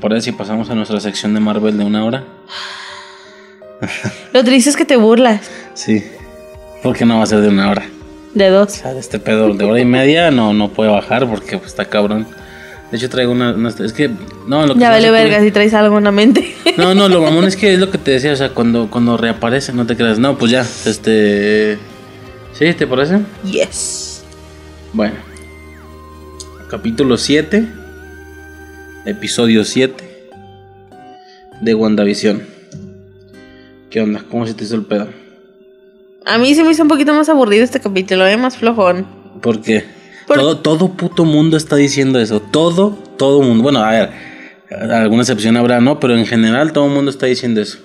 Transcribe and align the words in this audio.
parece 0.00 0.22
si 0.26 0.32
pasamos 0.32 0.70
a 0.70 0.74
nuestra 0.74 0.98
sección 1.00 1.34
de 1.34 1.40
Marvel 1.40 1.76
de 1.78 1.84
una 1.84 2.04
hora? 2.04 2.24
Lo 4.32 4.44
triste 4.44 4.70
es 4.70 4.76
que 4.76 4.84
te 4.84 4.96
burlas. 4.96 5.50
Sí. 5.74 6.04
Porque 6.82 7.04
no 7.04 7.18
va 7.18 7.24
a 7.24 7.26
ser 7.26 7.40
de 7.40 7.48
una 7.48 7.70
hora. 7.70 7.86
De 8.34 8.50
O 8.50 8.60
dos. 8.60 8.72
sea, 8.72 8.92
de 8.94 9.00
este 9.00 9.18
pedo 9.18 9.52
de 9.54 9.64
hora 9.64 9.80
y 9.80 9.84
media 9.84 10.30
no, 10.30 10.52
no 10.52 10.68
puede 10.70 10.90
bajar 10.90 11.28
porque 11.28 11.58
pues, 11.58 11.70
está 11.70 11.84
cabrón. 11.86 12.26
De 12.90 12.96
hecho 12.96 13.08
traigo 13.08 13.32
una, 13.32 13.52
una- 13.54 13.68
es 13.68 13.92
que 13.92 14.10
no, 14.46 14.66
lo 14.66 14.74
que 14.74 14.80
Ya 14.80 14.90
vale 14.90 15.10
verga 15.10 15.40
si 15.40 15.50
traes 15.50 15.74
algo 15.74 15.98
en 15.98 16.04
la 16.04 16.10
mente. 16.12 16.54
No, 16.76 16.94
no, 16.94 17.08
lo 17.08 17.20
mamón 17.22 17.44
es 17.44 17.56
que 17.56 17.72
es 17.74 17.78
lo 17.80 17.90
que 17.90 17.98
te 17.98 18.12
decía, 18.12 18.32
o 18.32 18.36
sea, 18.36 18.50
cuando, 18.50 18.88
cuando 18.90 19.16
reaparece, 19.16 19.72
no 19.72 19.86
te 19.86 19.96
creas. 19.96 20.18
No, 20.18 20.36
pues 20.38 20.50
ya, 20.52 20.60
este. 20.62 21.78
¿Sí? 22.52 22.72
¿Te 22.74 22.86
parece? 22.86 23.20
yes. 23.44 24.22
Bueno. 24.92 25.14
Capítulo 26.68 27.16
7. 27.16 27.66
Episodio 29.06 29.64
7. 29.64 29.94
De 31.60 31.74
WandaVision. 31.74 32.42
¿Qué 33.90 34.00
onda? 34.00 34.24
¿Cómo 34.30 34.46
se 34.46 34.54
te 34.54 34.64
hizo 34.64 34.76
el 34.76 34.84
pedo? 34.84 35.08
A 36.26 36.38
mí 36.38 36.54
se 36.54 36.62
me 36.64 36.70
hizo 36.70 36.82
un 36.82 36.88
poquito 36.88 37.12
más 37.14 37.28
aburrido 37.28 37.64
este 37.64 37.80
capítulo, 37.80 38.26
¿eh? 38.26 38.36
Más 38.36 38.56
flojón. 38.56 39.06
Porque 39.42 39.84
Por- 40.26 40.36
todo, 40.38 40.58
todo 40.58 40.88
puto 40.92 41.24
mundo 41.24 41.56
está 41.56 41.76
diciendo 41.76 42.20
eso. 42.20 42.40
Todo, 42.40 42.90
todo 43.16 43.42
mundo. 43.42 43.62
Bueno, 43.62 43.80
a 43.82 43.90
ver, 43.90 44.10
alguna 44.92 45.22
excepción 45.22 45.56
habrá, 45.56 45.80
¿no? 45.80 45.98
Pero 45.98 46.16
en 46.16 46.26
general 46.26 46.72
todo 46.72 46.86
el 46.86 46.92
mundo 46.92 47.10
está 47.10 47.26
diciendo 47.26 47.60
eso. 47.60 47.78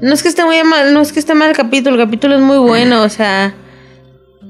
No 0.00 0.12
es 0.12 0.22
que 0.22 0.28
esté 0.28 0.44
muy 0.44 0.62
mal, 0.64 0.92
no 0.92 1.00
es 1.00 1.12
que 1.12 1.20
esté 1.20 1.34
mal 1.34 1.50
el 1.50 1.56
capítulo, 1.56 1.94
el 1.96 2.02
capítulo 2.04 2.34
es 2.34 2.40
muy 2.40 2.58
bueno, 2.58 3.02
o 3.04 3.08
sea, 3.08 3.54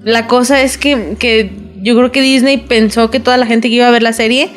la 0.03 0.27
cosa 0.27 0.63
es 0.63 0.79
que, 0.79 1.15
que 1.19 1.51
yo 1.83 1.95
creo 1.95 2.11
que 2.11 2.23
Disney 2.23 2.57
pensó 2.57 3.11
que 3.11 3.21
toda 3.21 3.37
la 3.37 3.45
gente 3.45 3.69
que 3.69 3.75
iba 3.75 3.87
a 3.87 3.91
ver 3.91 4.03
la 4.03 4.15
serie 4.15 4.49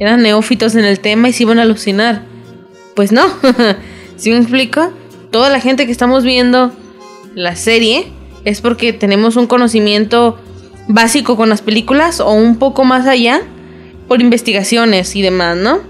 eran 0.00 0.22
neófitos 0.22 0.74
en 0.74 0.84
el 0.84 0.98
tema 0.98 1.28
y 1.28 1.32
se 1.32 1.44
iban 1.44 1.60
a 1.60 1.62
alucinar. 1.62 2.22
Pues 2.96 3.12
no, 3.12 3.22
¿sí 4.16 4.30
me 4.30 4.38
explico? 4.38 4.92
Toda 5.30 5.50
la 5.50 5.60
gente 5.60 5.86
que 5.86 5.92
estamos 5.92 6.24
viendo 6.24 6.72
la 7.34 7.54
serie 7.54 8.08
es 8.44 8.60
porque 8.60 8.92
tenemos 8.92 9.36
un 9.36 9.46
conocimiento 9.46 10.40
básico 10.88 11.36
con 11.36 11.48
las 11.48 11.62
películas 11.62 12.18
o 12.18 12.32
un 12.32 12.58
poco 12.58 12.84
más 12.84 13.06
allá 13.06 13.42
por 14.08 14.20
investigaciones 14.20 15.14
y 15.14 15.22
demás, 15.22 15.56
¿no? 15.56 15.80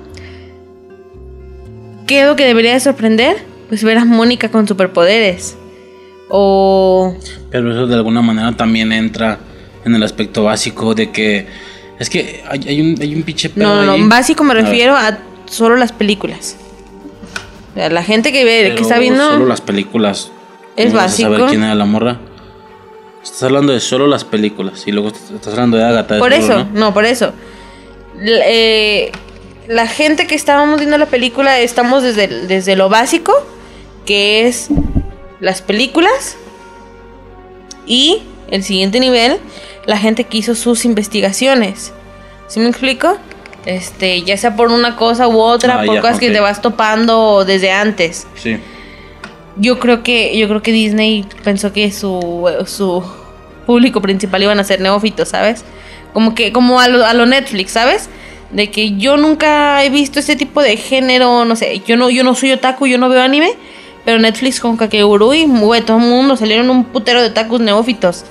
¿Qué 2.07 2.23
es 2.23 2.27
lo 2.27 2.37
que 2.37 2.45
debería 2.45 2.75
de 2.75 2.81
sorprender? 2.81 3.37
Pues 3.69 3.85
ver 3.85 3.97
a 3.97 4.05
Mónica 4.05 4.51
con 4.51 4.67
superpoderes. 4.67 5.57
O... 6.29 7.17
Pero 7.51 7.71
eso 7.71 7.87
de 7.87 7.95
alguna 7.95 8.21
manera 8.21 8.53
también 8.57 8.93
entra 8.93 9.39
en 9.85 9.95
el 9.95 10.03
aspecto 10.03 10.45
básico 10.45 10.95
de 10.95 11.11
que. 11.13 11.47
Es 12.01 12.11
que 12.11 12.43
hay, 12.49 12.61
hay 12.67 12.81
un, 12.81 12.97
hay 13.01 13.15
un 13.15 13.23
pinche 13.23 13.49
pedo 13.51 13.69
No, 13.69 13.85
no, 13.85 13.93
ahí. 13.93 14.01
no, 14.01 14.09
básico 14.09 14.43
me 14.43 14.55
refiero 14.55 14.97
a 14.97 15.19
solo 15.47 15.77
las 15.77 15.93
películas. 15.93 16.57
O 17.71 17.75
sea, 17.75 17.89
la 17.91 18.03
gente 18.03 18.33
que 18.33 18.45
ve, 18.45 18.73
que 18.75 18.83
está 18.83 18.99
viendo... 18.99 19.25
Solo 19.31 19.47
las 19.47 19.61
películas. 19.61 20.33
Es 20.77 20.87
¿Cómo 20.87 20.97
vas 20.97 21.13
a 21.13 21.17
saber 21.17 21.31
básico. 21.33 21.49
quién 21.51 21.63
era 21.63 21.75
la 21.77 21.85
morra? 21.85 22.19
Estás 23.23 23.43
hablando 23.45 23.73
de 23.73 23.81
solo 23.81 24.07
las 24.09 24.25
películas. 24.25 24.83
Y 24.87 24.93
luego 24.93 25.09
estás 25.09 25.53
hablando 25.53 25.77
de 25.77 25.85
Agatha. 25.85 26.19
Por 26.19 26.33
eso, 26.33 26.67
no, 26.73 26.93
por 26.93 27.05
eso. 27.05 27.33
L- 28.19 28.43
eh, 28.47 29.13
la 29.69 29.87
gente 29.87 30.27
que 30.27 30.35
estábamos 30.35 30.79
viendo 30.81 30.97
la 30.99 31.07
película 31.07 31.61
estamos 31.61 32.03
desde, 32.03 32.27
desde 32.47 32.75
lo 32.77 32.89
básico, 32.89 33.33
que 34.07 34.49
es 34.49 34.69
las 35.39 35.61
películas. 35.63 36.37
Y 37.87 38.23
el 38.51 38.63
siguiente 38.63 39.01
nivel, 39.01 39.37
la 39.87 39.99
gente 39.99 40.25
que 40.25 40.39
hizo 40.39 40.55
sus 40.55 40.85
investigaciones. 40.85 41.93
¿Sí 42.49 42.61
me 42.61 42.69
explico? 42.69 43.17
Este, 43.67 44.23
ya 44.23 44.37
sea 44.37 44.57
por 44.57 44.69
una 44.73 44.97
cosa 44.97 45.29
u 45.29 45.39
otra, 45.39 45.81
Ah, 45.81 45.85
por 45.85 45.95
ya, 45.97 46.01
cosas 46.01 46.19
que 46.19 46.31
te 46.31 46.41
vas 46.41 46.63
topando 46.63 47.45
desde 47.45 47.71
antes. 47.71 48.27
Sí. 48.35 48.59
Yo 49.57 49.79
creo 49.79 50.03
que 50.03 50.37
yo 50.39 50.49
creo 50.49 50.63
que 50.63 50.73
Disney 50.73 51.27
pensó 51.45 51.73
que 51.73 51.93
su, 51.93 52.49
su 52.67 53.05
público 53.67 54.01
principal 54.01 54.43
iban 54.43 54.59
a 54.59 54.65
ser 54.65 54.81
neófitos, 54.81 55.29
¿sabes? 55.29 55.65
Como 56.13 56.35
que 56.35 56.53
como 56.53 56.81
a 56.81 56.89
lo, 56.89 57.05
a 57.05 57.13
lo 57.15 57.27
Netflix, 57.27 57.73
¿sabes? 57.73 58.09
De 58.51 58.71
que 58.71 58.97
yo 58.97 59.17
nunca 59.17 59.85
he 59.85 59.91
visto 59.91 60.19
ese 60.19 60.35
tipo 60.35 60.63
de 60.63 60.77
género, 60.77 61.45
no 61.45 61.55
sé, 61.55 61.83
yo 61.87 61.97
no 61.97 62.11
yo 62.11 62.25
no 62.25 62.35
soy 62.35 62.53
otaku, 62.53 62.87
yo 62.87 62.99
no 62.99 63.09
veo 63.09 63.23
anime, 63.23 63.53
pero 64.05 64.19
Netflix 64.19 64.61
con 64.61 64.77
Kakegurui, 64.77 65.47
güey, 65.47 65.83
todo 65.83 65.99
el 65.99 66.05
mundo 66.05 66.37
salieron 66.37 66.71
un 66.71 66.85
putero 66.85 67.21
de 67.21 67.29
otakus 67.29 67.61
neófitos. 67.61 68.25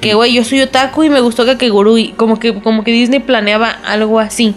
Que 0.00 0.14
güey, 0.14 0.32
yo 0.32 0.44
soy 0.44 0.60
otaku 0.60 1.04
y 1.04 1.10
me 1.10 1.20
gustó 1.20 1.44
Kakegurui, 1.44 2.12
como 2.12 2.38
que 2.38 2.54
como 2.60 2.84
que 2.84 2.92
Disney 2.92 3.20
planeaba 3.20 3.70
algo 3.84 4.20
así. 4.20 4.54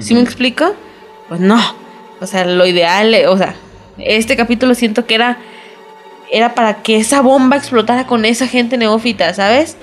¿Sí 0.00 0.14
me 0.14 0.20
explico? 0.20 0.74
Pues 1.28 1.40
no. 1.40 1.60
O 2.20 2.26
sea, 2.26 2.44
lo 2.44 2.66
ideal, 2.66 3.14
eh, 3.14 3.26
o 3.28 3.36
sea, 3.36 3.54
este 3.98 4.36
capítulo 4.36 4.74
siento 4.74 5.06
que 5.06 5.14
era 5.14 5.38
era 6.30 6.54
para 6.54 6.82
que 6.82 6.96
esa 6.96 7.20
bomba 7.20 7.56
explotara 7.56 8.06
con 8.06 8.24
esa 8.24 8.48
gente 8.48 8.76
neófita, 8.76 9.32
¿sabes? 9.34 9.76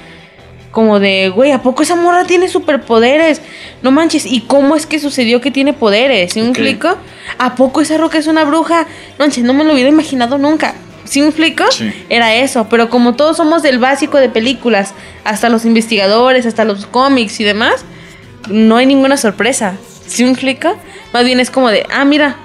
Como 0.72 1.00
de, 1.02 1.30
güey, 1.30 1.52
¿a 1.52 1.62
poco 1.62 1.84
esa 1.84 1.96
morra 1.96 2.24
tiene 2.24 2.48
superpoderes? 2.48 3.42
No 3.82 3.92
manches, 3.92 4.26
¿y 4.26 4.42
cómo 4.42 4.76
es 4.78 4.86
que 4.86 5.00
sucedió 5.00 5.42
que 5.42 5.52
tiene 5.52 5.74
poderes? 5.74 6.32
¿Sí 6.34 6.40
me 6.42 6.50
Ok. 6.50 6.58
explico? 6.58 6.98
¿A 7.38 7.56
poco 7.56 7.82
esa 7.82 7.98
roca 7.98 8.18
es 8.18 8.28
una 8.28 8.46
bruja? 8.46 8.84
No 9.20 9.26
manches, 9.26 9.44
no 9.44 9.54
me 9.54 9.66
lo 9.66 9.74
hubiera 9.74 9.90
imaginado 9.90 10.38
nunca. 10.38 10.74
¿Sí 11.04 11.20
me 11.22 11.28
explico? 11.28 11.66
Sí. 11.72 11.92
Era 12.10 12.36
eso, 12.36 12.68
pero 12.70 12.90
como 12.90 13.16
todos 13.16 13.36
somos 13.36 13.64
del 13.64 13.80
básico 13.80 14.18
de 14.18 14.30
películas, 14.30 14.94
hasta 15.26 15.50
los 15.50 15.66
investigadores, 15.66 16.46
hasta 16.46 16.64
los 16.64 16.86
cómics 16.86 17.42
y 17.42 17.44
demás, 17.44 17.84
no 18.50 18.78
hay 18.78 18.86
ninguna 18.86 19.18
sorpresa. 19.18 19.76
¿Sí 20.08 20.24
me 20.24 20.30
explico? 20.32 20.74
Más 21.12 21.26
bien 21.26 21.42
es 21.42 21.50
como 21.52 21.70
de, 21.70 21.86
ah, 21.92 22.06
mira, 22.06 22.38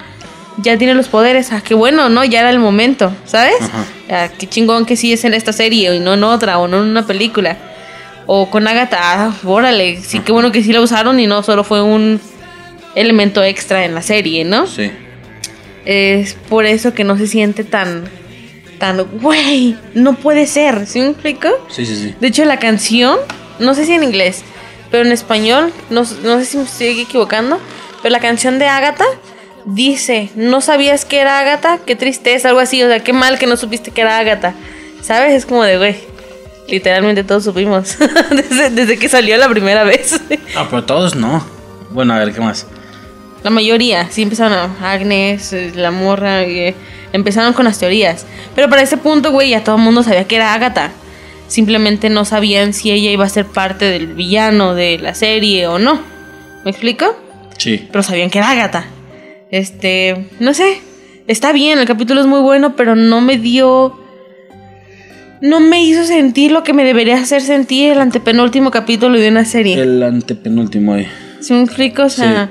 ya 0.56 0.76
tiene 0.78 0.94
los 0.94 1.06
poderes, 1.06 1.53
ah, 1.53 1.60
qué 1.62 1.75
bueno, 1.75 2.08
¿no? 2.08 2.25
Ya 2.25 2.41
era 2.41 2.50
el 2.50 2.58
momento, 2.58 3.12
¿sabes? 3.25 3.54
Ajá. 3.60 3.84
Ah, 4.10 4.28
qué 4.37 4.48
chingón 4.48 4.84
que 4.84 4.97
sí 4.97 5.12
es 5.12 5.25
en 5.25 5.34
esta 5.34 5.53
serie 5.53 5.94
y 5.94 6.00
no 6.00 6.14
en 6.14 6.25
otra 6.25 6.58
o 6.58 6.66
no 6.66 6.78
en 6.78 6.88
una 6.88 7.06
película. 7.06 7.56
O 8.26 8.50
con 8.50 8.66
Agatha, 8.66 8.98
ah, 9.00 9.34
órale, 9.44 10.00
sí, 10.03 10.20
qué 10.20 10.32
bueno 10.32 10.50
que 10.50 10.62
sí 10.62 10.72
la 10.72 10.81
usaron 10.81 11.20
y 11.20 11.26
no 11.26 11.42
solo 11.42 11.62
fue 11.62 11.82
un 11.82 12.20
elemento 12.97 13.42
extra 13.44 13.84
en 13.84 13.94
la 13.94 14.03
serie, 14.03 14.44
¿no? 14.44 14.66
Sí. 14.66 14.91
Es 15.84 16.34
por 16.34 16.66
eso 16.66 16.92
que 16.92 17.04
no 17.04 17.16
se 17.16 17.28
siente 17.28 17.62
tan, 17.62 18.04
tan, 18.78 19.04
güey, 19.20 19.76
no 19.94 20.14
puede 20.14 20.47
ser, 20.47 20.87
¿sí 20.87 21.00
me 21.00 21.10
explico? 21.10 21.48
Sí, 21.69 21.87
sí, 21.87 21.94
sí. 21.94 22.14
De 22.19 22.26
hecho, 22.26 22.44
la 22.44 22.59
canción, 22.59 23.16
no 23.60 23.75
sé 23.75 23.84
si 23.84 23.92
en 23.92 24.03
inglés, 24.03 24.43
pero 24.91 25.04
en 25.04 25.12
español, 25.12 25.72
no, 25.91 26.03
no 26.25 26.38
sé 26.38 26.44
si 26.44 26.56
me 26.56 26.64
estoy 26.64 27.00
equivocando, 27.00 27.60
pero 28.03 28.12
la 28.12 28.20
canción 28.20 28.58
de 28.58 28.66
Agatha 28.66 29.04
dice, 29.66 30.31
no 30.34 30.60
sabías 30.60 31.04
que 31.04 31.19
era 31.19 31.38
Agatha, 31.38 31.78
qué 31.87 31.94
tristeza, 31.94 32.48
algo 32.48 32.60
así, 32.60 32.82
o 32.82 32.88
sea, 32.88 33.00
qué 33.00 33.12
mal 33.12 33.38
que 33.38 33.47
no 33.47 33.56
supiste 33.56 33.91
que 33.93 34.00
era 34.00 34.19
Agatha, 34.19 34.54
¿sabes? 35.03 35.34
Es 35.34 35.47
como 35.47 35.62
de, 35.62 35.78
güey, 35.78 35.97
literalmente 36.69 37.25
todos 37.25 37.44
supimos, 37.44 37.97
desde, 38.31 38.71
desde 38.71 38.99
que 38.99 39.09
salió 39.09 39.37
la 39.37 39.49
primera 39.49 39.84
vez. 39.84 40.21
Ah, 40.56 40.66
pero 40.71 40.84
todos 40.84 41.15
no. 41.15 41.44
Bueno, 41.91 42.15
a 42.15 42.19
ver, 42.19 42.32
¿qué 42.32 42.41
más? 42.41 42.66
La 43.43 43.50
mayoría, 43.50 44.10
sí 44.10 44.22
empezaron 44.22 44.53
a 44.54 44.93
Agnes, 44.93 45.53
eh, 45.53 45.72
la 45.75 45.91
morra, 45.91 46.43
eh, 46.43 46.75
empezaron 47.12 47.53
con 47.53 47.65
las 47.65 47.78
teorías. 47.78 48.26
Pero 48.55 48.69
para 48.69 48.82
ese 48.82 48.97
punto, 48.97 49.31
güey, 49.31 49.50
ya 49.50 49.62
todo 49.62 49.76
el 49.76 49.82
mundo 49.82 50.03
sabía 50.03 50.25
que 50.25 50.37
era 50.37 50.53
Agatha. 50.53 50.91
Simplemente 51.49 52.11
no 52.11 52.25
sabían 52.25 52.73
si 52.73 52.90
ella 52.90 53.11
iba 53.11 53.25
a 53.25 53.29
ser 53.29 53.46
parte 53.46 53.85
del 53.85 54.08
villano 54.08 54.75
de 54.75 54.99
la 54.99 55.14
serie 55.14 55.69
o 55.69 55.79
no. 55.79 56.00
¿Me 56.64 56.73
explico? 56.73 57.17
Sí. 57.56 57.87
Pero 57.90 58.02
sabían 58.02 58.31
que 58.31 58.38
era 58.38 58.50
Agatha. 58.50 58.87
Este, 59.50 60.29
no 60.40 60.52
sé. 60.52 60.81
Está 61.29 61.52
bien, 61.52 61.79
el 61.79 61.87
capítulo 61.87 62.20
es 62.20 62.26
muy 62.26 62.40
bueno, 62.40 62.75
pero 62.75 62.96
no 62.96 63.20
me 63.20 63.38
dio. 63.38 63.96
No 65.41 65.61
me 65.61 65.85
hizo 65.85 66.05
sentir 66.05 66.50
lo 66.50 66.62
que 66.62 66.73
me 66.73 66.85
debería 66.85 67.19
hacer 67.19 67.43
sentir 67.43 67.93
el 67.93 68.00
antepenúltimo 68.00 68.71
capítulo 68.71 69.19
de 69.19 69.29
una 69.29 69.44
serie. 69.44 69.81
El 69.81 70.03
antepenúltimo 70.03 70.94
ahí. 70.94 71.06
¿Sí 71.41 71.53
me 71.53 71.62
explico? 71.62 72.05
O 72.05 72.09
sea. 72.09 72.50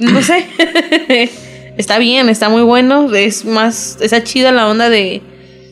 No 0.00 0.22
sé. 0.22 0.46
está 1.76 1.98
bien, 1.98 2.28
está 2.28 2.48
muy 2.48 2.62
bueno. 2.62 3.12
Es 3.12 3.44
más. 3.44 3.98
Está 4.00 4.22
chida 4.22 4.52
la 4.52 4.68
onda 4.68 4.88
de. 4.88 5.22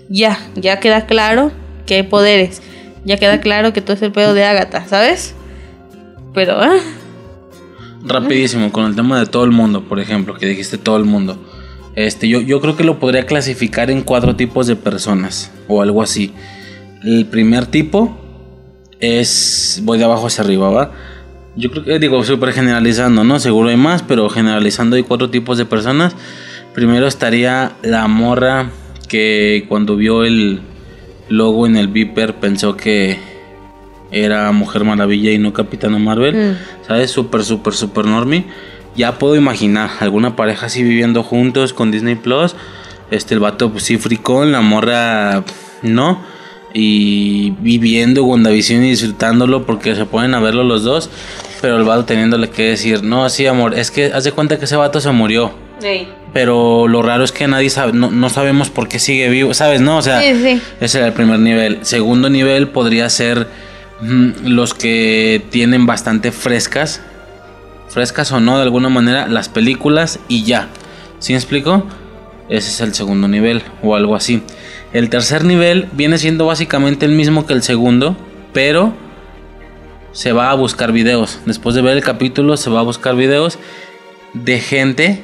Ya, 0.09 0.39
ya 0.57 0.81
queda 0.81 1.07
claro 1.07 1.53
que 1.87 1.95
hay 1.95 2.03
poderes. 2.03 2.63
Ya 3.05 3.17
queda 3.17 3.41
claro 3.41 3.73
que 3.73 3.81
todo 3.81 3.95
es 3.95 4.03
el 4.03 4.13
pedo 4.13 4.35
de 4.35 4.45
Agatha, 4.45 4.87
¿sabes? 4.87 5.35
Pero, 6.35 6.61
ah. 6.61 6.79
Rapidísimo, 8.03 8.73
con 8.73 8.87
el 8.87 8.97
tema 8.97 9.21
de 9.21 9.27
todo 9.27 9.45
el 9.45 9.51
mundo, 9.51 9.85
por 9.85 10.01
ejemplo, 10.01 10.35
que 10.35 10.47
dijiste 10.47 10.79
todo 10.79 10.97
el 10.97 11.05
mundo. 11.05 11.39
Este, 12.07 12.29
yo, 12.29 12.41
yo 12.41 12.61
creo 12.61 12.77
que 12.77 12.85
lo 12.85 12.99
podría 12.99 13.27
clasificar 13.27 13.91
en 13.91 14.03
cuatro 14.03 14.37
tipos 14.37 14.67
de 14.67 14.77
personas 14.77 15.51
o 15.69 15.83
algo 15.83 16.03
así. 16.03 16.33
El 17.03 17.27
primer 17.27 17.67
tipo 17.67 18.19
es. 19.01 19.81
Voy 19.85 19.99
de 19.99 20.05
abajo 20.05 20.27
hacia 20.27 20.45
arriba, 20.45 20.71
¿va? 20.71 20.93
Yo 21.57 21.71
creo 21.71 21.85
que, 21.85 21.99
digo, 21.99 22.23
súper 22.25 22.53
generalizando, 22.53 23.25
¿no? 23.25 23.41
Seguro 23.41 23.71
hay 23.71 23.77
más, 23.77 24.03
pero 24.03 24.29
generalizando 24.29 24.97
hay 24.97 25.03
cuatro 25.03 25.31
tipos 25.31 25.59
de 25.59 25.65
personas. 25.65 26.15
Primero 26.75 27.07
estaría 27.07 27.73
la 27.83 28.07
morra 28.07 28.71
que 29.09 29.65
cuando 29.69 29.97
vio 29.97 30.25
el 30.25 30.61
logo 31.29 31.67
en 31.67 31.77
el 31.77 31.89
Viper 31.89 32.35
pensó 32.35 32.77
que 32.77 33.19
era 34.13 34.51
Mujer 34.53 34.85
Maravilla 34.85 35.33
y 35.33 35.39
no 35.39 35.53
Capitana 35.53 35.99
Marvel. 35.99 36.35
Mm. 36.35 36.87
¿Sabes? 36.87 37.11
Súper, 37.11 37.45
súper, 37.45 37.75
súper 37.75 38.05
normie. 38.07 38.45
Ya 38.97 39.19
puedo 39.19 39.37
imaginar 39.37 39.91
alguna 40.01 40.37
pareja 40.37 40.67
así 40.67 40.83
viviendo 40.83 41.23
juntos 41.23 41.73
con 41.73 41.91
Disney 41.91 42.17
Plus. 42.17 42.55
Este, 43.11 43.35
el 43.35 43.41
vato, 43.41 43.71
pues 43.71 43.85
sí, 43.85 43.99
fricón, 43.99 44.53
la 44.53 44.61
morra, 44.61 45.45
no. 45.83 46.21
Y 46.73 47.51
viviendo 47.59 48.25
WandaVision 48.25 48.85
y 48.85 48.91
disfrutándolo 48.91 49.67
porque 49.67 49.97
se 49.97 50.05
ponen 50.05 50.35
a 50.35 50.41
verlo 50.41 50.63
los 50.63 50.85
dos. 50.85 51.11
Pero 51.61 51.77
el 51.77 51.85
vato 51.85 52.05
teniéndole 52.05 52.51
que 52.51 52.71
decir, 52.71 53.03
no, 53.03 53.29
sí, 53.29 53.47
amor, 53.47 53.75
es 53.79 53.91
que 53.91 54.13
haz 54.13 54.25
de 54.25 54.33
cuenta 54.33 54.59
que 54.59 54.65
ese 54.65 54.77
vato 54.77 55.01
se 55.01 55.11
murió. 55.11 55.53
Pero 56.33 56.87
lo 56.87 57.03
raro 57.03 57.25
es 57.25 57.33
que 57.33 57.49
nadie 57.49 57.71
sabe, 57.71 57.93
no, 57.93 58.11
no, 58.11 58.29
sabemos 58.29 58.71
por 58.71 58.89
qué 58.89 58.99
sigue 58.99 59.29
vivo, 59.29 59.53
¿sabes? 59.55 59.81
No, 59.81 59.97
o 59.97 60.03
sea, 60.03 60.23
ese 60.23 60.99
era 60.99 61.09
el 61.09 61.13
primer 61.13 61.41
nivel. 61.41 61.79
Segundo 61.83 62.31
nivel 62.31 62.69
podría 62.69 63.09
ser 63.09 63.49
mm, 64.01 64.47
los 64.47 64.75
que 64.75 65.43
tienen 65.51 65.87
bastante 65.87 66.31
frescas, 66.31 67.03
frescas 67.91 68.33
o 68.33 68.41
no, 68.41 68.57
de 68.57 68.63
alguna 68.63 68.89
manera, 68.89 69.27
las 69.27 69.49
películas 69.49 70.21
y 70.29 70.45
ya. 70.45 70.69
¿Sí 71.19 71.33
me 71.33 71.39
explico? 71.39 71.85
Ese 72.49 72.71
es 72.71 72.81
el 72.81 72.95
segundo 72.95 73.29
nivel 73.29 73.63
o 73.83 73.95
algo 73.95 74.17
así. 74.17 74.43
El 74.93 75.11
tercer 75.11 75.45
nivel 75.45 75.89
viene 75.93 76.19
siendo 76.19 76.47
básicamente 76.47 77.05
el 77.05 77.13
mismo 77.13 77.47
que 77.47 77.53
el 77.53 77.63
segundo, 77.63 78.17
pero 78.53 78.95
se 80.13 80.33
va 80.33 80.51
a 80.51 80.55
buscar 80.55 80.93
videos. 80.93 81.41
Después 81.47 81.75
de 81.75 81.83
ver 81.83 81.97
el 81.97 82.03
capítulo, 82.03 82.57
se 82.57 82.71
va 82.71 82.81
a 82.81 82.83
buscar 82.83 83.15
videos 83.15 83.59
de 84.33 84.59
gente 84.61 85.23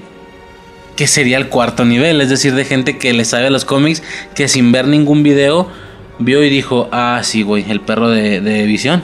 que 0.96 1.06
sería 1.06 1.36
el 1.36 1.48
cuarto 1.48 1.84
nivel, 1.84 2.20
es 2.20 2.30
decir, 2.30 2.54
de 2.54 2.64
gente 2.64 2.98
que 2.98 3.12
le 3.12 3.24
sabe 3.24 3.46
a 3.46 3.50
los 3.50 3.64
cómics, 3.64 4.02
que 4.34 4.48
sin 4.48 4.72
ver 4.72 4.86
ningún 4.86 5.22
video 5.22 5.68
vio 6.18 6.42
y 6.42 6.48
dijo, 6.48 6.88
ah, 6.92 7.20
sí, 7.22 7.42
güey, 7.42 7.70
el 7.70 7.80
perro 7.80 8.08
de, 8.08 8.40
visión. 8.66 9.02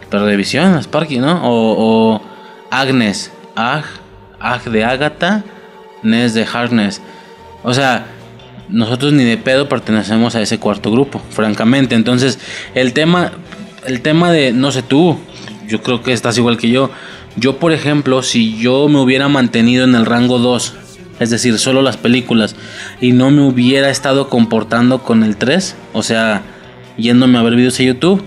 El 0.00 0.08
perro 0.08 0.26
de 0.26 0.36
visión, 0.36 0.82
Sparky, 0.82 1.18
¿no? 1.18 1.40
O, 1.44 1.76
o 2.16 2.31
Agnes, 2.72 3.30
Ag, 3.54 3.84
Ag 4.40 4.64
de 4.64 4.84
Agatha, 4.84 5.44
Nes 6.02 6.34
de 6.34 6.44
Harness. 6.44 7.00
O 7.62 7.74
sea, 7.74 8.06
nosotros 8.68 9.12
ni 9.12 9.24
de 9.24 9.36
pedo 9.36 9.68
pertenecemos 9.68 10.34
a 10.34 10.40
ese 10.40 10.58
cuarto 10.58 10.90
grupo, 10.90 11.20
francamente. 11.30 11.94
Entonces, 11.94 12.38
el 12.74 12.92
tema, 12.92 13.32
el 13.86 14.00
tema 14.00 14.32
de, 14.32 14.52
no 14.52 14.72
sé 14.72 14.82
tú, 14.82 15.18
yo 15.68 15.82
creo 15.82 16.02
que 16.02 16.12
estás 16.12 16.38
igual 16.38 16.56
que 16.56 16.70
yo. 16.70 16.90
Yo, 17.36 17.58
por 17.58 17.72
ejemplo, 17.72 18.22
si 18.22 18.58
yo 18.58 18.88
me 18.88 18.98
hubiera 18.98 19.28
mantenido 19.28 19.84
en 19.84 19.94
el 19.94 20.06
rango 20.06 20.38
2 20.38 20.76
es 21.20 21.30
decir, 21.30 21.58
solo 21.58 21.82
las 21.82 21.96
películas, 21.96 22.56
y 23.00 23.12
no 23.12 23.30
me 23.30 23.42
hubiera 23.42 23.90
estado 23.90 24.28
comportando 24.28 25.02
con 25.02 25.22
el 25.22 25.36
3, 25.36 25.76
o 25.92 26.02
sea, 26.02 26.42
yéndome 26.96 27.38
a 27.38 27.42
ver 27.42 27.54
videos 27.54 27.78
en 27.80 27.86
YouTube, 27.86 28.24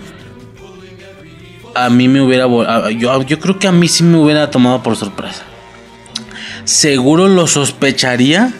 a 1.75 1.89
mí 1.89 2.07
me 2.07 2.21
hubiera. 2.21 2.47
Yo, 2.91 3.21
yo 3.23 3.39
creo 3.39 3.59
que 3.59 3.67
a 3.67 3.71
mí 3.71 3.87
sí 3.87 4.03
me 4.03 4.17
hubiera 4.17 4.49
tomado 4.49 4.81
por 4.81 4.95
sorpresa. 4.95 5.43
Seguro 6.63 7.27
lo 7.27 7.45
sospecharía. 7.45 8.53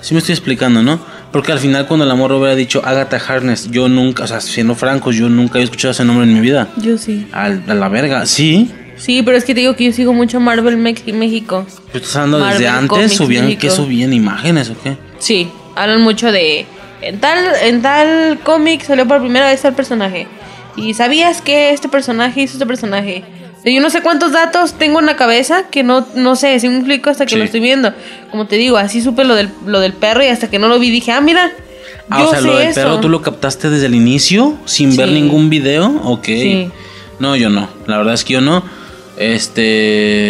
Si 0.00 0.14
me 0.14 0.20
estoy 0.20 0.32
explicando, 0.34 0.82
¿no? 0.82 1.00
Porque 1.32 1.52
al 1.52 1.58
final 1.58 1.86
cuando 1.86 2.06
el 2.06 2.10
amor 2.10 2.32
hubiera 2.32 2.54
dicho 2.54 2.80
Agatha 2.84 3.18
Harness, 3.18 3.70
yo 3.70 3.88
nunca, 3.88 4.24
o 4.24 4.26
sea, 4.26 4.40
siendo 4.40 4.74
francos, 4.74 5.16
yo 5.16 5.28
nunca 5.28 5.54
había 5.54 5.64
escuchado 5.64 5.92
ese 5.92 6.04
nombre 6.04 6.24
en 6.24 6.32
mi 6.32 6.40
vida. 6.40 6.68
Yo 6.76 6.96
sí. 6.96 7.26
a 7.32 7.50
la 7.50 7.88
verga, 7.88 8.24
sí. 8.24 8.70
Sí, 8.96 9.22
pero 9.22 9.36
es 9.36 9.44
que 9.44 9.54
te 9.54 9.60
digo 9.60 9.76
que 9.76 9.84
yo 9.84 9.92
sigo 9.92 10.12
mucho 10.12 10.40
Marvel 10.40 10.76
México. 10.76 11.66
¿Estás 11.92 12.16
hablando 12.16 12.46
desde 12.46 12.68
antes? 12.68 13.12
¿Subían 13.12 13.56
qué 13.56 13.70
subían 13.70 14.12
imágenes 14.12 14.70
o 14.70 14.76
qué? 14.82 14.96
Sí, 15.18 15.48
hablan 15.76 16.00
mucho 16.00 16.32
de. 16.32 16.66
En 17.00 17.20
tal, 17.20 17.38
en 17.62 17.80
tal 17.80 18.40
cómic 18.42 18.82
salió 18.82 19.06
por 19.06 19.20
primera 19.20 19.46
vez 19.46 19.62
tal 19.62 19.74
personaje. 19.74 20.26
Y 20.78 20.94
sabías 20.94 21.42
que 21.42 21.70
este 21.70 21.88
personaje 21.88 22.42
hizo 22.42 22.54
este 22.54 22.66
personaje. 22.66 23.24
Yo 23.64 23.80
no 23.80 23.90
sé 23.90 24.02
cuántos 24.02 24.32
datos 24.32 24.74
tengo 24.74 25.00
en 25.00 25.06
la 25.06 25.16
cabeza 25.16 25.64
que 25.70 25.82
no, 25.82 26.06
no 26.14 26.36
sé, 26.36 26.60
si 26.60 26.68
me 26.68 26.76
explico 26.76 27.10
hasta 27.10 27.26
que 27.26 27.36
lo 27.36 27.42
estoy 27.44 27.60
viendo. 27.60 27.92
Como 28.30 28.46
te 28.46 28.56
digo, 28.56 28.78
así 28.78 29.02
supe 29.02 29.24
lo 29.24 29.34
del, 29.34 29.50
lo 29.66 29.80
del 29.80 29.92
perro 29.92 30.22
y 30.22 30.28
hasta 30.28 30.48
que 30.48 30.58
no 30.58 30.68
lo 30.68 30.78
vi 30.78 30.90
dije, 30.90 31.12
ah, 31.12 31.20
mira. 31.20 31.52
Ah, 32.08 32.24
o 32.24 32.30
sea, 32.30 32.40
lo 32.40 32.56
del 32.56 32.72
perro 32.72 33.00
tú 33.00 33.08
lo 33.08 33.20
captaste 33.20 33.68
desde 33.68 33.86
el 33.86 33.94
inicio 33.94 34.56
sin 34.64 34.96
ver 34.96 35.08
ningún 35.10 35.50
video. 35.50 36.00
Ok. 36.04 36.24
Sí. 36.26 36.70
No, 37.18 37.36
yo 37.36 37.50
no. 37.50 37.68
La 37.86 37.98
verdad 37.98 38.14
es 38.14 38.24
que 38.24 38.32
yo 38.34 38.40
no. 38.40 38.64
Este. 39.18 40.28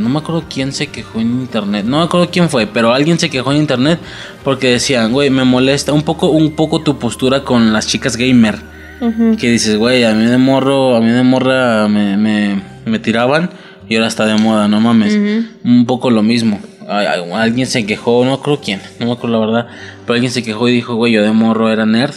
No 0.00 0.08
me 0.08 0.18
acuerdo 0.18 0.44
quién 0.48 0.72
se 0.72 0.86
quejó 0.88 1.20
en 1.20 1.40
internet. 1.40 1.84
No 1.84 1.98
me 1.98 2.04
acuerdo 2.04 2.30
quién 2.30 2.48
fue, 2.48 2.66
pero 2.66 2.92
alguien 2.92 3.18
se 3.18 3.28
quejó 3.30 3.52
en 3.52 3.58
internet 3.58 4.00
porque 4.42 4.70
decían, 4.70 5.12
güey, 5.12 5.28
me 5.30 5.44
molesta 5.44 5.92
un 5.92 6.02
poco, 6.02 6.28
un 6.28 6.52
poco 6.52 6.80
tu 6.80 6.98
postura 6.98 7.44
con 7.44 7.72
las 7.72 7.86
chicas 7.86 8.16
gamer. 8.16 8.75
Que 8.98 9.50
dices, 9.50 9.76
güey, 9.76 10.04
a 10.04 10.14
mí 10.14 10.24
de 10.24 10.38
morro, 10.38 10.96
a 10.96 11.00
mí 11.00 11.10
de 11.10 11.22
morra 11.22 11.88
me, 11.88 12.16
me, 12.16 12.98
tiraban 12.98 13.50
y 13.88 13.96
ahora 13.96 14.08
está 14.08 14.26
de 14.26 14.36
moda, 14.36 14.68
no 14.68 14.80
mames. 14.80 15.18
Un 15.64 15.86
poco 15.86 16.10
lo 16.10 16.22
mismo. 16.22 16.60
Alguien 16.88 17.66
se 17.66 17.84
quejó, 17.84 18.24
no 18.24 18.40
creo 18.40 18.60
quién, 18.60 18.80
no 19.00 19.06
me 19.06 19.12
acuerdo 19.12 19.40
la 19.40 19.46
verdad, 19.46 19.66
pero 20.04 20.14
alguien 20.14 20.32
se 20.32 20.42
quejó 20.42 20.68
y 20.68 20.72
dijo, 20.72 20.94
güey, 20.94 21.12
yo 21.12 21.22
de 21.22 21.32
morro 21.32 21.70
era 21.70 21.84
nerd. 21.84 22.14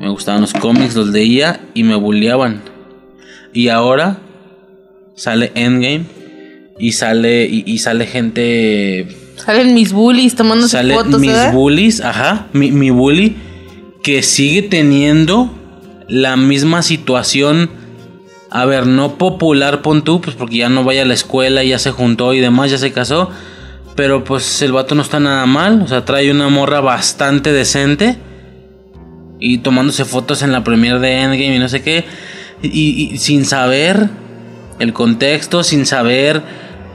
Me 0.00 0.08
gustaban 0.08 0.40
los 0.40 0.52
cómics, 0.52 0.94
los 0.96 1.08
leía 1.08 1.60
y 1.74 1.84
me 1.84 1.94
bulleaban. 1.94 2.62
Y 3.52 3.68
ahora 3.68 4.18
sale 5.14 5.52
Endgame 5.54 6.04
y 6.78 6.92
sale 6.92 7.46
y, 7.46 7.78
sale 7.78 8.06
gente 8.06 9.06
salen 9.36 9.74
mis 9.74 9.92
bullies 9.92 10.34
tomando 10.34 10.66
fotos 10.68 11.20
mis 11.20 11.52
bullies 11.52 12.00
ajá 12.00 12.48
mi, 12.52 12.72
mi 12.72 12.90
bully 12.90 13.36
que 14.04 14.22
sigue 14.22 14.62
teniendo 14.62 15.50
la 16.06 16.36
misma 16.36 16.82
situación 16.82 17.70
a 18.50 18.64
ver 18.66 18.86
no 18.86 19.18
popular 19.18 19.82
pon 19.82 20.04
tú 20.04 20.20
pues 20.20 20.36
porque 20.36 20.58
ya 20.58 20.68
no 20.68 20.84
vaya 20.84 21.02
a 21.02 21.06
la 21.06 21.14
escuela 21.14 21.64
ya 21.64 21.80
se 21.80 21.90
juntó 21.90 22.34
y 22.34 22.40
demás 22.40 22.70
ya 22.70 22.78
se 22.78 22.92
casó 22.92 23.30
pero 23.96 24.22
pues 24.22 24.62
el 24.62 24.72
vato 24.72 24.94
no 24.94 25.02
está 25.02 25.18
nada 25.18 25.46
mal 25.46 25.82
o 25.82 25.88
sea 25.88 26.04
trae 26.04 26.30
una 26.30 26.48
morra 26.48 26.80
bastante 26.80 27.52
decente 27.52 28.18
y 29.40 29.58
tomándose 29.58 30.04
fotos 30.04 30.42
en 30.42 30.52
la 30.52 30.62
premier 30.62 31.00
de 31.00 31.22
Endgame 31.22 31.56
y 31.56 31.58
no 31.58 31.68
sé 31.68 31.82
qué 31.82 32.04
y, 32.62 33.18
sin 33.18 33.44
saber 33.44 34.08
el 34.78 34.92
contexto, 34.92 35.62
sin 35.62 35.86
saber, 35.86 36.42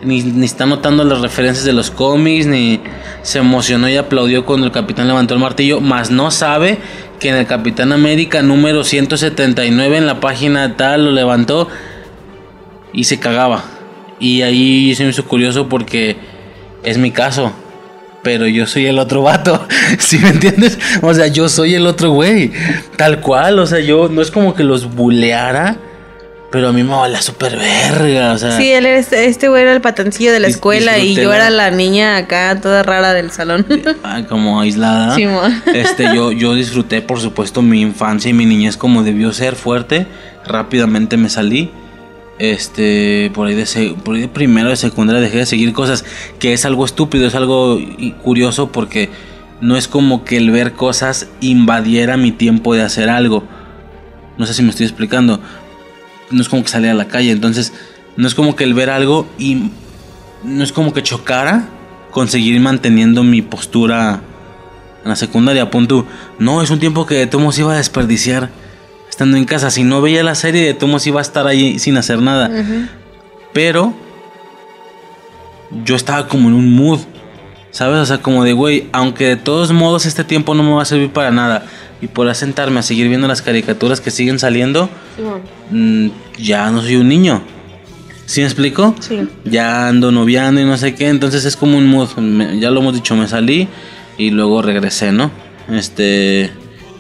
ni, 0.04 0.22
ni, 0.22 0.46
está 0.46 0.66
notando 0.66 1.04
las 1.04 1.22
referencias 1.22 1.66
de 1.66 1.74
los 1.74 1.92
cómics, 1.92 2.46
ni 2.46 2.79
se 3.22 3.40
emocionó 3.40 3.90
y 3.90 3.98
aplaudió 3.98 4.46
cuando 4.46 4.66
el 4.66 4.72
capitán 4.72 5.08
levantó 5.08 5.34
el 5.34 5.40
martillo, 5.40 5.82
más 5.82 6.12
no 6.12 6.32
sabe 6.32 6.78
que 7.20 7.30
en 7.30 7.36
el 7.36 7.46
Capitán 7.46 7.92
América 7.92 8.42
número 8.42 8.84
179 8.84 9.98
en 9.98 10.06
la 10.06 10.20
página 10.20 10.78
tal 10.78 11.06
lo 11.06 11.12
levantó 11.12 11.68
y 12.94 13.04
se 13.04 13.20
cagaba. 13.20 13.64
Y 14.20 14.42
ahí 14.42 14.96
se 14.96 15.04
me 15.04 15.10
hizo 15.10 15.26
curioso 15.26 15.68
porque 15.68 16.18
es 16.84 16.98
mi 16.98 17.12
caso 17.12 17.54
pero 18.22 18.48
yo 18.48 18.68
soy 18.68 18.86
el 18.86 19.00
otro 19.00 19.22
vato, 19.24 19.66
¿sí 20.00 20.18
me 20.20 20.30
entiendes? 20.30 20.78
O 21.02 21.14
sea, 21.14 21.28
yo 21.28 21.50
soy 21.50 21.76
el 21.76 21.88
otro 21.88 22.12
güey, 22.12 22.52
tal 22.98 23.22
cual, 23.22 23.60
o 23.60 23.66
sea, 23.66 23.80
yo 23.80 24.10
no 24.10 24.22
es 24.22 24.32
como 24.32 24.54
que 24.54 24.64
los 24.64 24.94
buleara, 24.94 25.78
pero 26.52 26.70
a 26.70 26.74
mí 26.74 26.84
me 26.84 27.10
la 27.10 27.22
super 27.22 27.58
verga, 27.58 28.34
o 28.34 28.38
sea. 28.38 28.58
Sí, 28.58 28.72
él 28.72 28.86
este, 28.88 29.26
este 29.26 29.50
güey 29.50 29.64
era 29.64 29.74
el 29.74 29.82
patancillo 29.82 30.32
de 30.32 30.40
la 30.40 30.48
escuela 30.48 30.98
y 30.98 31.14
yo 31.14 31.32
era 31.32 31.50
la 31.52 31.70
niña 31.70 32.18
acá 32.18 32.60
toda 32.60 32.82
rara 32.82 33.14
del 33.14 33.32
salón. 33.32 33.66
Ah, 34.04 34.24
como 34.28 34.60
aislada. 34.60 35.16
Sí, 35.16 35.26
este, 35.74 36.06
yo, 36.16 36.32
yo 36.32 36.56
disfruté, 36.56 37.02
por 37.02 37.20
supuesto, 37.20 37.62
mi 37.62 37.82
infancia 37.82 38.30
y 38.30 38.34
mi 38.34 38.46
niñez 38.46 38.78
como 38.78 39.04
debió 39.04 39.32
ser 39.34 39.56
fuerte. 39.56 40.08
Rápidamente 40.46 41.18
me 41.18 41.30
salí 41.30 41.72
este 42.40 43.32
por 43.36 43.48
ahí 43.48 43.56
de 43.56 43.96
por 44.04 44.16
ahí 44.16 44.22
de 44.22 44.28
primero 44.30 44.70
de 44.70 44.78
secundaria 44.78 45.22
dejé 45.22 45.40
de 45.40 45.46
seguir 45.46 45.74
cosas 45.74 46.06
que 46.40 46.54
es 46.54 46.64
algo 46.64 46.86
estúpido 46.86 47.28
es 47.28 47.36
algo 47.36 47.78
curioso 48.24 48.72
porque 48.72 49.10
no 49.60 49.76
es 49.76 49.90
como 49.90 50.24
que 50.24 50.38
el 50.38 50.50
ver 50.50 50.72
cosas 50.72 51.28
invadiera 51.42 52.16
mi 52.16 52.32
tiempo 52.32 52.74
de 52.74 52.82
hacer 52.82 53.10
algo 53.10 53.44
no 54.38 54.46
sé 54.46 54.54
si 54.54 54.64
me 54.64 54.70
estoy 54.70 54.86
explicando 54.86 55.42
no 56.32 56.42
es 56.42 56.50
como 56.50 56.64
que 56.64 56.70
salía 56.70 56.92
a 56.92 56.96
la 56.96 57.08
calle 57.08 57.32
entonces 57.32 57.74
no 58.18 58.28
es 58.28 58.36
como 58.36 58.56
que 58.56 58.64
el 58.64 58.74
ver 58.74 58.90
algo 58.90 59.28
y 59.38 59.72
no 60.44 60.64
es 60.64 60.72
como 60.72 60.94
que 60.94 61.04
chocara 61.04 61.68
conseguir 62.12 62.60
manteniendo 62.60 63.24
mi 63.24 63.42
postura 63.42 64.22
en 65.04 65.10
la 65.10 65.16
secundaria 65.16 65.70
punto 65.70 66.06
no 66.38 66.62
es 66.62 66.70
un 66.70 66.80
tiempo 66.80 67.06
que 67.06 67.16
de 67.16 67.28
todos 67.28 67.58
iba 67.60 67.74
a 67.74 67.78
desperdiciar 67.78 68.50
estando 69.20 69.36
en 69.36 69.44
casa. 69.44 69.70
Si 69.70 69.84
no 69.84 70.02
veía 70.02 70.24
la 70.24 70.34
serie, 70.34 70.66
de 70.66 70.74
Tomos 70.74 71.06
iba 71.06 71.20
a 71.20 71.22
estar 71.22 71.46
ahí 71.46 71.78
sin 71.78 71.98
hacer 71.98 72.22
nada. 72.22 72.50
Pero 73.52 73.94
yo 75.84 75.98
estaba 75.98 76.30
como 76.30 76.48
en 76.48 76.56
un 76.56 76.74
mood, 76.74 77.00
¿sabes? 77.70 78.00
O 78.00 78.06
sea, 78.06 78.20
como 78.20 78.46
de, 78.46 78.54
güey, 78.54 78.88
aunque 78.94 79.26
de 79.26 79.36
todos 79.36 79.74
modos 79.74 80.06
este 80.06 80.24
tiempo 80.24 80.56
no 80.56 80.64
me 80.64 80.72
va 80.72 80.84
a 80.84 80.86
servir 80.86 81.12
para 81.12 81.32
nada 81.32 81.66
y 82.02 82.08
por 82.08 82.34
sentarme 82.34 82.80
a 82.80 82.84
seguir 82.84 83.08
viendo 83.10 83.28
las 83.28 83.42
caricaturas 83.42 84.02
que 84.02 84.12
siguen 84.12 84.40
saliendo, 84.40 84.90
mm, 85.72 86.08
ya 86.38 86.70
no 86.72 86.82
soy 86.82 86.96
un 86.96 87.10
niño. 87.10 87.42
¿Sí 88.26 88.42
me 88.42 88.48
explico? 88.48 88.96
Sí. 89.00 89.28
Ya 89.44 89.88
ando 89.88 90.12
noviando 90.12 90.62
y 90.62 90.66
no 90.66 90.78
sé 90.78 90.94
qué, 90.94 91.08
entonces 91.08 91.46
es 91.46 91.56
como 91.56 91.78
un 91.78 91.88
mood. 91.88 92.10
ya 92.60 92.70
lo 92.70 92.82
hemos 92.82 92.94
dicho, 92.94 93.16
me 93.16 93.28
salí 93.28 93.68
y 94.18 94.30
luego 94.30 94.62
regresé, 94.62 95.12
¿no? 95.12 95.32
Este 95.72 96.52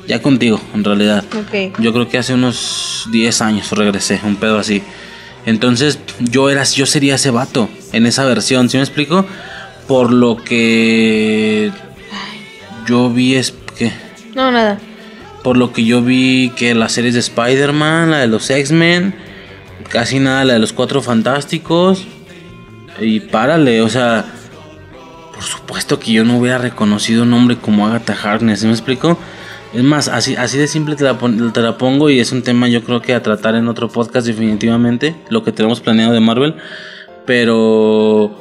ya 0.07 0.23
contigo, 0.23 0.59
en 0.73 0.83
realidad. 0.83 1.23
Yo 1.77 1.93
creo 1.93 2.09
que 2.09 2.17
hace 2.17 2.33
unos 2.33 3.07
10 3.11 3.41
años 3.41 3.71
regresé, 3.71 4.19
un 4.23 4.37
pedo 4.37 4.57
así. 4.57 4.81
Entonces, 5.45 5.99
yo 6.19 6.49
era, 6.49 6.63
yo 6.63 6.87
sería 6.87 7.15
ese 7.15 7.29
vato 7.29 7.69
en 7.93 8.07
esa 8.07 8.25
versión, 8.25 8.69
¿sí 8.69 8.77
me 8.77 8.83
explico? 8.83 9.25
Por 9.87 10.11
lo 10.11 10.35
que 10.37 11.71
yo 12.87 13.11
vi 13.11 13.35
es 13.35 13.53
que 13.77 13.91
No, 14.35 14.51
nada. 14.51 14.79
por 15.43 15.57
lo 15.57 15.71
que 15.71 15.85
yo 15.85 16.01
vi 16.01 16.51
que 16.55 16.75
las 16.75 16.91
series 16.91 17.13
de 17.13 17.19
Spider-Man, 17.21 18.11
la 18.11 18.19
de 18.19 18.27
los 18.27 18.49
X-Men, 18.49 19.15
casi 19.89 20.19
nada 20.19 20.45
la 20.45 20.53
de 20.53 20.59
los 20.59 20.73
Cuatro 20.73 21.01
Fantásticos. 21.01 22.05
Y 22.99 23.21
párale, 23.21 23.81
o 23.81 23.89
sea, 23.89 24.25
por 25.33 25.43
supuesto 25.43 25.99
que 25.99 26.11
yo 26.11 26.25
no 26.25 26.37
hubiera 26.37 26.57
reconocido 26.57 27.23
un 27.23 27.29
nombre 27.29 27.57
como 27.57 27.87
Agatha 27.87 28.13
Harkness, 28.21 28.59
¿sí 28.59 28.65
me 28.65 28.73
explico? 28.73 29.17
Es 29.73 29.83
más, 29.83 30.07
así, 30.07 30.35
así 30.35 30.57
de 30.57 30.67
simple 30.67 30.95
te 30.95 31.03
la, 31.03 31.17
te 31.53 31.61
la 31.61 31.77
pongo 31.77 32.09
y 32.09 32.19
es 32.19 32.31
un 32.31 32.41
tema 32.41 32.67
yo 32.67 32.83
creo 32.83 33.01
que 33.01 33.13
a 33.13 33.21
tratar 33.21 33.55
en 33.55 33.67
otro 33.67 33.87
podcast 33.87 34.27
definitivamente, 34.27 35.15
lo 35.29 35.43
que 35.43 35.51
tenemos 35.51 35.79
planeado 35.79 36.11
de 36.11 36.19
Marvel. 36.19 36.55
Pero, 37.25 38.35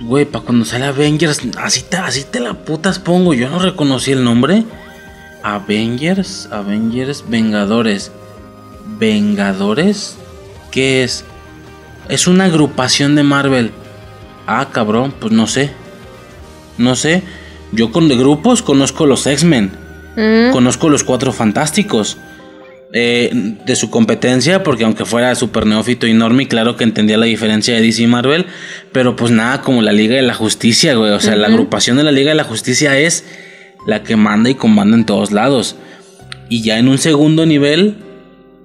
güey, 0.00 0.24
para 0.24 0.44
cuando 0.44 0.64
sale 0.64 0.86
Avengers, 0.86 1.40
así 1.58 1.82
te, 1.82 1.96
así 1.96 2.24
te 2.24 2.40
la 2.40 2.54
putas 2.54 2.98
pongo, 2.98 3.34
yo 3.34 3.48
no 3.48 3.58
reconocí 3.58 4.12
el 4.12 4.24
nombre. 4.24 4.64
Avengers, 5.42 6.48
Avengers, 6.50 7.24
Vengadores. 7.28 8.12
¿Vengadores? 8.98 10.16
¿Qué 10.70 11.02
es? 11.04 11.24
Es 12.08 12.26
una 12.26 12.44
agrupación 12.44 13.14
de 13.14 13.22
Marvel. 13.22 13.72
Ah, 14.46 14.68
cabrón, 14.72 15.14
pues 15.18 15.32
no 15.32 15.46
sé. 15.46 15.72
No 16.76 16.96
sé. 16.96 17.22
Yo 17.72 17.92
con 17.92 18.08
de 18.08 18.16
grupos 18.16 18.62
conozco 18.62 19.06
los 19.06 19.26
X-Men. 19.26 19.70
Mm, 20.16 20.52
Conozco 20.52 20.88
los 20.88 21.04
Cuatro 21.04 21.32
Fantásticos. 21.32 22.18
Eh, 22.92 23.30
de 23.64 23.76
su 23.76 23.88
competencia, 23.88 24.64
porque 24.64 24.82
aunque 24.82 25.04
fuera 25.04 25.32
super 25.36 25.64
neófito 25.64 26.08
y 26.08 26.12
normie, 26.12 26.48
claro 26.48 26.76
que 26.76 26.82
entendía 26.82 27.16
la 27.18 27.26
diferencia 27.26 27.72
de 27.74 27.82
DC 27.82 28.02
y 28.02 28.06
Marvel. 28.08 28.46
Pero 28.90 29.14
pues 29.14 29.30
nada, 29.30 29.62
como 29.62 29.80
la 29.80 29.92
Liga 29.92 30.16
de 30.16 30.22
la 30.22 30.34
Justicia, 30.34 30.94
güey. 30.94 31.12
O 31.12 31.20
sea, 31.20 31.36
la 31.36 31.46
agrupación 31.46 31.98
de 31.98 32.02
la 32.02 32.10
Liga 32.10 32.30
de 32.30 32.34
la 32.34 32.42
Justicia 32.44 32.98
es 32.98 33.24
la 33.86 34.02
que 34.02 34.16
manda 34.16 34.50
y 34.50 34.56
comanda 34.56 34.96
en 34.96 35.06
todos 35.06 35.30
lados. 35.30 35.76
Y 36.48 36.62
ya 36.62 36.78
en 36.78 36.88
un 36.88 36.98
segundo 36.98 37.46
nivel 37.46 37.94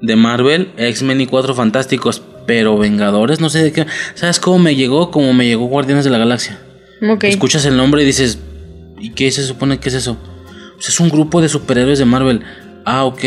de 0.01 0.15
Marvel, 0.15 0.69
X-Men 0.75 1.21
y 1.21 1.27
Cuatro 1.27 1.53
Fantásticos. 1.53 2.23
Pero 2.47 2.77
Vengadores, 2.79 3.39
no 3.39 3.49
sé 3.49 3.61
de 3.63 3.71
qué. 3.71 3.85
¿Sabes 4.15 4.39
cómo 4.39 4.57
me 4.57 4.75
llegó? 4.75 5.11
Como 5.11 5.33
me 5.33 5.45
llegó 5.45 5.65
Guardianes 5.65 6.03
de 6.03 6.09
la 6.09 6.17
Galaxia. 6.17 6.59
Escuchas 7.21 7.65
el 7.65 7.77
nombre 7.77 8.01
y 8.01 8.05
dices, 8.05 8.39
¿y 8.99 9.11
qué 9.11 9.31
se 9.31 9.43
supone 9.43 9.79
que 9.79 9.89
es 9.89 9.95
eso? 9.95 10.17
Pues 10.75 10.89
es 10.89 10.99
un 10.99 11.09
grupo 11.09 11.41
de 11.41 11.49
superhéroes 11.49 11.99
de 11.99 12.05
Marvel. 12.05 12.41
Ah, 12.85 13.05
ok. 13.05 13.23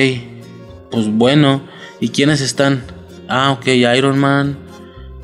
Pues 0.91 1.09
bueno. 1.09 1.63
¿Y 2.01 2.09
quiénes 2.11 2.41
están? 2.41 2.83
Ah, 3.29 3.51
ok. 3.53 3.67
Iron 3.97 4.19
Man, 4.19 4.57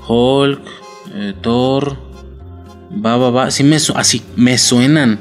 Hulk, 0.06 0.60
eh, 1.14 1.34
Thor. 1.40 1.96
Va, 3.04 3.16
va, 3.16 3.30
va. 3.30 3.50
Sí 3.50 3.64
me 3.64 3.78
su- 3.78 3.94
así 3.94 4.22
me 4.36 4.58
suenan 4.58 5.18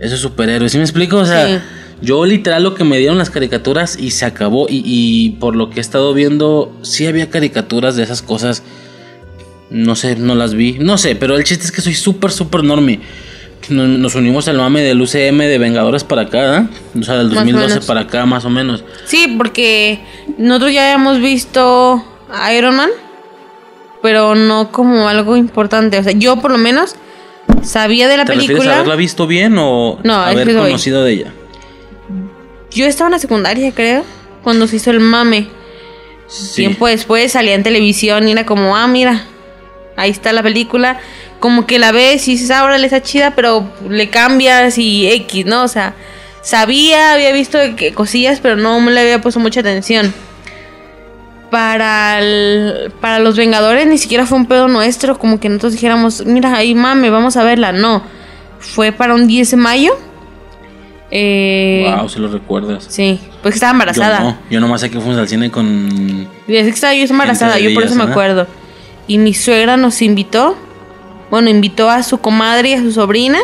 esos 0.00 0.20
superhéroes. 0.20 0.72
¿Sí 0.72 0.78
me 0.78 0.84
explico? 0.84 1.18
O 1.18 1.24
sea, 1.26 1.46
Sí. 1.46 1.64
yo 2.02 2.24
literal 2.26 2.62
lo 2.62 2.74
que 2.74 2.84
me 2.84 2.98
dieron 2.98 3.18
las 3.18 3.30
caricaturas 3.30 3.98
y 3.98 4.10
se 4.10 4.24
acabó. 4.24 4.66
Y, 4.68 4.82
y 4.84 5.30
por 5.38 5.54
lo 5.56 5.70
que 5.70 5.78
he 5.78 5.80
estado 5.80 6.12
viendo, 6.14 6.74
sí 6.82 7.06
había 7.06 7.30
caricaturas 7.30 7.96
de 7.96 8.02
esas 8.02 8.22
cosas. 8.22 8.62
No 9.70 9.96
sé, 9.96 10.16
no 10.16 10.34
las 10.34 10.54
vi. 10.54 10.78
No 10.78 10.96
sé, 10.98 11.16
pero 11.16 11.36
el 11.36 11.44
chiste 11.44 11.64
es 11.64 11.72
que 11.72 11.80
soy 11.82 11.94
súper, 11.94 12.30
súper 12.32 12.62
normie. 12.64 13.00
Nos, 13.68 14.14
unimos 14.14 14.46
al 14.46 14.58
mame 14.58 14.82
del 14.82 15.00
UCM 15.00 15.38
de 15.38 15.58
Vengadores 15.58 16.04
para 16.04 16.22
acá, 16.22 16.58
¿eh? 16.58 16.98
O 17.00 17.02
sea, 17.02 17.16
del 17.16 17.28
Más 17.28 17.36
o 17.36 17.40
2012 17.40 17.68
menos. 17.68 17.86
para 17.86 18.00
acá, 18.02 18.24
más 18.24 18.44
o 18.44 18.50
menos. 18.50 18.84
Sí, 19.06 19.34
porque 19.36 20.00
nosotros 20.38 20.72
ya 20.72 20.84
habíamos 20.92 21.20
visto 21.20 22.04
a 22.32 22.52
Iron 22.54 22.76
Man, 22.76 22.90
pero 24.02 24.36
no 24.36 24.70
como 24.70 25.08
algo 25.08 25.36
importante. 25.36 25.98
O 25.98 26.02
sea, 26.04 26.12
yo 26.12 26.36
por 26.36 26.52
lo 26.52 26.58
menos 26.58 26.94
sabía 27.62 28.06
de 28.06 28.16
la 28.18 28.24
¿Te 28.24 28.34
película. 28.34 28.76
haberla 28.76 28.94
visto 28.94 29.26
bien 29.26 29.56
o 29.58 29.98
No, 30.04 30.26
es 30.28 30.34
haber 30.34 30.46
que 30.46 30.54
conocido 30.54 31.02
de 31.02 31.12
ella? 31.12 31.32
Yo 32.70 32.86
estaba 32.86 33.08
en 33.08 33.12
la 33.12 33.18
secundaria, 33.18 33.72
creo, 33.72 34.04
cuando 34.44 34.66
se 34.68 34.76
hizo 34.76 34.90
el 34.92 35.00
mame. 35.00 35.48
Sí. 36.28 36.56
Tiempo 36.62 36.86
después 36.86 37.32
salía 37.32 37.54
en 37.54 37.62
televisión 37.64 38.28
y 38.28 38.32
era 38.32 38.46
como, 38.46 38.76
ah, 38.76 38.86
mira, 38.86 39.24
ahí 39.96 40.10
está 40.10 40.32
la 40.32 40.42
película. 40.42 40.98
Como 41.40 41.66
que 41.66 41.78
la 41.78 41.92
ves 41.92 42.26
y 42.28 42.32
dices, 42.32 42.50
ah, 42.50 42.64
órale, 42.64 42.86
está 42.86 43.02
chida, 43.02 43.32
pero 43.34 43.70
le 43.88 44.08
cambias 44.10 44.78
y 44.78 45.06
X, 45.08 45.44
¿no? 45.46 45.62
O 45.64 45.68
sea, 45.68 45.94
sabía, 46.42 47.12
había 47.12 47.32
visto 47.32 47.58
que 47.76 47.92
cosillas, 47.92 48.40
pero 48.40 48.56
no 48.56 48.80
me 48.80 48.90
le 48.92 49.00
había 49.00 49.20
puesto 49.20 49.38
mucha 49.40 49.60
atención. 49.60 50.12
Para, 51.50 52.18
el- 52.18 52.90
para 53.00 53.18
los 53.20 53.36
Vengadores 53.36 53.86
ni 53.86 53.98
siquiera 53.98 54.26
fue 54.26 54.36
un 54.38 54.46
pedo 54.46 54.66
nuestro, 54.66 55.16
como 55.18 55.38
que 55.38 55.48
nosotros 55.48 55.72
dijéramos, 55.74 56.24
mira, 56.26 56.54
ahí 56.56 56.74
mame, 56.74 57.08
vamos 57.08 57.36
a 57.36 57.44
verla. 57.44 57.70
No, 57.72 58.02
fue 58.58 58.90
para 58.92 59.14
un 59.14 59.26
10 59.28 59.52
de 59.52 59.56
mayo. 59.56 59.92
Eh, 61.10 61.94
Wow, 61.96 62.08
si 62.08 62.18
lo 62.18 62.26
recuerdas. 62.28 62.86
Sí, 62.88 63.20
pues 63.42 63.52
que 63.52 63.56
estaba 63.58 63.70
Yo 63.70 63.74
embarazada. 63.74 64.20
no, 64.20 64.38
yo 64.50 64.60
nomás 64.60 64.80
sé 64.80 64.90
que 64.90 64.98
fuimos 64.98 65.18
al 65.18 65.28
cine 65.28 65.50
con... 65.52 66.28
Desde 66.48 66.64
que 66.64 66.74
estaba 66.74 66.94
yo 66.94 67.04
embarazada, 67.04 67.60
yo 67.60 67.72
por 67.74 67.84
eso 67.84 67.94
me 67.94 68.04
acuerdo. 68.04 68.46
Y 69.08 69.18
mi 69.18 69.34
suegra 69.34 69.76
nos 69.76 70.02
invitó, 70.02 70.56
bueno, 71.30 71.48
invitó 71.48 71.90
a 71.90 72.02
su 72.02 72.18
comadre 72.18 72.70
y 72.70 72.74
a 72.74 72.80
su 72.80 72.92
sobrina, 72.92 73.38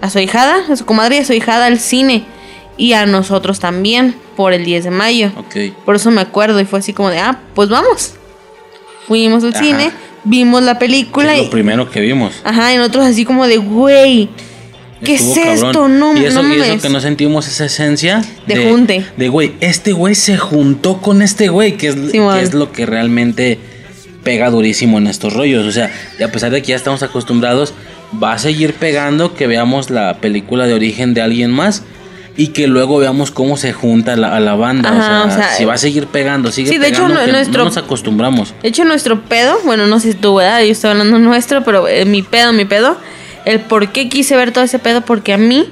a 0.00 0.10
su 0.10 0.18
hijada, 0.18 0.56
a 0.70 0.76
su 0.76 0.84
comadre 0.84 1.16
y 1.16 1.18
a 1.20 1.24
su 1.24 1.32
hijada 1.32 1.66
al 1.66 1.80
cine. 1.80 2.24
Y 2.76 2.92
a 2.92 3.06
nosotros 3.06 3.58
también, 3.58 4.14
por 4.36 4.52
el 4.52 4.64
10 4.64 4.84
de 4.84 4.90
mayo. 4.90 5.32
Ok. 5.36 5.74
Por 5.84 5.96
eso 5.96 6.10
me 6.10 6.20
acuerdo 6.20 6.60
y 6.60 6.66
fue 6.66 6.78
así 6.78 6.92
como 6.92 7.08
de, 7.08 7.18
ah, 7.18 7.40
pues 7.54 7.70
vamos. 7.70 8.12
Fuimos 9.06 9.44
al 9.44 9.54
Ajá. 9.54 9.64
cine, 9.64 9.90
vimos 10.24 10.62
la 10.62 10.78
película 10.78 11.34
es 11.34 11.40
y... 11.40 11.44
lo 11.44 11.50
primero 11.50 11.90
que 11.90 12.00
vimos. 12.00 12.34
Ajá, 12.44 12.74
y 12.74 12.76
nosotros 12.76 13.06
así 13.06 13.24
como 13.24 13.46
de, 13.46 13.56
güey, 13.56 14.28
¿qué 15.02 15.14
es 15.14 15.22
cabrón. 15.22 15.54
esto? 15.54 15.88
No, 15.88 16.16
y 16.16 16.26
eso, 16.26 16.42
no 16.42 16.54
y 16.54 16.60
eso 16.60 16.82
que 16.82 16.88
no 16.90 17.00
sentimos 17.00 17.48
esa 17.48 17.64
esencia 17.64 18.22
De 18.46 18.68
junte. 18.68 19.06
De 19.16 19.28
güey, 19.28 19.54
este 19.60 19.92
güey 19.92 20.14
se 20.14 20.36
juntó 20.36 21.00
con 21.00 21.22
este 21.22 21.48
güey, 21.48 21.78
que 21.78 21.88
es, 21.88 21.94
Simón. 22.10 22.36
que 22.36 22.42
es 22.42 22.52
lo 22.52 22.72
que 22.72 22.84
realmente 22.84 23.58
pega 24.26 24.50
durísimo 24.50 24.98
en 24.98 25.06
estos 25.06 25.32
rollos. 25.32 25.64
O 25.64 25.70
sea, 25.72 25.90
y 26.18 26.22
a 26.24 26.32
pesar 26.32 26.50
de 26.50 26.60
que 26.60 26.68
ya 26.68 26.76
estamos 26.76 27.02
acostumbrados, 27.04 27.72
va 28.22 28.32
a 28.32 28.38
seguir 28.38 28.74
pegando 28.74 29.34
que 29.34 29.46
veamos 29.46 29.88
la 29.88 30.18
película 30.20 30.66
de 30.66 30.74
origen 30.74 31.14
de 31.14 31.22
alguien 31.22 31.52
más. 31.52 31.84
Y 32.38 32.48
que 32.48 32.66
luego 32.66 32.98
veamos 32.98 33.30
cómo 33.30 33.56
se 33.56 33.72
junta 33.72 34.14
la, 34.16 34.36
a 34.36 34.40
la 34.40 34.54
banda. 34.56 34.90
Ajá, 34.90 35.24
o, 35.24 35.30
sea, 35.30 35.38
o 35.38 35.38
sea, 35.38 35.52
si 35.56 35.64
va 35.64 35.72
a 35.74 35.78
seguir 35.78 36.06
pegando, 36.08 36.52
sigue 36.52 36.68
sí, 36.70 36.76
de 36.76 36.88
hecho, 36.88 36.96
pegando. 37.04 37.20
no- 37.20 37.24
que 37.24 37.32
nuestro- 37.32 37.58
no 37.60 37.64
nos 37.66 37.76
acostumbramos. 37.78 38.52
De 38.62 38.68
hecho, 38.68 38.84
nuestro 38.84 39.22
pedo, 39.22 39.58
bueno, 39.64 39.86
no 39.86 40.00
sé 40.00 40.12
si 40.12 40.18
tú, 40.18 40.34
¿verdad? 40.34 40.60
Yo 40.60 40.72
estoy 40.72 40.90
hablando 40.90 41.18
nuestro, 41.18 41.64
pero 41.64 41.88
eh, 41.88 42.04
mi 42.04 42.20
pedo, 42.22 42.52
mi 42.52 42.66
pedo. 42.66 42.98
El 43.46 43.60
por 43.60 43.88
qué 43.90 44.10
quise 44.10 44.36
ver 44.36 44.50
todo 44.52 44.64
ese 44.64 44.78
pedo, 44.78 45.00
porque 45.00 45.32
a 45.32 45.38
mí, 45.38 45.66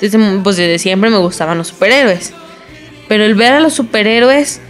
desde, 0.00 0.18
pues 0.42 0.56
desde 0.56 0.78
siempre 0.78 1.10
me 1.10 1.18
gustaban 1.18 1.58
los 1.58 1.68
superhéroes. 1.68 2.32
Pero 3.08 3.24
el 3.26 3.34
ver 3.34 3.52
a 3.54 3.60
los 3.60 3.74
superhéroes 3.74 4.62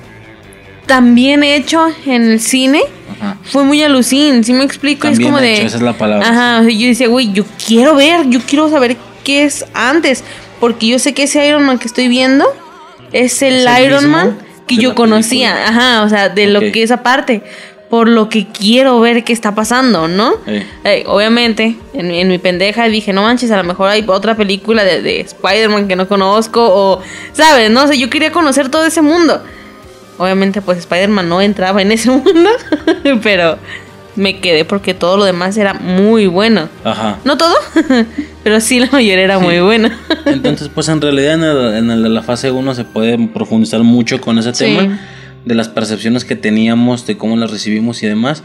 tan 0.89 1.15
bien 1.15 1.45
hecho 1.45 1.87
en 2.07 2.29
el 2.33 2.41
cine 2.41 2.83
Ajá. 3.21 3.37
fue 3.45 3.63
muy 3.63 3.81
alucin, 3.85 4.43
¿sí 4.43 4.53
me 4.53 4.65
explico? 4.65 5.03
Tan 5.03 5.13
es 5.13 5.19
bien 5.19 5.31
como 5.31 5.41
de. 5.41 5.65
esa 5.65 5.77
es 5.77 5.83
la 5.83 5.93
palabra. 5.93 6.29
Ajá, 6.29 6.69
yo 6.69 6.89
decía, 6.89 7.07
güey, 7.07 7.33
yo 7.33 7.45
quiero 7.65 7.95
ver, 7.95 8.29
yo 8.29 8.41
quiero 8.41 8.69
saber 8.69 8.97
qué 9.23 9.45
es 9.45 9.65
antes. 9.75 10.25
Porque 10.59 10.89
yo 10.89 10.99
sé 10.99 11.15
que 11.15 11.23
ese 11.23 11.47
Iron 11.47 11.65
Man 11.65 11.79
que 11.79 11.87
estoy 11.87 12.09
viendo 12.09 12.45
es 13.13 13.43
el, 13.43 13.59
¿Es 13.59 13.67
el 13.67 13.85
Iron 13.85 14.09
Man 14.11 14.39
que 14.67 14.77
yo 14.77 14.97
conocía. 14.97 15.53
película? 15.55 15.81
Ajá, 15.81 16.03
o 16.03 16.09
sea, 16.09 16.29
de 16.31 16.49
lo 16.49 16.61
que 16.61 16.83
es 16.83 16.91
aparte. 16.91 17.43
Por 17.89 18.07
lo 18.07 18.29
que 18.29 18.47
quiero 18.49 19.01
ver 19.01 19.25
qué 19.25 19.33
está 19.33 19.55
pasando, 19.55 20.09
¿no? 20.09 20.35
Eh. 20.47 20.67
Eh, 20.85 21.05
obviamente, 21.07 21.75
en, 21.95 22.11
en 22.11 22.29
mi 22.29 22.37
pendeja 22.37 22.85
dije, 22.89 23.15
no 23.15 23.23
manches, 23.23 23.51
a 23.51 23.57
lo 23.57 23.65
mejor 23.65 23.89
hay 23.89 24.05
otra 24.07 24.37
película 24.37 24.85
de, 24.85 25.01
de 25.01 25.21
Spider-Man 25.21 25.89
que 25.89 25.97
no 25.97 26.07
conozco. 26.07 26.61
O, 26.61 27.01
¿sabes? 27.33 27.71
No 27.71 27.87
sé, 27.89 27.99
yo 27.99 28.11
quería 28.11 28.31
conocer 28.31 28.69
todo 28.69 28.85
ese 28.85 29.01
mundo. 29.01 29.43
Obviamente, 30.19 30.61
pues 30.61 30.79
Spider-Man 30.79 31.29
no 31.29 31.41
entraba 31.41 31.81
en 31.81 31.93
ese 31.93 32.11
mundo. 32.11 32.51
pero 33.23 33.57
me 34.17 34.41
quedé 34.41 34.65
porque 34.65 34.95
todo 34.95 35.17
lo 35.17 35.25
demás 35.25 35.57
era 35.57 35.75
muy 35.75 36.27
bueno. 36.27 36.69
Ajá. 36.85 37.19
No 37.25 37.39
todo, 37.39 37.55
pero 38.43 38.61
sí 38.61 38.81
la 38.81 38.89
mayoría 38.91 39.25
era 39.25 39.39
muy 39.39 39.61
buena. 39.61 39.97
Entonces, 40.27 40.69
pues 40.75 40.89
en 40.89 41.01
realidad 41.01 41.35
en, 41.35 41.45
el- 41.45 41.75
en 41.77 41.91
el 41.93 42.03
de 42.03 42.09
la 42.09 42.23
fase 42.23 42.51
1 42.51 42.75
se 42.75 42.85
puede 42.85 43.17
profundizar 43.29 43.81
mucho 43.85 44.21
con 44.21 44.39
ese 44.39 44.53
Sí. 44.55 44.65
tema, 44.65 44.99
de 45.45 45.55
las 45.55 45.69
percepciones 45.69 46.25
que 46.25 46.35
teníamos, 46.37 47.07
de 47.07 47.17
cómo 47.17 47.37
las 47.37 47.51
recibimos 47.53 48.03
y 48.03 48.07
demás, 48.09 48.43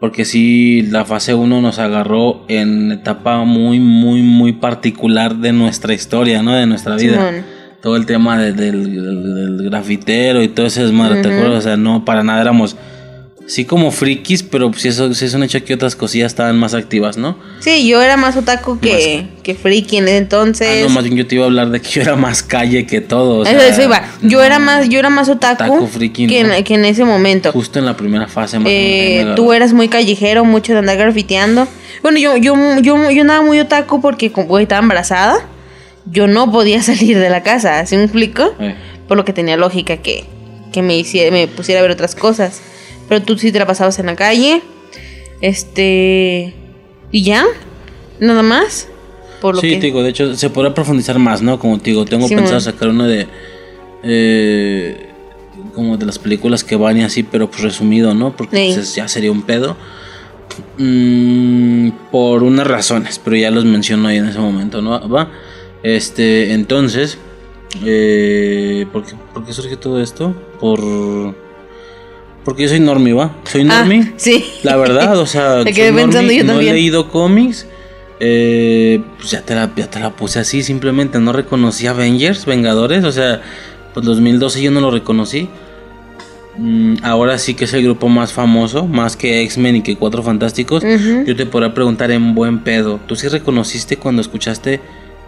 porque 0.00 0.24
sí, 0.24 0.82
la 0.90 1.04
fase 1.04 1.34
1 1.34 1.60
nos 1.60 1.78
agarró 1.78 2.46
en 2.48 2.90
etapa 2.90 3.44
muy, 3.44 3.78
muy, 3.78 4.22
muy 4.22 4.54
particular 4.54 5.36
de 5.36 5.52
nuestra 5.52 5.92
historia, 5.92 6.42
¿no? 6.42 6.54
De 6.54 6.66
nuestra 6.66 6.96
vida. 6.96 7.16
Simón. 7.18 7.44
Todo 7.82 7.96
el 7.96 8.04
tema 8.06 8.38
de- 8.38 8.52
del, 8.52 8.84
del- 8.94 9.56
del 9.58 9.70
grafitero 9.70 10.42
y 10.42 10.48
todo 10.48 10.66
ese 10.66 10.82
desmadre, 10.82 11.22
¿te 11.22 11.28
Ujú. 11.28 11.36
acuerdas? 11.38 11.58
O 11.60 11.62
sea, 11.62 11.76
no, 11.76 12.04
para 12.04 12.22
nada 12.22 12.40
éramos 12.42 12.76
sí 13.46 13.64
como 13.64 13.90
frikis, 13.90 14.42
pero 14.44 14.70
sí, 14.74 14.88
eso, 14.88 15.12
sí 15.12 15.24
es 15.24 15.34
un 15.34 15.42
hecho 15.42 15.64
que 15.64 15.74
otras 15.74 15.96
cosillas 15.96 16.30
estaban 16.30 16.56
más 16.58 16.72
activas, 16.74 17.16
¿no? 17.16 17.36
Sí, 17.58 17.88
yo 17.88 18.00
era 18.00 18.16
más 18.16 18.36
otaku 18.36 18.78
que, 18.78 19.26
que 19.42 19.54
friki 19.56 19.96
en 19.96 20.04
ese 20.04 20.18
entonces. 20.18 20.82
Ah, 20.84 20.88
no, 20.88 20.94
más 20.94 21.02
bien 21.04 21.16
yo 21.16 21.26
te 21.26 21.34
iba 21.34 21.44
a 21.44 21.46
hablar 21.48 21.70
de 21.70 21.80
que 21.80 21.88
yo 21.90 22.02
era 22.02 22.14
más 22.16 22.42
calle 22.44 22.86
que 22.86 23.00
todo. 23.00 23.38
o 23.38 23.44
sea, 23.44 23.66
eso 23.66 23.82
iba. 23.82 24.02
Yo 24.22 24.38
no, 24.38 24.44
era 24.44 24.58
más, 24.60 24.88
yo 24.88 24.98
era 25.00 25.10
más 25.10 25.28
otaku, 25.28 25.64
Otaku 25.64 25.86
friki, 25.88 26.26
que, 26.28 26.44
¿no? 26.44 26.52
en, 26.54 26.62
que 26.62 26.74
en 26.74 26.84
ese 26.84 27.04
momento. 27.04 27.50
Justo 27.50 27.78
en 27.80 27.86
la 27.86 27.96
primera 27.96 28.28
fase. 28.28 28.58
más 28.60 28.68
Eh, 28.70 29.32
tú 29.34 29.52
eras 29.52 29.72
muy 29.72 29.88
callejero, 29.88 30.44
mucho 30.44 30.72
de 30.74 30.78
andar 30.80 30.96
grafiteando. 30.98 31.66
Bueno, 32.02 32.18
yo, 32.18 32.36
yo, 32.36 32.54
yo, 32.82 33.10
yo 33.10 33.20
andaba 33.22 33.42
muy 33.42 33.58
otaku 33.58 34.00
porque 34.00 34.30
como 34.30 34.58
estaba 34.60 34.80
embarazada. 34.82 35.38
Yo 36.06 36.26
no 36.26 36.50
podía 36.50 36.82
salir 36.90 37.18
de 37.18 37.30
la 37.30 37.42
casa, 37.42 37.84
¿sí 37.86 37.96
me 37.96 38.04
explico? 38.04 38.54
Eh, 38.60 38.74
Por 39.08 39.16
lo 39.16 39.24
que 39.24 39.32
tenía 39.32 39.56
lógica 39.56 39.98
que, 39.98 40.24
que 40.72 40.82
me, 40.82 40.96
hiciera, 40.96 41.30
me 41.30 41.46
pusiera 41.48 41.80
a 41.80 41.82
ver 41.82 41.90
otras 41.92 42.14
cosas. 42.14 42.60
Pero 43.08 43.22
tú 43.22 43.36
sí 43.38 43.50
te 43.52 43.58
la 43.58 43.66
pasabas 43.66 43.98
en 43.98 44.06
la 44.06 44.16
calle. 44.16 44.62
Este. 45.40 46.54
¿Y 47.10 47.22
ya? 47.24 47.44
¿Nada 48.20 48.42
más? 48.42 48.88
Por 49.40 49.54
lo 49.56 49.60
sí, 49.60 49.70
que... 49.70 49.76
te 49.76 49.86
digo, 49.86 50.02
de 50.02 50.10
hecho, 50.10 50.34
se 50.36 50.50
podrá 50.50 50.74
profundizar 50.74 51.18
más, 51.18 51.42
¿no? 51.42 51.58
Como 51.58 51.78
te 51.78 51.90
digo, 51.90 52.04
tengo 52.04 52.28
Sí, 52.28 52.34
pensado 52.34 52.56
mon. 52.56 52.62
sacar 52.62 52.88
uno 52.90 53.06
de. 53.06 53.26
eh, 54.04 55.06
como 55.74 55.96
de 55.96 56.06
las 56.06 56.18
películas 56.18 56.62
que 56.64 56.76
van 56.76 56.98
y 56.98 57.02
así, 57.02 57.22
pero 57.22 57.50
pues 57.50 57.62
resumido, 57.62 58.14
¿no? 58.14 58.36
Porque 58.36 58.68
Sí. 58.68 58.74
pues, 58.74 58.94
ya 58.94 59.08
sería 59.08 59.32
un 59.32 59.42
pedo. 59.42 59.76
Mm, 60.78 61.90
por 62.10 62.42
unas 62.42 62.66
razones, 62.66 63.20
pero 63.22 63.36
ya 63.36 63.50
los 63.50 63.64
menciono 63.64 64.08
ahí 64.08 64.18
en 64.18 64.28
ese 64.28 64.38
momento, 64.38 64.82
¿no? 64.82 65.08
Va. 65.08 65.30
Este, 65.82 66.52
entonces. 66.52 67.18
Eh, 67.84 68.86
¿por, 68.92 69.04
qué, 69.04 69.14
por 69.32 69.44
qué 69.44 69.52
surge 69.52 69.76
todo 69.76 70.00
esto? 70.00 70.34
Por. 70.60 70.80
Porque 72.44 72.62
yo 72.64 72.68
soy 72.68 72.80
normie, 72.80 73.12
¿va? 73.12 73.36
Soy 73.44 73.62
Ah, 73.62 73.80
normie. 73.80 74.12
sí. 74.16 74.44
La 74.62 74.76
verdad, 74.76 75.18
o 75.18 75.26
sea, 75.26 75.62
Te 75.64 75.72
quedé 75.72 75.88
soy 75.88 75.96
pensando 75.96 76.22
normie, 76.22 76.38
yo 76.38 76.44
no 76.44 76.52
también. 76.54 76.72
he 76.72 76.74
leído 76.74 77.08
cómics. 77.08 77.66
Eh, 78.22 79.00
pues 79.18 79.30
ya 79.30 79.40
te, 79.42 79.54
la, 79.54 79.70
ya 79.74 79.88
te 79.88 79.98
la 79.98 80.10
puse 80.10 80.40
así, 80.40 80.62
simplemente 80.62 81.18
no 81.20 81.32
reconocí 81.32 81.86
Avengers, 81.86 82.44
Vengadores, 82.44 83.02
o 83.04 83.12
sea, 83.12 83.40
pues 83.94 84.04
2012 84.04 84.60
yo 84.60 84.70
no 84.70 84.80
lo 84.82 84.90
reconocí. 84.90 85.48
Mm, 86.58 86.96
ahora 87.02 87.38
sí 87.38 87.54
que 87.54 87.64
es 87.64 87.72
el 87.72 87.82
grupo 87.82 88.08
más 88.08 88.34
famoso, 88.34 88.86
más 88.86 89.16
que 89.16 89.40
X-Men 89.44 89.76
y 89.76 89.82
que 89.82 89.96
Cuatro 89.96 90.22
Fantásticos. 90.22 90.82
Yo 91.26 91.34
te 91.34 91.46
podría 91.46 91.72
preguntar 91.72 92.10
en 92.10 92.34
buen 92.34 92.58
pedo, 92.58 93.00
¿tú 93.06 93.16
sí 93.16 93.26
reconociste 93.28 93.96
cuando 93.96 94.20
escuchaste 94.20 94.80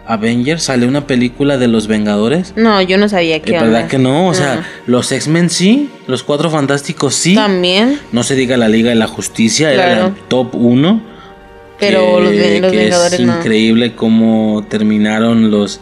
Avengers? 0.05 0.63
¿Sale 0.63 0.85
una 0.87 1.07
película 1.07 1.57
de 1.57 1.67
los 1.67 1.87
Vengadores? 1.87 2.53
No, 2.55 2.81
yo 2.81 2.97
no 2.97 3.07
sabía 3.09 3.35
¿De 3.35 3.41
qué 3.41 3.51
verdad 3.53 3.67
onda. 3.67 3.87
que 3.87 3.97
no? 3.97 4.27
O 4.27 4.33
sea, 4.33 4.63
los 4.85 5.11
X-Men 5.11 5.49
sí, 5.49 5.89
los 6.07 6.23
Cuatro 6.23 6.49
Fantásticos 6.49 7.15
sí. 7.15 7.35
También. 7.35 7.99
No 8.11 8.23
se 8.23 8.35
diga 8.35 8.57
la 8.57 8.67
Liga 8.67 8.89
de 8.89 8.95
la 8.95 9.07
Justicia, 9.07 9.71
era 9.71 9.95
la 9.95 10.13
top 10.27 10.55
1. 10.55 11.01
Pero 11.79 12.19
los 12.19 12.31
ven- 12.31 12.61
los 12.61 12.71
Vengadores 12.71 13.13
es 13.19 13.25
no. 13.25 13.37
increíble 13.37 13.95
cómo 13.95 14.65
terminaron 14.69 15.51
los. 15.51 15.79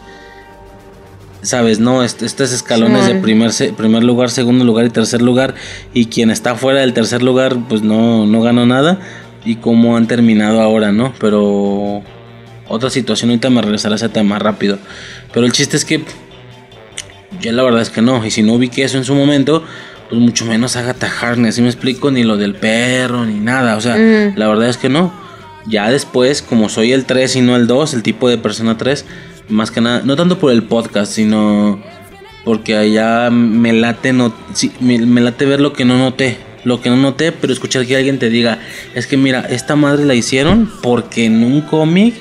Sabes, 1.42 1.80
¿no? 1.80 2.04
Est- 2.04 2.22
estos 2.22 2.52
escalones 2.52 3.02
de 3.02 3.06
Simón. 3.08 3.22
primer, 3.22 3.50
primer 3.76 4.04
lugar, 4.04 4.30
segundo 4.30 4.64
lugar 4.64 4.86
y 4.86 4.90
tercer 4.90 5.22
lugar. 5.22 5.54
Y 5.92 6.06
quien 6.06 6.30
está 6.30 6.54
fuera 6.54 6.80
del 6.80 6.92
tercer 6.92 7.22
lugar, 7.22 7.56
pues 7.68 7.82
no, 7.82 8.26
no 8.26 8.40
ganó 8.42 8.64
nada. 8.66 9.00
Y 9.44 9.56
cómo 9.56 9.96
han 9.96 10.06
terminado 10.06 10.60
ahora, 10.60 10.92
¿no? 10.92 11.12
Pero. 11.18 12.02
Otra 12.68 12.90
situación, 12.90 13.30
ahorita 13.30 13.50
me 13.50 13.62
regresará 13.62 13.94
a 13.94 13.96
ese 13.96 14.08
tema 14.08 14.38
rápido. 14.38 14.78
Pero 15.32 15.46
el 15.46 15.52
chiste 15.52 15.76
es 15.76 15.84
que. 15.84 16.02
Yo 17.40 17.52
la 17.52 17.62
verdad 17.62 17.80
es 17.80 17.90
que 17.90 18.02
no. 18.02 18.24
Y 18.24 18.30
si 18.30 18.42
no 18.42 18.54
ubiqué 18.54 18.84
eso 18.84 18.98
en 18.98 19.04
su 19.04 19.14
momento, 19.14 19.64
pues 20.08 20.20
mucho 20.20 20.44
menos 20.44 20.76
Agatha 20.76 21.10
Harkness. 21.20 21.54
Así 21.54 21.62
me 21.62 21.68
explico, 21.68 22.10
ni 22.10 22.22
lo 22.22 22.36
del 22.36 22.54
perro, 22.54 23.24
ni 23.24 23.40
nada. 23.40 23.76
O 23.76 23.80
sea, 23.80 23.96
la 23.96 24.48
verdad 24.48 24.68
es 24.68 24.76
que 24.76 24.88
no. 24.88 25.12
Ya 25.66 25.90
después, 25.90 26.42
como 26.42 26.68
soy 26.68 26.92
el 26.92 27.04
3 27.04 27.36
y 27.36 27.40
no 27.40 27.56
el 27.56 27.66
2, 27.66 27.94
el 27.94 28.02
tipo 28.02 28.28
de 28.28 28.36
persona 28.36 28.76
3, 28.76 29.04
más 29.48 29.70
que 29.70 29.80
nada, 29.80 30.02
no 30.04 30.16
tanto 30.16 30.38
por 30.38 30.52
el 30.52 30.64
podcast, 30.64 31.12
sino 31.12 31.80
porque 32.44 32.76
allá 32.76 33.30
me 33.30 33.72
late, 33.72 34.12
no, 34.12 34.34
sí, 34.54 34.72
me, 34.80 34.98
me 34.98 35.20
late 35.20 35.46
ver 35.46 35.60
lo 35.60 35.72
que 35.72 35.84
no 35.84 35.98
noté. 35.98 36.38
Lo 36.64 36.80
que 36.80 36.90
no 36.90 36.96
noté, 36.96 37.32
pero 37.32 37.52
escuchar 37.52 37.86
que 37.86 37.96
alguien 37.96 38.18
te 38.18 38.30
diga, 38.30 38.58
es 38.94 39.06
que 39.06 39.16
mira, 39.16 39.46
esta 39.50 39.74
madre 39.74 40.04
la 40.04 40.14
hicieron 40.14 40.70
porque 40.82 41.24
en 41.24 41.42
un 41.42 41.62
cómic 41.62 42.14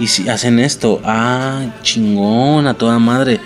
y 0.00 0.06
si 0.06 0.28
hacen 0.28 0.58
esto, 0.58 1.00
ah, 1.04 1.66
chingón, 1.82 2.66
a 2.66 2.74
toda 2.74 2.98
madre. 2.98 3.40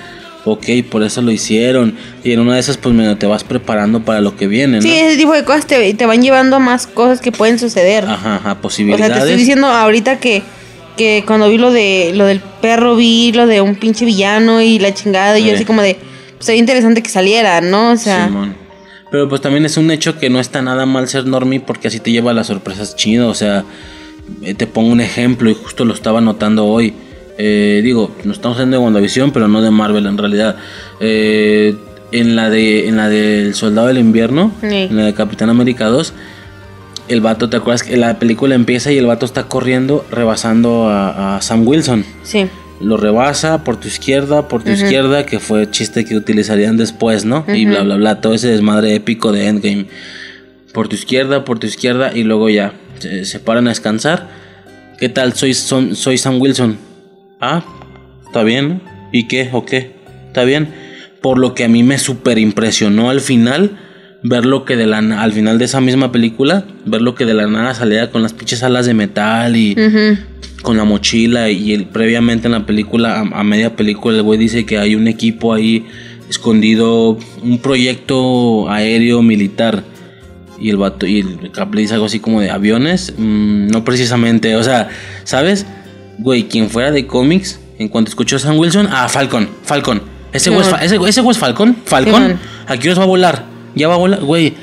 Ok, 0.44 0.66
por 0.90 1.02
eso 1.04 1.22
lo 1.22 1.30
hicieron. 1.30 1.96
Y 2.24 2.32
en 2.32 2.40
una 2.40 2.54
de 2.54 2.60
esas, 2.60 2.76
pues 2.76 2.94
medio 2.94 3.16
te 3.16 3.26
vas 3.26 3.44
preparando 3.44 4.04
para 4.04 4.20
lo 4.20 4.36
que 4.36 4.48
viene, 4.48 4.78
¿no? 4.78 4.82
Sí, 4.82 4.92
ese 4.92 5.16
tipo 5.16 5.32
de 5.32 5.44
cosas 5.44 5.66
te, 5.66 5.94
te 5.94 6.06
van 6.06 6.20
llevando 6.20 6.56
a 6.56 6.58
más 6.58 6.86
cosas 6.86 7.20
que 7.20 7.30
pueden 7.30 7.58
suceder. 7.58 8.04
Ajá, 8.04 8.36
ajá, 8.36 8.38
o 8.38 8.42
sea, 8.42 8.60
posibilidades. 8.60 9.12
te 9.12 9.18
estoy 9.18 9.36
diciendo 9.36 9.68
ahorita 9.68 10.18
que, 10.18 10.42
que 10.96 11.22
cuando 11.26 11.48
vi 11.48 11.58
lo 11.58 11.70
de 11.70 12.12
lo 12.14 12.26
del 12.26 12.40
perro, 12.40 12.96
vi 12.96 13.32
lo 13.32 13.46
de 13.46 13.60
un 13.60 13.76
pinche 13.76 14.04
villano 14.04 14.60
y 14.60 14.80
la 14.80 14.92
chingada, 14.92 15.38
y 15.38 15.44
yo 15.44 15.54
así 15.54 15.64
como 15.64 15.80
de, 15.80 15.96
pues 16.36 16.46
sería 16.46 16.60
interesante 16.60 17.02
que 17.02 17.10
saliera, 17.10 17.60
¿no? 17.60 17.92
O 17.92 17.96
sea, 17.96 18.26
Simón. 18.26 18.61
Pero 19.12 19.28
pues 19.28 19.40
también 19.40 19.64
es 19.66 19.76
un 19.76 19.90
hecho 19.90 20.18
que 20.18 20.30
no 20.30 20.40
está 20.40 20.62
nada 20.62 20.86
mal 20.86 21.06
ser 21.06 21.26
normie 21.26 21.60
porque 21.60 21.86
así 21.88 22.00
te 22.00 22.10
lleva 22.10 22.30
a 22.32 22.34
las 22.34 22.48
sorpresas 22.48 22.96
chido. 22.96 23.28
O 23.28 23.34
sea, 23.34 23.64
eh, 24.42 24.54
te 24.54 24.66
pongo 24.66 24.90
un 24.90 25.00
ejemplo 25.02 25.50
y 25.50 25.54
justo 25.54 25.84
lo 25.84 25.92
estaba 25.94 26.20
notando 26.20 26.66
hoy. 26.66 26.94
Eh, 27.38 27.80
digo, 27.84 28.10
no 28.24 28.32
estamos 28.32 28.56
hablando 28.56 28.78
de 28.78 28.82
WandaVision, 28.84 29.30
pero 29.30 29.48
no 29.48 29.60
de 29.62 29.70
Marvel 29.70 30.06
en 30.06 30.16
realidad. 30.18 30.56
Eh, 31.00 31.76
en 32.10 32.36
la 32.36 32.50
de 32.50 32.88
en 32.88 32.96
la 32.96 33.08
del 33.08 33.54
Soldado 33.54 33.86
del 33.88 33.98
Invierno, 33.98 34.52
Sí. 34.60 34.66
en 34.90 34.96
la 34.96 35.04
de 35.04 35.14
Capitán 35.14 35.48
América 35.50 35.86
2, 35.86 36.12
el 37.08 37.20
vato, 37.20 37.48
¿te 37.48 37.56
acuerdas 37.56 37.82
que 37.82 37.96
la 37.96 38.18
película 38.18 38.54
empieza 38.54 38.92
y 38.92 38.98
el 38.98 39.06
vato 39.06 39.24
está 39.26 39.44
corriendo 39.44 40.04
rebasando 40.10 40.88
a, 40.88 41.36
a 41.36 41.42
Sam 41.42 41.66
Wilson? 41.66 42.04
sí. 42.22 42.46
Lo 42.82 42.96
rebasa 42.96 43.64
por 43.64 43.78
tu 43.78 43.88
izquierda, 43.88 44.48
por 44.48 44.62
tu 44.62 44.70
izquierda, 44.70 45.24
que 45.26 45.38
fue 45.40 45.70
chiste 45.70 46.04
que 46.04 46.16
utilizarían 46.16 46.76
después, 46.76 47.24
¿no? 47.24 47.44
Y 47.54 47.64
bla, 47.66 47.82
bla, 47.82 47.96
bla, 47.96 48.20
todo 48.20 48.34
ese 48.34 48.48
desmadre 48.48 48.94
épico 48.94 49.32
de 49.32 49.46
Endgame. 49.48 49.86
Por 50.72 50.88
tu 50.88 50.96
izquierda, 50.96 51.44
por 51.44 51.58
tu 51.58 51.66
izquierda, 51.66 52.12
y 52.14 52.22
luego 52.24 52.48
ya 52.50 52.72
se, 52.98 53.24
se 53.24 53.38
paran 53.40 53.66
a 53.66 53.70
descansar. 53.70 54.28
¿Qué 54.98 55.08
tal? 55.08 55.32
Soy, 55.34 55.54
son- 55.54 55.94
soy 55.96 56.18
Sam 56.18 56.40
Wilson. 56.40 56.76
Ah, 57.40 57.64
está 58.26 58.42
bien. 58.42 58.80
¿Y 59.12 59.26
qué? 59.28 59.48
¿O 59.52 59.64
qué? 59.66 59.96
Está 60.28 60.44
bien. 60.44 60.68
Por 61.20 61.38
lo 61.38 61.54
que 61.54 61.64
a 61.64 61.68
mí 61.68 61.82
me 61.82 61.98
super 61.98 62.38
impresionó 62.38 63.10
al 63.10 63.20
final, 63.20 63.78
ver 64.22 64.46
lo 64.46 64.64
que 64.64 64.76
de 64.76 64.86
la 64.86 64.98
al 64.98 65.32
final 65.32 65.58
de 65.58 65.64
esa 65.66 65.80
misma 65.80 66.10
película, 66.12 66.64
ver 66.86 67.02
lo 67.02 67.14
que 67.14 67.24
de 67.26 67.34
la 67.34 67.46
nada 67.46 67.74
salía 67.74 68.10
con 68.10 68.22
las 68.22 68.32
pinches 68.32 68.62
alas 68.62 68.86
de 68.86 68.94
metal 68.94 69.54
y 69.56 69.72
Ujú. 69.72 70.18
Con 70.62 70.76
la 70.76 70.84
mochila 70.84 71.50
y 71.50 71.72
el, 71.72 71.86
previamente 71.86 72.46
en 72.46 72.52
la 72.52 72.64
película, 72.66 73.20
a, 73.20 73.40
a 73.40 73.44
media 73.44 73.76
película, 73.76 74.16
el 74.16 74.22
güey 74.22 74.38
dice 74.38 74.64
que 74.64 74.78
hay 74.78 74.94
un 74.94 75.08
equipo 75.08 75.52
ahí 75.52 75.84
escondido, 76.28 77.18
un 77.42 77.58
proyecto 77.58 78.68
aéreo 78.70 79.22
militar. 79.22 79.84
Y 80.60 80.70
el 80.70 80.76
vato, 80.76 81.06
y 81.06 81.18
el 81.18 81.50
Cap 81.50 81.74
le 81.74 81.80
dice 81.82 81.94
algo 81.94 82.06
así 82.06 82.20
como 82.20 82.40
de 82.40 82.48
aviones. 82.50 83.12
Mm, 83.18 83.66
no 83.68 83.84
precisamente, 83.84 84.54
o 84.54 84.62
sea, 84.62 84.88
¿sabes? 85.24 85.66
Güey, 86.18 86.44
quien 86.44 86.70
fuera 86.70 86.92
de 86.92 87.06
cómics, 87.06 87.58
en 87.78 87.88
cuanto 87.88 88.10
escuchó 88.10 88.36
a 88.36 88.38
Sam 88.38 88.58
Wilson, 88.58 88.88
ah, 88.90 89.08
Falcon, 89.08 89.48
Falcon. 89.64 90.00
Ese 90.32 90.50
güey 90.50 90.62
es, 90.62 90.68
fa- 90.68 90.84
ese, 90.84 90.96
ese 91.08 91.20
es 91.28 91.38
Falcon, 91.38 91.76
Falcon. 91.84 92.38
Aquí 92.68 92.88
os 92.88 92.98
va 92.98 93.02
a 93.02 93.06
volar, 93.06 93.44
ya 93.74 93.88
va 93.88 93.94
a 93.94 93.98
volar, 93.98 94.20
güey. 94.20 94.54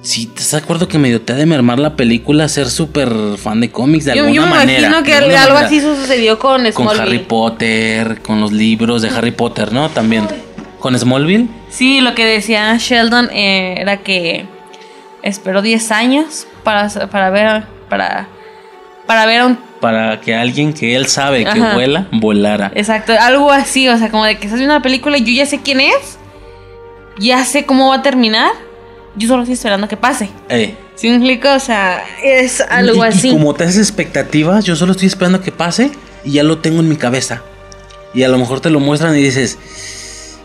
Si 0.00 0.26
te 0.26 0.40
estás 0.42 0.52
de 0.52 0.64
acuerdo 0.64 0.88
que 0.88 0.96
medio 0.98 1.20
te 1.20 1.32
ha 1.32 1.36
de 1.36 1.44
mermar 1.44 1.78
la 1.78 1.96
película 1.96 2.48
ser 2.48 2.70
súper 2.70 3.10
fan 3.36 3.60
de 3.60 3.70
cómics 3.70 4.04
de 4.06 4.14
Yo, 4.14 4.22
alguna 4.24 4.34
yo 4.34 4.42
me 4.46 4.50
manera. 4.56 4.78
imagino 4.88 5.02
que 5.02 5.12
algo 5.14 5.28
manera. 5.54 5.58
así 5.66 5.80
sucedió 5.80 6.38
con 6.38 6.62
Con 6.72 6.86
Smallville. 6.86 7.02
Harry 7.02 7.18
Potter, 7.18 8.22
con 8.22 8.40
los 8.40 8.52
libros 8.52 9.02
de 9.02 9.10
Harry 9.10 9.32
Potter, 9.32 9.72
¿no? 9.72 9.88
También. 9.90 10.26
Con 10.78 10.96
Smallville. 10.98 11.48
Sí, 11.68 12.00
lo 12.00 12.14
que 12.14 12.24
decía 12.24 12.76
Sheldon 12.78 13.30
eh, 13.32 13.74
era 13.80 13.98
que 13.98 14.46
esperó 15.22 15.60
10 15.62 15.90
años 15.90 16.46
para, 16.62 16.88
para 17.08 17.30
ver 17.30 17.64
para, 17.88 18.28
para 19.06 19.26
ver 19.26 19.40
a 19.40 19.46
un... 19.46 19.56
Para 19.80 20.20
que 20.20 20.34
alguien 20.34 20.72
que 20.72 20.94
él 20.94 21.06
sabe 21.06 21.42
que 21.44 21.50
Ajá. 21.50 21.74
vuela, 21.74 22.06
volara. 22.12 22.70
Exacto, 22.74 23.12
algo 23.18 23.50
así, 23.50 23.88
o 23.88 23.96
sea, 23.98 24.10
como 24.10 24.24
de 24.24 24.36
que 24.38 24.46
estás 24.46 24.58
viendo 24.58 24.74
una 24.74 24.82
película 24.82 25.18
y 25.18 25.24
yo 25.24 25.32
ya 25.32 25.46
sé 25.46 25.60
quién 25.60 25.80
es, 25.80 26.18
ya 27.18 27.44
sé 27.44 27.64
cómo 27.66 27.88
va 27.90 27.96
a 27.96 28.02
terminar, 28.02 28.50
yo 29.18 29.28
solo 29.28 29.42
estoy 29.42 29.54
esperando 29.54 29.88
que 29.88 29.96
pase. 29.96 30.30
Eh. 30.48 30.74
¿Sí 30.94 31.08
me 31.08 31.16
explico? 31.16 31.52
O 31.54 31.60
sea, 31.60 32.02
es 32.22 32.60
algo 32.60 33.04
y, 33.04 33.08
así. 33.08 33.28
Y 33.28 33.32
como 33.32 33.54
te 33.54 33.64
haces 33.64 33.78
expectativas, 33.78 34.64
yo 34.64 34.74
solo 34.76 34.92
estoy 34.92 35.08
esperando 35.08 35.40
que 35.40 35.52
pase 35.52 35.90
y 36.24 36.32
ya 36.32 36.42
lo 36.42 36.58
tengo 36.58 36.80
en 36.80 36.88
mi 36.88 36.96
cabeza. 36.96 37.42
Y 38.14 38.22
a 38.22 38.28
lo 38.28 38.38
mejor 38.38 38.60
te 38.60 38.70
lo 38.70 38.80
muestran 38.80 39.16
y 39.16 39.22
dices, 39.22 39.58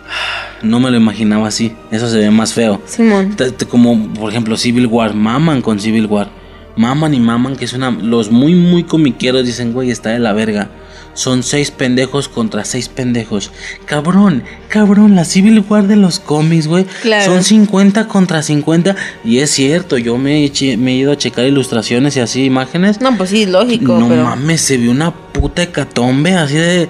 "Ah, 0.08 0.58
no 0.62 0.80
me 0.80 0.92
lo 0.92 0.98
imaginaba 0.98 1.48
así. 1.48 1.76
Eso 1.92 2.10
se 2.10 2.18
ve 2.18 2.32
más 2.32 2.54
feo. 2.54 2.82
Simón. 2.86 3.36
Como 3.70 4.14
por 4.14 4.32
ejemplo 4.32 4.58
Civil 4.58 4.88
War, 4.88 5.14
maman 5.14 5.62
con 5.62 5.80
Civil 5.80 6.06
War. 6.08 6.30
Maman 6.76 7.14
y 7.14 7.20
maman, 7.20 7.56
que 7.56 7.66
es 7.66 7.74
una. 7.74 7.92
Los 7.92 8.32
muy, 8.32 8.56
muy 8.56 8.84
comiqueros 8.84 9.46
dicen, 9.46 9.74
güey, 9.74 9.92
está 9.92 10.10
de 10.10 10.20
la 10.20 10.34
verga. 10.34 10.70
Son 11.14 11.44
seis 11.44 11.72
pendejos 11.72 12.28
contra 12.28 12.66
seis 12.66 12.90
pendejos. 12.90 13.52
Cabrón, 13.86 14.44
cabrón, 14.68 15.16
la 15.16 15.26
Civil 15.26 15.64
War 15.68 15.88
de 15.88 15.96
los 15.96 16.20
cómics, 16.20 16.68
güey. 16.68 16.86
Son 17.24 17.44
50 17.44 18.08
contra 18.08 18.42
50. 18.42 18.96
Y 19.24 19.40
es 19.40 19.52
cierto, 19.52 19.98
yo 19.98 20.18
me, 20.18 20.52
me 20.78 20.92
he 20.92 20.96
ido 20.96 21.12
a 21.12 21.18
checar 21.18 21.46
ilustraciones 21.46 22.18
y 22.18 22.20
así 22.20 22.46
imágenes. 22.46 23.00
No, 23.02 23.16
pues 23.18 23.30
sí, 23.30 23.46
lógico. 23.46 24.00
No 24.00 24.08
mames, 24.08 24.62
se 24.62 24.78
vio 24.78 24.92
una 24.92 25.12
puta 25.12 25.64
hecatombe 25.64 26.34
así 26.34 26.56
de, 26.56 26.90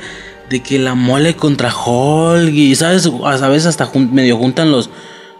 de 0.49 0.59
que 0.61 0.79
la 0.79 0.95
mole 0.95 1.35
contra 1.35 1.73
Hulk. 1.75 2.53
Y, 2.53 2.75
¿sabes? 2.75 3.09
A 3.25 3.49
veces 3.49 3.67
hasta 3.67 3.91
medio 3.93 4.37
juntan 4.37 4.71
los, 4.71 4.89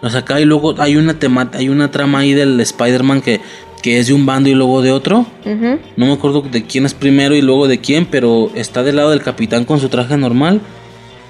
los 0.02 0.14
acá. 0.14 0.40
Y 0.40 0.44
luego 0.44 0.74
hay 0.78 0.96
una, 0.96 1.18
tema 1.18 1.50
hay 1.54 1.70
una 1.70 1.90
trama 1.90 2.18
ahí 2.18 2.34
del 2.34 2.60
Spider-Man 2.60 3.22
que 3.22 3.40
que 3.84 3.98
es 3.98 4.06
de 4.06 4.14
un 4.14 4.24
bando 4.24 4.48
y 4.48 4.54
luego 4.54 4.80
de 4.80 4.92
otro. 4.92 5.26
No 5.44 6.06
me 6.06 6.12
acuerdo 6.14 6.40
de 6.40 6.64
quién 6.64 6.86
es 6.86 6.94
primero 6.94 7.34
y 7.34 7.42
luego 7.42 7.68
de 7.68 7.80
quién, 7.80 8.06
pero 8.06 8.50
está 8.54 8.82
del 8.82 8.96
lado 8.96 9.10
del 9.10 9.20
capitán 9.20 9.66
con 9.66 9.78
su 9.78 9.90
traje 9.90 10.16
normal. 10.16 10.62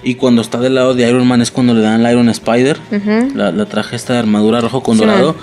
Y 0.05 0.14
cuando 0.14 0.40
está 0.40 0.61
del 0.61 0.77
lado 0.77 0.95
de 0.95 1.09
Iron 1.09 1.27
Man 1.27 1.43
es 1.43 1.51
cuando 1.51 1.75
le 1.75 1.81
dan 1.81 2.07
el 2.07 2.12
Iron 2.12 2.29
Spider. 2.29 2.79
la, 3.35 3.67
traje 3.67 3.97
esta 3.97 4.12
de 4.12 4.21
armadura 4.21 4.61
rojo 4.61 4.85
con 4.85 4.99
dorado. 4.99 5.35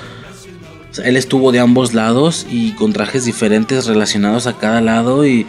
él 1.04 1.18
estuvo 1.18 1.52
de 1.52 1.60
ambos 1.60 1.94
lados 1.94 2.48
y 2.50 2.72
con 2.76 2.94
trajes 2.94 3.26
diferentes 3.26 3.88
relacionados 3.88 4.48
a 4.48 4.58
cada 4.58 4.80
lado. 4.80 5.26
Y, 5.26 5.46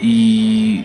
y 0.00 0.84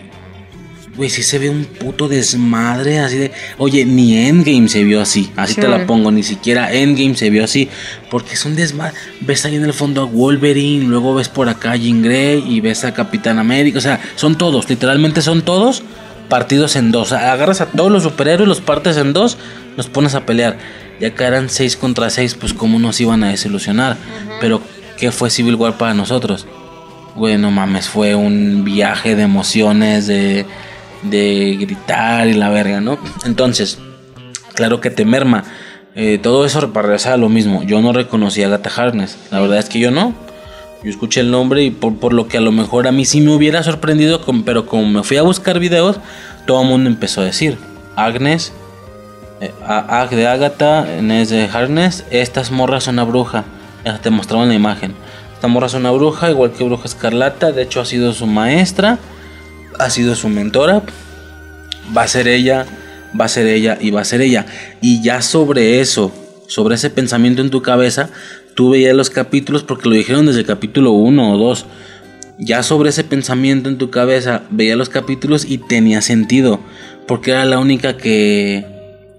Güey, 1.00 1.08
sí 1.08 1.22
se 1.22 1.38
ve 1.38 1.48
un 1.48 1.64
puto 1.64 2.08
desmadre 2.08 2.98
así 2.98 3.16
de... 3.16 3.32
Oye, 3.56 3.86
ni 3.86 4.18
Endgame 4.18 4.68
se 4.68 4.84
vio 4.84 5.00
así. 5.00 5.32
Así 5.34 5.54
te 5.54 5.66
la 5.66 5.86
pongo. 5.86 6.12
Ni 6.12 6.22
siquiera 6.22 6.74
Endgame 6.74 7.16
se 7.16 7.30
vio 7.30 7.42
así. 7.42 7.70
Porque 8.10 8.34
es 8.34 8.44
un 8.44 8.54
desmadre. 8.54 8.92
Ves 9.22 9.46
ahí 9.46 9.56
en 9.56 9.64
el 9.64 9.72
fondo 9.72 10.02
a 10.02 10.04
Wolverine. 10.04 10.84
Luego 10.84 11.14
ves 11.14 11.30
por 11.30 11.48
acá 11.48 11.72
a 11.72 11.76
Jean 11.76 12.02
Grey. 12.02 12.44
Y 12.46 12.60
ves 12.60 12.84
a 12.84 12.92
Capitán 12.92 13.38
América. 13.38 13.78
O 13.78 13.80
sea, 13.80 13.98
son 14.14 14.36
todos. 14.36 14.68
Literalmente 14.68 15.22
son 15.22 15.40
todos 15.40 15.82
partidos 16.28 16.76
en 16.76 16.92
dos. 16.92 17.12
agarras 17.12 17.62
a 17.62 17.66
todos 17.70 17.90
los 17.90 18.02
superhéroes, 18.02 18.46
los 18.46 18.60
partes 18.60 18.98
en 18.98 19.14
dos. 19.14 19.38
Los 19.78 19.88
pones 19.88 20.14
a 20.14 20.26
pelear. 20.26 20.58
Ya 21.00 21.14
que 21.14 21.24
eran 21.24 21.48
seis 21.48 21.78
contra 21.78 22.10
seis. 22.10 22.34
Pues 22.34 22.52
cómo 22.52 22.78
nos 22.78 23.00
iban 23.00 23.24
a 23.24 23.30
desilusionar. 23.30 23.96
Pero, 24.38 24.60
¿qué 24.98 25.10
fue 25.12 25.30
Civil 25.30 25.54
War 25.54 25.78
para 25.78 25.94
nosotros? 25.94 26.46
Bueno, 27.16 27.50
mames, 27.50 27.88
fue 27.88 28.14
un 28.14 28.64
viaje 28.64 29.16
de 29.16 29.22
emociones, 29.22 30.06
de 30.06 30.44
de 31.02 31.56
gritar 31.60 32.28
y 32.28 32.34
la 32.34 32.50
verga, 32.50 32.80
¿no? 32.80 32.98
Entonces, 33.24 33.78
claro 34.54 34.80
que 34.80 34.90
te 34.90 35.04
merma. 35.04 35.44
Eh, 35.94 36.18
todo 36.22 36.44
eso 36.44 36.72
para 36.72 36.88
regresar 36.88 37.14
a 37.14 37.16
lo 37.16 37.28
mismo. 37.28 37.62
Yo 37.64 37.80
no 37.80 37.92
reconocí 37.92 38.42
a 38.42 38.48
Gata 38.48 38.70
Harness. 38.74 39.18
La 39.30 39.40
verdad 39.40 39.58
es 39.58 39.68
que 39.68 39.80
yo 39.80 39.90
no. 39.90 40.14
Yo 40.82 40.90
escuché 40.90 41.20
el 41.20 41.30
nombre 41.30 41.62
y 41.62 41.70
por, 41.70 42.12
lo 42.12 42.26
que 42.26 42.38
a 42.38 42.40
lo 42.40 42.52
mejor 42.52 42.86
a 42.86 42.92
mí 42.92 43.04
sí 43.04 43.20
me 43.20 43.34
hubiera 43.34 43.62
sorprendido, 43.62 44.20
pero 44.46 44.64
como 44.64 44.86
me 44.86 45.02
fui 45.02 45.18
a 45.18 45.22
buscar 45.22 45.58
videos, 45.58 45.98
todo 46.46 46.62
el 46.62 46.68
mundo 46.68 46.88
empezó 46.88 47.20
a 47.20 47.24
decir, 47.24 47.58
Agnes, 47.96 48.52
eh, 49.42 49.52
Ag 49.66 50.10
de 50.10 50.26
Agatha, 50.26 50.86
Nes 51.02 51.28
de 51.28 51.44
Harness, 51.52 52.06
estas 52.10 52.50
morras 52.50 52.84
son 52.84 52.94
una 52.94 53.04
bruja. 53.04 53.44
Ya 53.84 53.98
te 53.98 54.08
mostraban 54.08 54.48
la 54.48 54.54
imagen. 54.54 54.94
Esta 55.34 55.48
morra 55.48 55.66
es 55.66 55.74
una 55.74 55.90
bruja, 55.90 56.30
igual 56.30 56.52
que 56.52 56.64
Bruja 56.64 56.84
Escarlata, 56.84 57.52
de 57.52 57.62
hecho 57.62 57.80
ha 57.80 57.84
sido 57.84 58.12
su 58.12 58.26
maestra 58.26 58.98
ha 59.78 59.90
sido 59.90 60.14
su 60.14 60.28
mentora, 60.28 60.82
va 61.96 62.02
a 62.02 62.08
ser 62.08 62.28
ella, 62.28 62.66
va 63.18 63.26
a 63.26 63.28
ser 63.28 63.46
ella 63.46 63.78
y 63.80 63.90
va 63.90 64.00
a 64.00 64.04
ser 64.04 64.20
ella. 64.20 64.46
Y 64.80 65.02
ya 65.02 65.22
sobre 65.22 65.80
eso, 65.80 66.12
sobre 66.46 66.74
ese 66.74 66.90
pensamiento 66.90 67.42
en 67.42 67.50
tu 67.50 67.62
cabeza, 67.62 68.10
tú 68.54 68.70
veías 68.70 68.94
los 68.94 69.10
capítulos 69.10 69.62
porque 69.62 69.88
lo 69.88 69.94
dijeron 69.94 70.26
desde 70.26 70.40
el 70.40 70.46
capítulo 70.46 70.92
1 70.92 71.32
o 71.32 71.38
2. 71.38 71.66
Ya 72.38 72.62
sobre 72.62 72.90
ese 72.90 73.04
pensamiento 73.04 73.68
en 73.68 73.78
tu 73.78 73.90
cabeza, 73.90 74.42
veía 74.50 74.76
los 74.76 74.88
capítulos 74.88 75.44
y 75.44 75.58
tenía 75.58 76.00
sentido, 76.00 76.60
porque 77.06 77.32
era 77.32 77.44
la 77.44 77.58
única 77.58 77.96
que 77.96 78.64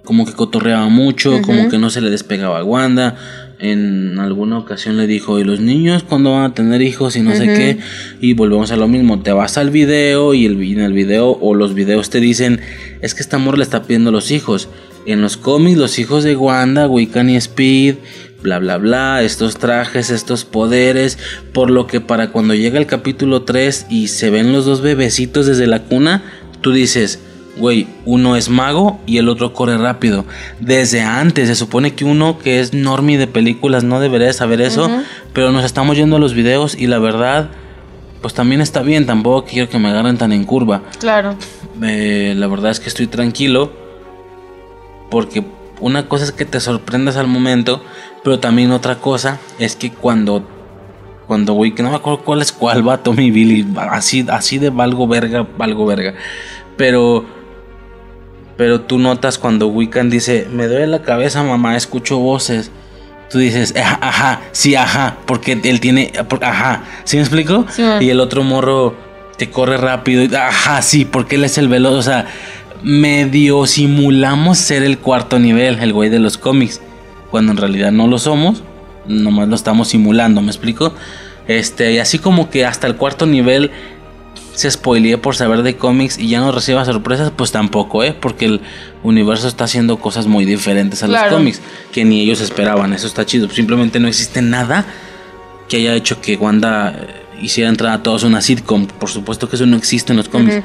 como 0.03 0.25
que 0.25 0.33
cotorreaba 0.33 0.89
mucho, 0.89 1.41
como 1.43 1.69
que 1.69 1.77
no 1.77 1.91
se 1.91 2.01
le 2.01 2.09
despegaba 2.09 2.59
a 2.59 2.63
Wanda, 2.63 3.15
en 3.61 4.17
alguna 4.17 4.57
ocasión 4.57 4.97
le 4.97 5.05
dijo, 5.05 5.39
¿y 5.39 5.43
los 5.43 5.59
niños 5.59 6.03
cuándo 6.03 6.31
van 6.31 6.43
a 6.43 6.53
tener 6.55 6.81
hijos 6.81 7.15
y 7.15 7.21
no 7.21 7.35
sé 7.35 7.45
qué? 7.45 7.77
Y 8.19 8.33
volvemos 8.33 8.71
a 8.71 8.75
lo 8.75 8.87
mismo, 8.87 9.21
te 9.21 9.31
vas 9.31 9.57
al 9.57 9.69
video 9.69 10.33
y, 10.33 10.45
el, 10.47 10.61
en 10.61 10.79
el 10.79 10.93
video 10.93 11.37
o 11.39 11.53
los 11.53 11.75
videos 11.75 12.09
te 12.09 12.19
dicen, 12.19 12.59
es 13.01 13.13
que 13.13 13.21
esta 13.21 13.35
amor 13.37 13.57
le 13.57 13.63
está 13.63 13.83
pidiendo 13.83 14.11
los 14.11 14.31
hijos. 14.31 14.67
En 15.05 15.21
los 15.21 15.37
cómics, 15.37 15.77
los 15.77 15.99
hijos 15.99 16.23
de 16.23 16.35
Wanda, 16.35 16.87
Wiccan 16.87 17.29
y 17.29 17.35
Speed, 17.35 17.95
bla 18.41 18.57
bla 18.57 18.77
bla, 18.77 19.21
estos 19.21 19.57
trajes, 19.57 20.09
estos 20.09 20.43
poderes, 20.43 21.19
por 21.53 21.69
lo 21.69 21.85
que 21.85 22.01
para 22.01 22.31
cuando 22.31 22.55
llega 22.55 22.79
el 22.79 22.87
capítulo 22.87 23.43
3 23.43 23.87
y 23.91 24.07
se 24.07 24.31
ven 24.31 24.51
los 24.51 24.65
dos 24.65 24.81
bebecitos 24.81 25.45
desde 25.45 25.67
la 25.67 25.83
cuna, 25.83 26.23
tú 26.61 26.71
dices, 26.71 27.19
güey, 27.57 27.87
uno 28.05 28.35
es 28.35 28.49
mago 28.49 28.99
y 29.05 29.17
el 29.17 29.29
otro 29.29 29.53
corre 29.53 29.77
rápido. 29.77 30.25
Desde 30.59 31.01
antes, 31.01 31.47
se 31.47 31.55
supone 31.55 31.93
que 31.93 32.05
uno 32.05 32.39
que 32.39 32.59
es 32.59 32.73
normie 32.73 33.17
de 33.17 33.27
películas 33.27 33.83
no 33.83 33.99
debería 33.99 34.31
saber 34.33 34.61
eso, 34.61 34.89
pero 35.33 35.51
nos 35.51 35.65
estamos 35.65 35.97
yendo 35.97 36.15
a 36.15 36.19
los 36.19 36.33
videos 36.33 36.75
y 36.75 36.87
la 36.87 36.99
verdad, 36.99 37.49
pues 38.21 38.33
también 38.33 38.61
está 38.61 38.81
bien, 38.81 39.05
tampoco 39.05 39.45
quiero 39.45 39.69
que 39.69 39.79
me 39.79 39.89
agarren 39.89 40.17
tan 40.17 40.31
en 40.31 40.45
curva. 40.45 40.81
Claro. 40.99 41.35
Eh, 41.81 42.33
la 42.37 42.47
verdad 42.47 42.71
es 42.71 42.79
que 42.79 42.89
estoy 42.89 43.07
tranquilo 43.07 43.71
porque 45.09 45.43
una 45.79 46.07
cosa 46.07 46.23
es 46.25 46.31
que 46.31 46.45
te 46.45 46.59
sorprendas 46.59 47.17
al 47.17 47.27
momento, 47.27 47.83
pero 48.23 48.39
también 48.39 48.71
otra 48.71 48.95
cosa 48.99 49.39
es 49.59 49.75
que 49.75 49.91
cuando 49.91 50.47
cuando 51.27 51.53
güey, 51.53 51.73
que 51.73 51.81
no 51.81 51.91
me 51.91 51.95
acuerdo 51.95 52.23
cuál 52.25 52.41
es 52.41 52.51
cuál 52.51 52.85
va 52.85 53.03
Tommy 53.03 53.31
Billy, 53.31 53.65
así 53.77 54.25
así 54.29 54.57
de 54.57 54.69
valgo 54.69 55.07
verga, 55.07 55.47
valgo 55.57 55.85
verga. 55.85 56.13
Pero 56.75 57.25
pero 58.61 58.81
tú 58.81 58.99
notas 58.99 59.39
cuando 59.39 59.69
Wiccan 59.69 60.11
dice, 60.11 60.47
me 60.53 60.67
duele 60.67 60.85
la 60.85 61.01
cabeza, 61.01 61.41
mamá, 61.41 61.75
escucho 61.75 62.19
voces. 62.19 62.69
Tú 63.31 63.39
dices, 63.39 63.73
ajá, 63.75 64.41
sí, 64.51 64.75
ajá, 64.75 65.17
porque 65.25 65.59
él 65.63 65.79
tiene, 65.79 66.13
ajá, 66.41 66.83
¿sí 67.03 67.17
me 67.17 67.23
explico? 67.23 67.65
Y 67.99 68.11
el 68.11 68.19
otro 68.19 68.43
morro 68.43 68.95
te 69.35 69.49
corre 69.49 69.77
rápido, 69.77 70.23
y, 70.23 70.35
ajá, 70.35 70.83
sí, 70.83 71.05
porque 71.05 71.37
él 71.37 71.43
es 71.45 71.57
el 71.57 71.69
veloz, 71.69 71.93
o 71.93 72.01
sea, 72.03 72.27
medio 72.83 73.65
simulamos 73.65 74.59
ser 74.59 74.83
el 74.83 74.99
cuarto 74.99 75.39
nivel, 75.39 75.79
el 75.79 75.91
güey 75.91 76.11
de 76.11 76.19
los 76.19 76.37
cómics, 76.37 76.81
cuando 77.31 77.53
en 77.53 77.57
realidad 77.57 77.91
no 77.91 78.05
lo 78.05 78.19
somos, 78.19 78.61
nomás 79.07 79.47
lo 79.47 79.55
estamos 79.55 79.87
simulando, 79.87 80.39
¿me 80.43 80.49
explico? 80.49 80.93
Este, 81.47 81.93
y 81.93 81.97
así 81.97 82.19
como 82.19 82.51
que 82.51 82.63
hasta 82.63 82.85
el 82.85 82.95
cuarto 82.95 83.25
nivel 83.25 83.71
se 84.53 84.69
spoileé 84.69 85.17
por 85.17 85.35
saber 85.35 85.63
de 85.63 85.75
cómics 85.75 86.17
y 86.17 86.27
ya 86.27 86.39
no 86.39 86.51
reciba 86.51 86.83
sorpresas, 86.85 87.31
pues 87.35 87.51
tampoco, 87.51 88.03
¿eh? 88.03 88.13
Porque 88.13 88.45
el 88.45 88.61
universo 89.03 89.47
está 89.47 89.63
haciendo 89.63 89.97
cosas 89.97 90.27
muy 90.27 90.45
diferentes 90.45 91.03
a 91.03 91.07
los 91.07 91.21
cómics 91.23 91.61
que 91.91 92.05
ni 92.05 92.21
ellos 92.21 92.41
esperaban. 92.41 92.93
Eso 92.93 93.07
está 93.07 93.25
chido. 93.25 93.49
Simplemente 93.49 93.99
no 93.99 94.07
existe 94.07 94.41
nada 94.41 94.85
que 95.67 95.77
haya 95.77 95.95
hecho 95.95 96.21
que 96.21 96.35
Wanda 96.35 96.89
eh, 96.89 97.41
hiciera 97.41 97.69
entrar 97.69 97.93
a 97.93 98.03
todos 98.03 98.23
una 98.23 98.41
sitcom. 98.41 98.87
Por 98.87 99.09
supuesto 99.09 99.49
que 99.49 99.55
eso 99.55 99.65
no 99.65 99.77
existe 99.77 100.13
en 100.13 100.17
los 100.17 100.29
cómics. 100.29 100.61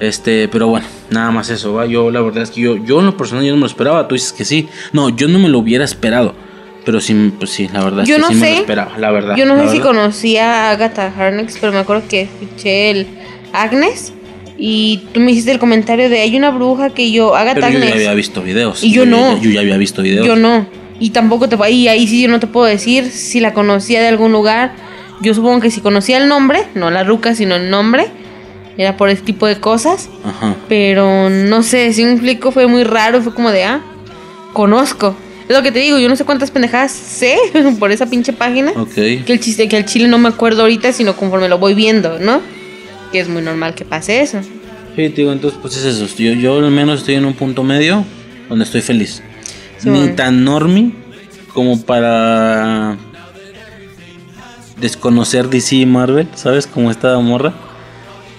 Este, 0.00 0.48
pero 0.48 0.68
bueno, 0.68 0.86
nada 1.10 1.30
más 1.30 1.50
eso, 1.50 1.74
¿va? 1.74 1.86
Yo 1.86 2.10
la 2.10 2.20
verdad 2.20 2.42
es 2.42 2.50
que 2.50 2.60
yo, 2.60 2.76
yo 2.76 3.00
en 3.00 3.06
lo 3.06 3.16
personal 3.16 3.44
yo 3.44 3.50
no 3.50 3.56
me 3.56 3.62
lo 3.62 3.66
esperaba. 3.66 4.06
Tú 4.08 4.14
dices 4.14 4.32
que 4.32 4.44
sí. 4.44 4.68
No, 4.92 5.08
yo 5.08 5.28
no 5.28 5.38
me 5.38 5.48
lo 5.48 5.58
hubiera 5.58 5.84
esperado. 5.84 6.34
Pero 6.84 7.00
sí, 7.00 7.32
pues 7.38 7.50
sí, 7.50 7.68
la 7.72 7.82
verdad 7.82 8.04
yo 8.04 8.16
es 8.16 8.24
que 8.24 8.34
sí 8.34 8.40
me 8.40 8.50
lo 8.50 8.56
esperaba, 8.56 8.98
la 8.98 9.10
verdad. 9.10 9.36
Yo 9.36 9.46
no 9.46 9.58
sé 9.58 9.70
si 9.70 9.80
conocía 9.80 10.68
a 10.68 10.70
Agatha 10.72 11.12
Harness, 11.16 11.56
pero 11.58 11.72
me 11.72 11.78
acuerdo 11.78 12.06
que 12.08 12.22
escuché 12.22 12.90
el 12.90 13.06
Agnes. 13.54 14.12
Y 14.56 15.02
tú 15.12 15.20
me 15.20 15.32
hiciste 15.32 15.50
el 15.50 15.58
comentario 15.58 16.08
de 16.08 16.20
hay 16.20 16.36
una 16.36 16.50
bruja 16.50 16.90
que 16.90 17.10
yo, 17.10 17.34
Agatha 17.34 17.54
Pero 17.54 17.66
Agnes. 17.66 17.82
Yo 17.82 17.88
ya 17.88 17.94
había 17.94 18.14
visto 18.14 18.42
videos. 18.42 18.84
Y 18.84 18.92
yo, 18.92 19.06
no. 19.06 19.40
Yo 19.40 19.50
ya 19.50 19.60
había 19.60 19.76
visto 19.76 20.02
videos. 20.02 20.26
Yo 20.26 20.36
no. 20.36 20.66
Y 21.00 21.10
tampoco 21.10 21.48
te 21.48 21.56
y 21.70 21.88
ahí 21.88 22.06
sí 22.06 22.22
yo 22.22 22.28
no 22.28 22.38
te 22.38 22.46
puedo 22.46 22.66
decir 22.66 23.10
si 23.10 23.40
la 23.40 23.52
conocía 23.52 24.00
de 24.00 24.08
algún 24.08 24.32
lugar. 24.32 24.74
Yo 25.22 25.34
supongo 25.34 25.60
que 25.60 25.70
si 25.70 25.80
conocía 25.80 26.18
el 26.18 26.28
nombre, 26.28 26.64
no 26.74 26.90
la 26.90 27.02
ruca, 27.02 27.34
sino 27.34 27.56
el 27.56 27.70
nombre, 27.70 28.06
era 28.76 28.96
por 28.96 29.08
ese 29.08 29.22
tipo 29.22 29.46
de 29.46 29.58
cosas. 29.58 30.08
Ajá. 30.24 30.56
Pero 30.68 31.30
no 31.30 31.62
sé, 31.62 31.92
si 31.92 32.04
me 32.04 32.12
explico, 32.12 32.52
fue 32.52 32.66
muy 32.66 32.84
raro, 32.84 33.22
fue 33.22 33.34
como 33.34 33.50
de, 33.50 33.64
ah, 33.64 33.80
conozco. 34.52 35.16
Es 35.48 35.54
lo 35.54 35.62
que 35.62 35.72
te 35.72 35.80
digo, 35.80 35.98
yo 35.98 36.08
no 36.08 36.16
sé 36.16 36.24
cuántas 36.24 36.50
pendejadas 36.50 36.92
sé 36.92 37.36
por 37.78 37.92
esa 37.92 38.06
pinche 38.06 38.32
página. 38.32 38.72
Ok. 38.76 38.94
Que 38.94 39.24
el 39.26 39.40
chiste, 39.40 39.68
que 39.68 39.76
el 39.76 39.84
chile 39.84 40.08
no 40.08 40.18
me 40.18 40.28
acuerdo 40.28 40.62
ahorita, 40.62 40.92
sino 40.92 41.16
conforme 41.16 41.48
lo 41.48 41.58
voy 41.58 41.74
viendo, 41.74 42.18
¿no? 42.18 42.40
Que 43.12 43.20
es 43.20 43.28
muy 43.28 43.42
normal 43.42 43.74
que 43.74 43.84
pase 43.84 44.20
eso. 44.20 44.40
Sí, 44.96 45.08
digo, 45.08 45.32
entonces 45.32 45.58
pues 45.60 45.76
es 45.76 45.84
eso. 45.84 46.06
Yo, 46.16 46.32
yo 46.34 46.58
al 46.58 46.70
menos 46.70 47.00
estoy 47.00 47.16
en 47.16 47.24
un 47.24 47.34
punto 47.34 47.62
medio 47.62 48.04
donde 48.48 48.64
estoy 48.64 48.80
feliz. 48.80 49.22
Ni 49.84 50.08
tan 50.10 50.44
normie 50.44 50.92
como 51.52 51.80
para 51.82 52.96
desconocer 54.80 55.48
DC 55.48 55.76
y 55.76 55.86
Marvel, 55.86 56.26
¿sabes? 56.34 56.66
Como 56.66 56.90
esta 56.90 57.18
morra. 57.18 57.52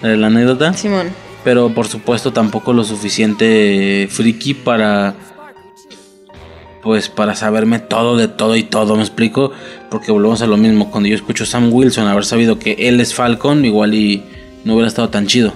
La 0.02 0.26
anécdota. 0.26 0.72
Simón. 0.72 1.08
Pero 1.44 1.72
por 1.72 1.86
supuesto 1.86 2.32
tampoco 2.32 2.72
lo 2.72 2.84
suficiente 2.84 4.08
friki 4.10 4.54
para 4.54 5.14
pues 6.86 7.08
para 7.08 7.34
saberme 7.34 7.80
todo 7.80 8.16
de 8.16 8.28
todo 8.28 8.54
y 8.54 8.62
todo, 8.62 8.94
me 8.94 9.02
explico, 9.02 9.50
porque 9.90 10.12
volvemos 10.12 10.40
a 10.42 10.46
lo 10.46 10.56
mismo, 10.56 10.88
cuando 10.92 11.08
yo 11.08 11.16
escucho 11.16 11.42
a 11.42 11.46
Sam 11.48 11.72
Wilson, 11.72 12.06
haber 12.06 12.24
sabido 12.24 12.60
que 12.60 12.76
él 12.78 13.00
es 13.00 13.12
Falcon, 13.12 13.64
igual 13.64 13.92
y 13.92 14.22
no 14.66 14.74
hubiera 14.74 14.88
estado 14.88 15.08
tan 15.08 15.26
chido. 15.26 15.54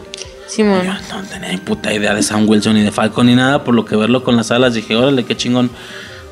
Yo 0.85 0.93
no 1.23 1.23
tenía 1.29 1.51
ni 1.51 1.59
puta 1.59 1.93
idea 1.93 2.15
de 2.15 2.23
Sam 2.23 2.49
Wilson 2.49 2.75
ni 2.75 2.83
de 2.83 2.91
Falcon 2.91 3.27
ni 3.27 3.35
nada, 3.35 3.63
por 3.65 3.75
lo 3.75 3.85
que 3.85 3.95
verlo 3.97 4.25
con 4.25 4.37
las 4.37 4.51
alas 4.51 4.75
dije, 4.75 4.97
órale, 4.97 5.25
qué 5.25 5.37
chingón. 5.37 5.71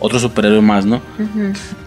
Otro 0.00 0.20
superhéroe 0.20 0.60
más, 0.60 0.86
¿no? 0.86 1.02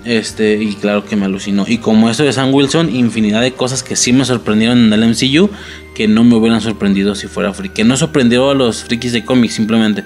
Este, 0.03 0.55
y 0.61 0.73
claro 0.75 1.05
que 1.05 1.15
me 1.15 1.25
alucinó. 1.25 1.63
Y 1.67 1.77
como 1.77 2.09
eso 2.09 2.23
de 2.23 2.33
Sam 2.33 2.53
Wilson, 2.53 2.93
infinidad 2.93 3.41
de 3.41 3.53
cosas 3.53 3.83
que 3.83 3.95
sí 3.95 4.11
me 4.11 4.25
sorprendieron 4.25 4.79
en 4.79 4.91
el 4.93 5.03
MCU 5.09 5.49
que 5.95 6.07
no 6.09 6.23
me 6.25 6.35
hubieran 6.35 6.59
sorprendido 6.59 7.15
si 7.15 7.27
fuera 7.27 7.53
friki. 7.53 7.73
Que 7.73 7.83
no 7.85 7.95
sorprendió 7.95 8.49
a 8.49 8.53
los 8.53 8.83
frikis 8.83 9.13
de 9.13 9.23
cómics, 9.23 9.53
simplemente. 9.53 10.03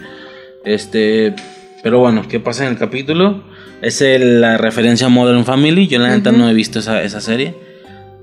Este, 0.63 1.34
pero 1.84 2.00
bueno, 2.00 2.28
¿qué 2.28 2.39
pasa 2.39 2.65
en 2.65 2.74
el 2.74 2.78
capítulo? 2.78 3.43
Es 3.82 4.02
el- 4.02 4.39
la 4.41 4.58
referencia 4.58 5.08
a 5.08 5.10
Modern 5.10 5.43
Family. 5.45 5.88
Yo 5.88 5.98
la 6.00 6.10
neta 6.10 6.32
no 6.32 6.50
he 6.50 6.54
visto 6.54 6.80
esa, 6.80 7.02
esa 7.04 7.21
serie. 7.21 7.56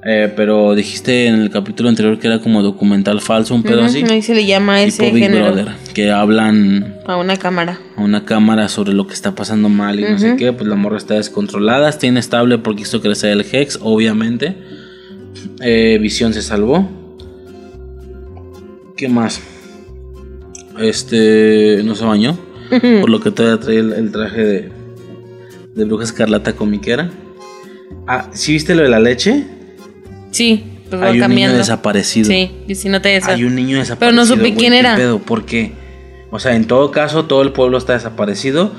Eh, 0.05 0.33
pero 0.35 0.75
dijiste 0.75 1.27
en 1.29 1.37
el 1.37 1.51
capítulo 1.51 1.89
anterior 1.89 2.19
que 2.19 2.27
era 2.27 2.41
como 2.41 2.61
documental 2.63 3.21
falso, 3.21 3.55
un 3.55 3.63
pedo 3.63 3.79
Ujú, 3.79 3.87
así. 3.87 4.05
Ahí 4.11 4.21
se 4.21 4.35
le 4.35 4.45
llama 4.45 4.83
ese 4.83 5.05
Tipo 5.05 5.15
Big 5.15 5.25
género. 5.25 5.47
Brother. 5.53 5.69
Que 5.95 6.11
hablan 6.11 6.97
A 7.07 7.17
una 7.17 7.37
cámara. 7.37 7.79
a 7.97 8.01
una 8.03 8.25
cámara 8.25 8.69
sobre 8.69 8.95
lo 8.95 9.07
que 9.07 9.15
está 9.15 9.35
pasando 9.37 9.69
mal 9.69 10.01
y 10.01 10.03
no 10.03 10.19
sé 10.19 10.35
qué, 10.37 10.53
pues 10.53 10.69
la 10.69 10.75
morra 10.75 10.97
está 10.97 11.15
descontrolada, 11.15 11.89
está 11.89 12.07
inestable 12.09 12.59
porque 12.59 12.83
hizo 12.83 13.01
crecer 13.01 13.31
el 13.31 13.47
Hex, 13.51 13.79
obviamente. 13.81 14.57
Eh, 15.61 15.99
Visión 16.03 16.35
se 16.35 16.43
salvó. 16.43 16.89
¿Qué 18.97 19.09
más? 19.09 19.41
Este 20.81 21.81
no 21.85 21.95
se 21.95 22.05
bañó, 22.05 22.37
por 23.01 23.09
lo 23.11 23.21
que 23.21 23.31
todavía 23.31 23.61
trae 23.61 23.79
el, 23.79 23.93
el 23.93 24.11
traje 24.11 24.45
de, 24.45 24.73
de 25.75 25.85
bruja 25.85 26.05
escarlata 26.05 26.55
comiquera. 26.55 27.11
Ah, 28.09 28.29
¿sí 28.33 28.53
viste 28.55 28.75
lo 28.75 28.83
de 28.83 28.89
la 28.89 28.99
leche? 28.99 29.45
Sí, 30.33 30.65
pues 30.91 31.01
va 31.01 31.07
Hay 31.07 31.21
un 31.21 31.31
niño 31.35 31.53
desaparecido. 31.53 32.27
Sí, 32.29 32.51
y 32.67 32.75
si 32.75 32.89
no 32.89 33.01
te. 33.01 33.21
Hay 33.25 33.45
un 33.45 33.55
niño 33.55 33.79
desaparecido. 33.79 33.99
Pero 34.01 34.13
no 34.13 34.27
supe 34.27 34.41
güey, 34.41 34.55
quién 34.57 34.73
¿qué 34.73 34.79
era. 34.81 34.97
pedo? 34.97 35.21
¿Por 35.21 35.45
qué? 35.45 35.73
O 36.33 36.41
sea, 36.41 36.57
en 36.57 36.65
todo 36.67 36.91
caso, 36.91 37.27
todo 37.27 37.43
el 37.43 37.53
pueblo 37.53 37.79
está 37.79 37.93
desaparecido. 37.93 38.73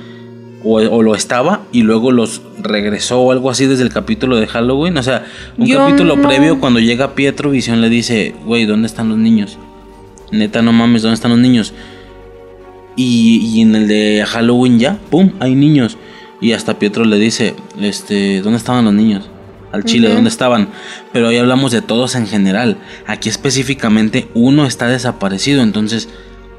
O, 0.66 0.76
o 0.78 1.04
lo 1.04 1.14
estaba 1.14 1.64
y 1.74 1.82
luego 1.82 2.12
los 2.14 2.42
regresó 2.58 3.20
o 3.20 3.34
algo 3.34 3.50
así 3.50 3.66
desde 3.66 3.84
el 3.84 3.90
capítulo 3.90 4.38
de 4.38 4.48
Halloween. 4.48 4.98
O 4.98 5.04
sea, 5.04 5.26
un 5.58 5.66
Yo 5.68 5.78
capítulo 5.80 6.16
no- 6.16 6.26
previo 6.26 6.60
cuando 6.62 6.80
llega 6.80 7.16
Pietro, 7.16 7.50
Visión 7.50 7.82
le 7.82 7.90
dice, 7.90 8.34
güey, 8.46 8.66
¿dónde 8.66 8.88
están 8.88 9.10
los 9.10 9.18
niños? 9.18 9.58
Neta, 10.32 10.62
no 10.62 10.72
mames, 10.72 11.02
¿dónde 11.02 11.16
están 11.16 11.32
los 11.32 11.40
niños? 11.42 11.74
Y, 12.96 13.40
y 13.44 13.62
en 13.62 13.76
el 13.76 13.88
de 13.90 14.24
Halloween 14.26 14.80
ya, 14.80 14.98
¡pum! 15.10 15.32
Hay 15.42 15.54
niños. 15.56 15.98
Y 16.40 16.54
hasta 16.54 16.80
Pietro 16.80 17.04
le 17.04 17.18
dice, 17.20 17.56
este, 17.82 18.42
¿dónde 18.42 18.58
estaban 18.58 18.86
los 18.86 18.94
niños? 18.94 19.30
Al 19.74 19.84
Chile, 19.84 20.08
¿dónde 20.14 20.30
estaban? 20.30 20.70
Pero 21.12 21.30
ahí 21.30 21.38
hablamos 21.38 21.72
de 21.72 21.82
todos 21.82 22.14
en 22.14 22.28
general. 22.28 22.78
Aquí 23.08 23.28
específicamente 23.28 24.30
uno 24.36 24.68
está 24.68 24.88
desaparecido. 24.88 25.64
Entonces, 25.64 26.10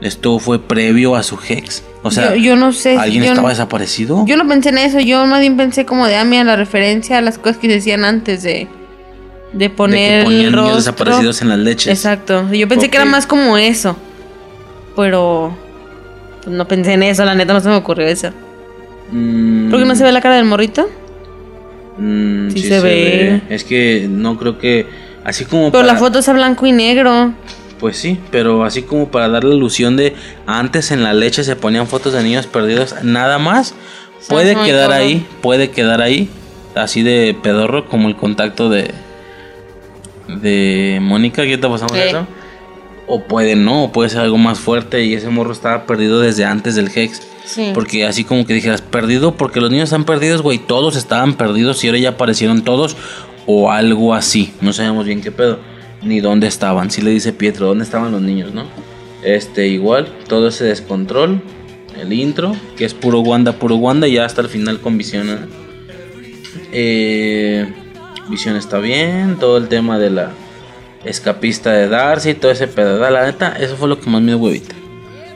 esto 0.00 0.40
fue 0.40 0.58
previo 0.58 1.14
a 1.14 1.22
su 1.22 1.38
Hex. 1.48 1.84
O 2.02 2.10
sea, 2.10 2.34
yo, 2.34 2.42
yo 2.42 2.56
no 2.56 2.72
sé. 2.72 2.96
¿alguien 2.96 3.22
yo 3.22 3.30
estaba 3.30 3.48
no, 3.48 3.50
desaparecido? 3.50 4.26
Yo 4.26 4.36
no 4.36 4.48
pensé 4.48 4.70
en 4.70 4.78
eso. 4.78 4.98
Yo 4.98 5.24
más 5.26 5.40
bien 5.40 5.56
pensé 5.56 5.86
como 5.86 6.06
de, 6.06 6.16
ah, 6.16 6.24
mira, 6.24 6.42
la 6.42 6.56
referencia 6.56 7.18
a 7.18 7.20
las 7.20 7.38
cosas 7.38 7.58
que 7.58 7.68
se 7.68 7.74
decían 7.74 8.04
antes 8.04 8.42
de, 8.42 8.50
de 8.50 8.68
de 9.52 9.70
poner 9.70 10.18
que 10.18 10.24
ponían 10.24 10.46
el 10.46 10.56
niños 10.56 10.76
desaparecidos 10.76 11.40
en 11.40 11.50
las 11.50 11.58
leches. 11.60 11.86
Exacto. 11.86 12.52
Yo 12.52 12.66
pensé 12.68 12.90
que 12.90 12.96
era 12.96 13.06
más 13.06 13.26
como 13.26 13.56
eso. 13.56 13.96
Pero 14.96 15.56
pues, 16.42 16.54
no 16.54 16.66
pensé 16.66 16.94
en 16.94 17.02
eso, 17.02 17.24
la 17.24 17.34
neta 17.34 17.52
no 17.52 17.60
se 17.60 17.68
me 17.68 17.76
ocurrió 17.76 18.06
eso. 18.06 18.30
Mm, 19.10 19.70
¿Por 19.70 19.80
qué 19.80 19.86
no 19.86 19.94
se 19.94 20.04
ve 20.04 20.12
la 20.12 20.20
cara 20.20 20.36
del 20.36 20.44
morrito? 20.44 20.88
Mm, 21.98 22.50
Sí 22.50 22.62
se 22.62 22.80
ve. 22.80 23.42
Es 23.48 23.64
que 23.64 24.06
no 24.08 24.38
creo 24.38 24.58
que. 24.58 24.86
Así 25.24 25.44
como. 25.44 25.70
Pero 25.72 25.84
la 25.84 25.96
foto 25.96 26.18
es 26.18 26.28
a 26.28 26.32
blanco 26.32 26.66
y 26.66 26.72
negro. 26.72 27.32
Pues 27.80 27.96
sí, 27.96 28.18
pero 28.30 28.64
así 28.64 28.82
como 28.82 29.10
para 29.10 29.28
dar 29.28 29.44
la 29.44 29.54
ilusión 29.54 29.96
de 29.96 30.14
antes 30.46 30.90
en 30.90 31.02
la 31.02 31.12
leche 31.12 31.44
se 31.44 31.56
ponían 31.56 31.86
fotos 31.86 32.12
de 32.12 32.22
niños 32.22 32.46
perdidos, 32.46 32.94
nada 33.02 33.38
más. 33.38 33.74
Puede 34.28 34.54
quedar 34.54 34.92
ahí, 34.92 35.26
puede 35.42 35.70
quedar 35.70 36.00
ahí, 36.00 36.30
así 36.74 37.02
de 37.02 37.36
pedorro 37.42 37.86
como 37.86 38.08
el 38.08 38.16
contacto 38.16 38.70
de 38.70 38.90
de 40.28 40.98
Mónica, 41.02 41.42
¿qué 41.42 41.58
te 41.58 41.68
pasamos 41.68 41.96
eso? 41.96 42.26
O 43.06 43.22
puede 43.24 43.54
no, 43.54 43.84
o 43.84 43.92
puede 43.92 44.10
ser 44.10 44.20
algo 44.20 44.38
más 44.38 44.58
fuerte 44.58 45.04
y 45.04 45.14
ese 45.14 45.28
morro 45.28 45.52
estaba 45.52 45.86
perdido 45.86 46.20
desde 46.20 46.44
antes 46.44 46.74
del 46.74 46.90
Hex. 46.94 47.22
Sí. 47.44 47.72
Porque 47.74 48.06
así 48.06 48.24
como 48.24 48.46
que 48.46 48.54
dijeras, 48.54 48.80
perdido 48.80 49.36
porque 49.36 49.60
los 49.60 49.70
niños 49.70 49.84
están 49.84 50.04
perdidos, 50.04 50.40
güey, 50.40 50.58
todos 50.58 50.96
estaban 50.96 51.34
perdidos 51.34 51.84
y 51.84 51.88
ahora 51.88 51.98
ya 51.98 52.08
aparecieron 52.10 52.62
todos 52.62 52.96
o 53.46 53.70
algo 53.70 54.14
así. 54.14 54.52
No 54.60 54.72
sabemos 54.72 55.04
bien 55.04 55.20
qué 55.20 55.30
pedo, 55.30 55.58
ni 56.02 56.20
dónde 56.20 56.46
estaban. 56.46 56.90
Si 56.90 57.02
le 57.02 57.10
dice 57.10 57.32
Pietro, 57.32 57.66
¿dónde 57.66 57.84
estaban 57.84 58.12
los 58.12 58.22
niños, 58.22 58.54
no? 58.54 58.64
Este, 59.22 59.68
igual, 59.68 60.08
todo 60.28 60.48
ese 60.48 60.64
descontrol, 60.64 61.42
el 62.00 62.12
intro, 62.12 62.54
que 62.76 62.84
es 62.84 62.94
puro 62.94 63.20
Wanda, 63.20 63.52
puro 63.52 63.76
Wanda, 63.76 64.06
y 64.06 64.14
ya 64.14 64.24
hasta 64.24 64.42
el 64.42 64.48
final 64.48 64.80
con 64.80 64.98
Visión. 64.98 65.30
¿eh? 65.30 65.38
Eh, 66.72 67.66
Visión 68.28 68.56
está 68.56 68.78
bien, 68.78 69.36
todo 69.38 69.56
el 69.56 69.68
tema 69.68 69.98
de 69.98 70.10
la 70.10 70.30
escapista 71.04 71.72
de 71.72 71.88
Darcy, 71.88 72.34
todo 72.34 72.50
ese 72.50 72.66
pedo. 72.66 72.98
La 73.10 73.24
neta, 73.24 73.56
eso 73.58 73.76
fue 73.76 73.88
lo 73.88 74.00
que 74.00 74.08
más 74.10 74.20
me 74.20 74.32
dio 74.32 74.38
huevita. 74.38 74.74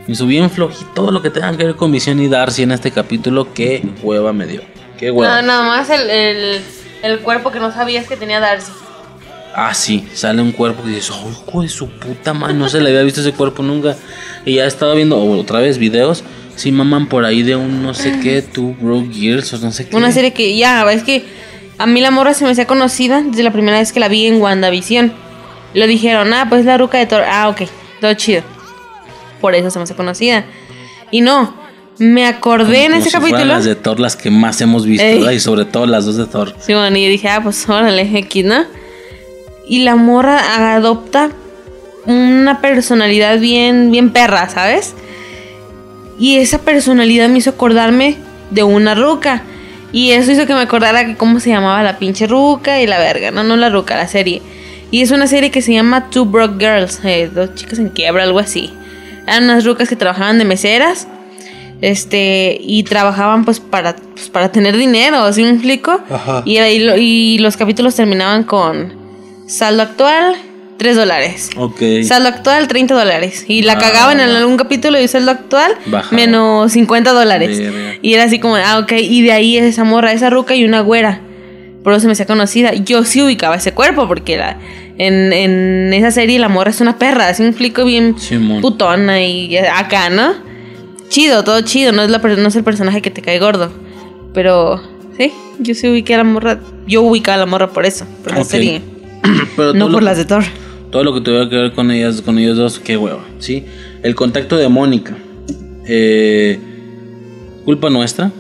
Me 0.07 0.15
subí 0.15 0.31
bien 0.31 0.51
flojito 0.51 0.91
todo 0.95 1.11
lo 1.11 1.21
que 1.21 1.31
tenga 1.31 1.55
que 1.57 1.65
ver 1.65 1.77
con 1.77 1.93
Visión 1.93 2.21
y 2.21 2.29
Darcy 2.29 2.63
en 2.63 2.73
este 2.73 2.91
capítulo. 2.91 3.53
Qué 3.53 3.87
hueva 4.03 4.33
me 4.33 4.47
dio. 4.47 4.63
Qué 4.99 5.11
hueva. 5.11 5.43
No, 5.43 5.47
nada 5.49 5.63
más 5.65 5.91
el, 5.91 6.09
el, 6.09 6.63
el 7.03 7.19
cuerpo 7.21 7.51
que 7.51 7.61
no 7.61 7.73
sabías 7.73 8.07
que 8.07 8.17
tenía 8.17 8.41
Darcy. 8.41 8.73
Ah, 9.55 9.75
sí, 9.75 10.07
sale 10.15 10.41
un 10.41 10.53
cuerpo 10.53 10.83
que 10.85 10.91
dices, 10.91 11.11
hijo 11.11 11.63
de 11.63 11.69
su 11.69 11.89
puta 11.89 12.33
madre, 12.33 12.55
no 12.55 12.69
se 12.69 12.81
le 12.81 12.91
había 12.91 13.03
visto 13.03 13.21
ese 13.21 13.33
cuerpo 13.33 13.63
nunca. 13.63 13.97
Y 14.45 14.55
ya 14.55 14.65
he 14.65 14.69
estado 14.69 14.95
viendo 14.95 15.21
otra 15.21 15.59
vez 15.59 15.79
videos, 15.79 16.23
sí 16.55 16.71
maman 16.71 17.09
por 17.09 17.25
ahí 17.25 17.43
de 17.43 17.57
un 17.57 17.83
no 17.83 17.93
sé 17.93 18.21
qué, 18.23 18.41
Two 18.53 18.77
Broke 18.81 19.13
Girls 19.13 19.53
o 19.55 19.59
no 19.59 19.73
sé 19.73 19.89
qué. 19.89 19.97
Una 19.97 20.13
serie 20.13 20.33
que 20.33 20.57
ya, 20.57 20.91
es 20.93 21.03
que 21.03 21.25
a 21.77 21.87
mí 21.87 22.01
la 22.01 22.11
morra 22.11 22.35
se 22.35 22.45
me 22.45 22.51
hacía 22.51 22.67
conocida 22.67 23.23
desde 23.23 23.43
la 23.43 23.53
primera 23.53 23.79
vez 23.79 23.93
que 23.93 24.01
la 24.01 24.09
vi 24.09 24.27
en 24.27 24.41
WandaVision. 24.41 25.13
Lo 25.75 25.87
dijeron, 25.87 26.33
ah, 26.33 26.47
pues 26.49 26.65
la 26.65 26.79
ruca 26.79 26.99
de 26.99 27.07
Thor. 27.07 27.23
Ah, 27.29 27.49
ok, 27.49 27.63
todo 28.01 28.15
chido. 28.15 28.43
Por 29.41 29.55
eso 29.55 29.71
se 29.71 29.79
me 29.79 29.85
hace 29.85 29.95
conocida. 29.95 30.45
Y 31.11 31.21
no, 31.21 31.55
me 31.99 32.27
acordé 32.27 32.85
en 32.85 32.95
ese 32.95 33.11
si 33.11 33.13
capítulo. 33.13 33.45
las 33.45 33.65
de 33.65 33.75
Thor 33.75 34.01
las 34.01 34.17
que 34.17 34.31
más 34.31 34.61
hemos 34.61 34.87
visto. 34.87 35.05
¿verdad? 35.05 35.33
Y 35.33 35.41
sobre 35.41 35.65
todo 35.65 35.87
las 35.87 36.05
dos 36.07 36.17
de 36.17 36.27
Thor. 36.27 36.55
Sí, 36.61 36.75
bueno, 36.75 36.97
y 36.97 37.09
dije, 37.09 37.29
ah, 37.29 37.41
pues 37.43 37.69
órale, 37.69 38.03
X, 38.03 38.45
¿no? 38.45 38.65
Y 39.69 39.81
la 39.81 39.97
morra 39.97 40.75
adopta 40.75 41.31
una 42.07 42.61
personalidad 42.61 43.39
bien, 43.39 43.91
bien 43.91 44.11
perra, 44.11 44.49
¿sabes? 44.49 44.95
Y 46.19 46.39
esa 46.39 46.59
personalidad 46.59 47.29
me 47.29 47.39
hizo 47.39 47.51
acordarme 47.51 48.17
de 48.51 48.63
una 48.63 48.95
ruca. 48.95 49.43
Y 49.93 50.13
eso 50.13 50.33
hizo 50.33 50.47
que 50.47 50.55
me 50.55 50.61
acordara 50.61 51.07
que 51.07 51.17
cómo 51.17 51.41
se 51.41 51.51
llamaba 51.51 51.83
la 51.83 51.99
pinche 51.99 52.27
ruca 52.27 52.81
y 52.81 52.87
la 52.87 52.99
verga, 52.99 53.31
no, 53.31 53.45
no 53.45 53.57
la 53.57 53.69
ruca, 53.71 53.97
la 53.97 54.09
serie. 54.09 54.43
Y 54.91 55.03
es 55.03 55.11
una 55.11 55.27
serie 55.27 55.51
que 55.51 55.61
se 55.63 55.73
llama 55.73 56.09
Two 56.11 56.25
Broke 56.25 56.59
Girls, 56.59 57.01
eh, 57.05 57.31
dos 57.33 57.55
chicas 57.55 57.79
en 57.79 57.91
quiebra, 57.91 58.23
algo 58.25 58.39
así. 58.39 58.73
Eran 59.27 59.45
unas 59.45 59.65
rucas 59.65 59.89
que 59.89 59.97
trabajaban 59.97 60.39
de 60.39 60.45
meseras 60.45 61.07
este 61.81 62.59
y 62.61 62.83
trabajaban 62.83 63.45
pues 63.45 63.61
para 63.61 63.95
pues, 63.95 64.29
para 64.31 64.51
tener 64.51 64.77
dinero 64.77 65.33
¿sí 65.33 65.45
me 65.45 65.51
explico? 65.51 66.01
Y, 66.45 66.57
era- 66.57 66.69
y, 66.71 66.81
lo- 66.81 66.97
y 66.97 67.39
los 67.39 67.57
capítulos 67.57 67.95
terminaban 67.95 68.43
con 68.43 68.95
saldo 69.47 69.83
actual 69.85 70.35
3 70.79 70.97
dólares 70.97 71.51
Ok. 71.57 71.81
saldo 72.03 72.31
actual 72.31 72.67
30 72.67 72.95
dólares 72.95 73.45
y 73.47 73.63
la 73.63 73.75
Ah. 73.75 73.79
cagaban 73.79 74.19
en 74.19 74.29
algún 74.31 74.57
capítulo 74.57 75.01
y 75.01 75.07
saldo 75.07 75.31
actual 75.31 75.73
Bajaba. 75.87 76.17
menos 76.17 76.73
50 76.73 77.13
dólares 77.13 77.61
y 78.03 78.13
era 78.15 78.25
así 78.25 78.41
como 78.41 78.57
ah 78.57 78.79
ok 78.81 78.93
y 79.01 79.23
de 79.23 79.31
ahí 79.33 79.57
esa 79.57 79.85
morra 79.85 80.13
esa 80.13 80.31
ruca 80.31 80.57
y 80.57 80.65
una 80.65 80.81
güera 80.81 81.21
por 81.89 81.95
eso 81.95 82.03
se 82.03 82.07
me 82.07 82.13
hacía 82.13 82.27
conocida 82.27 82.75
yo 82.75 83.03
sí 83.05 83.23
ubicaba 83.23 83.57
ese 83.57 83.73
cuerpo 83.73 84.07
porque 84.07 84.37
la 84.37 84.59
en, 84.99 85.33
en 85.33 85.93
esa 85.95 86.11
serie 86.11 86.39
la 86.39 86.49
morra 86.49 86.71
es 86.71 86.81
una 86.83 86.99
perra 86.99 87.29
así 87.29 87.43
me 87.43 87.49
explico 87.49 87.85
bien 87.85 88.19
Simón. 88.19 88.61
putona 88.61 89.23
y 89.23 89.57
acá, 89.57 90.11
¿no? 90.11 90.35
Chido, 91.09 91.43
todo 91.45 91.63
chido, 91.63 91.93
no 91.93 92.03
es, 92.03 92.11
la, 92.11 92.19
no 92.19 92.49
es 92.49 92.57
el 92.57 92.65
personaje 92.65 93.01
que 93.01 93.11
te 93.11 93.23
cae 93.23 93.39
gordo. 93.39 93.73
Pero, 94.35 94.79
sí, 95.17 95.33
yo 95.59 95.75
sí 95.75 95.89
ubiqué 95.89 96.15
a 96.15 96.19
la 96.19 96.25
morra. 96.25 96.61
Yo 96.87 97.01
ubicaba 97.01 97.37
a 97.37 97.39
la 97.39 97.47
morra 97.47 97.71
por 97.71 97.87
eso, 97.87 98.05
por 98.23 98.35
la 98.37 98.45
serie. 98.45 98.83
Pero 99.57 99.73
No 99.73 99.87
por 99.87 99.93
lo- 99.95 100.01
las 100.03 100.19
de 100.19 100.27
Thor. 100.27 100.45
todo 100.91 101.03
lo 101.05 101.15
que 101.15 101.23
tuviera 101.23 101.49
que 101.49 101.57
ver 101.57 101.73
con 101.73 101.91
ellas, 101.91 102.21
con 102.21 102.39
ellos 102.39 102.59
dos, 102.59 102.79
qué 102.79 102.99
hueva, 102.99 103.25
¿sí? 103.39 103.65
El 104.03 104.15
contacto 104.15 104.59
de 104.59 104.69
Mónica, 104.69 105.17
eh, 105.87 106.59
culpa 107.65 107.89
nuestra, 107.89 108.31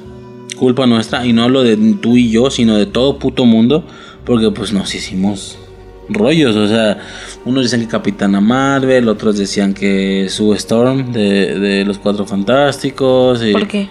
culpa 0.58 0.86
nuestra, 0.86 1.24
y 1.24 1.32
no 1.32 1.44
hablo 1.44 1.62
de 1.62 1.76
tú 2.00 2.16
y 2.16 2.30
yo, 2.30 2.50
sino 2.50 2.76
de 2.76 2.86
todo 2.86 3.18
puto 3.18 3.44
mundo, 3.46 3.84
porque 4.24 4.50
pues 4.50 4.72
nos 4.72 4.94
hicimos 4.94 5.56
rollos, 6.10 6.56
o 6.56 6.66
sea, 6.68 6.98
unos 7.44 7.64
dicen 7.64 7.80
que 7.80 7.88
Capitana 7.88 8.40
Marvel, 8.40 9.08
otros 9.08 9.36
decían 9.38 9.74
que 9.74 10.26
Sue 10.30 10.56
Storm 10.56 11.12
de, 11.12 11.58
de 11.58 11.84
los 11.84 11.98
Cuatro 11.98 12.24
Fantásticos, 12.26 13.42
y- 13.44 13.52
¿Por 13.52 13.66
qué? 13.68 13.88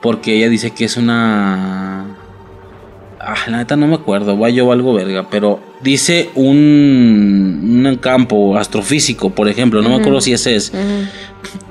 porque 0.00 0.36
ella 0.36 0.48
dice 0.48 0.72
que 0.72 0.84
es 0.86 0.96
una 0.96 2.16
Ah, 3.24 3.36
la 3.48 3.58
neta 3.58 3.76
no 3.76 3.86
me 3.86 3.94
acuerdo, 3.94 4.36
va 4.36 4.50
yo 4.50 4.72
algo 4.72 4.92
verga, 4.94 5.28
pero 5.30 5.60
dice 5.80 6.30
un, 6.34 7.84
un 7.86 7.96
campo 8.00 8.56
astrofísico, 8.56 9.30
por 9.30 9.48
ejemplo, 9.48 9.80
no 9.80 9.90
me 9.90 9.94
acuerdo 9.96 10.20
si 10.20 10.32
ese 10.32 10.56
es. 10.56 10.72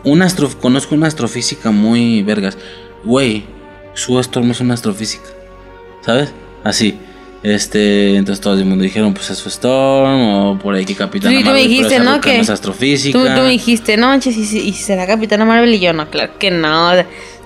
Un 0.05 0.21
astro, 0.21 0.49
conozco 0.61 0.95
una 0.95 1.07
astrofísica 1.07 1.71
muy 1.71 2.23
vergas. 2.23 2.57
Güey, 3.03 3.43
su 4.03 4.19
Storm 4.19 4.51
es 4.51 4.59
una 4.61 4.73
astrofísica. 4.73 5.25
¿Sabes? 6.01 6.33
Así. 6.63 6.97
Este, 7.43 8.15
entonces 8.17 8.39
todo 8.39 8.53
el 8.53 8.65
mundo 8.65 8.83
dijeron, 8.83 9.13
pues 9.15 9.29
es 9.31 9.37
su 9.39 9.49
Storm, 9.49 10.21
o 10.21 10.59
por 10.59 10.75
ahí 10.75 10.85
que 10.85 10.93
Capitana 10.93 11.31
Sí, 11.35 11.39
tú 11.43 11.45
me 11.49 11.51
Marvel, 11.53 11.63
pero 11.67 11.69
dijiste, 11.83 11.99
¿no? 12.03 12.21
Que- 12.21 12.39
es 12.39 12.49
astrofísica. 12.51 13.17
Tú, 13.17 13.25
tú 13.25 13.41
me 13.41 13.49
dijiste, 13.49 13.97
no 13.97 14.07
manches, 14.07 14.37
¿y, 14.37 14.59
y 14.59 14.73
será 14.73 15.07
Capitana 15.07 15.43
Marvel? 15.43 15.73
Y 15.73 15.79
yo, 15.79 15.91
no, 15.93 16.07
claro 16.09 16.33
que 16.37 16.51
no. 16.51 16.91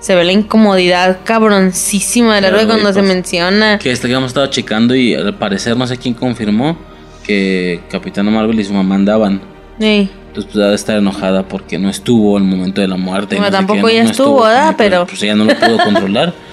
Se 0.00 0.14
ve 0.14 0.24
la 0.24 0.32
incomodidad 0.32 1.20
cabroncísima 1.24 2.34
de 2.36 2.40
la 2.42 2.48
Claro, 2.48 2.56
rueda 2.64 2.66
cuando 2.74 2.82
güey, 2.84 2.94
se 2.94 3.00
pues, 3.00 3.14
menciona. 3.14 3.78
Que 3.78 3.90
este 3.90 4.06
que 4.08 4.14
hemos 4.14 4.28
estado 4.28 4.46
checando 4.48 4.94
y 4.94 5.14
al 5.14 5.34
parecer 5.34 5.76
no 5.76 5.86
sé 5.86 5.96
quién 5.96 6.12
confirmó 6.14 6.76
que 7.24 7.80
Capitana 7.90 8.30
Marvel 8.30 8.60
y 8.60 8.64
su 8.64 8.72
mamá 8.74 8.94
andaban. 8.96 9.40
Sí. 9.80 10.08
Entonces 10.28 10.52
pues 10.52 10.62
debe 10.62 10.74
estar 10.74 10.98
enojada 10.98 11.48
porque 11.48 11.78
no 11.78 11.88
estuvo 11.88 12.36
al 12.36 12.44
momento 12.44 12.82
de 12.82 12.88
la 12.88 12.96
muerte. 12.98 13.36
Bueno, 13.36 13.50
no 13.50 13.56
tampoco 13.56 13.88
ella 13.88 14.04
no 14.04 14.10
estuvo, 14.10 14.42
¿verdad? 14.42 14.70
que, 14.72 14.76
Pero- 14.76 15.06
Pues 15.06 15.22
ella 15.22 15.34
no 15.34 15.44
lo 15.46 15.54
pudo 15.58 15.78
controlar. 15.82 16.34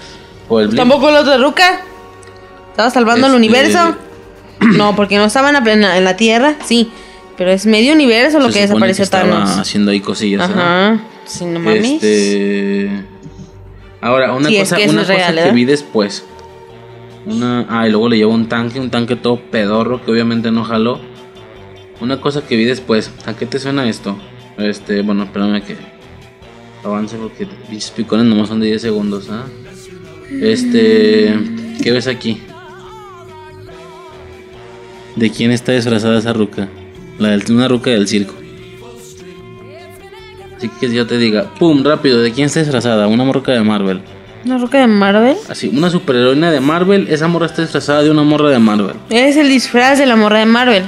por 0.47 0.61
el 0.61 0.67
blip. 0.69 0.77
Tampoco 0.79 1.11
otra 1.19 1.37
ruca. 1.37 1.81
Estaba 2.71 2.89
salvando 2.89 3.27
el 3.27 3.33
Este- 3.33 3.37
universo. 3.37 3.95
No, 4.77 4.95
porque 4.95 5.17
no 5.17 5.25
estaba 5.25 5.49
en 5.49 5.81
la, 5.81 5.97
en 5.97 6.15
Tierra, 6.15 6.55
sí. 6.63 6.89
Pero 7.37 7.51
es 7.51 7.65
medio 7.65 7.93
universo 7.93 8.39
lo 8.39 8.47
Se 8.47 8.53
que 8.53 8.61
desapareció 8.61 9.03
estaba 9.03 9.27
Thanos. 9.29 9.57
haciendo 9.57 9.91
ahí 9.91 9.99
cosillas. 9.99 10.41
Ajá. 10.49 11.01
Sí, 11.25 11.43
no 11.45 11.59
mames. 11.59 11.83
Este. 12.01 12.89
Ahora, 13.99 14.31
una 14.33 14.47
Sí, 14.49 14.55
es 14.57 14.69
cosa, 14.69 14.75
que 14.77 14.89
una 14.89 15.01
cosa 15.01 15.13
real, 15.15 15.35
que 15.43 15.51
vi 15.51 15.65
después. 15.65 16.23
Una. 17.25 17.65
Ah, 17.69 17.87
y 17.87 17.91
luego 17.91 18.07
le 18.09 18.17
llevó 18.17 18.33
un 18.33 18.47
tanque, 18.47 18.79
un 18.79 18.89
tanque 18.89 19.15
todo 19.15 19.37
pedorro 19.39 20.03
que 20.05 20.11
obviamente 20.11 20.51
no 20.51 20.63
jaló. 20.63 20.99
Una 21.99 22.21
cosa 22.21 22.41
que 22.45 22.55
vi 22.55 22.65
después. 22.65 23.11
¿A 23.25 23.33
qué 23.33 23.45
te 23.45 23.59
suena 23.59 23.89
esto? 23.89 24.15
Este, 24.57 25.01
bueno, 25.01 25.23
espérame 25.23 25.61
que 25.63 25.75
avance 26.83 27.17
porque 27.17 27.47
pinches 27.69 27.91
picones 27.91 28.25
nomás 28.25 28.47
son 28.49 28.59
de 28.59 28.67
10 28.67 28.81
segundos, 28.81 29.29
¿ah? 29.31 29.43
Este. 30.41 31.33
¿Qué 31.81 31.91
ves 31.91 32.07
aquí? 32.07 32.41
¿De 35.15 35.29
quién 35.29 35.51
está 35.51 35.73
disfrazada 35.73 36.17
esa 36.17 36.33
ruca? 36.33 36.69
La 37.19 37.29
del, 37.29 37.43
una 37.49 37.67
ruca 37.67 37.91
del 37.91 38.07
circo. 38.07 38.33
Así 40.57 40.69
que 40.79 40.93
yo 40.93 41.05
te 41.05 41.17
diga, 41.17 41.53
pum, 41.59 41.83
rápido, 41.83 42.21
¿de 42.21 42.31
quién 42.31 42.45
está 42.45 42.61
disfrazada? 42.61 43.07
Una 43.07 43.23
morra 43.23 43.53
de 43.53 43.61
Marvel. 43.61 44.01
¿Una 44.45 44.57
ruca 44.57 44.79
de 44.79 44.87
Marvel? 44.87 45.37
Así, 45.49 45.69
una 45.69 45.89
superheroína 45.89 46.51
de 46.51 46.59
Marvel, 46.59 47.07
esa 47.09 47.27
morra 47.27 47.45
está 47.45 47.61
disfrazada 47.61 48.03
de 48.03 48.11
una 48.11 48.23
morra 48.23 48.49
de 48.49 48.59
Marvel. 48.59 48.95
Es 49.09 49.37
el 49.37 49.49
disfraz 49.49 49.99
de 49.99 50.05
la 50.05 50.15
morra 50.15 50.39
de 50.39 50.45
Marvel. 50.45 50.83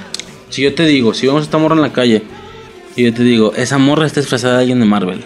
Si 0.49 0.61
yo 0.61 0.73
te 0.73 0.85
digo, 0.85 1.13
si 1.13 1.27
vemos 1.27 1.41
a 1.41 1.43
esta 1.43 1.57
morra 1.57 1.75
en 1.75 1.81
la 1.81 1.93
calle, 1.93 2.23
y 2.95 3.03
yo 3.03 3.13
te 3.13 3.23
digo, 3.23 3.53
esa 3.55 3.77
morra 3.77 4.05
está 4.05 4.21
disfrazada 4.21 4.55
de 4.55 4.59
alguien 4.61 4.79
de 4.79 4.85
Marvel. 4.85 5.23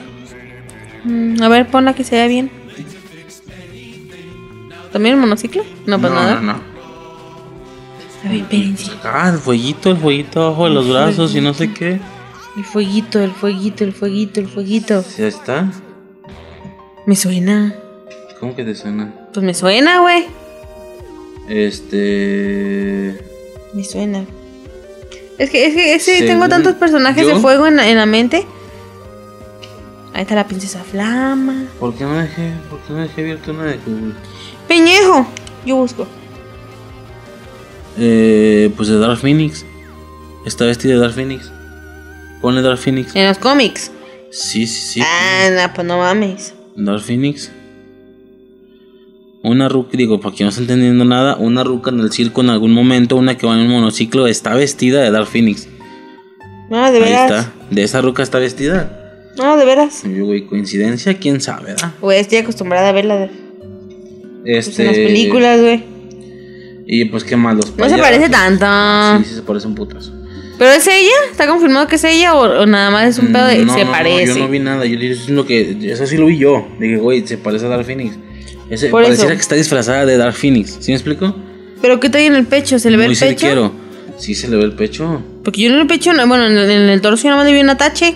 Mm, 1.03 1.41
a 1.41 1.47
ver, 1.47 1.67
ponla 1.67 1.93
que 1.93 2.03
se 2.03 2.15
vea 2.15 2.27
bien. 2.27 2.59
¿También 4.91 5.15
el 5.15 5.21
monociclo? 5.21 5.63
No, 5.86 5.99
pues 5.99 6.12
nada. 6.13 6.36
No, 6.36 6.54
no. 6.54 6.60
A 8.25 8.30
ver, 8.30 8.41
espérense. 8.41 8.91
Ah, 9.04 9.30
el 9.34 9.39
fueguito, 9.39 9.91
el 9.91 9.97
fueguito 9.97 10.43
abajo 10.43 10.65
de 10.65 10.69
los 10.71 10.89
brazos 10.89 11.34
y 11.36 11.41
no 11.41 11.54
sé 11.54 11.71
qué. 11.73 11.99
El 12.58 12.65
fueguito, 12.65 13.19
el 13.23 13.32
fueguito, 13.32 13.84
el 13.84 13.93
fueguito, 13.93 14.39
el 14.39 14.47
fueguito. 14.47 15.04
¿Ya 15.17 15.28
está? 15.28 15.71
Me 17.06 17.15
suena. 17.15 17.73
¿Cómo 18.39 18.56
que 18.56 18.63
te 18.63 18.75
suena? 18.75 19.13
Pues 19.34 19.45
me 19.45 19.54
suena, 19.54 19.99
güey. 20.02 20.25
Este. 21.47 23.17
Me 23.73 23.84
suena. 23.84 24.25
Es 25.38 25.49
que, 25.49 25.65
es 25.67 25.73
que, 25.73 25.95
es 25.95 26.06
que 26.06 26.23
tengo 26.28 26.49
tantos 26.49 26.73
personajes 26.75 27.25
yo- 27.25 27.36
de 27.36 27.39
fuego 27.39 27.67
en, 27.67 27.80
en 27.80 27.95
la 27.97 28.06
mente. 28.06 28.45
Ahí 30.13 30.23
está 30.23 30.36
la 30.36 30.47
princesa 30.47 30.84
Flama. 30.84 31.63
¿Por 31.80 31.93
qué 31.95 32.04
no 32.04 32.13
dejé, 32.17 32.52
por 32.69 32.80
qué 32.82 32.93
no 32.93 32.99
dejé 32.99 33.21
abierto 33.21 33.52
una 33.52 33.63
de? 33.63 33.80
Peñejo. 34.69 35.27
Yo 35.65 35.75
busco. 35.75 36.08
Eh, 37.97 38.71
pues 38.77 38.88
de 38.88 38.97
Dark 38.97 39.17
Phoenix. 39.17 39.65
Está 40.45 40.65
vestida 40.65 40.93
de 40.93 40.99
Dark 40.99 41.13
Phoenix. 41.13 41.51
Ponle 42.39 42.62
Dark 42.62 42.77
Phoenix. 42.77 43.13
En 43.15 43.27
los 43.27 43.38
cómics. 43.38 43.91
Sí, 44.32 44.65
sí, 44.67 44.93
sí. 44.93 45.01
Ah, 45.03 45.49
no, 45.51 45.73
pues 45.73 45.86
no 45.86 45.97
mames. 45.97 46.53
Dark 46.77 47.01
Phoenix. 47.01 47.51
Una 49.41 49.67
ruca, 49.69 49.97
digo, 49.97 50.19
para 50.21 50.36
quien 50.36 50.45
no 50.45 50.49
está 50.49 50.62
entendiendo 50.62 51.03
nada, 51.05 51.36
una 51.38 51.63
ruca 51.63 51.91
en 51.91 51.99
el 52.01 52.12
circo 52.12 52.41
en 52.41 52.49
algún 52.49 52.71
momento, 52.71 53.15
una 53.15 53.38
que 53.38 53.47
va 53.47 53.55
en 53.55 53.62
un 53.62 53.69
monociclo, 53.69 54.27
está 54.27 54.53
vestida 54.53 55.01
de 55.01 55.12
Dark 55.12 55.27
Phoenix. 55.27 55.67
No, 56.69 56.91
de 56.91 56.97
Ahí 56.97 57.03
veras. 57.03 57.32
está. 57.32 57.53
De 57.71 57.84
esa 57.84 58.01
ruca 58.01 58.21
está 58.21 58.38
vestida. 58.38 59.32
No, 59.38 59.58
de 59.58 59.65
veras. 59.65 60.03
Y 60.05 60.15
yo, 60.15 60.25
güey, 60.25 60.45
coincidencia, 60.45 61.17
quién 61.17 61.39
sabe, 61.41 61.67
¿verdad? 61.73 61.93
Güey, 62.01 62.19
estoy 62.19 62.39
acostumbrada 62.39 62.89
a 62.89 62.91
verla 62.91 63.15
de, 63.15 63.32
pues, 64.43 64.67
Este. 64.67 64.82
en 64.84 64.88
las 64.88 64.97
películas, 64.97 65.62
güey. 65.62 65.84
Y 66.88 67.06
pues, 67.06 67.23
¿qué 67.23 67.36
más? 67.36 67.56
Los 67.56 67.75
No 67.78 67.88
se 67.89 67.97
parece 67.97 68.30
tanto. 68.30 68.65
Sí, 69.23 69.30
sí, 69.30 69.36
se 69.36 69.41
parece 69.43 69.67
un 69.67 69.75
putazo. 69.75 70.12
¿Pero 70.58 70.71
es 70.71 70.86
ella? 70.88 71.12
¿Está 71.32 71.47
confirmado 71.47 71.88
que 71.88 71.95
es 71.95 72.04
ella 72.04 72.34
o, 72.36 72.62
o 72.62 72.65
nada 72.65 72.89
más 72.91 73.08
es 73.08 73.19
un 73.19 73.32
pedo 73.32 73.45
de 73.45 73.60
Mm, 73.60 73.65
No, 73.67 73.73
se 73.73 73.80
no, 73.80 73.86
no, 73.86 73.91
parece? 73.91 74.28
yo 74.34 74.39
no 74.39 74.47
vi 74.49 74.60
nada. 74.60 74.86
Yo 74.86 74.99
diciendo 74.99 75.45
que. 75.45 75.78
Eso 75.84 76.06
sí 76.06 76.17
lo 76.17 76.25
vi 76.25 76.38
yo. 76.38 76.67
Dije, 76.80 76.97
güey, 76.97 77.25
se 77.25 77.38
parece 77.38 77.65
a 77.65 77.69
Dark 77.69 77.86
Phoenix. 77.86 78.15
Ese, 78.69 78.89
Por 78.89 79.04
pareciera 79.04 79.30
eso. 79.32 79.38
que 79.38 79.41
está 79.41 79.56
disfrazada 79.56 80.06
de 80.06 80.17
Dark 80.17 80.34
Phoenix. 80.34 80.78
¿Sí 80.82 80.91
me 80.91 80.95
explico? 80.95 81.34
¿Pero 81.82 81.99
qué 81.99 82.10
trae 82.10 82.25
en 82.25 82.36
el 82.36 82.45
pecho? 82.45 82.78
¿Se 82.78 82.91
le 82.91 82.97
ve 82.97 83.06
Muy 83.06 83.13
el 83.13 83.19
pecho? 83.19 83.39
cirquero. 83.39 83.71
Sí, 84.17 84.36
se 84.36 84.49
le 84.49 84.58
ve 84.58 84.63
el 84.63 84.73
pecho. 84.73 85.21
Porque 85.45 85.62
yo 85.62 85.69
en 85.69 85.80
el 85.80 85.88
pecho, 85.88 86.12
no- 86.12 86.28
bueno, 86.28 86.45
en 86.47 86.58
el, 86.58 86.69
en 86.69 86.89
el 86.89 86.99
torso 87.02 87.23
yo 87.23 87.30
nada 87.30 87.38
más 87.43 87.47
le 87.49 87.54
vi 87.56 87.62
una 87.62 87.78
tache. 87.78 88.15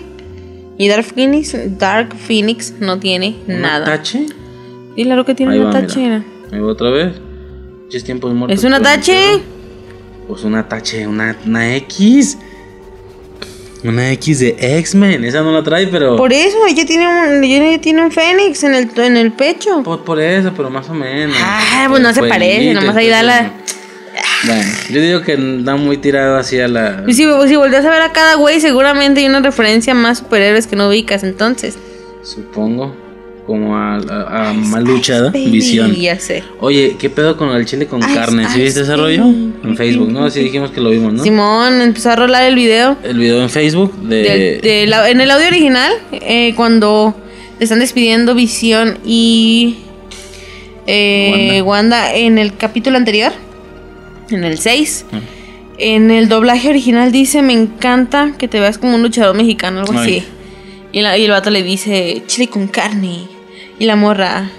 Y 0.76 0.88
Dark 0.88 1.04
Phoenix, 1.04 1.56
Dark 1.78 2.14
Phoenix 2.14 2.74
no 2.78 2.98
tiene 2.98 3.36
¿Una 3.46 3.58
nada. 3.58 3.84
tache? 3.86 4.26
Y 4.96 5.04
claro 5.04 5.24
que 5.24 5.34
tiene 5.34 5.52
Ahí 5.54 5.58
una 5.60 5.68
va, 5.70 5.80
tache. 5.80 6.00
mira. 6.00 6.24
Ahí 6.52 6.60
va 6.60 6.66
otra 6.72 6.90
vez. 6.90 7.12
Es 7.92 8.02
tiempos 8.04 8.32
muertos. 8.34 8.58
¿Es 8.58 8.64
una 8.64 8.78
pero 8.78 8.90
no 8.90 8.96
tache? 8.96 9.12
creo. 9.12 9.40
Pues 10.28 10.42
una 10.44 10.68
tache, 10.68 11.06
una, 11.06 11.36
una 11.46 11.76
X. 11.76 12.38
Una 13.84 14.10
X 14.12 14.38
de 14.40 14.56
X-Men. 14.78 15.24
Esa 15.24 15.42
no 15.42 15.52
la 15.52 15.62
trae, 15.62 15.86
pero. 15.88 16.16
Por 16.16 16.32
eso, 16.32 16.56
ella 16.66 16.86
tiene 16.86 17.06
un, 17.06 17.44
ella 17.44 17.80
tiene 17.80 18.02
un 18.02 18.10
fénix 18.10 18.64
en 18.64 18.74
el, 18.74 18.90
en 18.96 19.16
el 19.18 19.32
pecho. 19.32 19.82
Por, 19.82 20.02
por 20.04 20.18
eso, 20.20 20.52
pero 20.56 20.70
más 20.70 20.88
o 20.88 20.94
menos. 20.94 21.36
Ah, 21.38 21.86
pues 21.90 22.00
no 22.02 22.12
se 22.14 22.22
parece, 22.22 22.72
nomás 22.72 22.96
ahí 22.96 23.08
da 23.08 23.22
la- 23.22 23.52
Bueno, 24.46 24.62
yo 24.90 25.00
digo 25.02 25.20
que 25.20 25.36
da 25.62 25.76
muy 25.76 25.98
tirado 25.98 26.38
hacia 26.38 26.66
la. 26.66 27.04
Si, 27.08 27.24
si 27.46 27.56
volteas 27.56 27.84
a 27.84 27.90
ver 27.90 28.00
a 28.00 28.12
cada 28.12 28.36
güey, 28.36 28.58
seguramente 28.60 29.20
hay 29.20 29.26
una 29.26 29.40
referencia 29.40 29.92
más 29.94 30.18
superhéroes 30.18 30.66
que 30.66 30.76
no 30.76 30.88
ubicas, 30.88 31.22
entonces. 31.22 31.76
Supongo. 32.22 32.96
Como 33.46 33.76
a, 33.76 33.96
a, 33.98 34.50
a 34.50 34.52
Malucha, 34.54 35.20
Baby, 35.24 35.50
visión. 35.50 35.94
Ya 35.94 36.18
sé. 36.18 36.42
Oye, 36.60 36.96
¿qué 36.98 37.10
pedo 37.10 37.36
con 37.36 37.50
el 37.50 37.66
chile 37.66 37.86
con 37.86 38.00
Ice, 38.00 38.14
carne? 38.14 38.48
¿Sí 38.48 38.60
viste 38.62 38.80
ese 38.80 38.96
rollo? 38.96 39.22
En 39.24 39.76
Facebook, 39.76 40.10
¿no? 40.10 40.30
Sí 40.30 40.40
dijimos 40.40 40.70
que 40.70 40.80
lo 40.80 40.88
vimos, 40.90 41.12
¿no? 41.12 41.22
Simón 41.22 41.82
empezó 41.82 42.10
a 42.10 42.16
rolar 42.16 42.44
el 42.44 42.54
video. 42.54 42.96
El 43.04 43.18
video 43.18 43.42
en 43.42 43.50
Facebook 43.50 43.94
de. 43.98 44.16
Del- 44.22 44.60
de 44.62 44.86
la- 44.86 45.10
en 45.10 45.20
el 45.20 45.30
audio 45.30 45.46
original, 45.48 45.92
eh, 46.12 46.54
cuando 46.56 47.14
te 47.58 47.64
están 47.64 47.80
despidiendo 47.80 48.34
Visión 48.34 48.98
y 49.04 49.76
eh, 50.86 51.60
Wanda. 51.62 52.14
en 52.14 52.38
el 52.38 52.56
capítulo 52.56 52.96
anterior, 52.96 53.32
en 54.30 54.44
el 54.44 54.58
6. 54.58 55.04
Ah. 55.12 55.20
En 55.76 56.10
el 56.10 56.28
doblaje 56.28 56.68
original 56.70 57.10
dice, 57.12 57.42
me 57.42 57.52
encanta 57.52 58.32
que 58.38 58.48
te 58.48 58.60
veas 58.60 58.78
como 58.78 58.94
un 58.94 59.02
luchador 59.02 59.36
mexicano, 59.36 59.80
algo 59.80 59.92
Ay. 59.98 60.18
así. 60.18 60.24
Y, 60.92 61.02
la- 61.02 61.18
y 61.18 61.24
el 61.24 61.30
vato 61.32 61.50
le 61.50 61.62
dice, 61.62 62.22
chile 62.26 62.46
con 62.48 62.68
carne. 62.68 63.33
Y 63.78 63.86
la 63.86 63.96
morra, 63.96 64.50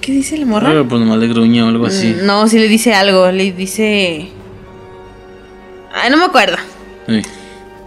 ¿qué 0.00 0.12
dice 0.12 0.36
la 0.36 0.46
morra? 0.46 0.70
Ah, 0.70 0.84
pues 0.88 1.00
nomás 1.00 1.18
le 1.18 1.28
gruñe 1.28 1.62
o 1.62 1.68
algo 1.68 1.86
así. 1.86 2.08
Mm, 2.20 2.26
No, 2.26 2.48
sí 2.48 2.58
le 2.58 2.68
dice 2.68 2.94
algo, 2.94 3.30
le 3.30 3.52
dice... 3.52 4.28
Ay, 5.94 6.10
no 6.10 6.16
me 6.16 6.24
acuerdo. 6.24 6.56
Sí. 7.06 7.22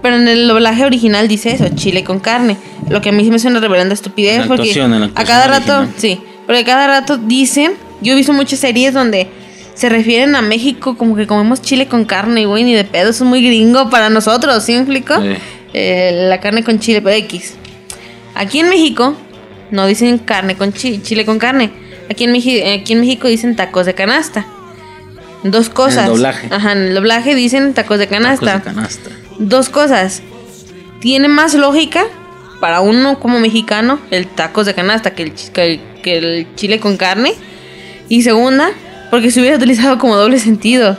Pero 0.02 0.18
en 0.18 0.28
el 0.28 0.48
doblaje 0.48 0.86
original 0.86 1.28
dice 1.28 1.52
eso, 1.52 1.66
chile 1.76 2.04
con 2.04 2.20
carne. 2.20 2.58
Lo 2.90 3.02
que 3.02 3.10
a 3.10 3.12
mí 3.12 3.26
se 3.26 3.32
me 3.32 3.40
suena 3.40 3.60
reverenda 3.60 3.94
estupidez. 3.94 4.42
La 4.42 4.48
porque 4.48 4.74
la 4.76 5.10
a 5.16 5.24
cada 5.24 5.48
rato, 5.48 5.78
original. 5.80 5.94
sí, 5.98 6.22
porque 6.46 6.60
a 6.62 6.66
cada 6.66 6.88
rato 6.88 7.18
dicen, 7.18 7.74
yo 8.02 8.14
he 8.14 8.16
visto 8.16 8.32
muchas 8.32 8.60
series 8.60 8.94
donde 8.94 9.28
se 9.74 9.90
refieren 9.90 10.36
a 10.36 10.42
México 10.44 10.96
como 10.98 11.16
que 11.16 11.26
comemos 11.26 11.62
chile 11.62 11.88
con 11.88 12.06
carne, 12.06 12.46
güey, 12.46 12.64
ni 12.64 12.74
de 12.76 12.84
pedo, 12.84 13.10
eso 13.10 13.24
es 13.24 13.30
muy 13.30 13.44
gringo 13.46 13.90
para 13.90 14.10
nosotros, 14.10 14.64
¿sí 14.64 14.74
me 14.74 14.80
explico? 14.80 15.16
Sí. 15.20 15.30
Eh, 15.74 16.28
la 16.30 16.40
carne 16.40 16.64
con 16.64 16.80
chile, 16.80 17.02
pero 17.02 17.16
X. 17.16 17.56
Aquí 18.36 18.60
en 18.60 18.70
México 18.70 19.16
no 19.72 19.86
dicen 19.88 20.18
carne 20.20 20.56
con 20.56 20.74
chi- 20.74 21.02
chile 21.02 21.26
con 21.26 21.40
carne. 21.40 21.72
Aquí 22.10 22.24
en, 22.26 22.34
Meji- 22.34 22.80
aquí 22.82 22.94
en 22.94 23.02
México 23.02 23.28
dicen 23.28 23.56
tacos 23.56 23.86
de 23.86 23.94
canasta. 23.94 24.46
Dos 25.44 25.70
cosas. 25.70 26.08
doblaje. 26.08 26.48
Ajá, 26.52 26.72
en 26.72 26.80
el 26.80 26.96
doblaje 26.96 27.36
dicen 27.36 27.74
tacos 27.74 28.00
de 28.00 28.08
canasta. 28.08 28.46
Tacos 28.46 28.66
de 28.66 28.74
canasta. 28.76 29.10
Dos 29.40 29.70
cosas. 29.70 30.22
Tiene 31.00 31.28
más 31.28 31.54
lógica 31.54 32.04
para 32.60 32.82
uno 32.82 33.20
como 33.20 33.40
mexicano 33.40 34.00
el 34.12 34.28
tacos 34.28 34.66
de 34.66 34.74
canasta 34.74 35.14
que 35.14 35.24
el, 35.24 35.36
chi- 35.36 35.50
que 35.52 35.74
el- 35.74 35.80
que 36.02 36.18
el 36.18 36.48
chile 36.56 36.80
con 36.80 36.98
carne. 36.98 37.34
Y 38.10 38.22
segunda, 38.22 38.70
Porque 39.12 39.32
se 39.32 39.40
hubiera 39.40 39.56
utilizado 39.58 39.98
como 40.00 40.16
doble 40.16 40.40
sentido 40.40 40.98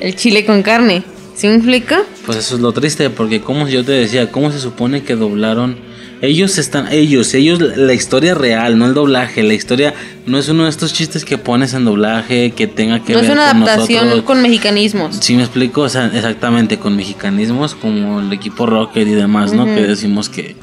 el 0.00 0.14
chile 0.16 0.44
con 0.46 0.62
carne. 0.62 1.02
¿Sí 1.34 1.46
me 1.48 1.54
explica? 1.54 2.02
Pues 2.26 2.38
eso 2.38 2.54
es 2.56 2.60
lo 2.60 2.72
triste, 2.72 3.10
porque 3.10 3.40
como 3.40 3.68
yo 3.68 3.84
te 3.84 3.92
decía, 3.92 4.30
¿cómo 4.32 4.50
se 4.50 4.58
supone 4.60 5.02
que 5.02 5.14
doblaron? 5.16 5.76
Ellos 6.20 6.58
están, 6.58 6.90
ellos, 6.92 7.32
ellos, 7.34 7.60
la 7.60 7.94
historia 7.94 8.34
real, 8.34 8.76
no 8.76 8.86
el 8.86 8.94
doblaje, 8.94 9.42
la 9.44 9.54
historia 9.54 9.94
no 10.26 10.38
es 10.38 10.48
uno 10.48 10.64
de 10.64 10.70
estos 10.70 10.92
chistes 10.92 11.24
que 11.24 11.38
pones 11.38 11.74
en 11.74 11.84
doblaje, 11.84 12.50
que 12.52 12.66
tenga 12.66 13.04
que 13.04 13.12
no 13.12 13.20
ver 13.20 13.26
es 13.26 13.30
una 13.36 13.52
con 13.52 13.62
adaptación 13.62 14.04
nosotros. 14.06 14.24
con 14.24 14.42
mexicanismos. 14.42 15.16
Sí 15.20 15.34
me 15.34 15.42
explico, 15.42 15.82
o 15.82 15.88
sea, 15.88 16.06
exactamente, 16.12 16.78
con 16.78 16.96
mexicanismos 16.96 17.74
como 17.76 18.18
el 18.20 18.32
equipo 18.32 18.66
Rocket 18.66 19.06
y 19.06 19.12
demás, 19.12 19.52
¿no? 19.52 19.64
Que 19.66 19.82
decimos 19.86 20.28
que 20.28 20.56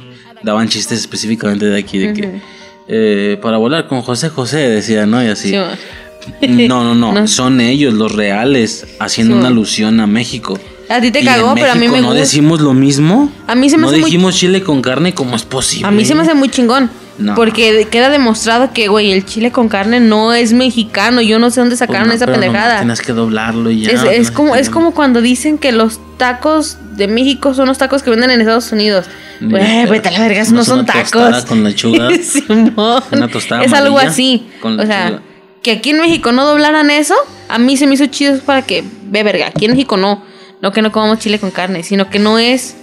daban 0.44 0.68
chistes 0.68 1.00
específicamente 1.00 1.66
de 1.66 1.80
aquí, 1.80 2.00
de 2.00 2.14
que 2.14 2.42
eh, 2.88 3.38
para 3.42 3.58
volar 3.58 3.88
con 3.88 4.02
José 4.02 4.30
José, 4.30 4.58
decía, 4.58 5.06
¿no? 5.06 5.24
Y 5.24 5.28
así. 5.28 5.50
Sí. 5.50 6.68
No, 6.68 6.84
no, 6.84 6.96
no, 6.96 7.14
No. 7.22 7.28
son 7.28 7.62
ellos 7.62 7.94
los 7.94 8.12
reales 8.12 8.86
haciendo 9.00 9.36
Sí, 9.36 9.40
una 9.40 9.48
alusión 9.50 10.00
a 10.00 10.08
México. 10.08 10.60
A 10.90 11.02
ti 11.02 11.10
te 11.12 11.22
Y 11.22 11.26
cagó, 11.26 11.50
en 11.50 11.56
pero 11.56 11.72
a 11.72 11.76
mí 11.76 11.88
me 11.88 12.00
no 12.02 12.08
gusta. 12.08 12.20
decimos 12.22 12.62
lo 12.62 12.74
mismo. 12.74 13.32
A 13.48 13.56
mí 13.56 13.70
se 13.70 13.78
me 13.78 13.82
no 13.84 13.88
hace 13.90 13.98
muy- 13.98 14.06
dijimos 14.06 14.36
chile 14.36 14.62
con 14.62 14.82
carne, 14.82 15.14
¿cómo 15.16 15.36
es 15.36 15.44
posible? 15.44 15.88
A 15.88 15.92
mí 15.92 16.06
se 16.06 16.14
me 16.16 16.22
hace 16.22 16.34
muy 16.36 16.50
chingón. 16.50 16.90
No. 17.18 17.34
Porque 17.34 17.88
queda 17.90 18.10
demostrado 18.10 18.74
que, 18.74 18.90
güey, 18.90 19.14
el 19.14 19.26
chile 19.26 19.50
con 19.50 19.70
carne 19.70 20.02
no 20.02 20.34
es 20.34 20.52
mexicano. 20.52 21.22
Yo 21.22 21.40
no 21.40 21.50
sé 21.50 21.62
dónde 21.62 21.78
Pues 21.78 21.80
sacaron 21.88 22.10
no, 22.10 22.14
esa 22.14 22.26
pendejada. 22.28 22.80
Tienes 22.80 23.00
que 23.02 23.14
doblarlo 23.14 23.72
y 23.72 23.82
ya. 23.84 23.92
es, 24.12 24.30
no 24.32 24.34
como, 24.36 24.56
es 24.58 24.70
como 24.70 24.94
cuando 24.94 25.22
dicen 25.22 25.58
que 25.58 25.72
los 25.72 26.00
tacos 26.18 26.78
de 26.98 27.08
México 27.08 27.54
son 27.54 27.68
los 27.70 27.78
tacos 27.78 28.04
que 28.04 28.10
venden 28.10 28.32
en 28.32 28.42
Estados 28.42 28.70
Unidos. 28.74 29.06
Ni 29.40 29.50
Güey, 29.50 29.86
vete 29.86 30.10
a 30.10 30.12
la 30.12 30.20
verga, 30.20 30.44
No 30.44 30.52
no 30.52 30.66
son 30.66 30.80
una 30.80 30.92
tacos. 30.94 31.46
con 31.46 31.64
lechuga. 31.64 32.10
Simón. 32.22 33.02
Una 33.12 33.28
tostada 33.30 33.64
Es 33.64 33.72
algo 33.72 33.98
así. 33.98 34.48
con 34.62 34.78
o 34.78 34.86
sea, 34.86 35.22
que 35.64 35.72
aquí 35.72 35.92
en 35.92 36.02
México 36.02 36.34
no 36.34 36.46
doblaran 36.46 36.90
eso, 36.92 37.16
a 37.48 37.58
mí 37.58 37.78
se 37.78 37.88
me 37.88 37.94
hizo 37.96 38.08
chido 38.08 38.38
para 38.40 38.62
que, 38.64 38.84
ve 39.06 39.24
verga, 39.24 39.48
aquí 39.48 39.66
en 39.66 39.72
México 39.72 39.96
no. 39.96 40.22
No 40.66 40.72
que 40.72 40.82
no 40.82 40.92
comamos 40.92 41.20
chile 41.20 41.38
con 41.38 41.52
carne, 41.52 41.84
sino 41.84 42.10
que 42.10 42.18
no 42.18 42.40
es. 42.40 42.76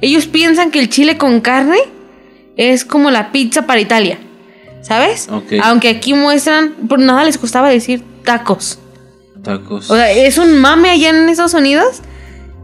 Ellos 0.00 0.26
piensan 0.26 0.70
que 0.70 0.78
el 0.78 0.88
chile 0.88 1.18
con 1.18 1.42
carne 1.42 1.76
es 2.56 2.86
como 2.86 3.10
la 3.10 3.32
pizza 3.32 3.66
para 3.66 3.80
Italia. 3.82 4.16
¿Sabes? 4.80 5.28
Aunque 5.62 5.90
aquí 5.90 6.14
muestran, 6.14 6.72
por 6.88 6.98
nada 6.98 7.24
les 7.24 7.36
costaba 7.36 7.68
decir 7.68 8.02
tacos. 8.24 8.78
Tacos. 9.42 9.90
O 9.90 9.94
sea, 9.96 10.10
es 10.10 10.38
un 10.38 10.58
mame 10.58 10.88
allá 10.88 11.10
en 11.10 11.28
Estados 11.28 11.52
Unidos. 11.52 12.00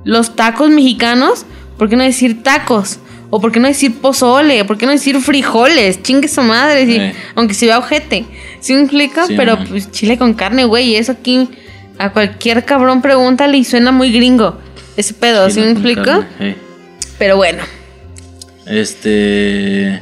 Los 0.03 0.35
tacos 0.35 0.71
mexicanos. 0.71 1.45
¿Por 1.77 1.91
qué 1.91 1.97
no 1.97 2.03
decir 2.05 2.43
tacos? 2.43 3.01
O 3.29 3.43
por 3.43 3.53
qué 3.53 3.61
no 3.61 3.69
decir 3.69 3.95
pozole, 4.01 4.65
por 4.65 4.79
qué 4.79 4.87
no 4.87 4.93
decir 4.93 5.21
frijoles, 5.21 6.03
chingue 6.03 6.29
su 6.29 6.41
madre, 6.41 6.87
sí, 6.87 6.97
Eh. 6.97 7.15
aunque 7.35 7.53
se 7.53 7.67
vea 7.67 7.79
ojete. 7.81 8.25
¿Sí 8.61 8.73
me 8.73 8.81
explica? 8.81 9.27
Sí, 9.27 9.35
Pero 9.37 9.57
man. 9.59 9.67
pues 9.69 9.91
chile 9.91 10.17
con 10.17 10.33
carne, 10.33 10.65
güey, 10.65 10.97
eso 10.97 11.13
aquí 11.13 11.51
a 11.99 12.13
cualquier 12.13 12.65
cabrón 12.65 13.03
pregúntale 13.03 13.57
y 13.59 13.65
suena 13.65 13.93
muy 13.93 14.13
gringo. 14.13 14.59
Ese 14.97 15.15
pedo, 15.15 15.49
¿sí 15.51 15.61
me 15.61 15.71
carne, 15.71 16.25
eh. 16.41 16.57
Pero 17.19 17.37
bueno, 17.37 17.63
Este. 18.67 20.01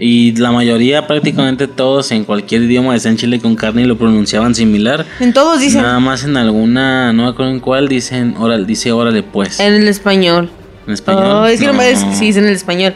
Y 0.00 0.36
la 0.36 0.52
mayoría, 0.52 1.08
prácticamente 1.08 1.66
todos, 1.66 2.12
en 2.12 2.24
cualquier 2.24 2.62
idioma 2.62 2.92
decían 2.94 3.16
chile 3.16 3.40
con 3.40 3.56
carne 3.56 3.82
y 3.82 3.84
lo 3.84 3.98
pronunciaban 3.98 4.54
similar. 4.54 5.04
en 5.18 5.32
todos 5.32 5.58
dicen 5.60 5.82
Nada 5.82 5.98
más 5.98 6.22
en 6.22 6.36
alguna, 6.36 7.12
no 7.12 7.24
me 7.24 7.30
acuerdo 7.30 7.50
en 7.50 7.58
cuál, 7.58 7.88
dicen, 7.88 8.36
órale, 8.38 8.64
dice 8.64 8.92
órale 8.92 9.24
pues. 9.24 9.58
en 9.58 9.74
el 9.74 9.88
español. 9.88 10.50
En 10.86 10.92
español. 10.94 11.24
Oh, 11.26 11.46
es 11.46 11.58
que 11.58 11.66
no, 11.66 11.72
No. 11.72 11.78
me 11.78 11.90
es, 11.90 11.98
sí, 12.14 12.28
es 12.28 12.36
en 12.36 12.44
el 12.46 12.52
español. 12.54 12.94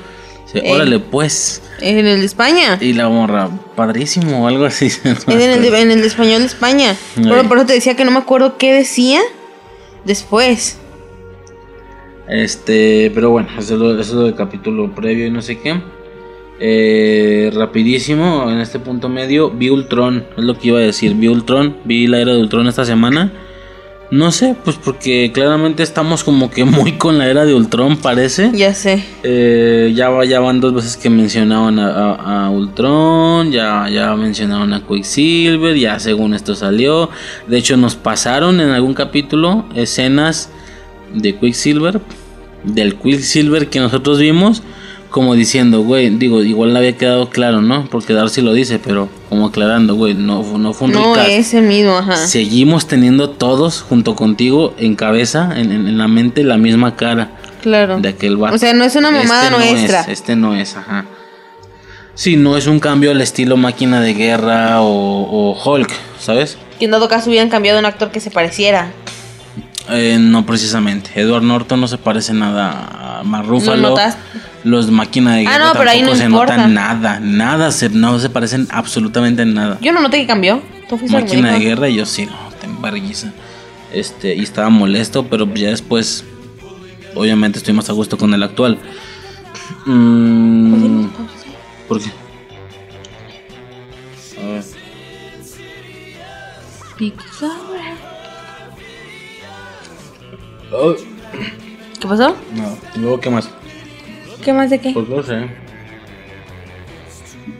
Sí, 0.52 0.58
Eh. 0.62 0.72
órale 0.72 1.00
pues. 1.00 1.60
En 1.82 2.06
el 2.06 2.20
de 2.20 2.26
España. 2.26 2.78
Y 2.80 2.92
la 2.92 3.08
morra, 3.08 3.50
padrísimo 3.74 4.44
o 4.44 4.48
algo 4.48 4.64
así. 4.64 4.90
en 5.04 5.40
el, 5.40 5.62
de, 5.62 5.80
en 5.80 5.90
el 5.90 6.00
de 6.00 6.06
español 6.06 6.40
de 6.40 6.46
España. 6.46 6.96
Pero 7.16 7.48
por 7.48 7.58
eso 7.58 7.66
te 7.66 7.72
decía 7.74 7.96
que 7.96 8.04
no 8.04 8.10
me 8.10 8.18
acuerdo 8.18 8.56
qué 8.56 8.72
decía 8.72 9.20
después. 10.04 10.78
Este, 12.28 13.10
pero 13.14 13.30
bueno, 13.30 13.48
eso 13.58 13.74
es 13.74 13.80
lo, 13.80 13.92
eso 14.00 14.00
es 14.00 14.12
lo 14.12 14.24
del 14.24 14.34
capítulo 14.34 14.94
previo 14.94 15.26
y 15.26 15.30
no 15.30 15.42
sé 15.42 15.58
qué. 15.58 15.80
Eh, 16.60 17.50
rapidísimo, 17.52 18.48
en 18.48 18.60
este 18.60 18.78
punto 18.78 19.08
medio, 19.08 19.50
vi 19.50 19.68
Ultron, 19.68 20.24
es 20.36 20.44
lo 20.44 20.56
que 20.56 20.68
iba 20.68 20.78
a 20.78 20.82
decir, 20.82 21.14
vi 21.14 21.26
Ultron, 21.26 21.76
vi 21.84 22.06
la 22.06 22.20
era 22.20 22.32
de 22.32 22.40
Ultron 22.40 22.68
esta 22.68 22.84
semana. 22.84 23.32
No 24.12 24.30
sé, 24.30 24.54
pues 24.62 24.76
porque 24.76 25.30
claramente 25.32 25.82
estamos 25.82 26.22
como 26.22 26.50
que 26.50 26.64
muy 26.66 26.92
con 26.98 27.16
la 27.16 27.28
era 27.28 27.46
de 27.46 27.54
Ultron, 27.54 27.96
parece. 27.96 28.50
Ya 28.54 28.74
sé. 28.74 29.02
Eh, 29.22 29.90
ya, 29.96 30.10
ya 30.26 30.38
van 30.38 30.60
dos 30.60 30.74
veces 30.74 30.98
que 30.98 31.08
mencionaban 31.08 31.78
a, 31.78 31.88
a- 32.12 32.44
a 32.46 32.50
Ultron, 32.50 33.50
ya, 33.50 33.88
ya 33.88 34.14
mencionaron 34.14 34.74
a 34.74 34.86
Quicksilver, 34.86 35.76
ya 35.78 35.98
según 35.98 36.34
esto 36.34 36.54
salió. 36.54 37.08
De 37.46 37.56
hecho, 37.56 37.78
nos 37.78 37.94
pasaron 37.96 38.60
en 38.60 38.68
algún 38.68 38.92
capítulo 38.92 39.64
escenas 39.74 40.50
de 41.14 41.34
Quicksilver, 41.36 41.98
del 42.64 42.96
Quicksilver 42.96 43.68
que 43.70 43.80
nosotros 43.80 44.18
vimos, 44.18 44.62
como 45.12 45.34
diciendo, 45.36 45.82
güey, 45.82 46.10
digo, 46.10 46.42
igual 46.42 46.72
le 46.72 46.78
había 46.80 46.96
quedado 46.96 47.30
claro, 47.30 47.60
¿no? 47.62 47.84
Porque 47.90 48.12
Darcy 48.14 48.40
lo 48.40 48.52
dice, 48.52 48.80
pero 48.80 49.08
como 49.28 49.46
aclarando, 49.46 49.94
güey, 49.94 50.14
no, 50.14 50.42
no 50.58 50.72
fue 50.72 50.88
un 50.88 50.94
No 50.94 51.14
recast. 51.14 51.30
es 51.30 51.54
el 51.54 51.64
mismo, 51.66 51.96
ajá. 51.98 52.16
Seguimos 52.16 52.86
teniendo 52.88 53.30
todos 53.30 53.82
junto 53.82 54.16
contigo 54.16 54.74
en 54.78 54.96
cabeza, 54.96 55.52
en, 55.54 55.70
en- 55.70 55.86
en 55.86 55.98
la 55.98 56.08
mente, 56.08 56.42
la 56.42 56.56
misma 56.56 56.96
cara 56.96 57.30
Claro. 57.62 58.00
de 58.00 58.08
aquel 58.08 58.36
vato. 58.36 58.56
O 58.56 58.58
sea, 58.58 58.74
no 58.74 58.82
es 58.84 58.96
una 58.96 59.10
mamada 59.12 59.50
no 59.50 59.58
nuestra. 59.58 60.00
es, 60.00 60.08
este 60.08 60.34
no 60.34 60.56
es, 60.56 60.76
ajá. 60.76 61.04
Sí, 62.14 62.36
no 62.36 62.56
es 62.56 62.66
un 62.66 62.80
cambio 62.80 63.10
al 63.10 63.20
estilo 63.20 63.56
máquina 63.56 64.00
de 64.00 64.14
guerra 64.14 64.82
o, 64.82 64.86
o 65.52 65.62
Hulk, 65.64 65.90
¿sabes? 66.18 66.58
Que 66.78 66.84
en 66.86 66.90
dado 66.90 67.08
caso 67.08 67.30
hubieran 67.30 67.48
cambiado 67.48 67.78
un 67.78 67.84
actor 67.86 68.10
que 68.10 68.20
se 68.20 68.30
pareciera. 68.30 68.90
Eh, 69.90 70.16
no 70.20 70.44
precisamente. 70.46 71.10
Edward 71.16 71.42
Norton 71.42 71.80
no 71.80 71.88
se 71.88 71.98
parece 71.98 72.32
nada 72.34 73.01
a 73.22 73.24
Mark 73.24 73.46
Ruffalo. 73.46 73.96
Los 74.64 74.90
máquina 74.90 75.36
de 75.36 75.46
Ah, 75.46 75.52
guerra 75.52 75.66
no, 75.66 75.72
pero 75.72 75.90
ahí 75.90 76.02
no 76.02 76.14
se 76.14 76.24
importa. 76.24 76.56
notan 76.56 76.74
nada, 76.74 77.20
nada, 77.20 77.70
se, 77.72 77.88
no 77.88 78.18
se 78.18 78.28
parecen 78.30 78.68
absolutamente 78.70 79.42
en 79.42 79.54
nada. 79.54 79.78
Yo 79.80 79.92
no 79.92 80.00
noté 80.00 80.18
que 80.18 80.26
cambió. 80.26 80.62
Tú 80.88 80.98
fuiste 80.98 81.16
máquina 81.16 81.52
de 81.52 81.58
guerra 81.60 81.88
y 81.88 81.96
yo 81.96 82.06
sí, 82.06 82.26
no, 82.26 82.32
te 82.60 82.66
embarguiza. 82.66 83.32
Este, 83.92 84.34
y 84.34 84.42
estaba 84.42 84.68
molesto, 84.70 85.26
pero 85.26 85.52
ya 85.54 85.70
después, 85.70 86.24
obviamente 87.14 87.58
estoy 87.58 87.74
más 87.74 87.88
a 87.90 87.92
gusto 87.92 88.16
con 88.16 88.32
el 88.34 88.42
actual. 88.42 88.78
Mm, 89.86 91.06
¿Por 91.88 92.00
qué? 92.00 92.10
A 94.38 94.46
ver. 94.46 94.64
Oh, 100.72 100.94
¿Qué 102.02 102.08
pasó? 102.08 102.34
no, 102.56 102.76
¿y 102.96 102.98
luego 102.98 103.20
qué 103.20 103.30
más? 103.30 103.48
¿Qué 104.44 104.52
más 104.52 104.70
de 104.70 104.80
qué? 104.80 104.90
Pues 104.92 105.08
no 105.08 105.22
sé. 105.22 105.46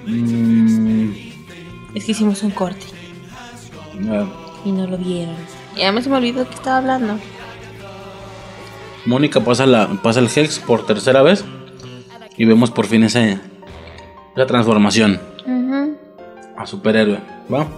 Mm, 0.06 1.12
Es 1.94 2.04
que 2.04 2.10
hicimos 2.12 2.42
un 2.42 2.50
corte 2.50 2.84
a 4.08 4.10
ver. 4.10 4.26
y 4.64 4.72
no 4.72 4.86
lo 4.88 4.98
vieron. 4.98 5.36
Ya 5.76 5.92
me 5.92 6.02
se 6.02 6.10
me 6.10 6.16
olvidó 6.16 6.46
que 6.48 6.54
estaba 6.54 6.78
hablando. 6.78 7.18
Mónica 9.06 9.40
pasa, 9.40 9.64
la, 9.66 9.88
pasa 10.02 10.18
el 10.20 10.26
Hex 10.34 10.58
por 10.60 10.86
tercera 10.86 11.22
vez 11.22 11.44
y 12.36 12.44
vemos 12.44 12.70
por 12.72 12.86
fin 12.86 13.04
ese, 13.04 13.38
esa 14.34 14.46
transformación 14.46 15.20
Ujú. 15.46 15.96
a 16.56 16.66
superhéroe, 16.66 17.18
¿va? 17.52 17.68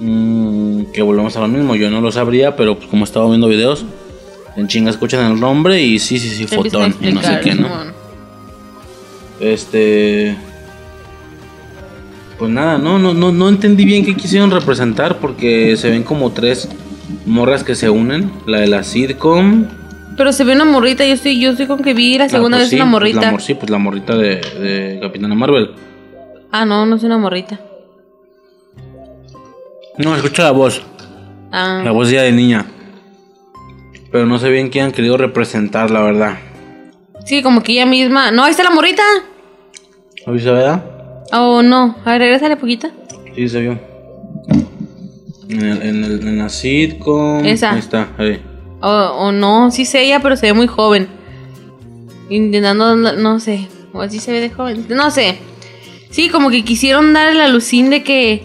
Mm, 0.00 0.86
que 0.92 1.02
volvemos 1.02 1.36
a 1.36 1.40
lo 1.40 1.48
mismo, 1.48 1.74
yo 1.76 1.90
no 1.90 2.00
lo 2.00 2.10
sabría, 2.12 2.56
pero 2.56 2.76
pues, 2.76 2.88
como 2.88 3.04
he 3.04 3.04
estado 3.04 3.28
viendo 3.28 3.48
videos, 3.48 3.84
en 4.58 4.66
chinga 4.68 4.90
escuchan 4.90 5.32
el 5.32 5.40
nombre 5.40 5.80
y 5.82 5.98
sí, 5.98 6.18
sí, 6.18 6.28
sí, 6.28 6.44
Te 6.46 6.56
fotón 6.56 6.94
y 7.00 7.12
no 7.12 7.22
sé 7.22 7.40
qué, 7.42 7.54
¿no? 7.54 7.68
Este. 9.40 10.36
Pues 12.38 12.50
nada, 12.50 12.78
no, 12.78 12.98
no, 12.98 13.14
no, 13.14 13.32
no 13.32 13.48
entendí 13.48 13.84
bien 13.84 14.04
qué 14.04 14.14
quisieron 14.14 14.50
representar 14.50 15.18
porque 15.18 15.76
se 15.76 15.90
ven 15.90 16.02
como 16.04 16.30
tres 16.32 16.68
morras 17.26 17.64
que 17.64 17.74
se 17.74 17.90
unen. 17.90 18.30
La 18.46 18.60
de 18.60 18.68
la 18.68 18.82
sitcom. 18.84 19.66
Pero 20.16 20.32
se 20.32 20.42
ve 20.44 20.52
una 20.52 20.64
morrita, 20.64 21.04
yo 21.06 21.14
estoy, 21.14 21.38
yo 21.40 21.50
estoy 21.50 21.66
con 21.66 21.80
que 21.82 21.94
vi 21.94 22.18
la 22.18 22.28
segunda 22.28 22.56
Ah, 22.56 22.60
pues 22.60 22.64
vez 22.64 22.70
sí, 22.70 22.76
una 22.76 22.84
pues 22.84 22.90
morrita. 22.92 23.20
la 23.20 23.30
mor- 23.30 23.42
sí, 23.42 23.54
pues 23.54 23.70
la 23.70 23.78
morrita 23.78 24.16
de, 24.16 24.36
de 24.36 24.98
Capitana 25.00 25.34
Marvel. 25.34 25.70
Ah, 26.50 26.64
no, 26.64 26.86
no 26.86 26.96
es 26.96 27.02
una 27.04 27.18
morrita. 27.18 27.60
No, 29.96 30.14
escucha 30.16 30.42
la 30.44 30.50
voz. 30.52 30.82
Ah, 31.52 31.82
La 31.84 31.90
voz 31.92 32.10
ya 32.10 32.22
de 32.22 32.32
niña. 32.32 32.66
Pero 34.10 34.26
no 34.26 34.38
sé 34.38 34.50
bien 34.50 34.70
qué 34.70 34.80
han 34.80 34.92
querido 34.92 35.16
representar, 35.16 35.90
la 35.90 36.00
verdad. 36.02 36.38
sí, 37.24 37.42
como 37.42 37.62
que 37.62 37.72
ella 37.72 37.86
misma. 37.86 38.30
No, 38.30 38.44
ahí 38.44 38.50
está 38.50 38.62
la 38.62 38.70
morrita. 38.70 39.02
¿Avisa, 40.26 40.52
verdad? 40.52 40.84
Oh, 41.32 41.62
no. 41.62 41.96
A 42.04 42.12
ver, 42.12 42.20
regrésale 42.22 42.56
poquita. 42.56 42.90
Sí, 43.34 43.48
se 43.48 43.60
vio. 43.60 43.78
En, 45.48 45.60
el- 45.62 45.82
en, 45.82 46.04
el- 46.04 46.26
en 46.28 46.38
la 46.38 46.48
sitcom. 46.48 47.44
Esa. 47.44 47.72
Ahí 47.72 47.78
está, 47.78 48.08
ahí. 48.18 48.40
O 48.80 48.88
o 48.88 49.32
no, 49.32 49.70
sí 49.70 49.84
sé 49.84 50.02
ella, 50.04 50.20
pero 50.20 50.36
se 50.36 50.46
ve 50.46 50.52
muy 50.52 50.66
joven. 50.66 51.08
Intentando, 52.30 52.96
no, 52.96 53.12
no 53.12 53.40
sé. 53.40 53.68
O 53.92 54.00
así 54.02 54.20
se 54.20 54.32
ve 54.32 54.40
de 54.40 54.50
joven. 54.50 54.86
No 54.88 55.10
sé. 55.10 55.38
Sí, 56.10 56.28
como 56.28 56.50
que 56.50 56.64
quisieron 56.64 57.12
dar 57.12 57.34
la 57.34 57.44
alucín 57.46 57.90
de 57.90 58.02
que 58.02 58.44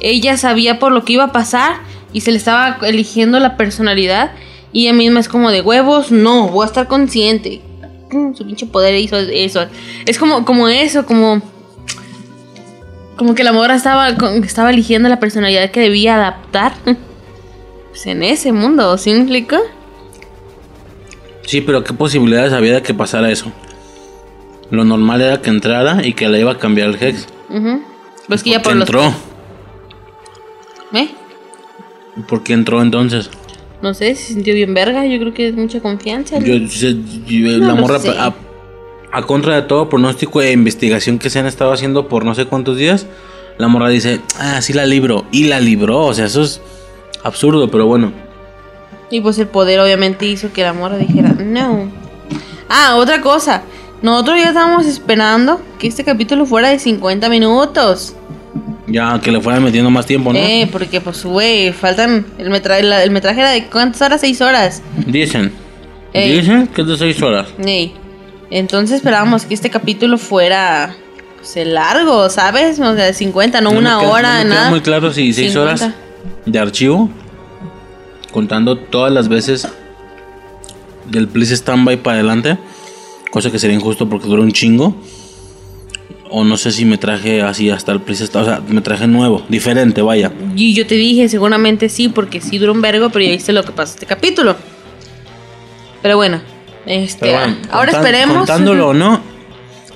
ella 0.00 0.36
sabía 0.36 0.78
por 0.78 0.92
lo 0.92 1.04
que 1.04 1.14
iba 1.14 1.24
a 1.24 1.32
pasar 1.32 1.76
y 2.12 2.20
se 2.22 2.30
le 2.32 2.36
estaba 2.38 2.78
eligiendo 2.82 3.38
la 3.40 3.56
personalidad 3.56 4.32
y 4.72 4.84
ella 4.86 4.92
misma 4.94 5.20
es 5.20 5.28
como 5.28 5.50
de 5.50 5.60
huevos, 5.60 6.10
no, 6.10 6.48
voy 6.48 6.64
a 6.64 6.66
estar 6.66 6.86
consciente. 6.88 7.60
Mm, 8.10 8.34
Su 8.34 8.46
pinche 8.46 8.66
poder 8.66 8.94
hizo 8.94 9.16
eso. 9.18 9.66
Es 10.06 10.18
como, 10.18 10.44
como 10.44 10.68
eso, 10.68 11.06
como... 11.06 11.42
Como 13.16 13.34
que 13.34 13.42
la 13.42 13.52
morra 13.52 13.74
estaba, 13.74 14.08
estaba 14.44 14.70
eligiendo 14.70 15.08
la 15.08 15.18
personalidad 15.18 15.70
que 15.70 15.80
debía 15.80 16.16
adaptar. 16.16 16.74
Pues 17.88 18.06
en 18.06 18.22
ese 18.22 18.52
mundo, 18.52 18.96
¿sí 18.98 19.10
me 19.10 19.20
explico? 19.20 19.56
Sí, 21.42 21.62
pero 21.62 21.82
¿qué 21.82 21.92
posibilidades 21.94 22.52
había 22.52 22.74
de 22.74 22.82
que 22.82 22.94
pasara 22.94 23.30
eso? 23.32 23.50
Lo 24.70 24.84
normal 24.84 25.20
era 25.22 25.40
que 25.40 25.50
entrara 25.50 26.06
y 26.06 26.12
que 26.12 26.28
le 26.28 26.38
iba 26.38 26.52
a 26.52 26.58
cambiar 26.58 26.90
el 26.90 27.02
Hex. 27.02 27.26
Pues 28.28 28.42
que 28.44 28.50
ya 28.50 28.62
¿Por 28.62 28.76
los... 28.76 28.82
entró? 28.88 29.12
¿Eh? 30.92 31.08
¿Por 32.28 32.42
qué 32.44 32.52
entró 32.52 32.82
entonces? 32.82 33.30
No 33.82 33.94
sé, 33.94 34.14
se 34.14 34.32
sintió 34.34 34.54
bien 34.54 34.74
verga. 34.74 35.06
Yo 35.06 35.18
creo 35.20 35.32
que 35.34 35.48
es 35.48 35.54
mucha 35.54 35.80
confianza. 35.80 36.38
Yo, 36.38 36.56
yo- 36.56 36.90
No 37.58 37.66
la 37.68 37.74
morra, 37.74 37.98
a, 38.18 38.34
a 39.12 39.22
contra 39.22 39.54
de 39.56 39.62
todo 39.62 39.88
pronóstico 39.88 40.42
e 40.42 40.52
investigación 40.52 41.18
que 41.18 41.30
se 41.30 41.38
han 41.38 41.46
estado 41.46 41.72
haciendo 41.72 42.08
por 42.08 42.24
no 42.24 42.34
sé 42.34 42.46
cuántos 42.46 42.76
días, 42.76 43.06
la 43.56 43.68
morra 43.68 43.88
dice, 43.88 44.20
ah, 44.38 44.60
sí 44.62 44.72
la 44.72 44.84
libro. 44.86 45.24
Y 45.32 45.44
la 45.44 45.60
libró, 45.60 46.06
o 46.06 46.14
sea, 46.14 46.26
eso 46.26 46.42
es 46.42 46.60
absurdo, 47.24 47.70
pero 47.70 47.86
bueno. 47.86 48.12
Y 49.10 49.20
pues 49.20 49.38
el 49.38 49.46
poder 49.46 49.80
obviamente 49.80 50.26
hizo 50.26 50.52
que 50.52 50.62
la 50.62 50.72
morra 50.72 50.98
dijera, 50.98 51.30
no. 51.38 51.90
Ah, 52.68 52.96
otra 52.96 53.20
cosa. 53.20 53.62
Nosotros 54.02 54.36
ya 54.38 54.48
estábamos 54.48 54.86
esperando 54.86 55.60
que 55.78 55.88
este 55.88 56.04
capítulo 56.04 56.44
fuera 56.46 56.68
de 56.68 56.78
50 56.78 57.28
minutos. 57.28 58.14
Ya 58.90 59.20
que 59.20 59.30
le 59.30 59.40
fueran 59.40 59.62
metiendo 59.62 59.90
más 59.90 60.06
tiempo, 60.06 60.32
¿no? 60.32 60.38
Eh, 60.38 60.68
porque 60.72 61.00
pues, 61.00 61.24
güey, 61.24 61.72
faltan... 61.72 62.24
El, 62.38 62.48
metra 62.50 62.80
la- 62.82 63.02
el 63.02 63.10
metraje 63.10 63.40
era 63.40 63.50
de 63.50 63.66
cuántas 63.66 64.00
horas? 64.02 64.20
Seis 64.20 64.40
horas. 64.40 64.82
Dicen. 65.06 65.52
Ey. 66.12 66.40
Dicen 66.40 66.66
que 66.68 66.80
es 66.82 66.86
de 66.88 66.96
seis 66.96 67.20
horas. 67.22 67.48
Ey. 67.64 67.92
Entonces 68.50 68.96
esperábamos 68.96 69.44
que 69.44 69.54
este 69.54 69.68
capítulo 69.70 70.16
fuera... 70.18 70.94
Pues 71.36 71.56
el 71.56 71.74
largo, 71.74 72.28
¿sabes? 72.30 72.80
O 72.80 72.94
sea, 72.96 73.04
de 73.04 73.12
50, 73.14 73.60
no, 73.60 73.70
una 73.70 73.98
queda- 74.00 74.08
hora, 74.10 74.32
no 74.32 74.38
me 74.38 74.44
queda 74.46 74.54
nada. 74.56 74.70
muy 74.70 74.80
claro 74.80 75.12
si 75.12 75.32
seis 75.32 75.52
50. 75.52 75.60
horas 75.84 75.94
de 76.46 76.58
archivo, 76.58 77.08
contando 78.32 78.76
todas 78.76 79.12
las 79.12 79.28
veces 79.28 79.68
del 81.06 81.28
please 81.28 81.56
standby 81.56 81.98
para 81.98 82.16
adelante, 82.16 82.58
cosa 83.30 83.50
que 83.52 83.58
sería 83.60 83.76
injusto 83.76 84.08
porque 84.08 84.26
dura 84.26 84.42
un 84.42 84.50
chingo. 84.52 84.96
O 86.30 86.44
no 86.44 86.56
sé 86.58 86.70
si 86.72 86.84
me 86.84 86.98
traje 86.98 87.40
así 87.42 87.70
hasta 87.70 87.92
el 87.92 88.00
standby, 88.00 88.42
o 88.42 88.44
sea, 88.44 88.60
me 88.68 88.80
traje 88.82 89.06
nuevo, 89.06 89.44
diferente, 89.48 90.02
vaya. 90.02 90.30
Y 90.56 90.74
yo 90.74 90.86
te 90.86 90.94
dije, 90.94 91.28
seguramente 91.28 91.88
sí, 91.88 92.08
porque 92.08 92.40
sí 92.40 92.58
dura 92.58 92.72
un 92.72 92.82
vergo, 92.82 93.08
pero 93.10 93.24
ya 93.24 93.30
viste 93.30 93.52
lo 93.52 93.64
que 93.64 93.72
pasa 93.72 93.94
este 93.94 94.06
capítulo. 94.06 94.54
Pero 96.02 96.16
bueno, 96.16 96.40
este, 96.86 97.26
Pero 97.26 97.38
bueno, 97.38 97.56
ahora 97.70 97.92
contan- 97.92 98.04
esperemos. 98.04 98.36
Contándolo 98.36 98.88
o 98.88 98.94
no, 98.94 99.20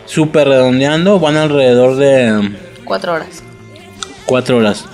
super 0.06 0.48
redondeando, 0.48 1.20
van 1.20 1.36
alrededor 1.36 1.96
de 1.96 2.50
Cuatro 2.84 3.12
horas, 3.14 3.42
cuatro 4.26 4.56
horas, 4.56 4.86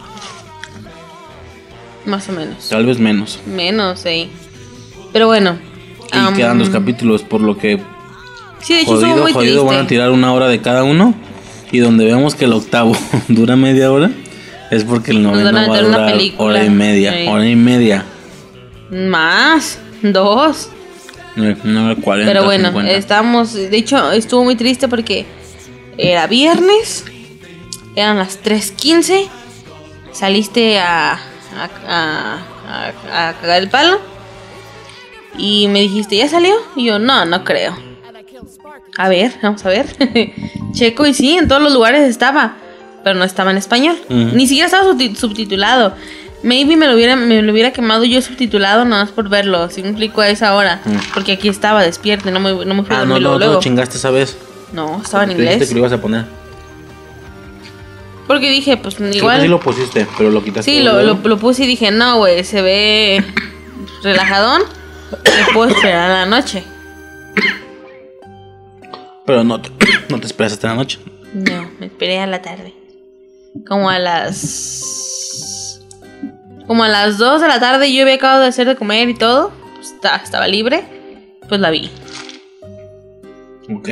más 2.04 2.28
o 2.28 2.32
menos. 2.32 2.68
tal 2.68 2.86
vez 2.86 2.98
menos. 2.98 3.38
Menos, 3.46 4.00
sí. 4.00 4.28
Pero 5.12 5.26
bueno. 5.26 5.58
Y 6.12 6.34
quedan 6.34 6.58
dos 6.58 6.70
capítulos, 6.70 7.22
por 7.22 7.40
lo 7.42 7.56
que 7.58 7.80
Sí, 8.60 8.74
de 8.74 8.80
hecho 8.80 8.92
jodido, 8.96 9.16
muy 9.18 9.32
jodido, 9.32 9.64
van 9.64 9.80
a 9.84 9.86
tirar 9.86 10.10
una 10.10 10.32
hora 10.32 10.48
de 10.48 10.60
cada 10.60 10.82
uno. 10.84 11.14
Y 11.72 11.78
donde 11.78 12.04
vemos 12.06 12.34
que 12.34 12.46
el 12.46 12.52
octavo 12.52 12.92
dura 13.28 13.56
media 13.56 13.90
hora, 13.92 14.10
es 14.70 14.84
porque 14.84 15.10
el 15.12 15.22
noveno 15.22 15.52
va 15.52 15.76
a 15.76 15.82
durar 15.82 16.12
película. 16.12 16.44
hora 16.44 16.64
y 16.64 16.70
media. 16.70 17.12
Sí. 17.12 17.26
Hora 17.28 17.46
y 17.48 17.56
media. 17.56 18.04
Más, 18.90 19.78
dos. 20.02 20.70
Hora 21.36 21.94
cuarenta, 22.02 22.32
Pero 22.32 22.44
bueno, 22.44 22.68
50. 22.68 22.90
estábamos. 22.92 23.54
De 23.54 23.76
hecho, 23.76 24.10
estuvo 24.12 24.44
muy 24.44 24.56
triste 24.56 24.88
porque 24.88 25.24
era 25.96 26.26
viernes, 26.26 27.04
eran 27.94 28.18
las 28.18 28.42
3:15. 28.42 29.28
Saliste 30.12 30.78
a, 30.80 31.12
a, 31.12 31.18
a, 31.86 32.38
a- 32.68 33.28
a 33.28 33.32
cagar 33.34 33.62
el 33.62 33.68
palo. 33.68 34.00
Y 35.36 35.68
me 35.68 35.80
dijiste, 35.82 36.16
¿ya 36.16 36.28
salió? 36.28 36.54
Y 36.74 36.86
yo, 36.86 36.98
no, 36.98 37.24
no 37.24 37.44
creo. 37.44 37.76
A 38.98 39.08
ver, 39.08 39.32
vamos 39.42 39.64
a 39.64 39.68
ver. 39.70 39.86
Checo, 40.72 41.06
y 41.06 41.14
sí, 41.14 41.38
en 41.38 41.48
todos 41.48 41.62
los 41.62 41.72
lugares 41.72 42.02
estaba. 42.08 42.56
Pero 43.04 43.18
no 43.18 43.24
estaba 43.24 43.50
en 43.52 43.56
español. 43.56 43.96
Ujú. 44.10 44.36
Ni 44.36 44.46
siquiera 44.46 44.66
estaba 44.66 44.84
subti- 44.92 45.14
subtitulado. 45.14 45.94
Maybe 46.42 46.76
me 46.76 46.86
lo 46.86 46.94
hubiera, 46.94 47.16
me 47.16 47.40
lo 47.42 47.52
hubiera 47.52 47.72
quemado 47.72 48.04
yo 48.04 48.20
subtitulado 48.20 48.84
nada 48.84 49.04
más 49.04 49.12
por 49.12 49.28
verlo. 49.28 49.70
Si 49.70 49.82
me 49.82 49.88
explico 49.88 50.20
a 50.20 50.28
esa 50.28 50.54
hora. 50.54 50.80
Mm. 50.84 50.96
Porque 51.14 51.32
aquí 51.32 51.48
estaba 51.48 51.82
despierto 51.82 52.30
no 52.30 52.38
me, 52.40 52.52
no 52.66 52.74
me 52.74 52.82
fui 52.84 52.94
a 52.94 52.98
Ah, 52.98 53.04
dormir 53.04 53.14
no, 53.14 53.20
luego. 53.20 53.32
no, 53.32 53.38
no, 53.38 53.46
luego. 53.46 53.60
chingaste 53.60 53.96
esa 53.96 54.10
vez. 54.10 54.36
No, 54.72 55.00
estaba 55.02 55.24
en 55.24 55.30
inglés. 55.32 55.66
que 55.68 55.72
lo 55.74 55.80
ibas 55.80 55.92
a 55.92 56.00
poner. 56.00 56.24
Porque 58.26 58.50
dije, 58.50 58.76
pues 58.76 58.96
Creo 58.96 59.10
que 59.10 59.16
igual. 59.16 59.40
sí 59.40 59.48
lo 59.48 59.58
pusiste, 59.60 60.06
pero 60.18 60.30
lo 60.30 60.44
quitaste. 60.44 60.70
Sí, 60.70 60.82
lo, 60.82 61.02
lo, 61.02 61.14
lo 61.22 61.38
puse 61.38 61.64
y 61.64 61.66
dije, 61.66 61.90
no, 61.90 62.18
güey, 62.18 62.44
se 62.44 62.60
ve 62.62 63.24
relajadón. 64.02 64.62
Me 65.12 65.54
puedo 65.54 65.70
esperar 65.70 66.10
a 66.10 66.14
la 66.20 66.26
noche. 66.26 66.62
Pero 69.28 69.44
no 69.44 69.60
te, 69.60 69.70
no 70.08 70.18
te 70.18 70.26
esperas 70.26 70.54
hasta 70.54 70.68
la 70.68 70.74
noche. 70.74 70.98
No, 71.34 71.70
me 71.78 71.86
esperé 71.86 72.18
a 72.18 72.26
la 72.26 72.40
tarde. 72.42 72.72
Como 73.66 73.90
a 73.90 73.98
las. 73.98 75.80
Como 76.66 76.82
a 76.84 76.88
las 76.88 77.18
2 77.18 77.40
de 77.42 77.48
la 77.48 77.60
tarde 77.60 77.92
yo 77.92 78.02
había 78.02 78.14
acabado 78.14 78.40
de 78.42 78.48
hacer 78.48 78.66
de 78.66 78.74
comer 78.76 79.08
y 79.10 79.14
todo. 79.14 79.52
Pues, 79.76 79.92
está- 79.92 80.16
estaba 80.16 80.48
libre. 80.48 80.82
Pues 81.48 81.60
la 81.60 81.68
vi. 81.70 81.90
Ok. 83.70 83.88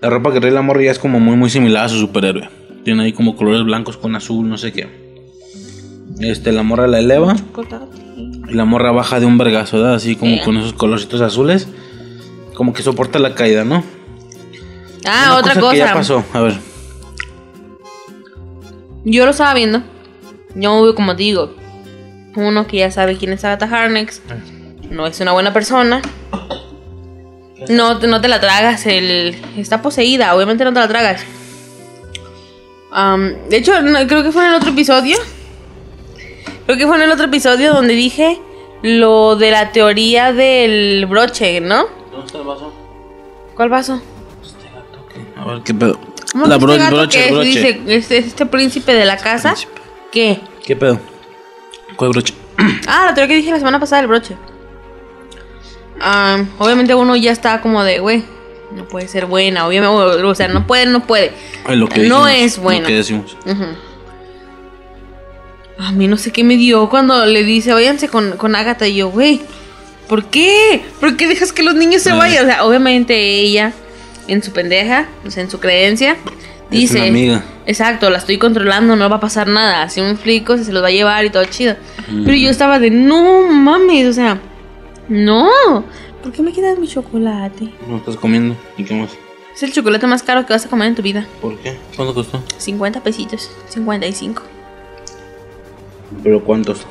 La 0.00 0.08
ropa 0.10 0.32
que 0.32 0.40
trae 0.40 0.52
la 0.52 0.62
morra 0.62 0.82
ya 0.82 0.90
es 0.90 0.98
como 0.98 1.20
muy, 1.20 1.36
muy 1.36 1.50
similar 1.50 1.84
a 1.84 1.88
su 1.88 1.98
superhéroe. 1.98 2.48
Tiene 2.84 3.04
ahí 3.04 3.12
como 3.12 3.36
colores 3.36 3.62
blancos 3.64 3.96
con 3.98 4.16
azul, 4.16 4.48
no 4.48 4.56
sé 4.58 4.72
qué. 4.72 4.88
Este, 6.20 6.50
la 6.52 6.62
morra 6.62 6.86
la 6.86 6.98
eleva. 6.98 7.36
Y 8.48 8.54
la 8.54 8.64
morra 8.64 8.90
baja 8.90 9.20
de 9.20 9.26
un 9.26 9.36
vergazo, 9.38 9.76
¿verdad? 9.78 9.94
Así 9.94 10.16
como 10.16 10.40
con 10.42 10.56
esos 10.56 10.72
colorcitos 10.72 11.20
azules. 11.20 11.68
Como 12.62 12.72
que 12.72 12.82
soporta 12.84 13.18
la 13.18 13.34
caída, 13.34 13.64
¿no? 13.64 13.82
Ah, 15.04 15.30
Una 15.30 15.36
otra 15.38 15.54
cosa. 15.60 15.74
ya 15.76 15.92
pasó, 15.92 16.24
a 16.32 16.40
ver. 16.42 16.54
Yo 19.04 19.24
lo 19.24 19.32
estaba 19.32 19.52
viendo. 19.52 19.82
Yo, 20.54 20.94
como 20.94 21.16
te 21.16 21.24
digo, 21.24 21.56
uno 22.36 22.68
que 22.68 22.76
ya 22.76 22.92
sabe 22.92 23.16
quién 23.16 23.32
es 23.32 23.44
Agatha 23.44 23.66
Harnex. 23.66 24.22
No 24.90 25.08
es 25.08 25.18
una 25.18 25.32
buena 25.32 25.52
persona. 25.52 26.02
No, 27.68 27.98
te- 27.98 28.06
no 28.06 28.20
te 28.20 28.28
la 28.28 28.38
tragas. 28.38 28.86
El, 28.86 29.36
está 29.56 29.82
poseída, 29.82 30.32
obviamente 30.36 30.62
no 30.62 30.72
te 30.72 30.78
la 30.78 30.86
tragas. 30.86 31.24
Am, 32.92 33.34
de 33.50 33.56
hecho, 33.56 33.82
no, 33.82 34.06
creo 34.06 34.22
que 34.22 34.30
fue 34.30 34.44
en 34.44 34.50
el 34.50 34.54
otro 34.54 34.70
episodio. 34.70 35.16
Creo 36.66 36.78
que 36.78 36.86
fue 36.86 36.94
en 36.94 37.02
el 37.02 37.10
otro 37.10 37.24
episodio 37.24 37.74
donde 37.74 37.94
dije 37.94 38.40
lo 38.84 39.34
de 39.34 39.50
la 39.50 39.72
teoría 39.72 40.32
del 40.32 41.06
broche, 41.06 41.60
¿no? 41.60 42.00
¿Dónde 42.12 42.26
está 42.26 42.38
el 42.38 42.44
vaso? 42.44 42.72
¿Cuál 43.56 43.68
vaso? 43.68 44.00
A 45.36 45.44
ver, 45.44 45.62
¿qué 45.62 45.74
pedo? 45.74 45.98
¿Cómo 46.32 46.46
La 46.46 46.58
que 46.58 46.64
bro- 46.64 46.72
este 46.72 46.84
gato 46.84 46.96
broche, 46.96 47.18
que 47.18 47.24
es? 47.26 47.32
broche. 47.32 47.48
Dice, 47.48 47.82
este, 47.96 48.18
este 48.18 48.46
príncipe 48.46 48.92
de 48.94 49.04
la 49.04 49.16
casa. 49.16 49.54
¿Qué? 50.10 50.40
¿Qué 50.64 50.76
pedo? 50.76 50.98
¿Cuál 51.96 52.10
broche? 52.10 52.34
Ah, 52.86 53.06
la 53.06 53.14
teoría 53.14 53.28
que 53.28 53.36
dije 53.36 53.50
la 53.50 53.58
semana 53.58 53.80
pasada 53.80 54.02
del 54.02 54.08
broche. 54.08 54.36
Ah, 56.00 56.44
obviamente 56.58 56.94
uno 56.94 57.16
ya 57.16 57.32
está 57.32 57.60
como 57.60 57.82
de, 57.84 57.98
güey, 58.00 58.24
no 58.74 58.86
puede 58.88 59.08
ser 59.08 59.26
buena, 59.26 59.66
obviamente, 59.66 59.94
o 59.94 60.34
sea, 60.34 60.48
no 60.48 60.66
puede, 60.66 60.86
no 60.86 61.00
puede. 61.06 61.32
Ay, 61.64 61.76
lo 61.76 61.88
que 61.88 62.00
No 62.08 62.26
dijimos, 62.26 62.44
es 62.54 62.58
buena. 62.58 62.80
Lo 62.82 62.86
que 62.88 62.94
decimos. 62.94 63.36
Ujú. 63.46 63.64
A 65.78 65.92
mí 65.92 66.06
no 66.08 66.16
sé 66.16 66.32
qué 66.32 66.44
me 66.44 66.56
dio 66.56 66.88
cuando 66.88 67.24
le 67.26 67.42
dice, 67.44 67.72
váyanse 67.72 68.08
con, 68.08 68.36
con 68.36 68.54
Agatha 68.54 68.86
y 68.86 68.96
yo, 68.96 69.08
güey, 69.10 69.40
¿por 70.12 70.26
qué? 70.26 70.82
¿Por 71.00 71.16
qué 71.16 71.26
dejas 71.26 71.54
que 71.54 71.62
los 71.62 71.74
niños 71.74 72.02
se 72.02 72.12
vayan? 72.12 72.44
O 72.44 72.46
sea, 72.46 72.64
obviamente 72.66 73.16
ella, 73.16 73.72
en 74.28 74.42
su 74.42 74.52
pendeja, 74.52 75.08
o 75.26 75.30
sea, 75.30 75.42
en 75.42 75.48
su 75.48 75.58
creencia, 75.58 76.18
Es 76.70 76.80
dice, 76.80 76.98
una 76.98 77.06
amiga. 77.08 77.44
exacto, 77.64 78.10
la 78.10 78.18
estoy 78.18 78.36
controlando, 78.36 78.94
no 78.94 79.08
va 79.08 79.16
a 79.16 79.20
pasar 79.20 79.46
nada, 79.46 79.84
así 79.84 80.02
me 80.02 80.10
explico, 80.10 80.58
se 80.58 80.70
los 80.70 80.82
va 80.82 80.88
a 80.88 80.90
llevar 80.90 81.24
y 81.24 81.30
todo 81.30 81.46
chido. 81.46 81.76
Pero 82.26 82.34
yo 82.36 82.50
estaba 82.50 82.78
de, 82.78 82.90
no 82.90 83.40
mames, 83.50 84.06
o 84.06 84.12
sea, 84.12 84.38
no, 85.08 85.48
¿por 86.22 86.30
qué 86.30 86.42
me 86.42 86.52
quitas 86.52 86.78
mi 86.78 86.86
chocolate? 86.88 87.72
¿No 87.88 87.96
estás 87.96 88.16
comiendo? 88.16 88.54
¿Y 88.76 88.84
qué 88.84 88.92
más? 88.92 89.12
Es 89.56 89.62
el 89.62 89.72
chocolate 89.72 90.06
más 90.06 90.22
caro 90.22 90.44
que 90.44 90.52
vas 90.52 90.66
a 90.66 90.68
comer 90.68 90.88
en 90.88 90.94
tu 90.94 91.00
vida. 91.00 91.26
¿Por 91.40 91.56
qué? 91.60 91.78
¿Cuánto 91.96 92.12
costó? 92.12 92.44
50 92.58 93.02
pesitos, 93.02 93.50
55. 93.70 94.42
¿Pero 96.22 96.44
cuántos? 96.44 96.82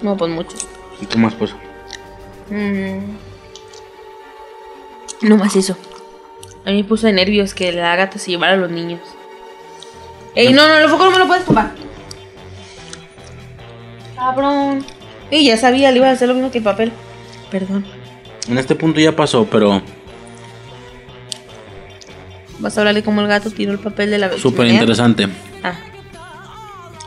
No, 0.00 0.16
pues 0.16 0.30
muchos. 0.32 0.66
¿Y 1.02 1.04
qué 1.04 1.18
más 1.18 1.34
pues? 1.34 1.54
Mm. 2.50 3.16
No 5.22 5.36
más 5.36 5.56
eso. 5.56 5.76
A 6.64 6.70
mí 6.70 6.76
me 6.82 6.84
puso 6.84 7.06
de 7.06 7.12
nervios 7.12 7.54
que 7.54 7.72
la 7.72 7.96
gata 7.96 8.18
se 8.18 8.30
llevara 8.30 8.52
a 8.54 8.56
los 8.56 8.70
niños. 8.70 9.00
Ey, 10.34 10.52
no, 10.52 10.68
no, 10.68 10.74
el 10.76 10.88
foco 10.88 11.04
no 11.04 11.10
me 11.10 11.18
lo 11.18 11.26
puedes 11.26 11.44
tomar. 11.44 11.72
Cabrón. 14.14 14.84
Y 15.30 15.44
ya 15.44 15.56
sabía, 15.56 15.90
le 15.90 15.98
iba 15.98 16.08
a 16.08 16.12
hacer 16.12 16.28
lo 16.28 16.34
mismo 16.34 16.50
que 16.50 16.58
el 16.58 16.64
papel. 16.64 16.92
Perdón. 17.50 17.84
En 18.48 18.58
este 18.58 18.74
punto 18.74 19.00
ya 19.00 19.14
pasó, 19.14 19.44
pero 19.46 19.82
Vas 22.60 22.76
a 22.76 22.80
hablarle 22.80 23.04
como 23.04 23.20
el 23.20 23.28
gato 23.28 23.50
tiró 23.50 23.70
el 23.72 23.78
papel 23.78 24.10
de 24.10 24.18
la 24.18 24.26
vecina. 24.28 24.42
súper 24.42 24.66
interesante. 24.66 25.28
Ah, 25.62 25.74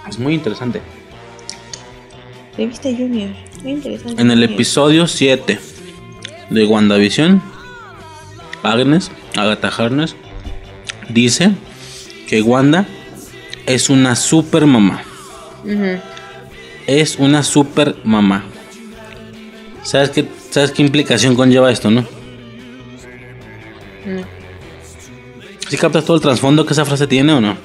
Es 0.08 0.18
muy 0.18 0.34
interesante. 0.34 0.82
¿te 2.56 2.66
viste 2.66 2.94
Junior? 2.96 3.30
Interesante. 3.64 4.22
En 4.22 4.32
el 4.32 4.43
episodio 4.43 5.07
7 5.07 5.59
de 6.49 6.66
WandaVision, 6.66 7.41
Agnes, 8.64 9.12
Agatha 9.36 9.70
Harness, 9.70 10.16
dice 11.09 11.51
que 12.28 12.41
Wanda 12.41 12.88
es 13.66 13.89
una 13.89 14.16
super 14.16 14.66
mamá. 14.66 15.03
Es 16.88 17.18
una 17.18 17.43
super 17.43 17.95
mamá. 18.03 18.43
¿Sabes 19.84 20.09
qué, 20.09 20.28
¿Sabes 20.49 20.72
qué 20.72 20.82
implicación 20.82 21.36
conlleva 21.36 21.72
esto, 21.72 21.91
no? 21.91 22.01
No. 24.05 24.24
¿Sí 25.68 25.78
captas 25.78 26.03
todo 26.03 26.18
el 26.18 26.22
trasfondo 26.22 26.66
que 26.66 26.74
esa 26.74 26.84
frase 26.84 27.07
tiene 27.07 27.34
o 27.34 27.41
no? 27.41 27.55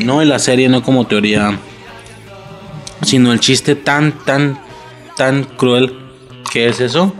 No 0.00 0.20
en 0.20 0.28
la 0.28 0.38
serie, 0.38 0.68
no 0.68 0.82
como 0.82 1.06
teoría, 1.06 1.58
sino 3.02 3.32
el 3.32 3.40
chiste 3.40 3.74
tan, 3.74 4.12
tan, 4.24 4.58
tan 5.16 5.44
cruel 5.44 5.98
que 6.52 6.68
es 6.68 6.80
eso. 6.80 7.12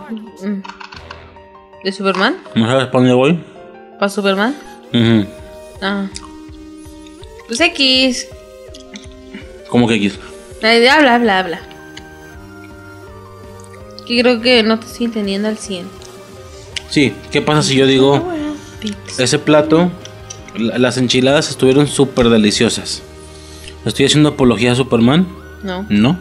¿De 1.83 1.93
Superman? 1.93 2.37
¿No 2.55 2.67
sabes 2.67 2.87
para 2.87 2.99
dónde 2.99 3.13
voy? 3.15 3.39
¿Para 3.99 4.09
Superman? 4.09 4.55
Ujú. 4.93 5.27
Ah. 5.83 6.07
Pues 7.47 7.61
X. 7.61 8.27
¿Cómo 9.69 9.87
que 9.89 9.95
X? 9.97 10.19
Ay, 10.63 10.87
Habla, 10.87 11.17
habla, 11.17 11.39
habla. 11.41 11.61
Que 14.07 14.21
creo 14.21 14.41
que 14.41 14.63
no 14.63 14.79
te 14.79 14.87
estoy 14.87 15.07
entendiendo 15.07 15.49
al 15.49 15.59
100. 15.59 15.87
Sí, 16.91 17.13
¿qué 17.31 17.41
pasa 17.43 17.63
si 17.63 17.75
yo 17.77 17.87
digo, 17.87 18.23
ese 19.19 19.39
plato, 19.39 19.91
la- 20.57 20.79
las 20.79 20.97
enchiladas 20.99 21.51
estuvieron 21.51 21.87
súper 21.87 22.29
deliciosas? 22.29 23.03
¿Estoy 23.85 24.07
haciendo 24.07 24.31
apología 24.31 24.73
a 24.73 24.75
Superman? 24.75 25.27
No. 25.65 25.87
No. 25.89 26.19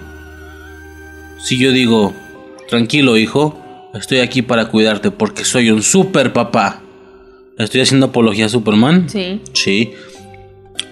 Si 1.39 1.57
yo 1.59 1.71
digo, 1.71 2.13
tranquilo 2.69 3.17
hijo, 3.17 3.59
estoy 3.93 4.19
aquí 4.19 4.41
para 4.41 4.69
cuidarte 4.69 5.11
porque 5.11 5.43
soy 5.43 5.69
un 5.69 5.83
super 5.83 6.33
papá. 6.33 6.81
¿Estoy 7.57 7.81
haciendo 7.81 8.07
apología 8.07 8.47
a 8.47 8.49
Superman? 8.49 9.09
Sí. 9.09 9.41
Sí. 9.53 9.93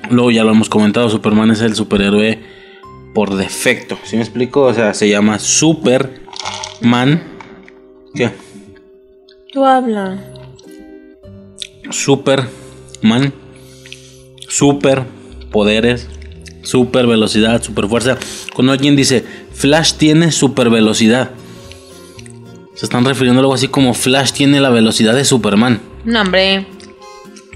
Luego 0.10 0.32
ya 0.32 0.44
lo 0.44 0.52
hemos 0.52 0.70
comentado, 0.70 1.10
Superman 1.10 1.52
es 1.52 1.62
el 1.62 1.76
superhéroe 1.76 2.40
por 3.14 3.36
defecto. 3.36 3.98
¿Sí 4.04 4.18
me 4.18 4.22
explico? 4.22 4.64
O 4.64 4.74
sea, 4.74 4.94
se 4.94 5.10
llama 5.10 5.40
Superman. 5.40 7.24
¿Qué? 8.14 8.32
Tú 9.52 9.66
habla. 9.66 10.20
Superman. 11.90 13.34
Super 14.48 15.06
poderes. 15.52 16.10
Super 16.64 17.08
velocidad, 17.08 17.62
super 17.64 17.88
fuerza. 17.88 18.18
Cuando 18.54 18.72
alguien 18.74 18.96
dice 18.96 19.24
Flash 19.54 19.94
tiene 19.94 20.32
super 20.32 20.70
velocidad. 20.70 21.32
Se 22.76 22.86
están 22.86 23.06
refiriendo 23.06 23.40
a 23.40 23.44
algo 23.44 23.54
así 23.54 23.68
como 23.68 23.94
Flash 23.94 24.32
tiene 24.32 24.60
la 24.60 24.70
velocidad 24.70 25.14
de 25.16 25.26
Superman. 25.26 25.82
No, 26.06 26.22
hombre. 26.22 26.66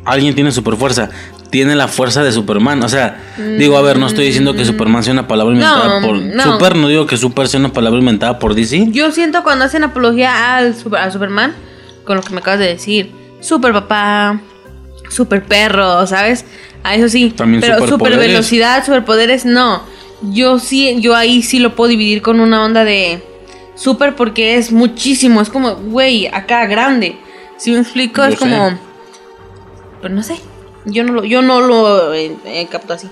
Alguien 0.03 0.35
tiene 0.35 0.51
super 0.51 0.75
fuerza. 0.75 1.09
Tiene 1.49 1.75
la 1.75 1.87
fuerza 1.87 2.23
de 2.23 2.31
Superman. 2.31 2.83
O 2.83 2.89
sea, 2.89 3.17
digo, 3.57 3.77
a 3.77 3.81
ver, 3.81 3.97
no 3.97 4.07
estoy 4.07 4.25
diciendo 4.25 4.53
que 4.53 4.65
Superman 4.65 5.03
sea 5.03 5.13
una 5.13 5.27
palabra 5.27 5.53
inventada 5.53 5.99
No, 6.01 6.07
por. 6.07 6.17
no. 6.17 6.43
Super, 6.43 6.75
no 6.75 6.87
digo 6.89 7.05
que 7.07 7.17
Super 7.17 7.47
sea 7.47 7.59
una 7.59 7.71
palabra 7.73 7.99
inventada 7.99 8.37
por 8.39 8.53
DC. 8.55 8.87
Yo 8.91 9.11
siento 9.11 9.43
cuando 9.43 9.65
hacen 9.65 9.83
apología 9.83 10.57
al 10.57 10.75
super- 10.75 10.99
a 10.99 11.11
Superman, 11.11 11.53
con 12.03 12.17
lo 12.17 12.23
que 12.23 12.33
me 12.33 12.39
acabas 12.39 12.59
de 12.59 12.67
decir, 12.67 13.11
super 13.39 13.71
papá, 13.71 14.41
super 15.09 15.43
perro, 15.45 16.05
¿sabes? 16.07 16.45
A 16.85 16.93
eso 16.93 17.09
sí. 17.09 17.31
También 17.31 17.61
pero 17.61 17.87
super 17.87 18.15
velocidad, 18.15 18.85
superpoderes, 18.85 19.43
no. 19.43 19.81
Yo 20.21 20.59
sí, 20.59 20.97
yo 21.01 21.15
ahí 21.15 21.41
sí 21.41 21.57
lo 21.57 21.75
puedo 21.75 21.89
dividir 21.89 22.21
con 22.21 22.39
una 22.39 22.63
onda 22.63 22.83
de 22.83 23.23
super 23.73 24.15
porque 24.15 24.55
es 24.55 24.71
muchísimo, 24.71 25.41
es 25.41 25.49
como, 25.49 25.75
güey, 25.75 26.27
acá 26.27 26.67
grande. 26.67 27.17
Si 27.57 27.71
me 27.71 27.79
explico, 27.79 28.21
Yo 28.21 28.27
es 28.27 28.33
sé. 28.33 28.39
como, 28.39 28.77
pero 29.99 30.13
no 30.13 30.21
sé. 30.21 30.35
Yo 30.85 31.03
no 31.03 31.13
lo, 31.13 31.23
yo 31.25 31.41
no 31.41 31.59
lo 31.59 32.13
eh, 32.13 32.35
eh, 32.45 32.67
capto 32.69 32.93
así. 32.93 33.09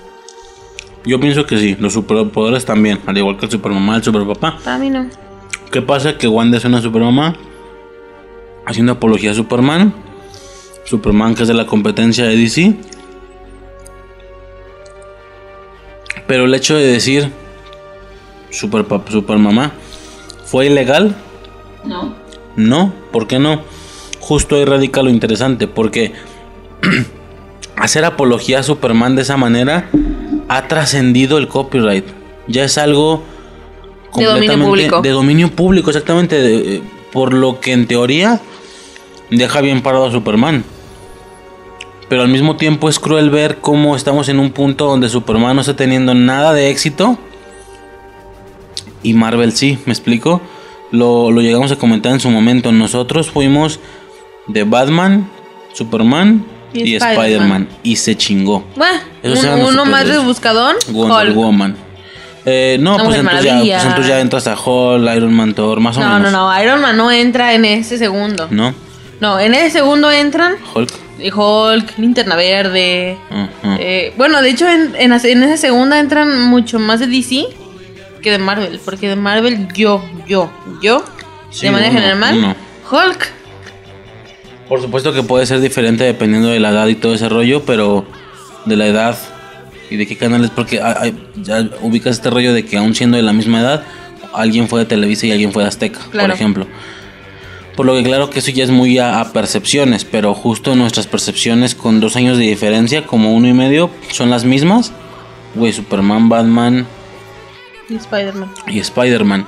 Yo 1.04 1.18
pienso 1.18 1.44
que 1.44 1.58
sí, 1.58 1.76
los 1.80 1.92
superpoderes 1.94 2.64
también, 2.64 3.00
al 3.06 3.18
igual 3.18 3.36
que 3.36 3.46
el 3.46 3.50
supermamá, 3.50 3.96
el 3.96 4.04
superpapá. 4.04 4.58
Para 4.62 4.78
mí 4.78 4.88
no. 4.88 5.08
¿Qué 5.72 5.82
pasa? 5.82 6.16
Que 6.16 6.28
Wanda 6.28 6.58
es 6.58 6.64
una 6.64 6.80
supermamá 6.80 7.36
haciendo 8.66 8.92
apología 8.92 9.32
a 9.32 9.34
Superman. 9.34 9.92
Superman 10.84 11.34
que 11.34 11.42
es 11.42 11.48
de 11.48 11.54
la 11.54 11.66
competencia 11.66 12.24
de 12.24 12.36
DC. 12.36 12.76
Pero 16.26 16.44
el 16.46 16.54
hecho 16.54 16.74
de 16.76 16.86
decir 16.86 17.30
super 18.50 18.84
supermamá 19.10 19.72
fue 20.44 20.66
ilegal. 20.66 21.14
No. 21.84 22.14
No, 22.56 22.92
¿por 23.12 23.26
qué 23.26 23.38
no? 23.38 23.62
Justo 24.20 24.56
ahí 24.56 24.64
radica 24.64 25.02
lo 25.02 25.10
interesante, 25.10 25.66
porque 25.66 26.12
hacer 27.76 28.04
apología 28.04 28.60
a 28.60 28.62
Superman 28.62 29.16
de 29.16 29.22
esa 29.22 29.36
manera 29.36 29.90
ha 30.48 30.68
trascendido 30.68 31.38
el 31.38 31.48
copyright. 31.48 32.04
Ya 32.46 32.64
es 32.64 32.78
algo 32.78 33.22
De 34.16 34.24
dominio 34.24 34.64
público. 34.66 35.00
de 35.02 35.10
dominio 35.10 35.50
público, 35.50 35.90
exactamente, 35.90 36.36
de- 36.40 36.76
eh, 36.76 36.82
por 37.12 37.34
lo 37.34 37.60
que 37.60 37.72
en 37.72 37.86
teoría 37.86 38.40
deja 39.30 39.60
bien 39.60 39.82
parado 39.82 40.06
a 40.06 40.10
Superman. 40.12 40.64
Pero 42.08 42.22
al 42.22 42.28
mismo 42.28 42.56
tiempo 42.56 42.88
es 42.88 42.98
cruel 42.98 43.30
ver 43.30 43.58
cómo 43.60 43.96
estamos 43.96 44.28
en 44.28 44.38
un 44.38 44.50
punto 44.50 44.86
donde 44.86 45.08
Superman 45.08 45.56
no 45.56 45.62
está 45.62 45.74
teniendo 45.74 46.14
nada 46.14 46.52
de 46.52 46.70
éxito 46.70 47.18
y 49.02 49.14
Marvel 49.14 49.52
sí, 49.52 49.78
¿me 49.86 49.92
explico? 49.92 50.40
Lo, 50.90 51.30
lo 51.30 51.40
llegamos 51.40 51.70
a 51.72 51.76
comentar 51.76 52.12
en 52.12 52.20
su 52.20 52.30
momento. 52.30 52.72
Nosotros 52.72 53.30
fuimos 53.30 53.80
de 54.46 54.64
Batman, 54.64 55.30
Superman 55.72 56.44
Y 56.72 56.92
y, 56.92 56.96
Spider-Man. 56.96 57.68
Y 57.82 57.96
se 57.96 58.16
chingó. 58.16 58.64
Bueno, 58.76 59.00
uno 59.68 59.84
más 59.84 60.08
rebuscadón. 60.08 60.76
Wonder 60.88 61.28
Hulk. 61.28 61.36
Woman. 61.36 61.76
Eh, 62.46 62.76
no, 62.80 62.98
No, 62.98 63.04
pues 63.04 63.18
entonces, 63.18 63.44
ya, 63.44 63.58
pues 63.58 63.84
entonces 63.84 64.06
ya 64.06 64.20
entras 64.20 64.46
a 64.46 64.54
Hulk, 64.54 65.16
Iron 65.16 65.32
Man, 65.32 65.54
Thor, 65.54 65.80
más 65.80 65.96
o 65.96 66.00
No, 66.00 66.14
menos. 66.14 66.32
no, 66.32 66.50
no, 66.50 66.62
Iron 66.62 66.80
Man 66.80 66.96
no 66.96 67.10
entra 67.10 67.54
en 67.54 67.64
ese 67.64 67.96
segundo. 67.96 68.48
¿No? 68.50 68.74
No, 69.20 69.38
en 69.40 69.54
ese 69.54 69.70
segundo 69.70 70.10
entran 70.10 70.54
Hulk. 70.74 70.92
Eh, 71.18 71.32
Hulk, 71.32 71.98
Linterna 71.98 72.36
Verde. 72.36 73.16
Eh, 73.78 74.12
bueno, 74.16 74.42
de 74.42 74.50
hecho, 74.50 74.68
en, 74.68 74.94
en, 74.96 75.12
en 75.12 75.42
esa 75.42 75.56
segunda 75.56 75.98
entran 75.98 76.42
mucho 76.48 76.78
más 76.78 77.00
de 77.00 77.06
DC 77.06 77.44
que 78.22 78.30
de 78.30 78.38
Marvel. 78.38 78.80
Porque 78.84 79.08
de 79.08 79.16
Marvel, 79.16 79.68
yo, 79.74 80.02
yo, 80.26 80.50
yo, 80.82 81.04
Sí, 81.50 81.66
de 81.66 81.72
manera 81.72 81.90
uno, 81.90 82.00
general, 82.00 82.38
uno. 82.38 82.56
Hulk. 82.90 83.28
Por 84.68 84.80
supuesto 84.80 85.12
que 85.12 85.22
puede 85.22 85.46
ser 85.46 85.60
diferente 85.60 86.04
dependiendo 86.04 86.48
de 86.48 86.58
la 86.58 86.70
edad 86.70 86.86
y 86.88 86.94
todo 86.94 87.14
ese 87.14 87.28
rollo, 87.28 87.62
pero 87.64 88.04
de 88.64 88.76
la 88.76 88.86
edad 88.86 89.16
y 89.90 89.96
de 89.96 90.06
qué 90.06 90.16
canales, 90.16 90.50
porque 90.50 90.80
hay- 90.80 91.14
ya 91.36 91.68
ubicas 91.82 92.16
este 92.16 92.30
rollo 92.30 92.54
de 92.54 92.64
que 92.64 92.78
aún 92.78 92.94
siendo 92.94 93.16
de 93.18 93.22
la 93.22 93.32
misma 93.34 93.60
edad, 93.60 93.84
alguien 94.32 94.66
fue 94.68 94.80
de 94.80 94.86
Televisa 94.86 95.26
y 95.26 95.32
alguien 95.32 95.52
fue 95.52 95.62
de 95.62 95.68
Azteca, 95.68 96.00
Claro. 96.10 96.28
por 96.28 96.34
ejemplo. 96.34 96.66
Por 97.76 97.86
lo 97.86 97.94
que 97.94 98.04
claro 98.04 98.30
que 98.30 98.38
eso 98.38 98.50
ya 98.52 98.62
es 98.64 98.70
muy 98.70 98.98
a, 98.98 99.20
a 99.20 99.32
percepciones, 99.32 100.04
pero 100.04 100.32
justo 100.34 100.76
nuestras 100.76 101.06
percepciones 101.08 101.74
con 101.74 101.98
dos 102.00 102.14
años 102.16 102.38
de 102.38 102.44
diferencia, 102.44 103.04
como 103.06 103.34
uno 103.34 103.48
y 103.48 103.52
medio, 103.52 103.90
son 104.12 104.30
las 104.30 104.44
mismas. 104.44 104.92
Güey, 105.56 105.72
Superman, 105.72 106.28
Batman 106.28 106.86
Y 107.88 107.96
Spider-Man. 107.96 108.50
y 108.68 108.78
Spider-Man. 108.78 109.46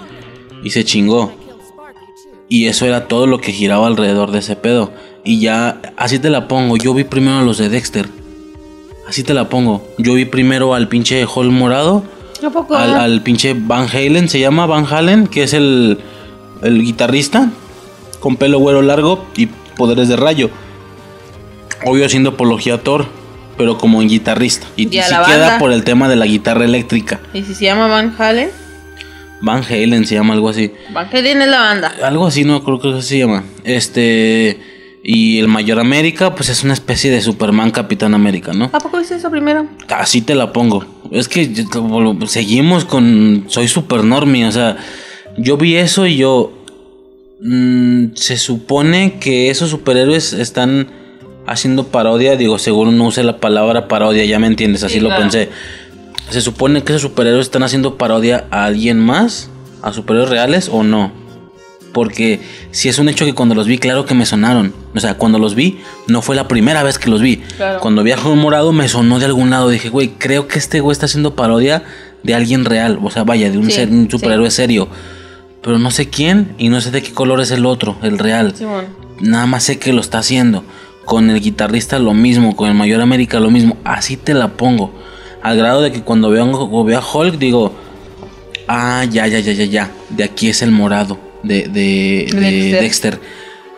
Y 0.64 0.70
se 0.70 0.84
chingó. 0.84 1.32
Y 2.48 2.66
eso 2.66 2.86
era 2.86 3.08
todo 3.08 3.26
lo 3.26 3.40
que 3.40 3.52
giraba 3.52 3.86
alrededor 3.86 4.30
de 4.32 4.38
ese 4.40 4.56
pedo. 4.56 4.92
Y 5.24 5.40
ya, 5.40 5.80
así 5.96 6.18
te 6.18 6.30
la 6.30 6.46
pongo. 6.48 6.76
Yo 6.76 6.94
vi 6.94 7.04
primero 7.04 7.38
a 7.38 7.42
los 7.42 7.58
de 7.58 7.68
Dexter. 7.68 8.08
Así 9.08 9.22
te 9.24 9.34
la 9.34 9.48
pongo. 9.48 9.84
Yo 9.98 10.14
vi 10.14 10.24
primero 10.24 10.74
al 10.74 10.88
pinche 10.88 11.24
Hall 11.32 11.50
morado. 11.50 12.04
¿A 12.44 12.50
poco? 12.50 12.76
Al, 12.76 12.94
al 12.94 13.22
pinche 13.22 13.54
Van 13.56 13.88
Halen. 13.88 14.28
Se 14.28 14.38
llama 14.38 14.66
Van 14.66 14.86
Halen. 14.88 15.26
Que 15.26 15.42
es 15.44 15.54
el, 15.54 15.98
el 16.62 16.82
guitarrista. 16.82 17.50
Con 18.26 18.34
pelo 18.34 18.58
güero 18.58 18.82
largo 18.82 19.24
y 19.36 19.46
poderes 19.46 20.08
de 20.08 20.16
rayo. 20.16 20.50
Obvio 21.84 22.04
haciendo 22.04 22.30
apología 22.30 22.74
a 22.74 22.78
Thor. 22.78 23.06
Pero 23.56 23.78
como 23.78 24.02
en 24.02 24.08
guitarrista. 24.08 24.66
Y, 24.74 24.88
Y 24.88 24.88
queda 24.88 25.60
por 25.60 25.70
el 25.70 25.84
tema 25.84 26.08
de 26.08 26.16
la 26.16 26.26
guitarra 26.26 26.64
eléctrica. 26.64 27.20
¿Y 27.32 27.44
si 27.44 27.54
se 27.54 27.66
llama 27.66 27.86
Van 27.86 28.12
Halen? 28.18 28.50
Van 29.42 29.62
Halen 29.62 30.04
se 30.08 30.16
llama 30.16 30.34
algo 30.34 30.48
así. 30.48 30.72
Van 30.92 31.06
Halen 31.06 31.40
es 31.40 31.46
la 31.46 31.60
banda. 31.60 31.94
Algo 32.02 32.26
así, 32.26 32.42
no 32.42 32.64
creo 32.64 32.80
que 32.80 33.00
se 33.00 33.16
llama. 33.16 33.44
Este. 33.62 34.58
Y 35.04 35.38
el 35.38 35.46
Mayor 35.46 35.78
América, 35.78 36.34
pues 36.34 36.48
es 36.48 36.64
una 36.64 36.72
especie 36.72 37.12
de 37.12 37.20
Superman 37.20 37.70
Capitán 37.70 38.12
América, 38.12 38.52
¿no? 38.52 38.70
¿A 38.72 38.80
poco 38.80 38.98
viste 38.98 39.14
eso 39.14 39.30
primero? 39.30 39.68
Así 39.88 40.20
te 40.20 40.34
la 40.34 40.52
pongo. 40.52 40.84
Es 41.12 41.28
que 41.28 41.48
seguimos 42.26 42.84
con. 42.86 43.44
Soy 43.46 43.68
super 43.68 44.02
normie, 44.02 44.46
o 44.46 44.50
sea. 44.50 44.78
Yo 45.38 45.56
vi 45.56 45.76
eso 45.76 46.06
y 46.08 46.16
yo. 46.16 46.65
Mm, 47.41 48.14
se 48.14 48.37
supone 48.37 49.18
que 49.18 49.51
esos 49.51 49.70
superhéroes 49.70 50.32
están 50.32 50.89
haciendo 51.47 51.89
parodia. 51.89 52.37
Digo, 52.37 52.59
seguro 52.59 52.91
no 52.93 53.07
use 53.07 53.22
la 53.22 53.39
palabra 53.39 53.89
parodia, 53.89 54.24
ya 54.24 54.39
me 54.39 54.47
entiendes, 54.47 54.82
así 54.82 54.95
Sí, 54.95 55.01
lo 55.01 55.09
claro. 55.09 55.22
pensé. 55.22 55.49
Se 56.30 56.41
supone 56.41 56.82
que 56.82 56.93
esos 56.93 57.03
superhéroes 57.03 57.47
están 57.47 57.62
haciendo 57.62 57.97
parodia 57.97 58.47
a 58.51 58.64
alguien 58.64 58.99
más, 58.99 59.49
a 59.82 59.93
superhéroes 59.93 60.30
reales 60.30 60.68
o 60.72 60.82
no. 60.82 61.12
Porque 61.93 62.41
si 62.72 62.91
es 62.91 62.99
un 62.99 63.09
hecho 63.09 63.24
que 63.24 63.32
cuando 63.32 63.55
los 63.55 63.66
vi, 63.66 63.78
claro 63.78 64.05
que 64.05 64.14
me 64.14 64.26
sonaron. 64.26 64.74
O 64.95 65.01
sea, 65.01 65.14
cuando 65.14 65.39
los 65.39 65.55
vi, 65.55 65.78
no 66.09 66.20
fue 66.20 66.37
la 66.37 66.47
primera 66.47 66.82
vez 66.82 66.99
que 66.99 67.09
los 67.09 67.22
vi. 67.22 67.39
Claro. 67.57 67.80
Cuando 67.80 68.03
vi 68.03 68.11
a 68.12 68.16
Hulk 68.18 68.37
morado, 68.37 68.72
me 68.72 68.87
sonó 68.89 69.18
de 69.18 69.24
algún 69.24 69.49
lado. 69.49 69.70
Dije, 69.70 69.89
güey, 69.89 70.09
creo 70.18 70.47
que 70.47 70.59
este 70.59 70.80
güey 70.80 70.93
está 70.93 71.07
haciendo 71.07 71.34
parodia 71.37 71.84
de 72.22 72.34
alguien 72.34 72.66
real. 72.66 72.99
O 73.03 73.11
sea, 73.11 73.24
vaya, 73.24 73.51
de 73.51 73.57
un, 73.57 73.66
Sí, 73.66 73.72
ser- 73.72 73.89
un 73.89 74.05
sí. 74.05 74.11
superhéroe 74.11 74.51
serio. 74.51 74.89
Pero 75.66 75.78
no 75.78 75.90
sé 75.90 76.08
quién 76.08 76.54
y 76.56 76.70
no 76.70 76.80
sé 76.80 76.90
de 76.92 77.02
qué 77.02 77.12
color 77.12 77.40
es 77.42 77.50
el 77.50 77.66
otro, 77.66 77.96
el 78.02 78.18
real. 78.18 78.54
Nada 79.20 79.44
más 79.46 79.64
sé 79.64 79.78
que 79.78 79.92
lo 79.92 80.00
está 80.00 80.18
haciendo. 80.20 80.64
Con 81.04 81.28
el 81.28 81.40
guitarrista 81.40 81.98
lo 81.98 82.14
mismo, 82.14 82.56
con 82.56 82.68
el 82.68 82.74
Mayor 82.74 83.00
América 83.02 83.38
lo 83.40 83.50
mismo. 83.50 83.76
Así 83.84 84.16
te 84.16 84.32
la 84.32 84.48
pongo. 84.52 84.92
Al 85.42 85.56
grado 85.58 85.82
de 85.82 85.92
que 85.92 86.00
cuando 86.02 86.30
veo, 86.30 86.44
a- 86.44 86.84
veo 86.84 86.98
a 86.98 87.04
Hulk 87.14 87.36
digo, 87.38 87.72
ah, 88.68 89.04
ya, 89.10 89.26
ya, 89.26 89.40
ya, 89.40 89.52
ya, 89.52 89.64
ya. 89.64 89.90
De 90.08 90.24
aquí 90.24 90.48
es 90.48 90.62
el 90.62 90.70
morado 90.70 91.18
de, 91.42 91.68
de, 91.68 92.28
de 92.32 92.40
Dexter. 92.40 92.80
Dexter. 92.80 93.20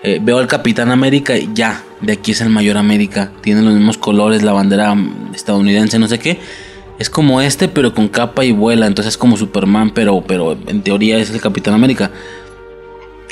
Eh, 0.02 0.20
veo 0.22 0.38
al 0.38 0.46
Capitán 0.46 0.90
América 0.92 1.36
y 1.36 1.50
ya, 1.54 1.82
de 2.00 2.12
aquí 2.12 2.30
es 2.32 2.40
el 2.40 2.50
Mayor 2.50 2.76
América. 2.76 3.32
Tiene 3.40 3.62
los 3.62 3.74
mismos 3.74 3.98
colores, 3.98 4.42
la 4.42 4.52
bandera 4.52 4.94
mm, 4.94 5.32
estadounidense, 5.34 5.98
no 5.98 6.06
sé 6.06 6.18
qué. 6.18 6.38
Es 6.98 7.08
como 7.10 7.40
este, 7.40 7.68
pero 7.68 7.94
con 7.94 8.08
capa 8.08 8.44
y 8.44 8.52
vuela. 8.52 8.86
Entonces 8.86 9.14
es 9.14 9.18
como 9.18 9.36
Superman, 9.36 9.90
pero, 9.90 10.20
pero 10.26 10.56
en 10.66 10.82
teoría 10.82 11.18
es 11.18 11.30
el 11.30 11.40
Capitán 11.40 11.74
América. 11.74 12.10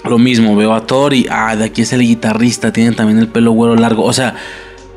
Lo 0.05 0.19
mismo, 0.19 0.55
veo 0.55 0.73
a 0.73 0.87
Thor 0.87 1.15
y 1.15 1.27
ah, 1.31 1.57
de 1.57 1.65
aquí 1.65 1.83
es 1.83 1.93
el 1.93 2.03
guitarrista, 2.03 2.73
tiene 2.73 2.93
también 2.93 3.19
el 3.19 3.27
pelo 3.29 3.51
güero 3.53 3.75
largo. 3.75 4.05
O 4.05 4.13
sea, 4.13 4.37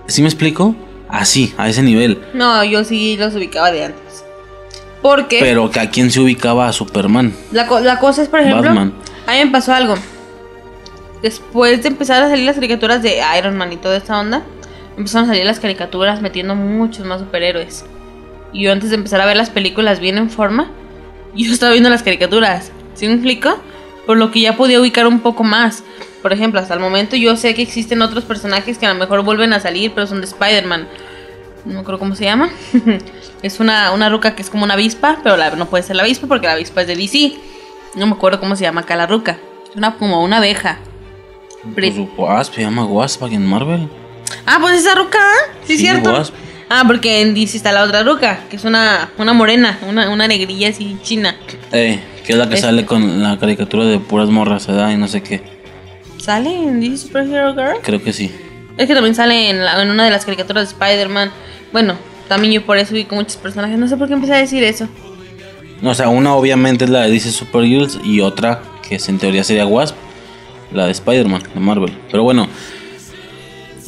¿sí 0.07 0.22
me 0.22 0.28
explico? 0.28 0.76
Así, 1.07 1.53
a 1.57 1.67
ese 1.67 1.82
nivel. 1.82 2.22
No, 2.36 2.63
yo 2.63 2.84
sí 2.84 3.17
los 3.17 3.34
ubicaba 3.34 3.72
de 3.72 3.86
antes. 3.86 4.24
Porque 5.01 5.39
Pero 5.39 5.72
que 5.72 5.80
a 5.80 5.89
quién 5.89 6.11
se 6.11 6.20
ubicaba 6.20 6.67
a 6.67 6.74
Superman. 6.74 7.34
la, 7.51 7.65
co- 7.65 7.80
la 7.80 7.97
cosa 7.99 8.22
es, 8.22 8.28
por 8.28 8.41
ejemplo, 8.41 8.61
Batman. 8.61 8.93
a 9.26 9.32
mí 9.34 9.45
me 9.45 9.49
pasó 9.51 9.74
algo. 9.74 9.95
Después 11.24 11.82
de 11.82 11.89
empezar 11.89 12.22
a 12.24 12.30
salir 12.30 12.45
las 12.45 12.55
caricaturas 12.55 13.01
de 13.01 13.20
Iron 13.38 13.57
Man 13.57 13.74
y 13.74 13.78
toda 13.78 13.97
esta 13.97 14.20
onda, 14.20 14.43
empezaron 14.97 15.26
a 15.30 15.34
salir 15.34 15.45
las 15.45 15.59
caricaturas 15.59 16.22
metiendo 16.22 16.53
muchos 16.55 17.05
más 17.05 17.20
superhéroes. 17.20 17.84
Y 18.54 18.64
yo 18.64 18.72
antes 18.72 18.89
de 18.89 18.95
empezar 18.95 19.22
a 19.22 19.26
ver 19.26 19.38
las 19.38 19.50
películas 19.50 20.00
bien 20.00 20.18
en 20.18 20.30
forma, 20.30 20.70
yo 21.36 21.52
estaba 21.54 21.72
viendo 21.72 21.89
las 21.89 22.04
caricaturas. 22.04 22.72
¿Sí 22.95 23.08
me 23.08 23.14
explico? 23.14 23.58
Por 24.06 24.18
lo 24.18 24.32
que 24.32 24.41
ya 24.41 24.58
podía 24.58 24.80
ubicar 24.80 25.08
un 25.08 25.20
poco 25.20 25.43
más. 25.43 25.84
Por 26.22 26.34
ejemplo, 26.34 26.60
hasta 26.60 26.74
el 26.74 26.80
momento 26.82 27.16
yo 27.16 27.36
sé 27.38 27.54
que 27.54 27.62
existen 27.62 28.02
otros 28.02 28.26
personajes 28.26 28.78
que 28.78 28.86
a 28.86 28.93
lo 28.93 29.00
mejor 29.00 29.24
vuelven 29.24 29.54
a 29.54 29.60
salir, 29.60 29.91
pero 29.93 30.06
son 30.08 30.20
de 30.20 30.26
Spider-Man. 30.28 30.88
No 31.66 31.80
acuerdo 31.80 32.00
cómo 32.00 32.16
se 32.16 32.26
llama. 32.26 32.50
es 33.41 33.60
una, 33.60 33.91
una 33.91 34.10
ruca 34.10 34.36
que 34.36 34.41
es 34.41 34.50
como 34.50 34.64
una 34.64 34.74
avispa, 34.74 35.20
pero 35.24 35.38
la- 35.38 35.52
no 35.52 35.68
puede 35.68 35.84
ser 35.84 35.95
la 35.95 36.04
avispa 36.04 36.28
porque 36.28 36.47
la 36.47 36.54
avispa 36.54 36.82
es 36.82 36.88
de 36.88 36.95
DC. 36.95 37.34
No 37.95 38.06
me 38.08 38.14
acuerdo 38.14 38.39
cómo 38.39 38.56
se 38.56 38.64
llama 38.64 38.82
acá 38.82 38.95
la 38.95 39.08
ruca. 39.08 39.38
Es 39.70 39.76
una, 39.76 39.95
como 39.95 40.24
una 40.24 40.38
abeja. 40.38 40.80
Pues, 41.76 41.93
Wasp, 42.18 42.54
se 42.56 42.62
llama 42.62 42.86
Wasp 42.86 43.24
aquí 43.24 43.36
en 43.36 43.45
Marvel. 43.45 43.88
Ah, 44.45 44.58
pues 44.60 44.80
esa 44.80 44.95
ruca, 44.95 45.20
¿ah? 45.22 45.52
sí, 45.66 45.74
Sí, 45.78 45.84
cierto. 45.84 46.12
Wasp. 46.12 46.34
Ah, 46.70 46.84
porque 46.86 47.22
en 47.22 47.34
DC 47.34 47.57
está 47.57 47.72
la 47.72 47.84
otra 47.84 48.03
ruca, 48.03 48.41
que 48.49 48.55
es 48.57 48.63
una, 48.63 49.09
una 49.17 49.34
morena, 49.34 49.80
una, 49.88 50.09
una 50.09 50.28
negrilla 50.28 50.70
así 50.70 50.97
china. 51.01 51.36
Eh, 51.72 51.99
que 52.26 52.34
es 52.34 52.38
la 52.38 52.47
que 52.47 52.55
Este. 52.55 52.67
sale 52.67 52.86
con 52.86 53.24
la 53.24 53.39
caricatura 53.39 53.86
de 53.86 53.97
puras 53.99 54.30
morras, 54.30 54.67
¿verdad? 54.67 54.91
Y 54.91 54.97
no 54.97 55.07
sé 55.07 55.22
qué. 55.24 55.41
¿Sale 56.17 56.53
en 56.53 56.80
DC 56.80 56.97
Superhero 57.07 57.53
Girl? 57.55 57.78
Creo 57.82 58.01
que 58.03 58.13
sí. 58.13 58.32
Es 58.78 58.88
que 58.88 58.93
también 58.93 59.15
sale 59.15 59.49
en, 59.49 59.65
la- 59.65 59.82
en 59.82 59.89
una 59.89 60.05
de 60.05 60.11
las 60.11 60.26
caricaturas 60.26 60.67
de 60.70 60.74
Spider-Man. 60.74 61.32
Bueno, 61.74 61.95
también 62.28 62.53
yo 62.53 62.63
por 62.65 62.78
eso 62.78 62.93
vi 62.93 63.05
con 63.05 63.17
muchos 63.17 63.38
personajes. 63.38 63.78
No 63.80 63.88
sé 63.88 63.97
por 63.97 64.07
qué 64.07 64.13
empecé 64.13 64.34
a 64.36 64.38
decir 64.38 64.63
eso. 64.63 64.88
O 65.82 65.93
sea, 65.95 66.09
una 66.09 66.36
obviamente 66.36 66.84
es 66.86 66.89
la 66.91 67.01
de 67.01 67.09
DC 67.11 67.32
Supergirls 67.32 67.99
y 68.03 68.22
otra 68.22 68.61
que 68.88 68.99
en 69.07 69.17
teoría 69.17 69.43
sería 69.43 69.65
Wasp, 69.65 69.95
la 70.72 70.86
de 70.86 70.91
Spider-Man, 70.91 71.41
de 71.53 71.59
Marvel. 71.59 71.97
Pero 72.11 72.24
bueno, 72.24 72.47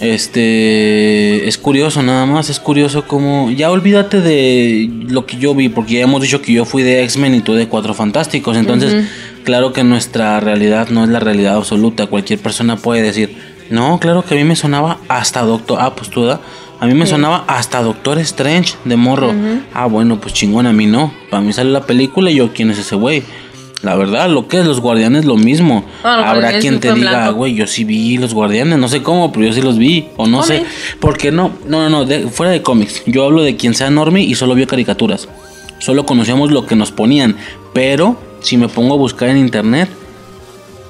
este 0.01 1.47
es 1.47 1.57
curioso 1.57 2.01
nada 2.01 2.25
más, 2.25 2.49
es 2.49 2.59
curioso 2.59 3.07
como 3.07 3.51
ya 3.51 3.71
olvídate 3.71 4.19
de 4.21 4.89
lo 5.07 5.25
que 5.25 5.37
yo 5.37 5.53
vi 5.55 5.69
porque 5.69 5.93
ya 5.93 6.01
hemos 6.01 6.21
dicho 6.21 6.41
que 6.41 6.53
yo 6.53 6.65
fui 6.65 6.83
de 6.83 7.03
X-Men 7.03 7.35
y 7.35 7.41
tú 7.41 7.53
de 7.53 7.67
Cuatro 7.67 7.93
Fantásticos, 7.93 8.57
entonces 8.57 9.05
claro 9.43 9.73
que 9.73 9.83
nuestra 9.83 10.39
realidad 10.39 10.89
no 10.89 11.03
es 11.03 11.09
la 11.09 11.19
realidad 11.19 11.55
absoluta, 11.55 12.07
cualquier 12.07 12.39
persona 12.39 12.77
puede 12.77 13.01
decir, 13.01 13.35
"No, 13.69 13.99
claro 13.99 14.23
que 14.23 14.33
a 14.33 14.37
mí 14.37 14.43
me 14.43 14.55
sonaba 14.55 14.99
hasta 15.07 15.41
Doctor, 15.41 15.77
ah, 15.79 15.93
pues 15.95 16.09
tú 16.09 16.25
da 16.25 16.41
a 16.81 16.87
mí 16.87 16.95
me 16.95 17.05
sonaba 17.05 17.43
hasta 17.45 17.83
Doctor 17.83 18.17
Strange 18.17 18.73
de 18.85 18.95
morro. 18.95 19.31
Ah, 19.71 19.85
bueno, 19.85 20.19
pues 20.19 20.33
chingón, 20.33 20.65
a 20.65 20.73
mí 20.73 20.87
no. 20.87 21.13
Para 21.29 21.43
mí 21.43 21.53
sale 21.53 21.69
la 21.69 21.85
película 21.85 22.31
y 22.31 22.35
yo, 22.37 22.53
¿quién 22.53 22.71
es 22.71 22.79
ese 22.79 22.95
güey? 22.95 23.21
La 23.83 23.95
verdad, 23.95 24.29
lo 24.29 24.47
que 24.47 24.59
es 24.59 24.65
los 24.65 24.79
guardianes, 24.79 25.25
lo 25.25 25.37
mismo. 25.37 25.83
Ah, 26.03 26.29
Habrá 26.29 26.59
quien 26.59 26.79
te 26.79 26.93
diga, 26.93 27.09
blanco. 27.11 27.33
güey, 27.33 27.55
yo 27.55 27.65
sí 27.65 27.83
vi 27.83 28.17
los 28.17 28.33
guardianes, 28.33 28.77
no 28.77 28.87
sé 28.87 29.01
cómo, 29.01 29.31
pero 29.31 29.47
yo 29.47 29.53
sí 29.53 29.61
los 29.61 29.77
vi, 29.79 30.07
o 30.17 30.27
no 30.27 30.43
sé. 30.43 30.57
Cómics. 30.59 30.75
¿Por 30.99 31.17
qué 31.17 31.31
no? 31.31 31.51
No, 31.65 31.81
no, 31.81 31.89
no, 31.89 32.05
de- 32.05 32.27
fuera 32.27 32.51
de 32.51 32.61
cómics. 32.61 33.01
Yo 33.07 33.25
hablo 33.25 33.41
de 33.41 33.55
quien 33.55 33.73
sea 33.73 33.89
normie 33.89 34.23
y 34.23 34.35
solo 34.35 34.53
vio 34.53 34.67
caricaturas. 34.67 35.27
Solo 35.79 36.05
conocíamos 36.05 36.51
lo 36.51 36.67
que 36.67 36.75
nos 36.75 36.91
ponían. 36.91 37.35
Pero 37.73 38.17
si 38.41 38.55
me 38.57 38.67
pongo 38.69 38.93
a 38.93 38.97
buscar 38.97 39.29
en 39.29 39.37
internet, 39.37 39.89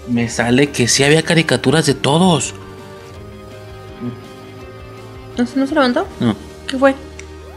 me 0.10 0.28
sale 0.28 0.70
que 0.72 0.90
sí 0.90 1.04
había 1.04 1.22
caricaturas 1.24 1.86
de 1.86 1.94
todos. 1.94 2.54
¿No, 5.38 5.46
se- 5.46 5.60
no 5.60 5.66
se 5.68 5.74
levantó? 5.74 6.06
No, 6.20 6.36
¿Qué 6.68 6.78
fue? 6.78 6.94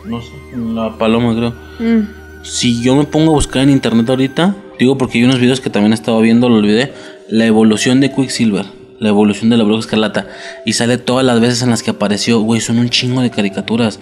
no 0.05 0.21
sé, 0.21 0.29
la 0.55 0.97
paloma 0.97 1.35
creo. 1.35 1.55
Mm. 1.81 2.07
Si 2.45 2.83
yo 2.83 2.95
me 2.95 3.05
pongo 3.05 3.31
a 3.33 3.35
buscar 3.35 3.63
en 3.63 3.71
internet 3.71 4.09
ahorita, 4.09 4.55
digo 4.79 4.99
porque 4.99 5.19
hay 5.19 5.25
unos 5.25 5.41
videos 5.41 5.61
que 5.61 5.71
también 5.71 5.93
he 5.93 5.95
estado 5.95 6.21
viendo, 6.21 6.49
lo 6.49 6.57
olvidé, 6.57 6.93
la 7.29 7.47
evolución 7.47 8.01
de 8.01 8.13
Quicksilver, 8.13 8.67
la 8.99 9.09
evolución 9.09 9.51
de 9.51 9.57
la 9.57 9.65
bruja 9.65 9.81
escarlata, 9.81 10.29
y 10.65 10.75
sale 10.75 10.99
todas 10.99 11.25
las 11.25 11.41
veces 11.41 11.63
en 11.63 11.71
las 11.71 11.83
que 11.83 11.91
apareció, 11.91 12.41
güey, 12.41 12.61
son 12.61 12.79
un 12.79 12.91
chingo 12.91 13.23
de 13.23 13.31
caricaturas, 13.31 14.01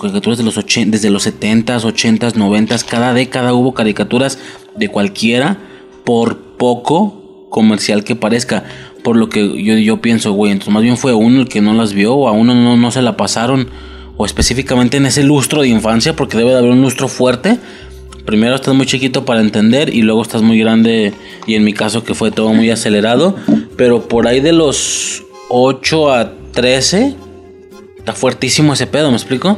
caricaturas 0.00 0.38
de 0.38 0.44
los 0.44 0.56
desde 0.56 1.10
los 1.10 1.26
70s, 1.26 1.82
80s, 1.82 2.34
90s, 2.34 2.84
cada 2.84 3.14
década 3.14 3.54
hubo 3.54 3.74
caricaturas 3.74 4.38
de 4.76 4.88
cualquiera, 4.88 5.58
por 6.04 6.56
poco 6.56 7.48
comercial 7.50 8.04
que 8.04 8.16
parezca. 8.16 8.64
Por 9.02 9.16
lo 9.16 9.28
que 9.28 9.62
yo, 9.62 9.74
yo 9.74 10.00
pienso, 10.00 10.32
güey, 10.32 10.52
entonces 10.52 10.72
más 10.72 10.82
bien 10.82 10.96
fue 10.96 11.14
uno 11.14 11.40
el 11.40 11.48
que 11.48 11.60
no 11.60 11.72
las 11.72 11.92
vio, 11.92 12.14
o 12.14 12.28
a 12.28 12.32
uno 12.32 12.54
no, 12.54 12.76
no 12.76 12.90
se 12.90 13.02
la 13.02 13.16
pasaron, 13.16 13.68
o 14.16 14.26
específicamente 14.26 14.96
en 14.96 15.06
ese 15.06 15.22
lustro 15.22 15.62
de 15.62 15.68
infancia, 15.68 16.16
porque 16.16 16.36
debe 16.36 16.50
de 16.50 16.58
haber 16.58 16.70
un 16.70 16.82
lustro 16.82 17.08
fuerte. 17.08 17.58
Primero 18.30 18.54
estás 18.54 18.72
muy 18.76 18.86
chiquito 18.86 19.24
para 19.24 19.40
entender 19.40 19.92
y 19.92 20.02
luego 20.02 20.22
estás 20.22 20.40
muy 20.40 20.56
grande, 20.56 21.12
y 21.48 21.56
en 21.56 21.64
mi 21.64 21.72
caso 21.72 22.04
que 22.04 22.14
fue 22.14 22.30
todo 22.30 22.52
muy 22.54 22.70
acelerado, 22.70 23.34
pero 23.76 24.06
por 24.06 24.28
ahí 24.28 24.38
de 24.38 24.52
los 24.52 25.24
8 25.48 26.12
a 26.14 26.32
13, 26.52 27.16
está 27.98 28.12
fuertísimo 28.12 28.72
ese 28.72 28.86
pedo, 28.86 29.10
¿me 29.10 29.16
explico? 29.16 29.56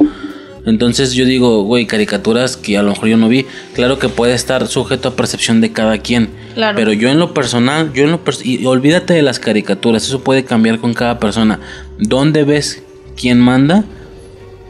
Entonces 0.65 1.13
yo 1.13 1.23
digo, 1.25 1.61
güey, 1.65 1.85
caricaturas 1.85 2.57
que 2.57 2.75
a 2.75 2.81
lo 2.81 2.89
mejor 2.93 3.09
yo 3.09 3.17
no 3.17 3.27
vi, 3.29 3.45
claro 3.75 3.99
que 3.99 4.09
puede 4.09 4.33
estar 4.33 4.65
sujeto 4.65 5.09
a 5.09 5.15
percepción 5.15 5.61
de 5.61 5.71
cada 5.71 5.99
quien. 5.99 6.29
Claro. 6.55 6.75
Pero 6.75 6.93
yo 6.93 7.09
en 7.09 7.19
lo 7.19 7.31
personal, 7.31 7.93
yo 7.93 8.05
en 8.05 8.09
lo 8.09 8.25
pers- 8.25 8.43
y 8.43 8.65
olvídate 8.65 9.13
de 9.13 9.21
las 9.21 9.37
caricaturas, 9.37 10.03
eso 10.07 10.23
puede 10.23 10.45
cambiar 10.45 10.79
con 10.79 10.95
cada 10.95 11.19
persona. 11.19 11.59
¿Dónde 11.99 12.43
ves 12.43 12.81
quién 13.15 13.39
manda? 13.39 13.83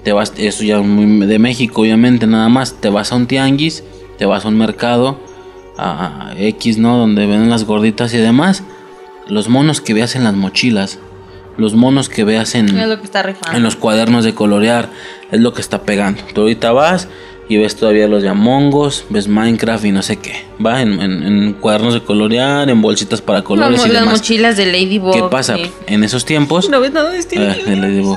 Te 0.03 0.11
vas, 0.11 0.33
eso 0.37 0.63
ya 0.63 0.79
de 0.79 1.39
México, 1.39 1.81
obviamente, 1.81 2.27
nada 2.27 2.49
más. 2.49 2.73
Te 2.79 2.89
vas 2.89 3.11
a 3.11 3.15
un 3.15 3.25
tianguis, 3.27 3.83
te 4.17 4.25
vas 4.25 4.43
a 4.45 4.49
un 4.49 4.57
mercado, 4.57 5.17
a 5.77 6.33
X, 6.37 6.77
¿no? 6.77 6.97
Donde 6.97 7.25
venden 7.25 7.49
las 7.49 7.63
gorditas 7.65 8.13
y 8.13 8.17
demás. 8.17 8.63
Los 9.27 9.47
monos 9.47 9.79
que 9.81 9.93
veas 9.93 10.15
en 10.15 10.25
las 10.25 10.33
mochilas, 10.33 10.99
los 11.57 11.73
monos 11.75 12.09
que 12.09 12.23
veas 12.25 12.55
en, 12.55 12.77
Es 12.77 12.87
lo 12.87 12.97
que 12.99 13.05
está 13.05 13.23
rifando. 13.23 13.57
en 13.57 13.63
los 13.63 13.75
cuadernos 13.77 14.25
de 14.25 14.33
colorear, 14.35 14.89
es 15.31 15.39
lo 15.39 15.53
que 15.53 15.61
está 15.61 15.83
pegando. 15.83 16.21
Tú 16.33 16.41
ahorita 16.41 16.73
vas 16.73 17.07
y 17.47 17.57
ves 17.57 17.75
todavía 17.77 18.07
los 18.07 18.21
de 18.21 18.27
Among 18.29 18.73
Us, 18.73 19.05
ves 19.09 19.29
Minecraft 19.29 19.85
y 19.85 19.91
no 19.93 20.01
sé 20.01 20.17
qué. 20.17 20.43
Va 20.63 20.81
en, 20.81 20.99
en- 21.01 21.23
en 21.23 21.53
cuadernos 21.53 21.93
de 21.93 22.01
colorear, 22.01 22.69
en 22.69 22.81
bolsitas 22.81 23.21
para 23.21 23.43
colores 23.43 23.79
y 23.85 23.89
las 23.89 24.01
demás. 24.01 24.19
mochilas 24.19 24.57
de 24.57 24.65
Ladybug. 24.65 25.13
¿Qué 25.13 25.23
pasa? 25.31 25.55
En 25.87 26.03
esos 26.03 26.25
tiempos, 26.25 26.69
No 26.69 26.81
ves 26.81 26.91
nada 26.91 27.09
de 27.11 27.19
este. 27.19 27.35
eh, 27.41 28.11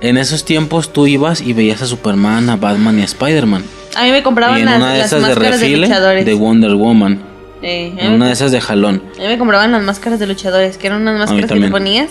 en 0.00 0.16
esos 0.16 0.44
tiempos 0.44 0.92
tú 0.92 1.06
ibas 1.06 1.40
y 1.40 1.52
veías 1.52 1.82
a 1.82 1.86
Superman, 1.86 2.48
a 2.50 2.56
Batman 2.56 2.98
y 2.98 3.02
a 3.02 3.04
Spider-Man. 3.04 3.64
A 3.96 4.04
mí 4.04 4.10
me 4.10 4.22
compraban 4.22 4.58
Y 4.58 4.60
en 4.60 4.66
las, 4.66 4.76
una 4.76 4.92
de 4.94 5.00
esas 5.00 5.10
de 5.22 5.28
máscaras 5.28 5.60
de, 5.60 5.66
refile 5.66 5.86
luchadores. 5.86 6.24
de 6.24 6.34
Wonder 6.34 6.74
Woman. 6.74 7.20
Eh, 7.62 7.92
En 7.98 8.12
una 8.12 8.28
de 8.28 8.32
esas 8.32 8.52
de 8.52 8.60
jalón. 8.60 9.02
a 9.18 9.20
mí 9.20 9.26
me 9.28 9.38
compraban 9.38 9.72
las 9.72 9.82
máscaras 9.82 10.18
de 10.18 10.26
luchadores, 10.26 10.78
que 10.78 10.86
eran 10.86 11.02
unas 11.02 11.18
máscaras 11.18 11.50
que 11.52 11.60
te 11.60 11.70
ponías. 11.70 12.10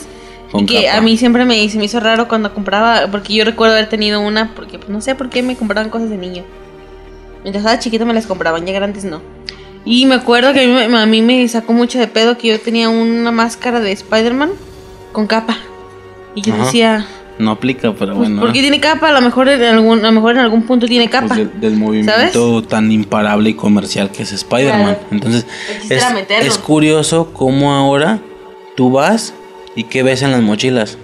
Con 0.51 0.65
que 0.65 0.85
capa. 0.85 0.97
a 0.97 1.01
mí 1.01 1.15
siempre 1.17 1.45
me, 1.45 1.67
se 1.69 1.77
me 1.77 1.85
hizo 1.85 1.99
raro 1.99 2.27
cuando 2.27 2.53
compraba, 2.53 3.07
porque 3.11 3.33
yo 3.35 3.45
recuerdo 3.45 3.75
haber 3.75 3.87
tenido 3.89 4.19
una, 4.19 4.53
porque 4.55 4.77
pues, 4.79 4.89
no 4.89 4.99
sé 5.01 5.13
por 5.15 5.29
qué 5.29 5.41
me 5.43 5.55
compraban 5.55 5.89
cosas 5.91 6.09
de 6.09 6.17
niño. 6.17 6.43
Mientras 7.43 7.63
estaba 7.63 7.79
chiquita 7.79 8.03
me 8.05 8.13
las 8.13 8.25
compraban, 8.27 8.65
ya 8.65 8.73
grandes 8.73 9.03
no. 9.05 9.21
Y 9.85 10.05
me 10.07 10.15
acuerdo 10.15 10.51
que 10.53 10.61
a 10.63 10.67
mí, 10.67 10.73
me- 10.89 10.97
a 10.99 11.05
mí 11.05 11.21
me 11.21 11.47
sacó 11.47 11.73
mucho 11.73 11.97
de 11.99 12.07
pedo 12.07 12.37
que 12.37 12.49
yo 12.49 12.59
tenía 12.59 12.89
una 12.89 13.31
máscara 13.31 13.79
de 13.79 13.91
Spider-Man 13.91 14.49
con 15.13 15.25
capa. 15.27 15.57
Y 16.35 16.41
yo 16.41 16.53
Ajá. 16.53 16.65
decía, 16.65 17.05
No 17.39 17.51
aplica, 17.51 17.93
pero 17.93 18.15
pues, 18.15 18.27
bueno. 18.29 18.41
¿por 18.41 18.51
qué 18.51 18.59
tiene 18.59 18.81
capa? 18.81 19.07
A 19.09 19.11
lo 19.13 19.21
mejor 19.21 19.47
en 19.47 19.63
algún, 19.63 19.99
a 19.99 20.09
lo 20.09 20.11
mejor 20.11 20.33
en 20.33 20.39
algún 20.39 20.63
punto 20.63 20.85
tiene 20.87 21.07
Pues 21.07 21.21
capa. 21.21 21.35
del, 21.35 21.59
del 21.59 21.75
movimiento 21.77 22.61
tan 22.63 22.91
imparable 22.91 23.51
y 23.51 23.53
comercial 23.53 24.11
que 24.11 24.23
es 24.23 24.33
Spider-Man. 24.33 24.95
Claro. 24.95 25.07
Entonces, 25.11 25.45
es, 25.89 26.05
es 26.41 26.57
curioso 26.57 27.31
cómo 27.33 27.71
ahora 27.73 28.19
tú 28.75 28.91
vas 28.91 29.33
y 29.73 29.85
qué 29.85 30.03
ves 30.03 30.21
en 30.21 30.31
las 30.31 30.41
mochilas. 30.41 30.97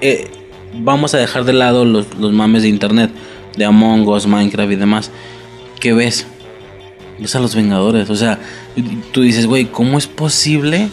Eh, 0.00 0.30
vamos 0.80 1.12
a 1.14 1.18
dejar 1.18 1.44
de 1.44 1.52
lado 1.54 1.84
los, 1.84 2.06
los 2.18 2.32
mames 2.32 2.62
de 2.62 2.68
internet, 2.68 3.10
de 3.56 3.64
Among 3.64 4.06
Us, 4.06 4.28
Minecraft 4.28 4.70
y 4.70 4.76
demás. 4.76 5.10
¿Qué 5.80 5.92
ves? 5.92 6.24
Ves 7.18 7.34
a 7.34 7.40
los 7.40 7.56
Vengadores. 7.56 8.10
O 8.10 8.14
sea, 8.16 8.38
tú 9.10 9.22
dices, 9.22 9.46
güey, 9.46 9.64
¿cómo 9.64 9.98
es 9.98 10.06
posible 10.06 10.88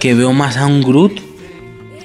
que 0.00 0.14
veo 0.14 0.32
más 0.32 0.56
a 0.56 0.66
un 0.66 0.82
Groot 0.82 1.12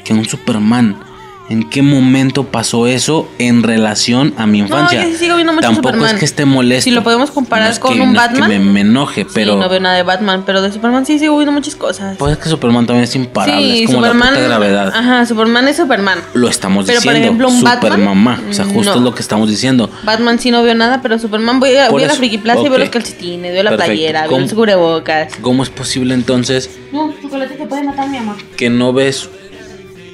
que 0.03 0.13
a 0.13 0.15
un 0.15 0.25
Superman? 0.25 1.08
¿En 1.49 1.67
qué 1.67 1.81
momento 1.81 2.43
pasó 2.45 2.85
eso 2.85 3.27
en 3.39 3.63
relación 3.63 4.35
a 4.37 4.45
mi 4.45 4.59
infancia? 4.59 5.03
yo 5.03 5.09
sí 5.09 5.17
sigo 5.17 5.35
viendo 5.35 5.51
mucho 5.51 5.65
Tampoco 5.67 5.89
Superman. 5.89 6.13
es 6.13 6.19
que 6.19 6.25
esté 6.25 6.45
molesto. 6.45 6.83
Si 6.83 6.91
lo 6.91 7.01
podemos 7.03 7.31
comparar 7.31 7.65
No 7.67 7.73
es 7.73 7.79
con 7.79 7.95
que- 7.95 8.01
un 8.01 8.13
no 8.13 8.21
es 8.21 8.27
que 8.27 8.33
Batman. 8.39 8.49
me, 8.49 8.59
me 8.59 8.81
enoje, 8.81 9.25
pero. 9.33 9.53
Sí, 9.53 9.59
no 9.59 9.67
veo 9.67 9.79
nada 9.79 9.95
de 9.95 10.03
Batman, 10.03 10.43
pero 10.45 10.61
de 10.61 10.71
Superman 10.71 11.07
sí 11.07 11.17
sigo 11.17 11.35
viendo 11.37 11.51
muchas 11.51 11.75
cosas. 11.75 12.17
Pues 12.17 12.33
es 12.33 12.37
que 12.37 12.49
Superman 12.49 12.85
también 12.85 13.03
es 13.05 13.15
imparable. 13.15 13.61
sí, 13.63 13.79
es 13.83 13.85
como 13.87 13.97
Superman. 13.99 14.27
la 14.27 14.33
puta 14.35 14.47
gravedad. 14.47 14.93
Ajá, 14.95 15.25
Superman 15.25 15.67
es 15.67 15.77
Superman. 15.77 16.19
Lo 16.35 16.47
estamos 16.49 16.85
Pero, 16.85 16.97
por 17.01 17.13
diciendo. 17.13 17.25
ejemplo, 17.25 17.47
un 17.49 17.59
Super 17.59 17.79
Batman, 17.91 18.03
mamá. 18.03 18.41
O 18.47 18.53
sea, 18.53 18.65
justo 18.65 18.91
no. 18.91 18.95
es 18.97 19.01
lo 19.01 19.15
que 19.15 19.21
estamos 19.21 19.49
diciendo. 19.49 19.89
Batman 20.03 20.37
sí 20.37 20.51
no 20.51 20.61
veo 20.61 20.75
nada, 20.75 21.01
pero 21.01 21.17
Superman 21.17 21.59
voy 21.59 21.75
a, 21.77 21.85
Por 21.85 21.93
voy 21.93 22.03
a 22.03 22.07
la 22.09 22.13
Friki 22.13 22.37
Plaza 22.37 22.61
y 22.61 22.69
veo 22.69 22.77
los 22.77 22.89
calcetines, 22.89 23.51
veo 23.53 23.63
la 23.63 23.71
Perfecto. 23.71 23.91
playera, 23.93 24.27
veo 24.27 24.39
los 24.39 24.53
cubrebocas. 24.53 25.33
¿Cómo 25.41 25.63
es 25.63 25.69
posible 25.71 26.13
entonces 26.13 26.69
No, 26.91 27.11
chocolate 27.21 27.55
te 27.55 27.65
puede 27.65 27.83
matar, 27.85 28.07
mi 28.07 28.17
amor. 28.17 28.35
que 28.55 28.69
no 28.69 28.93
ves 28.93 29.27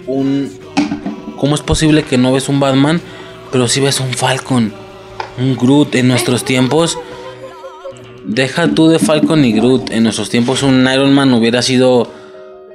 un. 0.07 0.63
¿Cómo 1.38 1.55
es 1.55 1.61
posible 1.61 2.03
que 2.03 2.17
no 2.17 2.31
ves 2.33 2.49
un 2.49 2.59
Batman, 2.59 3.01
pero 3.51 3.67
sí 3.67 3.79
ves 3.81 3.99
un 3.99 4.13
Falcon? 4.13 4.73
Un 5.38 5.55
Groot 5.55 5.95
en 5.95 6.07
nuestros 6.07 6.43
tiempos. 6.45 6.97
Deja 8.25 8.67
tú 8.69 8.88
de 8.88 8.99
Falcon 8.99 9.43
y 9.45 9.53
Groot. 9.53 9.91
En 9.91 10.03
nuestros 10.03 10.29
tiempos 10.29 10.63
un 10.63 10.88
Iron 10.91 11.13
Man 11.13 11.33
hubiera 11.33 11.61
sido. 11.61 12.07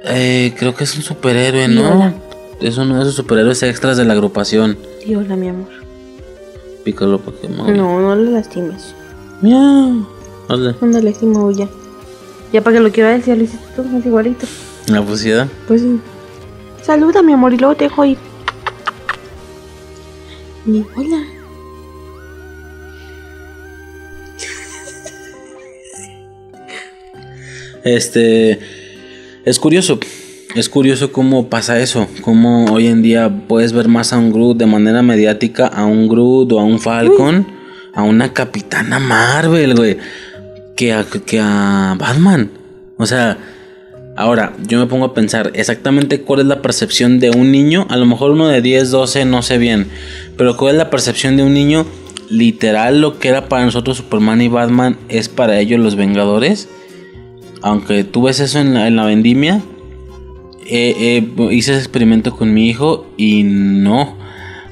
eh, 0.05 0.53
creo 0.57 0.75
que 0.75 0.83
es 0.85 0.95
un 0.95 1.03
superhéroe, 1.03 1.67
¿no? 1.67 1.81
Viola. 1.81 2.13
Es 2.61 2.77
uno 2.77 2.95
de 2.95 3.01
esos 3.01 3.15
superhéroes 3.15 3.63
extras 3.63 3.97
de 3.97 4.05
la 4.05 4.13
agrupación. 4.13 4.77
Y 5.05 5.15
hola, 5.15 5.35
mi 5.35 5.49
amor. 5.49 5.67
Piccolo 6.83 7.19
Pokémon. 7.19 7.75
No, 7.75 7.99
no 7.99 8.15
le 8.15 8.31
lastimes. 8.31 8.93
Miau. 9.41 10.05
Hazle. 10.47 10.75
No 10.81 10.87
le 10.87 11.01
lastimo 11.01 11.51
ya. 11.51 11.67
Ya 12.53 12.61
para 12.61 12.77
que 12.77 12.83
lo 12.83 12.91
quiera 12.91 13.09
decir, 13.09 13.37
lo 13.37 13.43
hiciste 13.43 13.65
tú, 13.75 13.83
es 13.97 14.05
igualito. 14.05 14.45
La 14.87 15.01
pusida. 15.01 15.47
Pues 15.67 15.81
sí. 15.81 15.99
Saluda, 16.83 17.21
mi 17.21 17.33
amor, 17.33 17.53
y 17.53 17.57
luego 17.57 17.75
te 17.75 17.85
dejo 17.85 18.05
ir. 18.05 18.17
Y 20.65 20.85
hola. 20.95 21.23
Este. 27.83 28.59
Es 29.43 29.59
curioso. 29.59 29.99
Es 30.55 30.69
curioso 30.69 31.11
cómo 31.11 31.49
pasa 31.49 31.79
eso. 31.79 32.07
Cómo 32.21 32.65
hoy 32.65 32.87
en 32.87 33.01
día 33.01 33.45
puedes 33.47 33.73
ver 33.73 33.87
más 33.87 34.13
a 34.13 34.17
un 34.17 34.31
Groot 34.31 34.57
de 34.57 34.65
manera 34.65 35.01
mediática, 35.01 35.65
a 35.65 35.85
un 35.85 36.07
Groot 36.07 36.51
o 36.51 36.59
a 36.59 36.63
un 36.63 36.79
Falcon, 36.79 37.47
a 37.93 38.03
una 38.03 38.33
Capitana 38.33 38.99
Marvel, 38.99 39.75
güey. 39.75 39.97
Que 40.75 40.93
a, 40.93 41.05
que 41.05 41.39
a 41.39 41.95
Batman. 41.97 42.51
O 42.97 43.05
sea. 43.05 43.37
Ahora, 44.21 44.53
yo 44.67 44.77
me 44.77 44.85
pongo 44.85 45.05
a 45.05 45.13
pensar 45.15 45.49
exactamente 45.55 46.21
cuál 46.21 46.41
es 46.41 46.45
la 46.45 46.61
percepción 46.61 47.19
de 47.19 47.31
un 47.31 47.51
niño. 47.51 47.87
A 47.89 47.97
lo 47.97 48.05
mejor 48.05 48.29
uno 48.29 48.47
de 48.49 48.61
10, 48.61 48.91
12, 48.91 49.25
no 49.25 49.41
sé 49.41 49.57
bien. 49.57 49.87
Pero 50.37 50.55
cuál 50.55 50.75
es 50.75 50.77
la 50.77 50.91
percepción 50.91 51.37
de 51.37 51.43
un 51.43 51.55
niño. 51.55 51.87
Literal, 52.29 53.01
lo 53.01 53.17
que 53.17 53.29
era 53.29 53.49
para 53.49 53.65
nosotros 53.65 53.97
Superman 53.97 54.39
y 54.43 54.47
Batman 54.47 54.95
es 55.09 55.27
para 55.27 55.59
ellos 55.59 55.79
los 55.79 55.95
Vengadores. 55.95 56.69
Aunque 57.63 58.03
tú 58.03 58.21
ves 58.21 58.39
eso 58.39 58.59
en 58.59 58.75
la, 58.75 58.87
en 58.87 58.95
la 58.95 59.05
vendimia. 59.05 59.59
eh, 60.67 60.93
eh, 60.99 61.51
hice 61.51 61.71
ese 61.71 61.79
experimento 61.79 62.37
con 62.37 62.53
mi 62.53 62.69
hijo 62.69 63.07
y 63.17 63.41
no. 63.43 64.20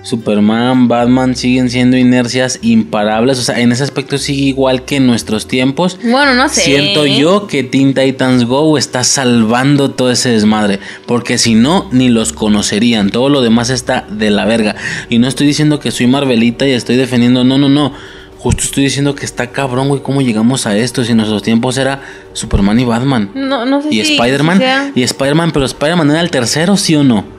Superman, 0.01 0.87
Batman 0.87 1.35
siguen 1.35 1.69
siendo 1.69 1.97
inercias 1.97 2.59
imparables. 2.61 3.37
O 3.37 3.41
sea, 3.41 3.59
en 3.59 3.71
ese 3.71 3.83
aspecto 3.83 4.17
sigue 4.17 4.43
igual 4.45 4.85
que 4.85 4.95
en 4.95 5.05
nuestros 5.07 5.47
tiempos. 5.47 5.99
Bueno, 6.01 6.35
no 6.35 6.47
sé. 6.49 6.61
Siento 6.61 7.05
yo 7.05 7.47
que 7.47 7.63
Teen 7.63 7.93
Titans 7.93 8.45
Go 8.45 8.77
está 8.77 9.03
salvando 9.03 9.91
todo 9.91 10.09
ese 10.11 10.29
desmadre. 10.29 10.79
Porque 11.05 11.37
si 11.37 11.53
no, 11.55 11.87
ni 11.91 12.09
los 12.09 12.31
conocerían. 12.33 13.09
Todo 13.09 13.29
lo 13.29 13.41
demás 13.41 13.69
está 13.69 14.05
de 14.09 14.29
la 14.31 14.45
verga. 14.45 14.75
Y 15.09 15.19
no 15.19 15.27
estoy 15.27 15.47
diciendo 15.47 15.79
que 15.79 15.91
soy 15.91 16.07
Marvelita 16.07 16.65
y 16.67 16.71
estoy 16.71 16.95
defendiendo. 16.95 17.43
No, 17.43 17.57
no, 17.57 17.67
no. 17.69 17.93
Justo 18.37 18.63
estoy 18.63 18.85
diciendo 18.85 19.15
que 19.15 19.25
está 19.25 19.47
cabrón, 19.51 19.89
güey. 19.89 20.01
¿Cómo 20.01 20.21
llegamos 20.21 20.65
a 20.65 20.77
esto? 20.77 21.03
Si 21.03 21.11
en 21.11 21.17
nuestros 21.17 21.43
tiempos 21.43 21.77
era 21.77 22.01
Superman 22.31 22.79
y 22.79 22.85
Batman. 22.85 23.31
No, 23.35 23.65
no 23.65 23.81
sé 23.81 23.89
Y 23.91 24.03
si. 24.05 24.13
Spider-Man. 24.13 24.57
sea- 24.59 24.91
Y 24.95 25.03
Spider-Man, 25.03 25.51
pero 25.51 25.65
Spider-Man 25.65 26.09
era 26.11 26.21
el 26.21 26.31
tercero, 26.31 26.77
¿sí 26.77 26.95
o 26.95 27.03
no? 27.03 27.37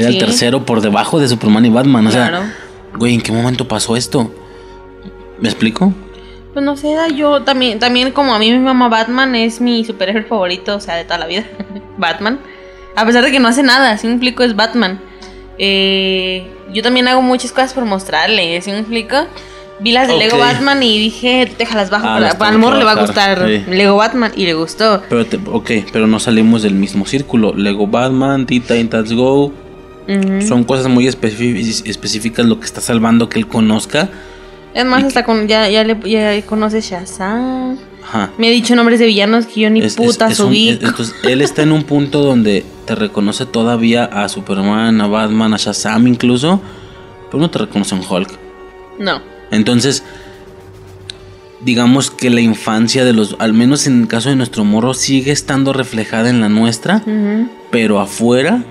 Era 0.00 0.08
el 0.10 0.18
tercero 0.18 0.64
por 0.64 0.80
debajo 0.80 1.18
de 1.20 1.28
Superman 1.28 1.64
y 1.66 1.70
Batman. 1.70 2.06
O 2.06 2.10
Claro. 2.10 2.38
sea, 2.38 2.54
güey, 2.98 3.14
¿en 3.14 3.20
qué 3.20 3.32
momento 3.32 3.66
pasó 3.68 3.96
esto? 3.96 4.32
¿Me 5.40 5.48
explico? 5.48 5.92
Pues 6.52 6.64
no 6.64 6.76
sé, 6.76 6.94
yo 7.14 7.42
también, 7.42 7.78
también 7.78 8.10
como 8.10 8.34
a 8.34 8.38
mí 8.38 8.50
mi 8.50 8.58
mamá 8.58 8.88
Batman 8.88 9.34
es 9.36 9.60
mi 9.60 9.84
superhéroe 9.84 10.24
favorito, 10.24 10.74
o 10.76 10.80
sea, 10.80 10.96
de 10.96 11.04
toda 11.04 11.18
la 11.18 11.26
vida. 11.26 11.44
Batman. 11.98 12.40
A 12.96 13.06
pesar 13.06 13.24
de 13.24 13.30
que 13.30 13.38
no 13.38 13.48
hace 13.48 13.62
nada, 13.62 13.96
si 13.98 14.06
me 14.08 14.14
explico, 14.14 14.42
es 14.42 14.56
Batman. 14.56 15.00
Eh, 15.58 16.46
yo 16.72 16.82
también 16.82 17.06
hago 17.08 17.22
muchas 17.22 17.52
cosas 17.52 17.72
por 17.72 17.84
mostrarle, 17.84 18.60
¿sí 18.62 18.70
me 18.72 18.78
explico? 18.78 19.16
Vi 19.78 19.92
las 19.92 20.08
de 20.08 20.16
Lego. 20.18 20.38
Batman 20.38 20.82
y 20.82 20.98
dije, 20.98 21.50
déjalas 21.56 21.88
bajo, 21.88 22.06
Ah, 22.06 22.34
para, 22.38 22.52
el 22.52 22.58
morro 22.58 22.76
le 22.78 22.84
va 22.84 22.92
a 22.92 23.00
gustar 23.00 23.46
sí. 23.46 23.62
Lego 23.70 23.96
Batman 23.96 24.32
y 24.36 24.44
le 24.44 24.52
gustó. 24.54 25.02
Pero, 25.08 25.24
te- 25.24 25.38
ok, 25.50 25.70
pero 25.92 26.06
no 26.06 26.18
salimos 26.20 26.62
del 26.62 26.74
mismo 26.74 27.06
círculo. 27.06 27.54
Lego 27.54 27.86
Batman, 27.86 28.44
Teen 28.46 28.62
Titans 28.62 29.12
Go. 29.12 29.52
Son 30.46 30.64
cosas 30.64 30.88
muy 30.88 31.06
específicas 31.06 32.44
lo 32.46 32.58
que 32.58 32.66
está 32.66 32.80
salvando 32.80 33.28
que 33.28 33.38
él 33.38 33.46
conozca. 33.46 34.08
Es 34.74 34.84
más, 34.84 35.04
hasta 35.04 35.24
con, 35.24 35.46
ya, 35.48 35.68
ya, 35.68 35.84
le, 35.84 35.96
ya 36.08 36.40
conoce 36.46 36.80
Shazam. 36.80 37.76
Ajá. 38.02 38.30
Me 38.38 38.48
ha 38.48 38.50
dicho 38.50 38.74
nombres 38.74 38.98
de 38.98 39.06
villanos 39.06 39.46
que 39.46 39.60
yo 39.60 39.70
ni 39.70 39.80
Es- 39.80 39.86
es- 39.86 39.96
puta 39.96 40.28
es 40.28 40.40
un- 40.40 40.46
subí. 40.46 40.68
es- 40.70 40.82
entonces, 40.82 41.14
él 41.24 41.42
está 41.42 41.62
en 41.62 41.70
un 41.72 41.84
punto 41.84 42.22
donde 42.22 42.64
te 42.86 42.94
reconoce 42.94 43.46
todavía 43.46 44.04
a 44.04 44.28
Superman, 44.28 45.00
a 45.00 45.06
Batman, 45.06 45.54
a 45.54 45.56
Shazam 45.58 46.06
incluso. 46.08 46.60
Pero 47.30 47.40
no 47.40 47.50
te 47.50 47.58
reconoce 47.60 47.94
en 47.94 48.02
Hulk. 48.08 48.30
No. 48.98 49.20
Entonces, 49.52 50.02
digamos 51.64 52.10
que 52.10 52.30
la 52.30 52.40
infancia 52.40 53.04
de 53.04 53.12
los, 53.12 53.36
al 53.38 53.52
menos 53.52 53.86
en 53.86 54.02
el 54.02 54.08
caso 54.08 54.28
de 54.30 54.36
nuestro 54.36 54.64
morro, 54.64 54.94
sigue 54.94 55.30
estando 55.30 55.72
reflejada 55.72 56.30
en 56.30 56.40
la 56.40 56.48
nuestra. 56.48 57.02
Pero 57.70 58.00
afuera 58.00 58.64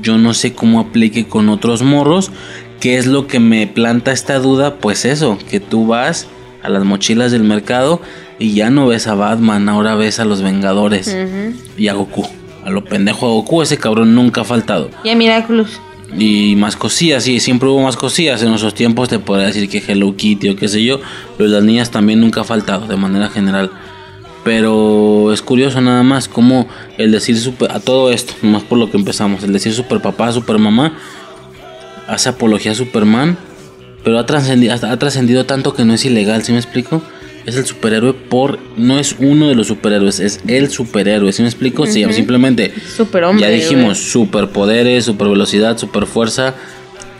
yo 0.00 0.18
no 0.18 0.34
sé 0.34 0.54
cómo 0.54 0.80
aplique 0.80 1.26
con 1.26 1.48
otros 1.48 1.82
morros. 1.82 2.30
¿Qué 2.80 2.96
es 2.96 3.06
lo 3.06 3.26
que 3.26 3.40
me 3.40 3.66
planta 3.66 4.12
esta 4.12 4.38
duda? 4.38 4.76
Pues 4.76 5.04
eso, 5.04 5.38
que 5.50 5.58
tú 5.60 5.86
vas 5.86 6.28
a 6.62 6.68
las 6.68 6.84
mochilas 6.84 7.32
del 7.32 7.42
mercado 7.42 8.00
y 8.38 8.54
ya 8.54 8.70
no 8.70 8.86
ves 8.86 9.06
a 9.06 9.14
Batman, 9.14 9.68
ahora 9.68 9.94
ves 9.94 10.20
a 10.20 10.24
los 10.24 10.42
Vengadores 10.42 11.16
y 11.76 11.88
a 11.88 11.94
Goku. 11.94 12.26
A 12.64 12.70
lo 12.70 12.84
pendejo 12.84 13.26
a 13.26 13.30
Goku, 13.30 13.62
ese 13.62 13.78
cabrón 13.78 14.14
nunca 14.14 14.42
ha 14.42 14.44
faltado. 14.44 14.90
Y 15.02 15.10
a 15.10 15.16
Miraculous. 15.16 15.80
Y 16.16 16.54
más 16.56 16.76
cosillas, 16.76 17.24
sí, 17.24 17.40
siempre 17.40 17.68
hubo 17.68 17.82
más 17.82 17.96
cosillas. 17.96 18.42
En 18.42 18.48
nuestros 18.48 18.74
tiempos 18.74 19.08
te 19.08 19.18
podría 19.18 19.48
decir 19.48 19.68
que 19.68 19.82
Hello 19.86 20.16
Kitty 20.16 20.50
o 20.50 20.56
qué 20.56 20.68
sé 20.68 20.82
yo, 20.82 21.00
pero 21.36 21.50
las 21.50 21.62
niñas 21.62 21.90
también 21.90 22.20
nunca 22.20 22.42
ha 22.42 22.44
faltado 22.44 22.86
de 22.86 22.96
manera 22.96 23.28
general. 23.28 23.70
Pero 24.48 25.30
es 25.30 25.42
curioso 25.42 25.78
nada 25.82 26.02
más 26.02 26.26
como 26.26 26.68
el 26.96 27.12
decir 27.12 27.38
super, 27.38 27.70
a 27.70 27.80
todo 27.80 28.10
esto, 28.10 28.32
más 28.40 28.62
por 28.62 28.78
lo 28.78 28.90
que 28.90 28.96
empezamos, 28.96 29.44
el 29.44 29.52
decir 29.52 29.74
super 29.74 30.00
papá, 30.00 30.32
super 30.32 30.56
mamá, 30.56 30.96
hace 32.06 32.30
apología 32.30 32.72
a 32.72 32.74
Superman, 32.74 33.36
pero 34.02 34.18
ha 34.18 34.24
trascendido, 34.24 34.72
ha 34.72 34.96
trascendido 34.98 35.44
tanto 35.44 35.74
que 35.74 35.84
no 35.84 35.92
es 35.92 36.02
ilegal, 36.06 36.44
¿sí 36.44 36.52
me 36.52 36.58
explico? 36.58 37.02
Es 37.44 37.56
el 37.56 37.66
superhéroe 37.66 38.14
por, 38.14 38.58
no 38.78 38.98
es 38.98 39.16
uno 39.18 39.48
de 39.48 39.54
los 39.54 39.66
superhéroes, 39.66 40.18
es 40.18 40.40
el 40.48 40.70
superhéroe, 40.70 41.30
¿sí 41.30 41.42
me 41.42 41.48
explico? 41.48 41.84
Sí, 41.84 42.02
simplemente 42.10 42.72
Superhombre. 42.96 43.42
ya 43.46 43.50
dijimos, 43.50 43.98
güey. 43.98 44.10
superpoderes, 44.10 45.04
super 45.04 45.28
velocidad, 45.28 45.76
super 45.76 46.06
fuerza, 46.06 46.54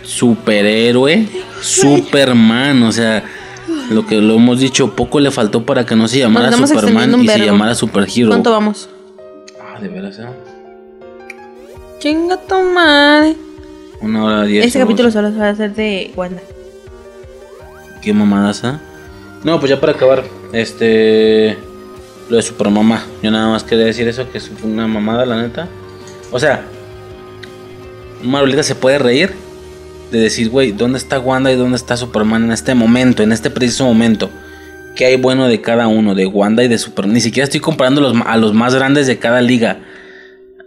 superhéroe, 0.03 1.27
Superman, 1.61 2.85
o 2.85 2.93
sea, 2.93 3.23
lo 3.91 4.07
que 4.07 4.17
lo 4.17 4.35
hemos 4.35 4.61
dicho, 4.61 4.95
poco 4.95 5.21
le 5.21 5.31
faltó 5.31 5.65
para 5.65 5.87
que 5.87 5.97
no 5.97 6.09
se 6.09 6.19
llamara 6.19 6.53
Superman 6.53 7.21
y 7.23 7.29
se 7.29 7.39
llamara 7.39 7.75
Superhero. 7.75 8.29
¿Cuánto 8.29 8.51
vamos? 8.51 8.89
Ah, 9.61 9.81
de 9.81 9.89
veras, 9.89 10.19
¿eh? 10.19 10.27
Chinga 11.99 12.37
tu 12.37 12.63
madre. 12.63 13.37
Una 14.01 14.25
hora 14.25 14.45
diez. 14.45 14.67
Este 14.67 14.79
capítulo 14.79 15.11
solo 15.11 15.31
se 15.31 15.39
va 15.39 15.47
a 15.47 15.51
hacer 15.51 15.75
de 15.75 16.13
Wanda. 16.15 16.41
Qué 18.03 18.13
mamadas, 18.13 18.63
¿eh? 18.65 18.75
No, 19.43 19.59
pues 19.59 19.71
ya 19.71 19.81
para 19.81 19.93
acabar, 19.93 20.25
este. 20.53 21.57
Lo 22.29 22.37
de 22.37 22.43
Supermamá. 22.43 23.05
Yo 23.23 23.31
nada 23.31 23.49
más 23.49 23.65
quería 23.65 23.87
decir 23.87 24.07
eso, 24.07 24.31
que 24.31 24.39
es 24.39 24.51
una 24.63 24.87
mamada, 24.87 25.25
la 25.25 25.41
neta. 25.41 25.67
O 26.31 26.39
sea, 26.39 26.63
Marvelita 28.23 28.63
se 28.63 28.75
puede 28.75 28.99
reír 28.99 29.35
de 30.11 30.21
decir, 30.21 30.49
güey, 30.49 30.73
¿dónde 30.73 30.99
está 30.99 31.19
Wanda 31.19 31.53
y 31.53 31.57
dónde 31.57 31.77
está 31.77 31.97
Superman 31.97 32.45
en 32.45 32.53
este 32.53 32.75
momento, 32.75 33.23
en 33.23 33.33
este 33.33 33.51
preciso 33.51 33.85
momento? 33.85 34.31
¿Qué 34.97 35.07
hay 35.07 35.17
bueno 35.17 35.47
de 35.47 35.61
cada 35.61 35.87
uno, 35.87 36.15
de 36.15 36.27
Wanda 36.27 36.65
y 36.65 36.69
de 36.69 36.79
Superman? 36.79 37.15
Ni 37.15 37.21
siquiera 37.21 37.45
estoy 37.45 37.61
comparando 37.61 38.01
los, 38.01 38.15
a 38.27 38.37
los 38.37 38.53
más 38.55 38.75
grandes 38.75 39.07
de 39.07 39.19
cada 39.19 39.41
liga. 39.41 39.81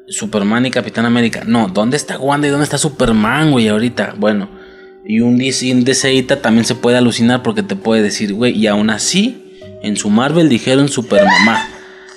Superman 0.08 0.66
y 0.66 0.72
Capitán 0.72 1.06
América. 1.06 1.44
No, 1.46 1.68
¿dónde 1.68 1.98
está 1.98 2.18
Wanda 2.18 2.48
y 2.48 2.52
dónde 2.52 2.66
está 2.66 2.78
Superman, 2.78 3.52
güey, 3.52 3.68
ahorita? 3.68 4.16
Bueno, 4.18 4.50
y 5.06 5.20
un 5.20 5.38
DCita 5.38 6.42
también 6.42 6.66
se 6.66 6.76
puede 6.76 6.98
alucinar 6.98 7.44
porque 7.44 7.64
te 7.64 7.76
puede 7.76 8.02
decir, 8.02 8.34
güey, 8.34 8.58
y 8.58 8.68
aún 8.68 8.90
así, 8.90 9.42
en 9.82 9.96
su 9.98 10.10
Marvel 10.10 10.50
dijeron 10.50 10.90
Supermamá. 10.90 11.68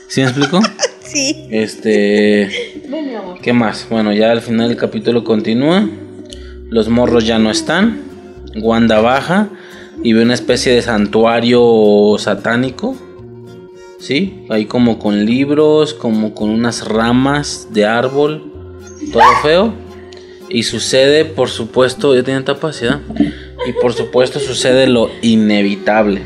¿Sí 0.08 0.20
me 0.20 0.28
explico? 0.28 0.60
Sí. 1.04 1.46
Este. 1.48 2.48
¿Qué 3.40 3.52
más? 3.52 3.86
Bueno, 3.88 4.12
ya 4.12 4.32
al 4.32 4.40
final 4.40 4.68
del 4.68 4.76
capítulo 4.76 5.22
continúa. 5.22 5.88
Los 6.70 6.88
morros 6.88 7.26
ya 7.26 7.38
no 7.38 7.50
están. 7.50 8.02
Wanda 8.56 9.00
baja 9.00 9.48
y 10.02 10.12
ve 10.12 10.22
una 10.22 10.34
especie 10.34 10.72
de 10.72 10.82
santuario 10.82 12.16
satánico. 12.18 12.96
¿Sí? 13.98 14.44
Ahí 14.50 14.66
como 14.66 14.98
con 14.98 15.24
libros, 15.24 15.94
como 15.94 16.34
con 16.34 16.50
unas 16.50 16.86
ramas 16.86 17.68
de 17.72 17.86
árbol. 17.86 18.52
Todo 19.12 19.22
feo. 19.42 19.72
Y 20.48 20.64
sucede, 20.64 21.24
por 21.24 21.48
supuesto, 21.48 22.14
ya 22.14 22.22
tiene 22.22 22.44
capacidad. 22.44 23.00
Y 23.66 23.72
por 23.80 23.94
supuesto 23.94 24.40
sucede 24.40 24.86
lo 24.86 25.10
inevitable. 25.22 26.22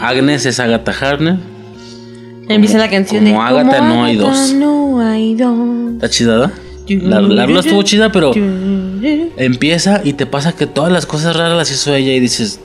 Agnes 0.00 0.46
es 0.46 0.60
Agatha 0.60 0.92
Harner. 0.92 1.36
Empieza 2.48 2.78
la 2.78 2.88
canción 2.88 3.24
como 3.24 3.42
de 3.42 3.48
Agatha 3.48 3.80
no 3.80 4.04
hay 4.04 4.16
dos. 4.16 4.52
No 4.54 5.00
hay 5.00 5.34
dos. 5.34 5.92
Está 5.94 6.08
chida, 6.08 6.52
La, 6.96 7.20
la 7.20 7.46
rola 7.46 7.60
estuvo 7.60 7.82
chida, 7.82 8.10
pero 8.12 8.32
empieza 9.36 10.00
y 10.04 10.12
te 10.14 10.26
pasa 10.26 10.54
que 10.54 10.66
todas 10.66 10.92
las 10.92 11.06
cosas 11.06 11.36
raras 11.36 11.56
las 11.56 11.70
hizo 11.70 11.94
ella 11.94 12.12
y 12.14 12.20
dices, 12.20 12.60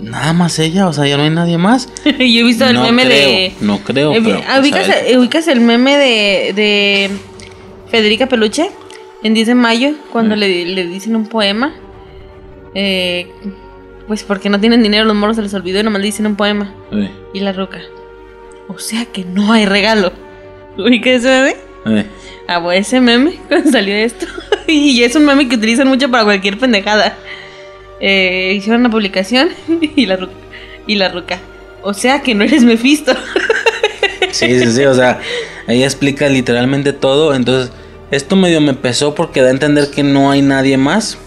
nada 0.00 0.32
más 0.32 0.58
ella, 0.58 0.86
o 0.88 0.92
sea, 0.92 1.06
ya 1.06 1.16
no 1.16 1.22
hay 1.24 1.30
nadie 1.30 1.58
más. 1.58 1.88
Yo 2.04 2.12
he 2.20 2.42
visto 2.42 2.64
el 2.66 2.74
no 2.74 2.82
meme 2.84 3.04
creo, 3.04 3.28
de. 3.28 3.52
No 3.60 3.78
creo, 3.78 4.12
Eh, 4.12 4.20
pero. 4.24 4.40
¿ubicas, 4.60 4.86
pues, 5.30 5.48
eh, 5.48 5.52
el 5.52 5.60
meme 5.60 5.96
de, 5.96 6.52
de 6.54 7.10
Federica 7.90 8.26
Peluche? 8.28 8.70
En 9.22 9.32
10 9.34 9.46
de 9.48 9.54
mayo, 9.54 9.92
cuando 10.12 10.36
Mm. 10.36 10.38
le, 10.38 10.64
le 10.66 10.86
dicen 10.86 11.16
un 11.16 11.26
poema. 11.26 11.72
Eh, 12.74 13.26
pues 14.06 14.22
porque 14.22 14.50
no 14.50 14.60
tienen 14.60 14.82
dinero, 14.82 15.04
los 15.06 15.16
moros 15.16 15.36
se 15.36 15.42
les 15.42 15.54
olvidó 15.54 15.80
y 15.80 15.82
nomás 15.82 16.00
le 16.00 16.06
dicen 16.06 16.26
un 16.26 16.36
poema. 16.36 16.74
Eh, 16.92 17.10
Y 17.32 17.40
la 17.40 17.52
roca. 17.52 17.80
O 18.68 18.78
sea 18.78 19.06
que 19.06 19.24
no 19.24 19.52
hay 19.52 19.64
regalo. 19.64 20.12
¿Ubicas 20.76 21.24
ese 21.24 21.54
meme? 21.86 22.06
Eh. 22.48 22.52
Ah, 22.52 22.74
ese 22.74 23.00
meme 23.00 23.38
cuando 23.48 23.70
salió 23.70 23.94
esto. 23.94 24.26
y 24.66 25.02
es 25.02 25.14
un 25.16 25.24
meme 25.24 25.48
que 25.48 25.56
utilizan 25.56 25.88
mucho 25.88 26.10
para 26.10 26.24
cualquier 26.24 26.58
pendejada. 26.58 27.16
Eh, 28.00 28.54
hicieron 28.56 28.80
una 28.80 28.90
publicación 28.90 29.50
y 29.96 30.06
la 30.06 30.16
ruca. 30.16 30.34
Y 30.86 30.96
la 30.96 31.08
ruca. 31.08 31.38
O 31.82 31.94
sea 31.94 32.22
que 32.22 32.34
no 32.34 32.44
eres 32.44 32.64
Mephisto. 32.64 33.14
Sí, 34.30 34.58
sí, 34.58 34.72
sí, 34.72 34.84
o 34.84 34.94
sea, 34.94 35.20
ella 35.68 35.84
explica 35.84 36.28
literalmente 36.28 36.92
todo. 36.92 37.34
Entonces, 37.34 37.72
esto 38.10 38.36
medio 38.36 38.60
me 38.60 38.74
pesó 38.74 39.14
porque 39.14 39.40
da 39.40 39.48
a 39.48 39.50
entender 39.50 39.90
que 39.90 40.02
no 40.02 40.30
hay 40.30 40.42
nadie 40.42 40.76
más. 40.76 41.18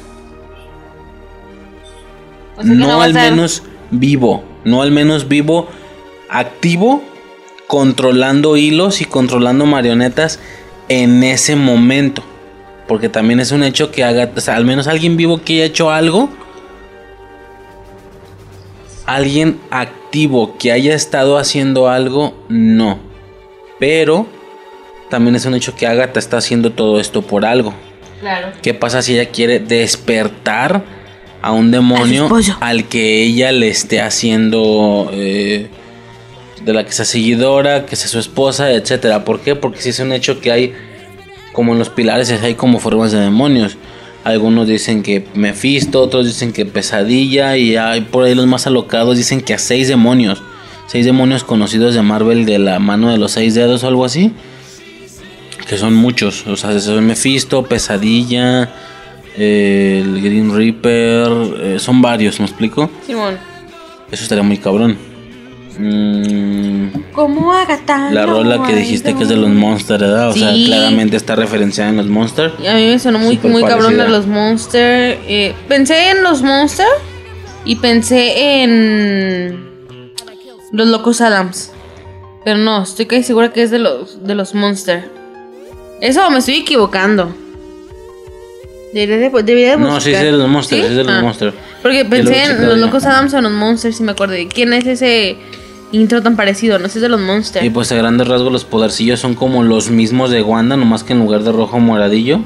O 2.57 2.63
sea 2.63 2.71
que 2.71 2.77
no, 2.77 3.01
a 3.01 3.05
al 3.05 3.13
menos 3.13 3.63
vivo, 3.91 4.43
no 4.63 4.81
al 4.81 4.91
menos 4.91 5.27
vivo, 5.27 5.69
activo, 6.29 7.03
controlando 7.67 8.57
hilos 8.57 9.01
y 9.01 9.05
controlando 9.05 9.65
marionetas 9.65 10.39
en 10.89 11.23
ese 11.23 11.55
momento. 11.55 12.23
Porque 12.87 13.09
también 13.09 13.39
es 13.39 13.51
un 13.51 13.63
hecho 13.63 13.91
que 13.91 14.03
haga, 14.03 14.29
o 14.35 14.39
sea, 14.39 14.55
al 14.55 14.65
menos 14.65 14.87
alguien 14.87 15.17
vivo 15.17 15.41
que 15.41 15.55
haya 15.55 15.65
hecho 15.65 15.91
algo. 15.91 16.29
Alguien 19.05 19.59
activo 19.71 20.57
que 20.57 20.71
haya 20.71 20.93
estado 20.93 21.37
haciendo 21.37 21.89
algo, 21.89 22.33
no. 22.49 22.99
Pero 23.79 24.25
también 25.09 25.35
es 25.35 25.45
un 25.45 25.55
hecho 25.55 25.75
que 25.75 25.87
Agatha 25.87 26.19
está 26.19 26.37
haciendo 26.37 26.71
todo 26.71 26.99
esto 26.99 27.21
por 27.21 27.45
algo. 27.45 27.73
Claro. 28.19 28.49
¿Qué 28.61 28.73
pasa 28.73 29.01
si 29.01 29.13
ella 29.13 29.29
quiere 29.29 29.59
despertar 29.59 30.83
a 31.41 31.51
un 31.51 31.71
demonio 31.71 32.29
al 32.59 32.85
que 32.85 33.23
ella 33.23 33.51
le 33.51 33.69
esté 33.69 34.01
haciendo 34.01 35.09
eh, 35.13 35.67
de 36.67 36.73
la 36.73 36.85
que 36.85 36.91
sea 36.91 37.05
seguidora, 37.05 37.87
que 37.87 37.95
sea 37.95 38.07
su 38.07 38.19
esposa, 38.19 38.71
etcétera? 38.71 39.25
¿Por 39.25 39.39
qué? 39.39 39.55
Porque 39.55 39.81
si 39.81 39.89
es 39.89 39.99
un 39.99 40.11
hecho 40.11 40.39
que 40.39 40.51
hay, 40.51 40.73
como 41.53 41.73
en 41.73 41.79
los 41.79 41.89
pilares, 41.89 42.29
hay 42.29 42.53
como 42.53 42.77
formas 42.79 43.11
de 43.11 43.19
demonios. 43.19 43.77
Algunos 44.23 44.67
dicen 44.67 45.01
que 45.01 45.25
Mephisto, 45.33 46.01
otros 46.01 46.27
dicen 46.27 46.51
que 46.51 46.65
Pesadilla, 46.65 47.57
y 47.57 47.77
hay 47.77 48.01
por 48.01 48.25
ahí 48.25 48.35
los 48.35 48.45
más 48.45 48.67
alocados 48.67 49.17
dicen 49.17 49.41
que 49.41 49.53
a 49.53 49.57
seis 49.57 49.87
demonios, 49.87 50.43
seis 50.87 51.05
demonios 51.05 51.45
conocidos 51.45 51.95
de 51.95 52.01
Marvel 52.01 52.45
de 52.45 52.59
la 52.59 52.77
mano 52.79 53.09
de 53.09 53.17
los 53.17 53.31
seis 53.31 53.55
dedos 53.55 53.83
o 53.83 53.87
algo 53.87 54.05
así 54.05 54.33
que 55.67 55.77
son 55.77 55.93
muchos. 55.93 56.47
O 56.47 56.55
sea, 56.55 56.79
son 56.79 57.05
Mephisto, 57.05 57.63
Pesadilla, 57.63 58.69
eh, 59.37 60.01
el 60.03 60.21
Green 60.21 60.55
Reaper, 60.55 61.27
eh, 61.61 61.79
son 61.79 62.01
varios, 62.01 62.39
¿me 62.39 62.45
explico? 62.45 62.89
Simón. 63.05 63.37
Eso 64.11 64.23
estaría 64.23 64.43
muy 64.43 64.57
cabrón. 64.57 64.97
Mm, 65.79 67.11
Como 67.13 67.53
Agatha. 67.53 68.09
la 68.11 68.25
rola 68.25 68.63
que 68.65 68.75
dijiste 68.75 69.13
que 69.15 69.23
es 69.23 69.29
de 69.29 69.35
los 69.37 69.49
Monsters, 69.49 69.99
¿verdad? 70.01 70.29
O 70.29 70.33
sea, 70.33 70.51
claramente 70.53 71.17
está 71.17 71.35
referenciada 71.35 71.89
en 71.91 71.97
los 71.97 72.07
Monsters. 72.07 72.53
Y 72.61 72.67
A 72.67 72.75
mí 72.75 72.87
me 72.87 72.99
sonó 72.99 73.19
muy, 73.19 73.37
muy 73.43 73.63
cabrón 73.63 73.97
de 73.97 74.07
los 74.07 74.25
Monster. 74.27 75.17
eh, 75.27 75.53
pensé 75.67 76.09
en 76.11 76.23
los 76.23 76.41
Monster 76.41 76.87
y 77.65 77.75
pensé 77.75 78.61
en 78.63 79.69
los 80.71 80.87
Locos 80.87 81.21
Adams. 81.21 81.71
Pero 82.43 82.57
no, 82.59 82.83
estoy 82.83 83.05
casi 83.05 83.23
segura 83.23 83.51
que 83.51 83.61
es 83.63 83.71
de 83.71 83.79
los, 83.79 84.25
de 84.25 84.33
los 84.35 84.53
Monster. 84.55 85.09
Eso 86.01 86.29
me 86.31 86.39
estoy 86.39 86.55
equivocando. 86.55 87.35
Debería 88.93 89.17
de, 89.29 89.43
debería 89.43 89.71
de 89.71 89.77
No, 89.77 89.99
sí, 89.99 90.13
es 90.13 90.21
de 90.21 90.31
los 90.31 90.47
Monsters, 90.47 90.81
¿Sí? 90.81 90.87
es 90.91 90.95
de 90.95 91.03
los 91.03 91.13
Ah. 91.13 91.21
Monsters. 91.21 91.53
Porque 91.81 92.05
pensé 92.05 92.43
en 92.45 92.65
los. 92.67 92.77
Locos 92.77 93.05
Adams 93.05 93.33
o 93.33 93.37
en 93.37 93.43
los 93.43 93.51
Monsters, 93.53 93.97
si 93.97 94.03
me 94.03 94.13
acuerdo. 94.13 94.35
¿Quién 94.53 94.71
es 94.73 94.85
ese 94.87 95.35
intro 95.91 96.21
tan 96.21 96.35
parecido? 96.35 96.79
No 96.79 96.89
sé, 96.89 96.99
es 96.99 97.01
de 97.01 97.09
los 97.09 97.19
Monster. 97.19 97.63
Y 97.63 97.69
pues 97.69 97.91
a 97.91 97.95
grandes 97.95 98.27
rasgos 98.27 98.51
los 98.51 98.65
podercillos 98.65 99.19
son 99.19 99.35
como 99.35 99.63
los 99.63 99.89
mismos 99.89 100.31
de 100.31 100.41
Wanda, 100.41 100.77
nomás 100.77 101.03
que 101.03 101.13
en 101.13 101.19
lugar 101.19 101.43
de 101.43 101.51
rojo 101.51 101.79
moradillo. 101.79 102.41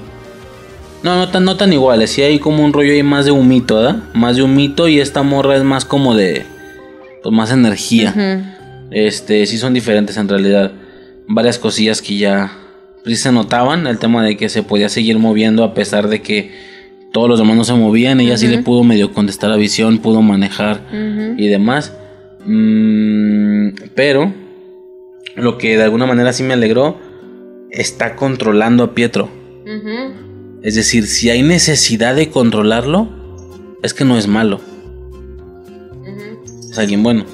No, 1.04 1.16
no 1.16 1.30
tan, 1.30 1.46
no 1.46 1.58
tan 1.58 1.74
iguales, 1.74 2.12
sí 2.12 2.22
hay 2.22 2.38
como 2.38 2.64
un 2.64 2.74
rollo 2.74 2.92
ahí 2.92 3.02
más 3.02 3.26
de 3.26 3.32
humito, 3.32 3.78
¿verdad? 3.78 4.04
Más 4.14 4.36
de 4.36 4.44
humito 4.44 4.88
y 4.88 5.00
esta 5.00 5.24
morra 5.24 5.56
es 5.56 5.64
más 5.64 5.84
como 5.86 6.16
de... 6.16 6.46
Pues 7.24 7.34
más 7.34 7.52
energía. 7.52 8.58
Este, 8.92 9.46
sí 9.46 9.58
son 9.58 9.74
diferentes 9.74 10.18
en 10.18 10.28
realidad. 10.28 10.72
Varias 11.28 11.60
cosillas 11.60 12.02
que 12.02 12.18
ya 12.18 12.52
sí 13.06 13.16
se 13.16 13.32
notaban. 13.32 13.86
El 13.88 14.00
tema 14.00 14.24
de 14.24 14.38
que 14.38 14.50
se 14.50 14.64
podía 14.64 14.90
seguir 14.90 15.20
moviendo 15.20 15.64
a 15.64 15.74
pesar 15.74 16.08
de 16.08 16.22
que 16.22 16.52
todos 17.14 17.30
los 17.30 17.40
demás 17.40 17.58
no 17.58 17.64
se 17.64 17.74
movían. 17.74 18.20
Ella 18.20 18.38
sí 18.38 18.48
le 18.48 18.60
pudo 18.60 18.84
medio 18.84 19.14
contestar 19.14 19.52
a 19.52 19.56
visión, 19.56 20.00
pudo 20.00 20.22
manejar 20.22 20.82
y 21.38 21.48
demás. 21.48 21.94
Mm, 22.46 23.70
pero 23.96 24.34
lo 25.36 25.58
que 25.58 25.78
de 25.78 25.84
alguna 25.84 26.06
manera 26.06 26.34
sí 26.34 26.44
me 26.44 26.54
alegró, 26.54 26.98
está 27.70 28.16
controlando 28.16 28.84
a 28.84 28.94
Pietro. 28.94 29.30
Es 30.64 30.76
decir, 30.76 31.08
si 31.08 31.30
hay 31.30 31.42
necesidad 31.44 32.16
de 32.16 32.30
controlarlo, 32.30 33.10
es 33.84 33.94
que 33.94 34.06
no 34.06 34.18
es 34.18 34.28
malo. 34.28 34.60
Es 36.70 36.78
alguien 36.78 37.04
bueno. 37.04 37.26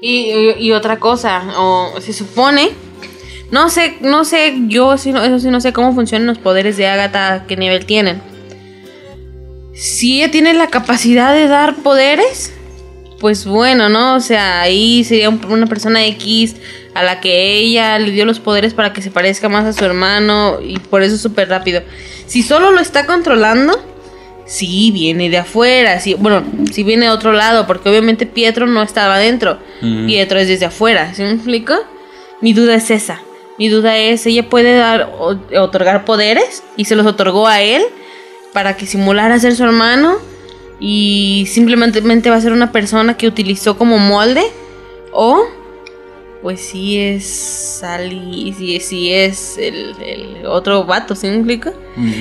Y, 0.00 0.30
y- 0.32 0.66
y 0.66 0.72
otra 0.72 0.98
cosa, 0.98 1.42
o 1.58 2.00
se 2.00 2.12
supone, 2.12 2.68
no 3.50 3.68
sé, 3.70 3.94
no 4.00 4.24
sé, 4.24 4.54
yo 4.68 4.96
sí 4.98 5.12
no- 5.12 5.22
eso 5.24 5.38
sí 5.38 5.48
no 5.48 5.60
sé 5.60 5.72
cómo 5.72 5.94
funcionan 5.94 6.26
los 6.26 6.38
poderes 6.38 6.76
de 6.76 6.86
Agatha, 6.86 7.44
qué 7.48 7.56
nivel 7.56 7.86
tienen. 7.86 8.20
Si 9.74 10.18
ella 10.22 10.30
tiene 10.30 10.54
la 10.54 10.68
capacidad 10.68 11.34
de 11.34 11.48
dar 11.48 11.76
poderes, 11.76 12.52
pues 13.20 13.46
bueno, 13.46 13.88
¿no? 13.88 14.14
O 14.16 14.20
sea, 14.20 14.60
ahí 14.60 15.02
sería 15.04 15.28
un- 15.30 15.44
una 15.48 15.66
persona 15.66 16.04
X 16.06 16.56
a 16.94 17.02
la 17.02 17.20
que 17.20 17.54
ella 17.58 17.98
le 17.98 18.10
dio 18.10 18.24
los 18.24 18.40
poderes 18.40 18.74
para 18.74 18.92
que 18.92 19.02
se 19.02 19.10
parezca 19.10 19.48
más 19.48 19.64
a 19.64 19.72
su 19.72 19.84
hermano 19.84 20.58
y 20.62 20.78
por 20.78 21.02
eso 21.02 21.14
es 21.14 21.20
súper 21.20 21.48
rápido. 21.48 21.82
Si 22.26 22.42
solo 22.42 22.70
lo 22.72 22.80
está 22.80 23.06
controlando, 23.06 23.78
sí 24.46 24.90
viene 24.92 25.28
de 25.30 25.38
afuera, 25.38 25.98
sí, 26.00 26.14
bueno, 26.14 26.44
sí 26.72 26.82
viene 26.84 27.06
de 27.06 27.10
otro 27.12 27.32
lado, 27.32 27.66
porque 27.66 27.88
obviamente 27.88 28.26
Pietro 28.26 28.66
no 28.66 28.82
estaba 28.82 29.16
adentro. 29.16 29.58
Ujú. 29.82 30.06
Pietro 30.06 30.38
es 30.38 30.48
desde 30.48 30.66
afuera, 30.66 31.12
¿sí 31.14 31.22
me 31.22 31.32
explico? 31.32 31.74
Mi 32.40 32.52
duda 32.52 32.74
es 32.74 32.90
esa. 32.90 33.20
Mi 33.58 33.68
duda 33.70 33.96
es, 33.96 34.26
ella 34.26 34.48
puede 34.48 34.74
dar 34.76 35.10
o- 35.18 35.38
otorgar 35.60 36.04
poderes 36.04 36.62
y 36.76 36.84
se 36.84 36.94
los 36.96 37.06
otorgó 37.06 37.46
a 37.48 37.62
él 37.62 37.82
para 38.52 38.76
que 38.76 38.86
simulara 38.86 39.38
ser 39.38 39.56
su 39.56 39.64
hermano 39.64 40.16
y 40.78 41.46
simplemente 41.48 42.30
va 42.30 42.36
a 42.36 42.40
ser 42.40 42.52
una 42.52 42.72
persona 42.72 43.16
que 43.16 43.26
utilizó 43.26 43.78
como 43.78 43.98
molde 43.98 44.42
o 45.12 45.44
pues 46.42 46.60
sí 46.60 46.98
es 46.98 47.24
Sally, 47.80 48.54
sí, 48.56 48.78
sí 48.78 49.12
es 49.12 49.58
el, 49.58 49.94
el, 50.00 50.46
otro 50.46 50.84
vato, 50.84 51.14
¿sí 51.14 51.26
me 51.26 51.36
explico? 51.36 51.70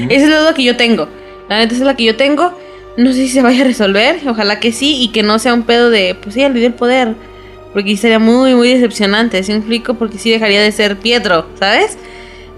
Esa 0.10 0.24
es 0.24 0.30
la 0.30 0.40
duda 0.40 0.54
que 0.54 0.64
yo 0.64 0.76
tengo. 0.76 1.08
La 1.48 1.60
neta 1.60 1.76
es 1.76 1.82
la 1.82 1.96
que 1.96 2.06
yo 2.06 2.16
tengo. 2.16 2.58
No 2.98 3.12
sé 3.12 3.18
si 3.18 3.28
se 3.28 3.42
vaya 3.42 3.62
a 3.62 3.66
resolver, 3.66 4.20
ojalá 4.28 4.60
que 4.60 4.72
sí, 4.72 4.98
y 5.00 5.10
que 5.10 5.22
no 5.22 5.38
sea 5.38 5.54
un 5.54 5.64
pedo 5.64 5.90
de, 5.90 6.16
pues 6.16 6.34
sí, 6.34 6.42
dio 6.42 6.66
el 6.66 6.74
poder. 6.74 7.14
Porque 7.74 7.98
sería 7.98 8.20
muy, 8.20 8.56
muy 8.56 8.74
decepcionante, 8.74 9.44
¿sí 9.44 9.52
me 9.52 9.60
explico? 9.60 9.96
Porque 9.96 10.18
sí 10.18 10.32
dejaría 10.32 10.62
de 10.62 10.72
ser 10.72 10.98
Pietro, 10.98 11.46
¿sabes? 11.60 11.98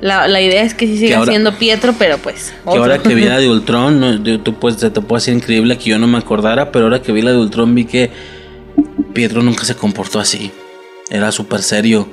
La, 0.01 0.27
la 0.27 0.41
idea 0.41 0.61
es 0.61 0.73
que 0.73 0.85
sí 0.85 0.97
siga 0.97 1.25
siendo 1.25 1.55
Pietro, 1.55 1.95
pero 1.97 2.17
pues. 2.17 2.53
Que 2.71 2.77
ahora 2.77 2.99
que 2.99 3.15
vi 3.15 3.25
la 3.25 3.39
de 3.39 3.49
Ultron, 3.51 3.99
no, 3.99 4.39
tú 4.39 4.53
puedes, 4.53 4.79
te, 4.79 4.89
te 4.89 5.01
puede 5.01 5.21
ser 5.21 5.33
increíble 5.33 5.77
que 5.77 5.89
yo 5.89 5.99
no 5.99 6.07
me 6.07 6.17
acordara, 6.17 6.71
pero 6.71 6.85
ahora 6.85 7.01
que 7.01 7.11
vi 7.11 7.21
la 7.21 7.31
de 7.31 7.37
Ultron 7.37 7.73
vi 7.73 7.85
que 7.85 8.11
Pietro 9.13 9.41
nunca 9.41 9.65
se 9.65 9.75
comportó 9.75 10.19
así. 10.19 10.51
Era 11.09 11.31
súper 11.31 11.63
serio. 11.63 12.07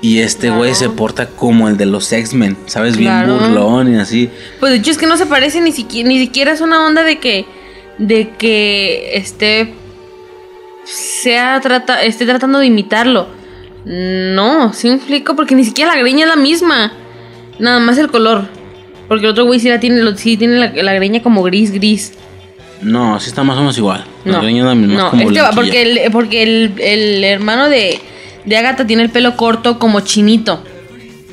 Y 0.00 0.18
este 0.18 0.50
güey 0.50 0.74
se 0.74 0.90
porta 0.90 1.28
como 1.28 1.68
el 1.68 1.76
de 1.76 1.86
los 1.86 2.12
X-Men, 2.12 2.56
¿sabes? 2.66 2.96
Bien 2.96 3.24
burlón 3.28 3.94
y 3.94 3.98
así. 3.98 4.28
Pues 4.58 4.72
de 4.72 4.78
hecho 4.78 4.90
es 4.90 4.98
que 4.98 5.06
no 5.06 5.16
se 5.16 5.26
parece 5.26 5.60
ni 5.60 5.70
siquiera, 5.70 6.08
ni 6.08 6.18
siquiera 6.18 6.50
es 6.50 6.60
una 6.60 6.84
onda 6.84 7.04
de 7.04 7.20
que. 7.20 7.46
de 7.98 8.30
que 8.30 9.16
esté. 9.16 9.72
sea 10.84 11.60
trata, 11.60 12.02
esté 12.02 12.26
tratando 12.26 12.58
de 12.58 12.66
imitarlo. 12.66 13.28
No, 13.84 14.72
sí 14.72 14.88
me 14.88 14.96
explico, 14.96 15.36
porque 15.36 15.54
ni 15.54 15.64
siquiera 15.64 15.94
la 15.94 16.00
greña 16.00 16.24
es 16.24 16.28
la 16.28 16.36
misma. 16.36 16.92
Nada 17.58 17.80
más 17.80 17.98
el 17.98 18.08
color. 18.08 18.46
Porque 19.08 19.26
el 19.26 19.32
otro 19.32 19.44
güey 19.44 19.60
sí 19.60 19.68
la 19.68 19.80
tiene, 19.80 20.16
sí 20.16 20.36
tiene 20.36 20.58
la, 20.58 20.94
greña 20.94 21.22
como 21.22 21.42
gris, 21.42 21.72
gris. 21.72 22.14
No, 22.80 23.20
sí 23.20 23.28
está 23.28 23.44
más 23.44 23.56
o 23.56 23.60
menos 23.60 23.78
igual. 23.78 24.04
La 24.24 24.40
greña 24.40 24.60
es 24.60 24.66
la 24.66 24.74
misma. 24.74 24.94
No, 24.94 25.10
que 25.10 25.24
porque, 25.54 25.82
el, 25.82 26.12
porque 26.12 26.42
el, 26.42 26.74
el 26.78 27.24
hermano 27.24 27.68
de 27.68 28.00
de 28.44 28.56
Agatha 28.56 28.86
tiene 28.86 29.02
el 29.02 29.10
pelo 29.10 29.36
corto 29.36 29.78
como 29.78 30.00
chinito. 30.00 30.62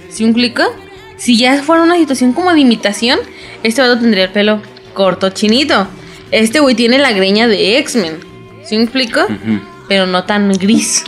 ¿Sí 0.10 0.24
un 0.24 0.34
clic? 0.34 0.62
Si 1.18 1.38
ya 1.38 1.62
fuera 1.62 1.84
una 1.84 1.98
situación 1.98 2.34
como 2.34 2.54
de 2.54 2.62
imitación, 2.62 3.20
este 3.64 3.82
vato 3.82 4.00
tendría 4.00 4.26
el 4.26 4.32
pelo 4.32 4.62
corto 4.94 5.30
chinito. 5.30 5.88
Este 6.32 6.60
güey 6.60 6.76
tiene 6.76 6.98
la 6.98 7.12
greña 7.12 7.48
de 7.48 7.78
X-Men. 7.80 8.20
¿Sí 8.64 8.78
me 8.78 8.84
explico? 8.84 9.22
Pero 9.88 10.06
no 10.06 10.24
tan 10.24 10.52
gris. 10.54 11.04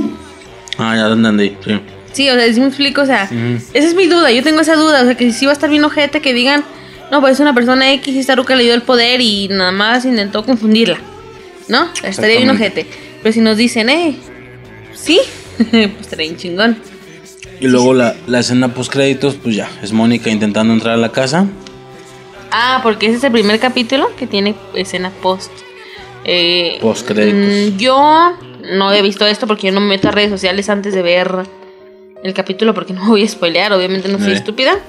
Ah, 0.77 0.95
ya 0.95 1.07
lo 1.07 1.13
entendí, 1.13 1.55
sí. 1.63 1.79
Sí, 2.13 2.29
o 2.29 2.33
sea, 2.35 2.53
sí 2.53 2.59
me 2.59 2.67
explico, 2.67 3.01
o 3.01 3.05
sea, 3.05 3.29
esa 3.73 3.87
es 3.87 3.95
mi 3.95 4.07
duda, 4.07 4.31
yo 4.31 4.43
tengo 4.43 4.61
esa 4.61 4.75
duda, 4.75 5.01
o 5.01 5.05
sea, 5.05 5.15
que 5.15 5.31
si 5.31 5.45
va 5.45 5.51
a 5.51 5.53
estar 5.53 5.69
bien 5.69 5.83
ojete 5.83 6.21
que 6.21 6.33
digan, 6.33 6.63
no, 7.09 7.21
pues 7.21 7.33
es 7.33 7.39
una 7.39 7.53
persona 7.53 7.91
X 7.93 8.13
y 8.13 8.19
esta 8.19 8.35
ruca 8.35 8.55
le 8.55 8.63
dio 8.63 8.73
el 8.73 8.81
poder 8.81 9.21
y 9.21 9.47
nada 9.49 9.71
más 9.71 10.05
intentó 10.05 10.45
confundirla, 10.45 10.97
¿no? 11.67 11.87
Estaría 12.03 12.37
bien 12.37 12.49
ojete. 12.49 12.85
Pero 13.21 13.33
si 13.33 13.39
nos 13.39 13.57
dicen, 13.57 13.89
eh, 13.89 14.15
sí, 14.93 15.19
pues 15.57 16.07
trae 16.07 16.35
chingón. 16.35 16.77
Y 17.59 17.67
luego 17.67 17.93
la, 17.93 18.15
la 18.27 18.39
escena 18.39 18.73
post 18.73 18.91
créditos, 18.91 19.35
pues 19.35 19.55
ya, 19.55 19.69
es 19.81 19.91
Mónica 19.93 20.29
intentando 20.29 20.73
entrar 20.73 20.95
a 20.95 20.97
la 20.97 21.11
casa. 21.11 21.45
Ah, 22.51 22.79
porque 22.83 23.05
ese 23.05 23.17
es 23.17 23.23
el 23.23 23.31
primer 23.31 23.59
capítulo 23.59 24.13
que 24.17 24.27
tiene 24.27 24.55
escena 24.73 25.11
post. 25.21 25.51
Eh, 26.25 26.77
post 26.81 27.07
créditos. 27.07 27.73
Mm, 27.73 27.77
yo 27.77 28.37
no 28.73 28.93
he 28.93 29.01
visto 29.01 29.25
esto 29.25 29.47
porque 29.47 29.67
yo 29.67 29.73
no 29.73 29.79
me 29.79 29.87
meto 29.87 30.09
a 30.09 30.11
redes 30.11 30.29
sociales 30.29 30.69
antes 30.69 30.93
de 30.93 31.01
ver 31.01 31.45
el 32.23 32.33
capítulo 32.33 32.73
porque 32.73 32.93
no 32.93 33.07
voy 33.07 33.23
a 33.23 33.27
spoilear, 33.27 33.73
obviamente 33.73 34.07
no 34.09 34.19
soy 34.19 34.31
eh. 34.31 34.35
estúpida. 34.35 34.79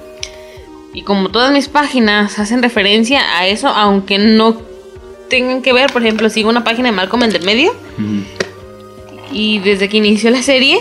Y 0.95 1.03
como 1.03 1.31
todas 1.31 1.53
mis 1.53 1.69
páginas 1.69 2.39
hacen 2.39 2.63
referencia 2.63 3.39
a 3.39 3.47
eso, 3.47 3.69
aunque 3.69 4.19
no 4.19 4.61
tengan 5.31 5.63
que 5.63 5.73
ver, 5.73 5.91
por 5.91 6.03
ejemplo, 6.03 6.29
sigo 6.29 6.51
una 6.51 6.65
página 6.65 6.91
de 6.91 6.93
Malcolm 6.93 7.23
en 7.23 7.31
del 7.31 7.45
medio, 7.45 7.73
y 9.33 9.59
desde 9.61 9.89
que 9.89 9.97
inició 9.97 10.31
la 10.31 10.43
serie 10.43 10.79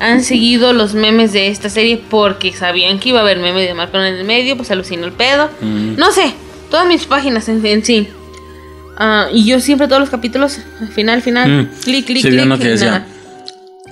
han 0.00 0.24
seguido 0.24 0.72
los 0.72 0.94
memes 0.94 1.32
de 1.32 1.48
esta 1.48 1.68
serie 1.68 2.00
porque 2.08 2.52
sabían 2.54 2.98
que 2.98 3.10
iba 3.10 3.18
a 3.18 3.22
haber 3.22 3.38
memes 3.38 3.68
de 3.68 3.74
Marco 3.74 3.98
en 3.98 4.14
el 4.14 4.24
medio, 4.24 4.56
pues 4.56 4.70
alucinó 4.70 5.04
el 5.04 5.12
pedo. 5.12 5.50
Mm. 5.60 5.96
No 5.96 6.10
sé, 6.10 6.32
todas 6.70 6.86
mis 6.86 7.04
páginas 7.04 7.48
en, 7.50 7.84
sí. 7.84 8.08
Ah, 8.96 9.28
y 9.30 9.44
yo 9.44 9.60
siempre 9.60 9.86
todos 9.86 10.00
los 10.00 10.08
capítulos, 10.08 10.58
al 10.80 10.88
final, 10.88 11.20
final, 11.20 11.50
mm. 11.50 11.82
clic, 11.84 12.06
clic, 12.06 12.22
clic. 12.22 12.44
No, 12.46 12.58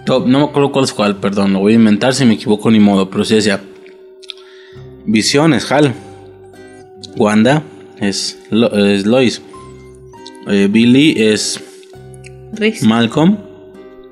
no 0.08 0.38
me 0.38 0.44
acuerdo 0.44 0.72
cuál 0.72 0.84
es 0.84 0.92
cuál, 0.92 1.16
perdón, 1.16 1.52
lo 1.52 1.60
voy 1.60 1.72
a 1.72 1.76
inventar 1.76 2.14
si 2.14 2.24
me 2.24 2.34
equivoco 2.34 2.70
ni 2.70 2.80
modo, 2.80 3.10
pero 3.10 3.24
sí 3.24 3.34
decía 3.34 3.60
Visiones, 5.04 5.70
Hal. 5.70 5.94
Wanda 7.16 7.62
es, 8.00 8.38
Lois. 8.50 9.42
Eh, 10.46 10.68
Billy 10.70 11.14
es 11.16 11.60
Malcolm. 12.82 13.38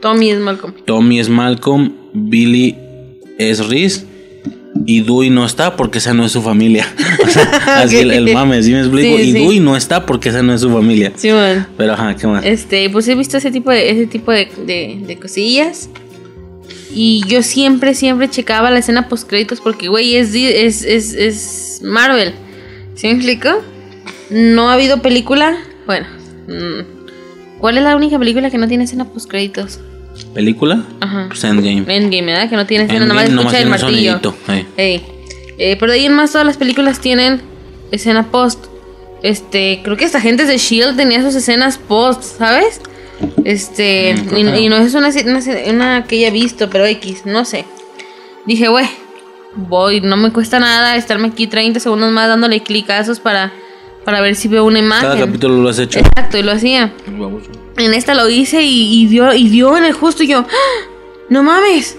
Tommy 0.00 0.30
es 0.30 0.38
Malcolm. 0.38 0.74
Tommy 0.84 1.20
es 1.20 1.28
Malcolm, 1.28 1.94
Billy 2.12 2.76
es 3.38 3.66
Riz 3.68 4.06
y 4.84 5.00
Dewey 5.00 5.30
no 5.30 5.44
está 5.44 5.76
porque 5.76 5.98
esa 5.98 6.14
no 6.14 6.24
es 6.24 6.32
su 6.32 6.42
familia. 6.42 6.86
así 7.66 7.96
el, 7.96 8.32
mame, 8.32 8.62
¿sí 8.62 8.72
me 8.72 8.80
explico? 8.80 9.18
y 9.18 9.32
Dewey 9.32 9.60
no 9.60 9.76
está 9.76 10.06
porque 10.06 10.28
esa 10.28 10.42
no 10.42 10.52
es 10.54 10.60
su 10.60 10.70
familia. 10.70 11.12
Sí, 11.16 11.30
man. 11.30 11.66
Pero 11.76 11.92
ajá, 11.94 12.16
¿qué 12.16 12.26
más? 12.26 12.44
Este, 12.44 12.90
pues 12.90 13.08
he 13.08 13.14
visto 13.14 13.36
ese 13.36 13.50
tipo 13.50 13.70
de, 13.70 13.90
ese 13.90 14.06
tipo 14.06 14.32
de, 14.32 14.48
de, 15.06 15.18
cosillas. 15.18 15.88
Y 16.92 17.24
yo 17.28 17.42
siempre, 17.42 17.94
siempre 17.94 18.28
checaba 18.30 18.70
la 18.70 18.78
escena 18.78 19.08
post 19.08 19.28
créditos 19.28 19.60
porque, 19.60 19.88
güey, 19.88 20.16
es, 20.16 20.34
es, 20.34 20.82
es, 20.82 21.14
es 21.14 21.80
Marvel. 21.82 22.32
¿Sí 22.94 23.06
me 23.06 23.14
explico? 23.14 23.50
No 24.30 24.70
ha 24.70 24.74
habido 24.74 25.02
película. 25.02 25.56
Bueno. 25.86 26.06
Mm, 26.48 27.58
¿Cuál 27.58 27.78
es 27.78 27.84
la 27.84 27.96
única 27.96 28.18
película 28.18 28.50
que 28.50 28.58
no 28.58 28.68
tiene 28.68 28.84
escena 28.84 29.04
post 29.06 29.28
créditos? 29.28 29.80
¿Película? 30.36 30.84
Ajá. 31.00 31.24
Pues 31.28 31.42
Endgame. 31.44 31.84
Endgame, 31.88 32.26
¿verdad? 32.26 32.50
Que 32.50 32.56
no 32.56 32.66
tiene 32.66 32.84
escena, 32.84 33.06
nada 33.06 33.14
más 33.14 33.30
escucha 33.30 33.58
el 33.58 33.70
martillo. 33.70 34.20
Eh. 34.76 35.00
Eh, 35.56 35.76
pero 35.80 35.92
de 35.92 35.98
ahí 35.98 36.04
en 36.04 36.12
más 36.12 36.32
todas 36.32 36.46
las 36.46 36.58
películas 36.58 37.00
tienen 37.00 37.40
escena 37.90 38.30
post. 38.30 38.66
Este, 39.22 39.80
creo 39.82 39.96
que 39.96 40.04
esta 40.04 40.20
gente 40.20 40.44
de 40.44 40.58
Shield 40.58 40.94
tenía 40.94 41.22
sus 41.22 41.34
escenas 41.34 41.78
post, 41.78 42.22
¿sabes? 42.22 42.82
Este, 43.44 44.14
mm, 44.14 44.36
y, 44.36 44.68
no 44.68 44.76
es 44.76 44.92
una, 44.92 45.08
una, 45.68 46.04
que 46.04 46.16
haya 46.16 46.30
visto, 46.30 46.68
pero 46.68 46.84
X, 46.84 47.22
no 47.24 47.46
sé. 47.46 47.64
Dije, 48.44 48.68
güey, 48.68 48.86
voy, 49.54 50.02
no 50.02 50.18
me 50.18 50.32
cuesta 50.32 50.60
nada 50.60 50.96
estarme 50.96 51.28
aquí 51.28 51.46
30 51.46 51.80
segundos 51.80 52.12
más 52.12 52.28
dándole 52.28 52.60
clicazos 52.60 53.20
para 53.20 53.54
para 54.04 54.20
ver 54.20 54.36
si 54.36 54.48
veo 54.48 54.64
una 54.64 54.80
imagen. 54.80 55.08
Cada 55.08 55.18
capítulo 55.18 55.62
lo 55.62 55.68
has 55.70 55.78
hecho. 55.78 55.98
Exacto, 55.98 56.36
y 56.38 56.42
lo 56.42 56.52
hacía. 56.52 56.92
En 57.78 57.92
esta 57.94 58.14
lo 58.14 58.28
hice 58.28 58.62
y, 58.62 59.06
dio, 59.06 59.32
y 59.34 59.48
dio 59.48 59.76
en 59.76 59.84
el 59.84 59.92
justo 59.92 60.22
y 60.22 60.28
yo, 60.28 60.38
¡Ah! 60.38 60.88
no 61.28 61.42
mames. 61.42 61.96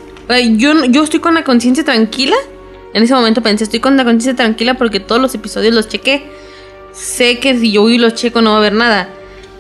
Yo, 0.58 0.86
yo 0.86 1.04
estoy 1.04 1.20
con 1.20 1.36
la 1.36 1.44
conciencia 1.44 1.84
tranquila. 1.84 2.36
En 2.94 3.04
ese 3.04 3.14
momento 3.14 3.42
pensé, 3.42 3.64
estoy 3.64 3.80
con 3.80 3.96
la 3.96 4.04
conciencia 4.04 4.36
tranquila 4.36 4.74
porque 4.74 5.00
todos 5.00 5.22
los 5.22 5.36
episodios 5.36 5.74
los 5.74 5.88
chequé. 5.88 6.24
Sé 6.94 7.40
que 7.40 7.58
si 7.58 7.72
yo 7.72 7.84
voy 7.84 7.96
y 7.96 7.98
los 8.00 8.16
checo 8.16 8.42
no 8.42 8.52
va 8.52 8.56
a 8.56 8.60
haber 8.60 8.74
nada. 8.74 9.10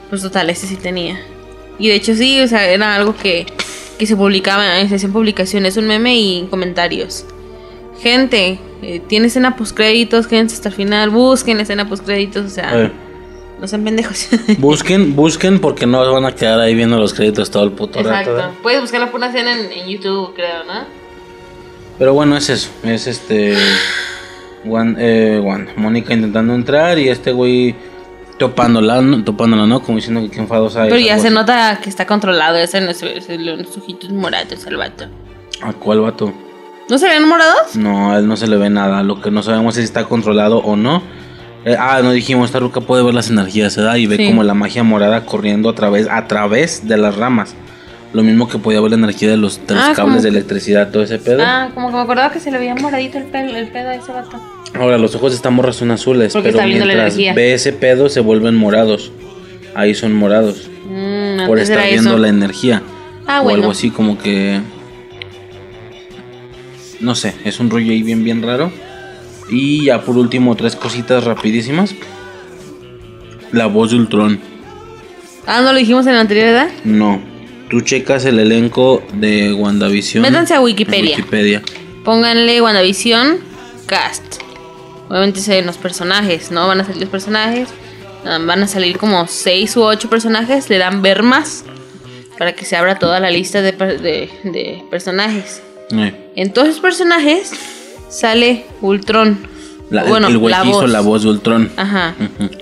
Pues 0.10 0.22
total, 0.22 0.50
ese 0.50 0.66
sí 0.66 0.76
tenía. 0.76 1.20
Y 1.78 1.90
de 1.90 1.96
hecho 1.96 2.16
sí, 2.16 2.42
o 2.42 2.48
sea, 2.48 2.68
era 2.68 2.96
algo 2.96 3.16
que, 3.16 3.46
que 4.00 4.08
se 4.08 4.16
publicaba 4.16 4.80
en 4.80 4.90
sesión 4.90 5.12
publicaciones, 5.12 5.78
un 5.78 5.88
meme 5.88 6.18
y 6.18 6.48
comentarios. 6.50 7.26
Gente, 8.02 8.60
eh, 8.82 9.02
tiene 9.08 9.28
escena 9.28 9.56
post 9.56 9.76
créditos, 9.76 10.28
quédense 10.28 10.56
hasta 10.56 10.70
el 10.70 10.76
final, 10.76 11.10
busquen 11.10 11.60
escena 11.60 11.88
post 11.88 12.06
créditos, 12.06 12.46
o 12.46 12.50
sea, 12.50 12.86
eh. 12.86 12.92
No 13.60 13.68
sean 13.68 13.84
pendejos. 13.84 14.28
busquen, 14.58 15.16
busquen 15.16 15.60
porque 15.60 15.86
no 15.86 16.12
van 16.12 16.26
a 16.26 16.34
quedar 16.34 16.60
ahí 16.60 16.76
viendo 16.76 16.98
los 16.98 17.14
créditos 17.14 17.50
todo 17.52 17.64
el 17.64 17.72
puto 17.72 18.00
Exacto. 18.00 18.36
rato. 18.36 18.50
¿eh? 18.50 18.58
Puedes 18.62 18.82
buscar 18.82 19.00
la 19.00 19.12
pura 19.12 19.28
escena 19.28 19.54
en, 19.54 19.88
YouTube, 19.88 20.34
creo, 20.36 20.64
¿no? 20.66 20.86
Pero 21.98 22.14
bueno, 22.14 22.38
es 22.38 22.50
eso, 22.50 22.70
es 22.84 23.08
este 23.08 23.58
Juan, 24.64 24.96
eh, 25.00 25.40
Juan, 25.44 25.70
Mónica 25.76 26.14
intentando 26.14 26.54
entrar 26.54 27.00
y 27.00 27.10
este 27.10 27.32
güey 27.32 27.76
topándola, 28.38 29.04
topándola, 29.24 29.66
¿no? 29.66 29.82
Como 29.82 29.98
diciendo 29.98 30.22
que 30.22 30.30
qué 30.30 30.40
enfadosa 30.40 30.84
Pero 30.84 31.00
ya 31.00 31.18
se 31.18 31.32
nota 31.32 31.80
que 31.82 31.90
está 31.90 32.06
controlado, 32.06 32.58
ese 32.58 32.82
no 32.82 32.92
es, 32.92 33.02
los 33.02 33.78
ojitos 33.78 34.12
morados 34.12 34.66
el 34.68 34.78
vato. 34.78 35.06
¿A 35.62 35.74
cuál 35.74 36.02
vato? 36.02 36.34
¿No 36.90 36.98
se 36.98 37.08
ven 37.08 37.28
morados? 37.28 37.76
No, 37.76 38.12
a 38.12 38.20
él 38.20 38.28
no 38.28 38.38
se 38.38 38.48
le 38.48 38.58
ve 38.58 38.70
nada. 38.70 39.04
Lo 39.04 39.20
que 39.22 39.32
no 39.32 39.44
sabemos 39.44 39.76
es 39.76 39.82
si 39.82 39.86
está 39.86 40.06
controlado 40.06 40.60
o 40.60 40.76
no. 40.76 41.02
Eh, 41.68 41.76
ah, 41.78 42.00
no 42.02 42.14
dijimos, 42.14 42.46
esta 42.46 42.60
ruca 42.60 42.80
puede 42.80 43.04
ver 43.04 43.14
las 43.14 43.30
energías, 43.30 43.76
¿verdad? 43.76 43.98
Y 43.98 44.08
ve 44.08 44.26
como 44.26 44.42
la 44.42 44.54
magia 44.54 44.84
morada 44.84 45.26
corriendo 45.26 45.70
a 45.70 45.76
través, 45.76 46.08
a 46.10 46.26
través 46.26 46.88
de 46.88 46.96
las 46.96 47.18
ramas. 47.18 47.56
Lo 48.14 48.24
mismo 48.24 48.48
que 48.48 48.58
podía 48.58 48.80
ver 48.80 48.92
la 48.92 48.96
energía 48.98 49.30
de 49.30 49.36
los, 49.36 49.60
ah, 49.70 49.92
cables 49.94 50.24
de 50.24 50.30
electricidad, 50.30 50.92
todo 50.92 51.04
ese 51.04 51.20
pedo. 51.20 51.44
Ah, 51.46 51.70
como 51.74 51.90
que 51.90 51.96
me 51.96 52.02
acordaba 52.02 52.32
que 52.32 52.40
se 52.40 52.52
le 52.52 52.58
veía 52.58 52.74
moradito 52.74 53.18
el, 53.18 53.26
pedo, 53.26 53.54
el 53.54 53.68
pedo 53.68 53.90
a 53.90 53.96
ese 53.96 54.14
vato. 54.14 54.40
Ahora, 54.76 54.98
los 54.98 55.14
ojos 55.16 55.34
de 55.34 55.36
esta 55.36 55.50
morra 55.50 55.74
son 55.74 55.92
azules, 55.92 56.34
pero 56.42 56.64
mientras 56.64 57.18
ve 57.18 57.54
ese 57.54 57.74
pedo 57.74 58.08
se 58.08 58.22
vuelven 58.22 58.56
morados. 58.56 59.12
Ahí 59.76 59.94
son 59.94 60.14
morados. 60.14 60.70
Mm, 60.90 61.48
por 61.48 61.60
estar 61.60 61.84
viendo 61.90 62.18
la 62.18 62.30
energía. 62.30 62.82
Ah, 63.28 63.42
o 63.42 63.50
algo 63.50 63.72
así 63.72 63.90
como 63.90 64.18
que 64.18 64.62
no 67.00 67.14
sé, 67.16 67.34
es 67.44 67.60
un 67.60 67.70
rollo 67.70 67.92
ahí 67.92 68.04
bien, 68.04 68.24
bien 68.24 68.42
raro. 68.42 68.72
Y 69.50 69.86
ya 69.86 70.02
por 70.02 70.18
último, 70.18 70.56
tres 70.56 70.76
cositas 70.76 71.24
rapidísimas. 71.24 71.96
La 73.52 73.68
voz 73.68 73.92
de 73.92 73.98
Ultron. 73.98 74.40
Ah, 75.46 75.62
¿no 75.62 75.72
lo 75.72 75.80
dijimos 75.80 76.06
en 76.08 76.16
la 76.16 76.22
anterior 76.22 76.48
edad? 76.48 76.70
No. 76.84 77.22
Tú 77.70 77.82
checas 77.82 78.26
el 78.26 78.40
elenco 78.40 79.04
de 79.14 79.54
WandaVision. 79.54 80.22
Métanse 80.22 80.54
a 80.54 80.62
Wikipedia. 80.62 81.16
Wikipedia. 81.18 81.62
Pónganle 82.04 82.62
WandaVision 82.62 83.38
cast. 83.86 84.42
Obviamente 85.10 85.40
se 85.40 85.56
ven 85.56 85.66
los 85.66 85.78
personajes, 85.78 86.52
¿no? 86.52 86.68
Van 86.68 86.82
a 86.82 86.84
salir 86.86 87.02
los 87.02 87.10
personajes. 87.10 87.70
Ah, 88.26 88.40
Van 88.46 88.62
a 88.64 88.68
salir 88.68 88.98
como 88.98 89.26
6 89.28 89.78
u 89.78 89.84
8 89.84 90.10
personajes. 90.10 90.70
Le 90.70 90.78
dan 90.78 91.02
ver 91.02 91.24
más. 91.24 91.64
Para 92.38 92.54
que 92.54 92.66
se 92.66 92.76
abra 92.76 93.00
toda 93.00 93.20
la 93.20 93.32
lista 93.32 93.62
de, 93.62 93.72
de- 93.72 94.30
de 94.44 94.84
personajes. 94.92 95.62
Eh, 95.92 96.32
En 96.36 96.52
todos 96.54 96.68
esos 96.68 96.82
personajes 96.82 97.52
sale 98.10 98.66
Ultron. 98.82 99.38
la- 99.90 100.04
bueno, 100.04 100.28
el 100.28 100.38
güey 100.38 100.52
la 100.54 100.62
que 100.64 100.70
hizo 100.70 100.82
voz. 100.82 100.90
la 100.90 101.02
voz 101.02 101.24
de 101.24 101.30
Ultron. 101.30 101.72
Ajá. 101.78 102.16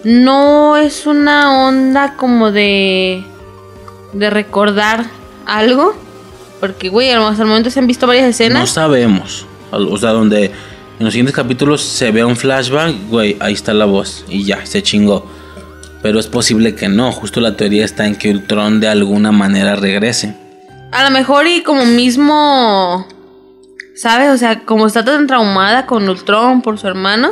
No 0.03 0.77
es 0.77 1.05
una 1.07 1.65
onda 1.67 2.15
como 2.17 2.51
de. 2.51 3.23
de 4.13 4.29
recordar 4.29 5.05
algo. 5.45 5.95
Porque, 6.59 6.89
güey, 6.89 7.11
hasta 7.11 7.41
el 7.43 7.47
momento 7.47 7.69
se 7.69 7.79
han 7.79 7.87
visto 7.87 8.07
varias 8.07 8.23
No 8.25 8.29
escenas. 8.29 8.69
sabemos. 8.69 9.45
O 9.71 9.97
sea, 9.97 10.11
donde 10.11 10.45
en 10.45 10.51
los 11.05 11.13
siguientes 11.13 11.35
capítulos 11.35 11.81
se 11.81 12.11
ve 12.11 12.23
un 12.23 12.35
flashback, 12.37 12.95
güey, 13.09 13.35
ahí 13.39 13.53
está 13.53 13.73
la 13.73 13.85
voz. 13.85 14.23
Y 14.29 14.45
ya, 14.45 14.65
se 14.65 14.81
chingó. 14.81 15.25
Pero 16.01 16.19
es 16.19 16.27
posible 16.27 16.73
que 16.75 16.87
no. 16.87 17.11
Justo 17.11 17.41
la 17.41 17.57
teoría 17.57 17.83
está 17.83 18.05
en 18.07 18.15
que 18.15 18.31
Ultron 18.31 18.79
de 18.79 18.87
alguna 18.87 19.31
manera 19.31 19.75
regrese. 19.75 20.35
A 20.91 21.03
lo 21.03 21.11
mejor 21.11 21.45
y 21.47 21.61
como 21.61 21.83
mismo. 21.85 23.05
¿Sabes? 23.95 24.29
O 24.29 24.37
sea, 24.37 24.59
como 24.65 24.87
está 24.87 25.03
tan 25.05 25.25
traumada 25.25 25.85
con 25.85 26.07
Ultron 26.07 26.61
por 26.61 26.77
su 26.77 26.87
hermano. 26.87 27.31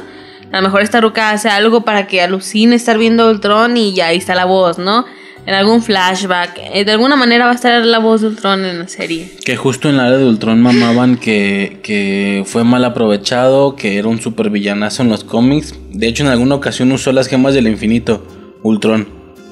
A 0.52 0.58
lo 0.58 0.64
mejor 0.64 0.82
esta 0.82 1.02
ruca 1.02 1.32
hace 1.32 1.50
algo 1.50 1.82
para 1.82 2.08
que 2.08 2.22
alucine 2.22 2.76
estar 2.76 2.98
viendo 2.98 3.30
Ultron 3.30 3.76
y 3.76 3.94
ya 3.94 4.08
ahí 4.08 4.18
está 4.18 4.36
la 4.36 4.46
voz, 4.46 4.78
¿no? 4.78 5.04
En 5.46 5.54
algún 5.56 5.82
flashback. 5.84 6.58
Eh, 6.74 6.86
De 6.86 6.92
alguna 6.94 7.16
manera 7.18 7.46
va 7.46 7.52
a 7.52 7.56
estar 7.56 7.84
la 7.84 8.00
voz 8.00 8.22
de 8.22 8.28
Ultron 8.28 8.64
en 8.64 8.80
la 8.80 8.88
serie. 8.88 9.30
Que 9.44 9.58
justo 9.58 9.90
en 9.90 9.98
la 9.98 10.06
área 10.06 10.18
de 10.20 10.26
Ultron 10.26 10.62
mamaban 10.62 11.18
que, 11.18 11.80
que 11.84 12.44
fue 12.46 12.64
mal 12.64 12.86
aprovechado, 12.86 13.76
que 13.76 13.98
era 13.98 14.08
un 14.08 14.22
super 14.22 14.50
villanazo 14.50 15.02
en 15.04 15.10
los 15.10 15.24
cómics. 15.24 15.76
De 15.92 16.08
hecho, 16.08 16.24
en 16.24 16.30
alguna 16.30 16.56
ocasión 16.56 16.92
usó 16.92 17.12
las 17.12 17.28
gemas 17.28 17.56
del 17.56 17.68
infinito, 17.68 18.26
Ultron. 18.62 19.08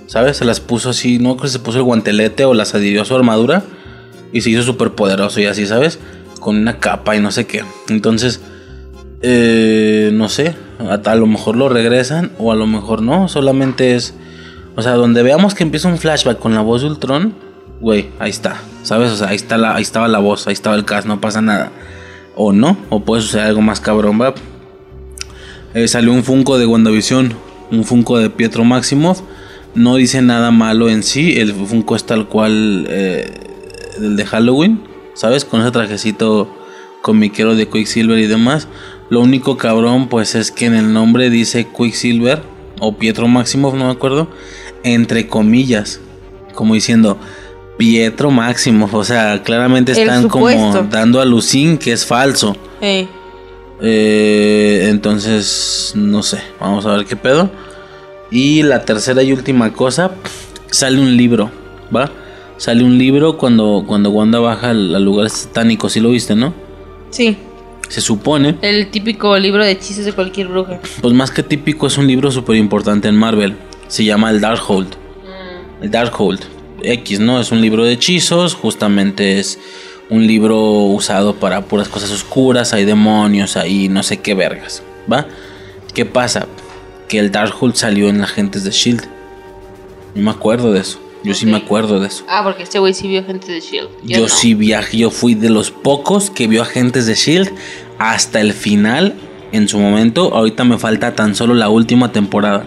¿Sabes? 0.06 0.38
Se 0.38 0.46
las 0.46 0.60
puso 0.60 0.92
así, 0.92 1.20
no 1.20 1.36
creo 1.36 1.44
que 1.44 1.50
se 1.50 1.60
puso 1.60 1.80
el 1.80 1.84
guantelete 1.84 2.46
o 2.46 2.54
las 2.54 2.76
adhirió 2.76 3.02
a 3.02 3.06
su 3.06 3.16
armadura. 3.16 3.64
Y 4.32 4.42
se 4.42 4.50
hizo 4.52 4.62
súper 4.64 4.92
poderoso 4.92 5.42
y 5.42 5.46
así, 5.46 5.66
¿sabes? 5.66 6.00
Con 6.42 6.58
una 6.58 6.80
capa 6.80 7.16
y 7.16 7.22
no 7.22 7.32
sé 7.32 7.48
qué. 7.48 7.64
Entonces, 7.88 8.42
eh, 9.22 10.10
no 10.14 10.28
sé. 10.28 10.56
A, 10.80 11.16
lo 11.16 11.28
mejor 11.28 11.56
lo 11.56 11.70
regresan 11.70 12.32
o 12.38 12.52
a 12.52 12.56
lo 12.56 12.68
mejor 12.68 13.02
no. 13.02 13.30
Solamente 13.30 13.96
es... 13.96 14.14
O 14.76 14.82
sea, 14.82 14.94
donde 14.94 15.24
veamos 15.24 15.54
que 15.54 15.64
empieza 15.64 15.88
un 15.88 15.98
flashback 15.98 16.40
con 16.40 16.54
la 16.54 16.62
voz 16.62 16.82
de 16.82 16.88
Ultron, 16.88 17.34
güey, 17.82 18.10
ahí 18.20 18.30
está, 18.30 18.62
¿sabes? 18.84 19.12
O 19.12 19.18
sea, 19.18 19.30
ahí, 19.30 19.36
está 19.36 19.58
la, 19.58 19.76
ahí 19.76 19.82
estaba 19.82 20.08
la 20.08 20.20
voz, 20.20 20.48
ahí 20.48 20.54
estaba 20.54 20.76
el 20.76 20.86
cast, 20.86 21.08
no 21.08 21.20
pasa 21.20 21.42
nada. 21.42 21.72
O 22.36 22.54
no, 22.54 22.78
o 22.90 23.02
puede 23.02 23.22
suceder 23.22 23.48
algo 23.48 23.62
más 23.62 23.82
cabrón. 23.82 24.20
Eh, 25.74 25.88
salió 25.88 26.14
un 26.14 26.24
Funko 26.24 26.58
de 26.58 26.66
WandaVision, 26.66 27.34
un 27.72 27.84
Funko 27.84 28.20
de 28.20 28.30
Pietro 28.30 28.64
Maximoff. 28.64 29.22
No 29.74 29.96
dice 29.96 30.22
nada 30.22 30.52
malo 30.52 30.90
en 30.90 31.04
sí, 31.04 31.40
el 31.40 31.54
Funko 31.54 31.96
es 31.96 32.06
tal 32.06 32.28
cual 32.28 32.86
eh, 32.90 33.32
el 33.98 34.16
de 34.16 34.26
Halloween, 34.26 34.82
¿sabes? 35.14 35.46
Con 35.46 35.62
ese 35.62 35.72
trajecito 35.72 36.50
comiquero 37.02 37.56
de 37.56 37.68
Quicksilver 37.68 38.18
y 38.20 38.28
demás. 38.28 38.68
Lo 39.10 39.22
único 39.22 39.58
cabrón, 39.58 40.08
pues 40.08 40.36
es 40.36 40.52
que 40.52 40.66
en 40.66 40.76
el 40.76 40.94
nombre 40.94 41.30
dice 41.30 41.68
Quicksilver 41.68 42.42
o 42.80 42.96
Pietro 42.98 43.28
Maximoff, 43.28 43.74
no 43.74 43.86
me 43.86 43.92
acuerdo, 43.92 44.30
entre 44.84 45.28
comillas, 45.28 46.00
como 46.56 46.74
diciendo 46.74 47.18
Pietro 47.78 48.32
Maximoff, 48.32 48.94
o 48.94 49.04
sea, 49.04 49.42
claramente 49.44 49.92
están 49.92 50.30
como 50.30 50.50
dando 50.90 51.20
a 51.20 51.26
lucir 51.26 51.78
que 51.78 51.92
es 51.92 52.06
falso. 52.06 52.56
Eh, 52.82 53.08
Eh, 53.84 54.88
entonces, 54.90 55.94
no 55.96 56.22
sé, 56.22 56.40
vamos 56.60 56.86
a 56.86 56.96
ver 56.96 57.06
qué 57.06 57.16
pedo. 57.16 57.50
Y 58.30 58.62
la 58.62 58.86
tercera 58.86 59.24
y 59.24 59.34
última 59.34 59.74
cosa, 59.74 60.12
sale 60.70 61.00
un 61.00 61.18
libro, 61.18 61.50
¿va? 61.94 62.12
Sale 62.62 62.84
un 62.84 63.00
libro 63.00 63.40
cuando, 63.40 63.84
cuando 63.88 64.12
Wanda 64.12 64.38
baja 64.38 64.70
al, 64.70 64.94
al 64.94 65.04
lugar 65.04 65.28
satánico, 65.32 65.90
¿sí 65.90 66.00
lo 66.00 66.12
viste, 66.12 66.36
no? 66.36 66.54
sí, 67.10 67.36
Se 67.90 68.02
supone, 68.02 68.56
el 68.62 68.92
típico 68.92 69.36
libro 69.40 69.64
de 69.66 69.72
hechizos 69.72 70.06
de 70.06 70.14
cualquier 70.14 70.48
bruja. 70.48 70.80
pues 71.02 71.12
más 71.16 71.32
que 71.32 71.42
típico, 71.42 71.88
es 71.88 71.98
un 71.98 72.06
libro 72.06 72.30
súper 72.30 72.58
importante 72.58 73.08
en 73.08 73.16
Marvel. 73.16 73.56
Se 73.88 74.06
llama 74.06 74.30
el 74.30 74.40
Darkhold. 74.42 74.90
El 75.82 75.90
Darkhold 75.90 76.42
X, 76.84 77.20
¿no? 77.20 77.40
Es 77.42 77.52
un 77.52 77.62
libro 77.62 77.84
de 77.84 77.94
hechizos, 77.94 78.54
justamente 78.54 79.40
es 79.40 79.58
un 80.12 80.28
libro 80.28 80.60
usado 80.86 81.34
para 81.38 81.66
puras 81.66 81.90
cosas 81.90 82.12
oscuras, 82.12 82.74
hay 82.74 82.86
demonios, 82.86 83.58
hay 83.58 83.90
no 83.90 84.04
sé 84.04 84.18
qué 84.18 84.36
vergas, 84.36 84.84
¿va? 85.12 85.26
¿Qué 85.96 86.06
pasa? 86.06 86.46
Que 87.08 87.18
el 87.18 87.32
Darkhold 87.32 87.74
salió 87.74 88.08
en 88.08 88.22
Agentes 88.22 88.64
de 88.64 88.70
Shield. 88.70 89.04
Yo 90.14 90.22
me 90.22 90.30
acuerdo 90.30 90.72
de 90.72 90.82
eso. 90.82 91.00
Yo 91.24 91.34
sí 91.34 91.46
me 91.46 91.58
acuerdo 91.58 92.00
de 92.00 92.08
eso. 92.08 92.24
Ah, 92.28 92.42
porque 92.44 92.64
este 92.64 92.80
güey 92.80 92.94
sí 92.94 93.08
vio 93.08 93.24
gente 93.24 93.52
de 93.52 93.60
Shield. 93.60 93.90
Yo, 94.04 94.22
no. 94.22 94.28
sí 94.28 94.54
viajé, 94.54 94.98
yo 94.98 95.12
fui 95.12 95.36
de 95.36 95.50
los 95.50 95.72
pocos 95.72 96.30
que 96.30 96.48
vio 96.48 96.62
Agentes 96.62 97.06
de 97.06 97.16
Shield 97.16 97.52
hasta 98.00 98.42
el 98.42 98.54
final 98.54 99.14
en 99.52 99.68
su 99.68 99.78
momento. 99.80 100.34
Ahorita 100.34 100.64
me 100.64 100.78
falta 100.78 101.14
tan 101.16 101.36
solo 101.36 101.54
la 101.54 101.70
última 101.70 102.12
temporada. 102.12 102.66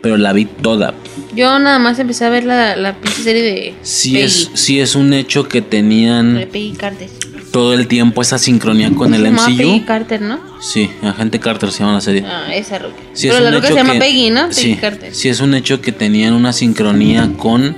Pero 0.00 0.16
la 0.16 0.32
vi 0.32 0.46
toda. 0.46 0.94
Yo 1.34 1.58
nada 1.60 1.78
más 1.78 1.98
empecé 2.00 2.24
a 2.24 2.28
ver 2.28 2.42
la, 2.44 2.74
la 2.74 2.94
pinche 2.96 3.22
serie 3.22 3.42
de 3.42 3.74
Sí 3.82 4.14
Peggy. 4.14 4.24
es, 4.24 4.50
sí 4.54 4.80
es 4.80 4.96
un 4.96 5.12
hecho 5.12 5.46
que 5.48 5.60
De 5.60 5.68
tenían 5.68 6.48
Peggy 6.50 6.72
Carter. 6.72 7.08
Todo 7.52 7.74
el 7.74 7.86
tiempo 7.86 8.22
esa 8.22 8.38
sincronía 8.38 8.90
con 8.90 9.14
el 9.14 9.22
llamaba 9.22 9.46
Peggy 9.46 9.62
MCU. 9.76 9.84
Carter, 9.86 10.20
¿no? 10.22 10.40
Sí, 10.60 10.90
Agente 11.02 11.38
Carter 11.38 11.70
se 11.70 11.80
llama 11.80 11.92
la 11.94 12.00
serie. 12.00 12.24
Ah, 12.26 12.52
esa 12.54 12.78
ruca. 12.78 12.96
Sí, 13.12 13.28
Pero 13.28 13.38
es 13.38 13.44
la 13.44 13.50
ruca 13.52 13.68
se 13.68 13.74
llama 13.74 13.92
que- 13.92 13.98
Peggy, 14.00 14.30
¿no? 14.30 14.48
Peggy 14.48 14.54
Sí, 14.60 14.74
Carter. 14.80 15.14
sí, 15.14 15.28
es 15.28 15.40
un 15.40 15.54
hecho 15.54 15.80
que 15.80 15.92
tenían 15.92 16.32
una 16.34 16.52
sincronía 16.52 17.30
con, 17.36 17.76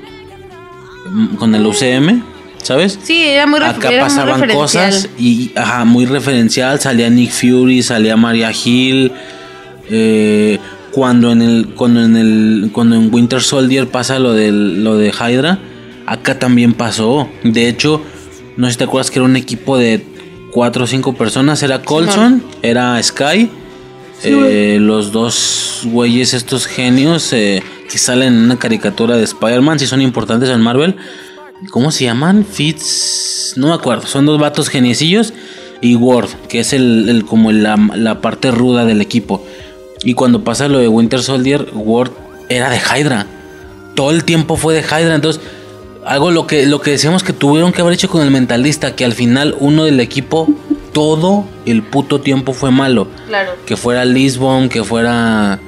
con 1.39 1.55
el 1.55 1.67
UCM, 1.67 2.23
¿sabes? 2.63 2.99
Sí, 3.03 3.21
era 3.23 3.47
muy, 3.47 3.61
Acá 3.61 3.91
era 3.91 4.05
pasaban 4.05 4.49
cosas 4.49 5.09
y 5.19 5.51
ajá, 5.55 5.85
muy 5.85 6.07
referencial. 6.07 6.81
Salía 6.81 7.11
Nick 7.11 7.31
Fury, 7.33 7.83
salía 7.83 8.17
Maria 8.17 8.53
Hill. 8.53 9.13
eh, 9.91 10.59
cuando 10.93 11.33
en 11.33 11.43
el 11.43 11.69
cuando 11.75 12.05
en 12.05 12.17
el 12.17 12.71
cuando 12.73 12.95
en 12.95 13.13
Winter 13.13 13.43
Soldier 13.43 13.89
pasa 13.89 14.19
lo 14.21 14.33
del 14.33 14.85
lo 14.85 14.97
de 14.97 15.09
Hydra, 15.11 15.59
acá 16.07 16.39
también 16.39 16.73
pasó. 16.73 17.29
De 17.43 17.69
hecho, 17.69 18.01
no 18.57 18.67
sé 18.67 18.73
si 18.73 18.79
te 18.79 18.85
acuerdas 18.85 19.11
que 19.11 19.19
era 19.19 19.27
un 19.27 19.37
equipo 19.37 19.77
de 19.77 20.05
cuatro 20.53 20.85
o 20.85 20.87
cinco 20.87 21.15
personas. 21.15 21.63
Era 21.63 21.83
Colson, 21.83 22.43
era 22.63 23.03
Sky, 23.03 23.51
eh, 24.23 24.79
los 24.81 25.13
dos 25.13 25.81
güeyes 25.85 26.33
estos 26.35 26.67
genios 26.67 27.33
eh, 27.33 27.63
que 27.91 27.99
salen 27.99 28.35
en 28.35 28.41
una 28.45 28.59
caricatura 28.59 29.17
de 29.17 29.25
Spider-Man, 29.25 29.79
si 29.79 29.87
son 29.87 30.01
importantes 30.01 30.49
en 30.51 30.61
Marvel. 30.61 30.97
¿Cómo 31.71 31.91
se 31.91 32.05
llaman? 32.05 32.45
Fitz. 32.45 33.55
No 33.57 33.69
me 33.69 33.75
acuerdo. 33.75 34.07
Son 34.07 34.27
dos 34.27 34.39
vatos 34.39 34.69
geniecillos. 34.69 35.33
Y 35.81 35.97
Ward, 35.97 36.29
que 36.49 36.61
es 36.61 36.73
el, 36.73 37.09
el- 37.09 37.25
como 37.25 37.53
la, 37.53 37.77
la 37.95 38.21
parte 38.21 38.51
ruda 38.51 38.85
del 38.85 39.01
equipo. 39.01 39.45
Y 40.03 40.15
cuando 40.15 40.45
pasa 40.45 40.69
lo 40.69 40.79
de 40.79 40.89
Winter 40.89 41.23
Soldier, 41.23 41.69
Ward 41.75 42.11
era 42.49 42.71
de 42.71 42.79
Hydra. 42.79 43.27
Todo 43.95 44.11
el 44.11 44.25
tiempo 44.25 44.57
fue 44.57 44.75
de 44.75 44.81
Hydra. 44.81 45.15
Entonces, 45.15 45.43
algo 46.07 46.31
lo 46.31 46.47
que, 46.47 46.67
lo 46.67 46.81
que 46.81 46.93
decíamos 46.93 47.23
que 47.23 47.33
tuvieron 47.33 47.73
que 47.73 47.81
haber 47.81 47.95
hecho 47.95 48.09
con 48.09 48.23
el 48.23 48.31
mentalista, 48.31 48.95
que 48.95 49.05
al 49.05 49.13
final 49.13 49.57
uno 49.61 49.85
del 49.85 50.01
equipo, 50.01 50.49
todo 50.93 51.45
el 51.67 51.83
puto 51.83 52.21
tiempo 52.21 52.53
fue 52.53 52.71
malo. 52.71 53.09
Claro. 53.27 53.53
Que 53.67 53.77
fuera 53.77 54.05
Lisbon, 54.05 54.69
que 54.69 54.85
fuera. 54.85 55.61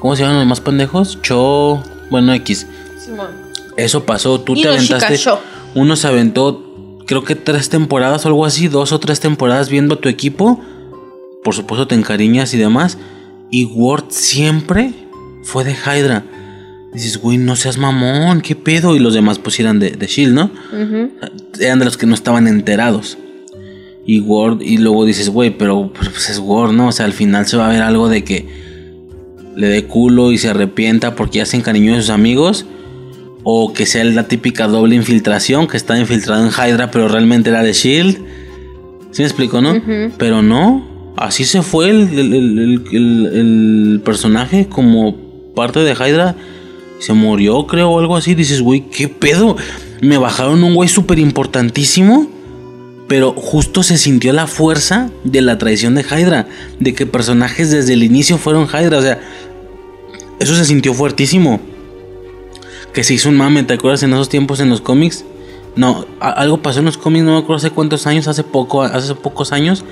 ¿Cómo 0.00 0.16
se 0.16 0.22
llaman 0.22 0.38
los 0.38 0.46
más 0.46 0.60
pendejos? 0.60 1.18
Cho. 1.22 1.82
Bueno, 2.10 2.32
X. 2.34 2.66
Simón. 3.02 3.28
Eso 3.76 4.04
pasó, 4.04 4.40
tú 4.40 4.54
Y 4.56 4.62
te 4.62 4.68
aventaste. 4.68 5.18
Uno 5.74 5.96
se 5.96 6.06
aventó, 6.06 6.62
creo 7.06 7.24
que 7.24 7.34
tres 7.34 7.70
temporadas 7.70 8.24
o 8.24 8.28
algo 8.28 8.44
así, 8.44 8.68
dos 8.68 8.92
o 8.92 9.00
tres 9.00 9.20
temporadas 9.20 9.70
viendo 9.70 9.94
a 9.94 10.00
tu 10.00 10.08
equipo. 10.08 10.60
Por 11.42 11.54
supuesto, 11.54 11.86
te 11.86 11.94
encariñas 11.94 12.52
y 12.52 12.58
demás. 12.58 12.98
Y 13.50 13.64
Ward 13.64 14.04
siempre 14.08 14.92
fue 15.42 15.64
de 15.64 15.72
Hydra. 15.72 16.24
Dices, 16.92 17.18
güey, 17.18 17.38
no 17.38 17.56
seas 17.56 17.78
mamón, 17.78 18.40
qué 18.42 18.54
pedo. 18.54 18.94
Y 18.96 18.98
los 18.98 19.14
demás 19.14 19.38
pues 19.38 19.58
eran 19.60 19.78
de, 19.78 19.92
de 19.92 20.06
Shield, 20.06 20.34
¿no? 20.34 20.50
Ujú. 20.72 21.10
Eran 21.58 21.78
de 21.78 21.84
los 21.86 21.96
que 21.96 22.06
no 22.06 22.14
estaban 22.14 22.46
enterados. 22.46 23.16
Y 24.04 24.20
Ward, 24.20 24.60
y 24.62 24.78
luego 24.78 25.04
dices, 25.04 25.28
güey, 25.30 25.56
pero, 25.56 25.92
pues 25.92 26.28
es 26.28 26.38
Ward, 26.38 26.72
¿no? 26.72 26.88
O 26.88 26.92
sea, 26.92 27.06
al 27.06 27.12
final 27.12 27.46
se 27.46 27.56
va 27.56 27.66
a 27.68 27.72
ver 27.72 27.82
algo 27.82 28.08
de 28.08 28.24
que 28.24 28.46
le 29.56 29.68
dé 29.68 29.84
culo 29.84 30.32
y 30.32 30.38
se 30.38 30.48
arrepienta 30.50 31.14
porque 31.14 31.38
ya 31.38 31.46
se 31.46 31.56
encariñó 31.56 31.94
de 31.94 32.00
sus 32.00 32.10
amigos. 32.10 32.66
O 33.44 33.72
que 33.72 33.86
sea 33.86 34.04
la 34.04 34.28
típica 34.28 34.68
doble 34.68 34.94
infiltración, 34.94 35.66
que 35.66 35.76
está 35.76 35.98
infiltrado 35.98 36.44
en 36.46 36.50
Hydra, 36.52 36.90
pero 36.90 37.08
realmente 37.08 37.50
era 37.50 37.62
de 37.62 37.72
Shield. 37.72 38.18
¿Sí 39.10 39.22
me 39.22 39.26
explico, 39.26 39.60
no? 39.60 39.80
Pero 40.18 40.42
no, 40.42 41.12
así 41.16 41.44
se 41.44 41.62
fue 41.62 41.90
el- 41.90 42.18
el- 42.18 43.30
el 43.32 44.00
personaje 44.04 44.66
como 44.68 45.16
parte 45.54 45.80
de 45.80 45.92
Hydra. 45.92 46.36
Se 47.02 47.14
murió, 47.14 47.66
creo, 47.66 47.90
o 47.90 47.98
algo 47.98 48.16
así. 48.16 48.36
Dices, 48.36 48.62
güey, 48.62 48.82
¿qué 48.82 49.08
pedo? 49.08 49.56
Me 50.00 50.18
bajaron 50.18 50.62
un 50.62 50.76
güey 50.76 50.88
súper 50.88 51.18
importantísimo. 51.18 52.28
Pero 53.08 53.32
justo 53.32 53.82
se 53.82 53.98
sintió 53.98 54.32
la 54.32 54.46
fuerza 54.46 55.10
de 55.24 55.40
la 55.40 55.58
traición 55.58 55.96
de 55.96 56.02
Hydra. 56.02 56.46
De 56.78 56.94
que 56.94 57.04
personajes 57.04 57.72
desde 57.72 57.94
el 57.94 58.04
inicio 58.04 58.38
fueron 58.38 58.68
Hydra. 58.68 58.98
O 58.98 59.02
sea, 59.02 59.20
eso 60.38 60.54
se 60.54 60.64
sintió 60.64 60.94
fuertísimo. 60.94 61.58
Que 62.94 63.02
se 63.02 63.14
hizo 63.14 63.30
un 63.30 63.36
mame, 63.36 63.64
¿te 63.64 63.74
acuerdas 63.74 64.04
en 64.04 64.12
esos 64.12 64.28
tiempos 64.28 64.60
en 64.60 64.70
los 64.70 64.80
cómics? 64.80 65.24
No, 65.74 66.06
algo 66.20 66.62
pasó 66.62 66.78
en 66.78 66.84
los 66.84 66.98
cómics, 66.98 67.24
no 67.24 67.32
me 67.32 67.38
acuerdo 67.38 67.56
hace 67.56 67.70
cuántos 67.70 68.06
años, 68.06 68.28
hace 68.28 68.44
poco, 68.44 68.82
hace 68.82 69.14
pocos 69.16 69.52
años, 69.52 69.84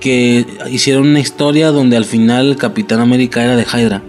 que 0.00 0.46
hicieron 0.68 1.06
una 1.06 1.20
historia 1.20 1.70
donde 1.70 1.96
al 1.96 2.06
final 2.06 2.48
el 2.48 2.56
Capitán 2.56 3.00
América 3.00 3.44
era 3.44 3.54
de 3.54 3.64
Hydra. 3.64 4.02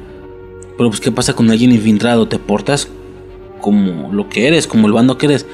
Pero 0.81 0.89
pues 0.89 0.99
qué 0.99 1.11
pasa 1.11 1.33
con 1.33 1.51
alguien 1.51 1.71
infiltrado, 1.71 2.27
te 2.27 2.39
portas 2.39 2.87
como 3.59 4.11
lo 4.11 4.29
que 4.29 4.47
eres, 4.47 4.65
como 4.65 4.87
el 4.87 4.93
bando 4.93 5.15
que 5.15 5.27
eres. 5.27 5.45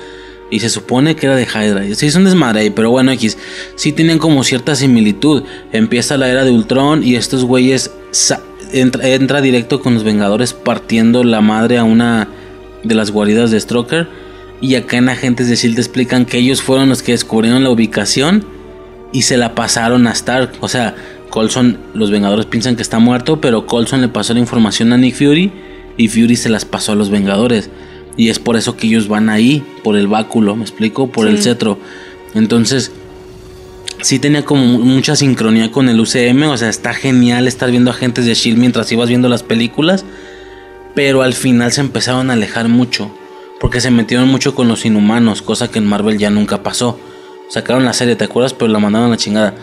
Y 0.49 0.61
se 0.61 0.69
supone 0.69 1.17
que 1.17 1.25
era 1.25 1.35
de 1.35 1.43
Hydra. 1.43 1.83
Se 1.95 2.05
hizo 2.05 2.19
un 2.19 2.23
desmadre 2.23 2.71
pero 2.71 2.91
bueno, 2.91 3.11
X. 3.11 3.37
Sí 3.75 3.91
tienen 3.91 4.19
como 4.19 4.45
cierta 4.45 4.73
similitud. 4.73 5.43
Empieza 5.73 6.15
la 6.15 6.29
era 6.29 6.45
de 6.45 6.51
Ultron 6.51 7.03
y 7.03 7.15
estos 7.15 7.43
güeyes 7.43 7.91
entra, 8.71 9.41
directo 9.41 9.81
con 9.81 9.95
los 9.95 10.05
Vengadores 10.05 10.53
partiendo 10.53 11.25
la 11.25 11.41
madre 11.41 11.77
a 11.77 11.83
una 11.83 12.29
de 12.85 12.95
las 12.95 13.11
guaridas 13.11 13.51
de 13.51 13.59
Stroker 13.59 14.07
y 14.61 14.75
acá 14.75 14.95
en 14.95 15.09
Agentes 15.09 15.49
de 15.49 15.55
S.H.I.E.L.D. 15.55 15.81
explican 15.81 16.25
que 16.25 16.37
ellos 16.37 16.61
fueron 16.61 16.87
los 16.87 17.03
que 17.03 17.11
descubrieron 17.11 17.65
la 17.65 17.69
ubicación 17.69 18.45
y 19.11 19.23
se 19.23 19.35
la 19.35 19.55
pasaron 19.55 20.07
a 20.07 20.13
Stark. 20.13 20.53
O 20.61 20.69
sea, 20.69 20.95
Colson, 21.29 21.77
los 21.93 22.11
Vengadores 22.11 22.45
piensan 22.45 22.75
que 22.75 22.81
está 22.81 22.99
muerto, 22.99 23.41
pero 23.41 23.65
Colson 23.65 24.01
le 24.01 24.07
pasó 24.07 24.33
la 24.33 24.39
información 24.39 24.93
a 24.93 24.97
Nick 24.97 25.15
Fury 25.15 25.51
y 25.97 26.07
Fury 26.07 26.35
se 26.35 26.49
las 26.49 26.65
pasó 26.65 26.93
a 26.93 26.95
los 26.95 27.09
Vengadores. 27.09 27.69
Y 28.15 28.29
es 28.29 28.39
por 28.39 28.55
eso 28.55 28.75
que 28.75 28.87
ellos 28.87 29.07
van 29.07 29.29
ahí, 29.29 29.63
por 29.83 29.95
el 29.95 30.07
báculo, 30.07 30.55
¿me 30.55 30.63
explico? 30.63 31.07
Por 31.07 31.27
el 31.27 31.41
cetro. 31.41 31.77
Entonces, 32.33 32.91
sí 34.01 34.17
tenía 34.17 34.43
como 34.43 34.65
mucha 34.79 35.15
sincronía 35.15 35.71
con 35.71 35.87
el 35.87 35.99
UCM. 35.99 36.43
O 36.43 36.57
sea, 36.57 36.69
está 36.69 36.93
genial 36.93 37.47
estar 37.47 37.69
viendo 37.69 37.91
Agentes 37.91 38.25
de 38.25 38.31
S.H.I.E.L.D. 38.31 38.59
mientras 38.59 38.91
ibas 38.91 39.09
viendo 39.09 39.29
las 39.29 39.43
películas. 39.43 40.03
Pero 40.95 41.21
al 41.21 41.35
final 41.35 41.71
se 41.71 41.81
empezaron 41.81 42.31
a 42.31 42.33
alejar 42.33 42.69
mucho 42.69 43.11
porque 43.59 43.81
se 43.81 43.91
metieron 43.91 44.27
mucho 44.27 44.55
con 44.55 44.67
los 44.67 44.85
inhumanos, 44.85 45.41
cosa 45.41 45.69
que 45.69 45.79
en 45.79 45.85
Marvel 45.85 46.17
ya 46.17 46.29
nunca 46.29 46.63
pasó. 46.63 46.99
Sacaron 47.49 47.85
la 47.85 47.93
serie, 47.93 48.15
¿te 48.15 48.25
acuerdas? 48.25 48.53
Pero 48.53 48.71
la 48.71 48.79
mandaron 48.79 49.07
a 49.07 49.11
la 49.11 49.17
chingada. 49.17 49.53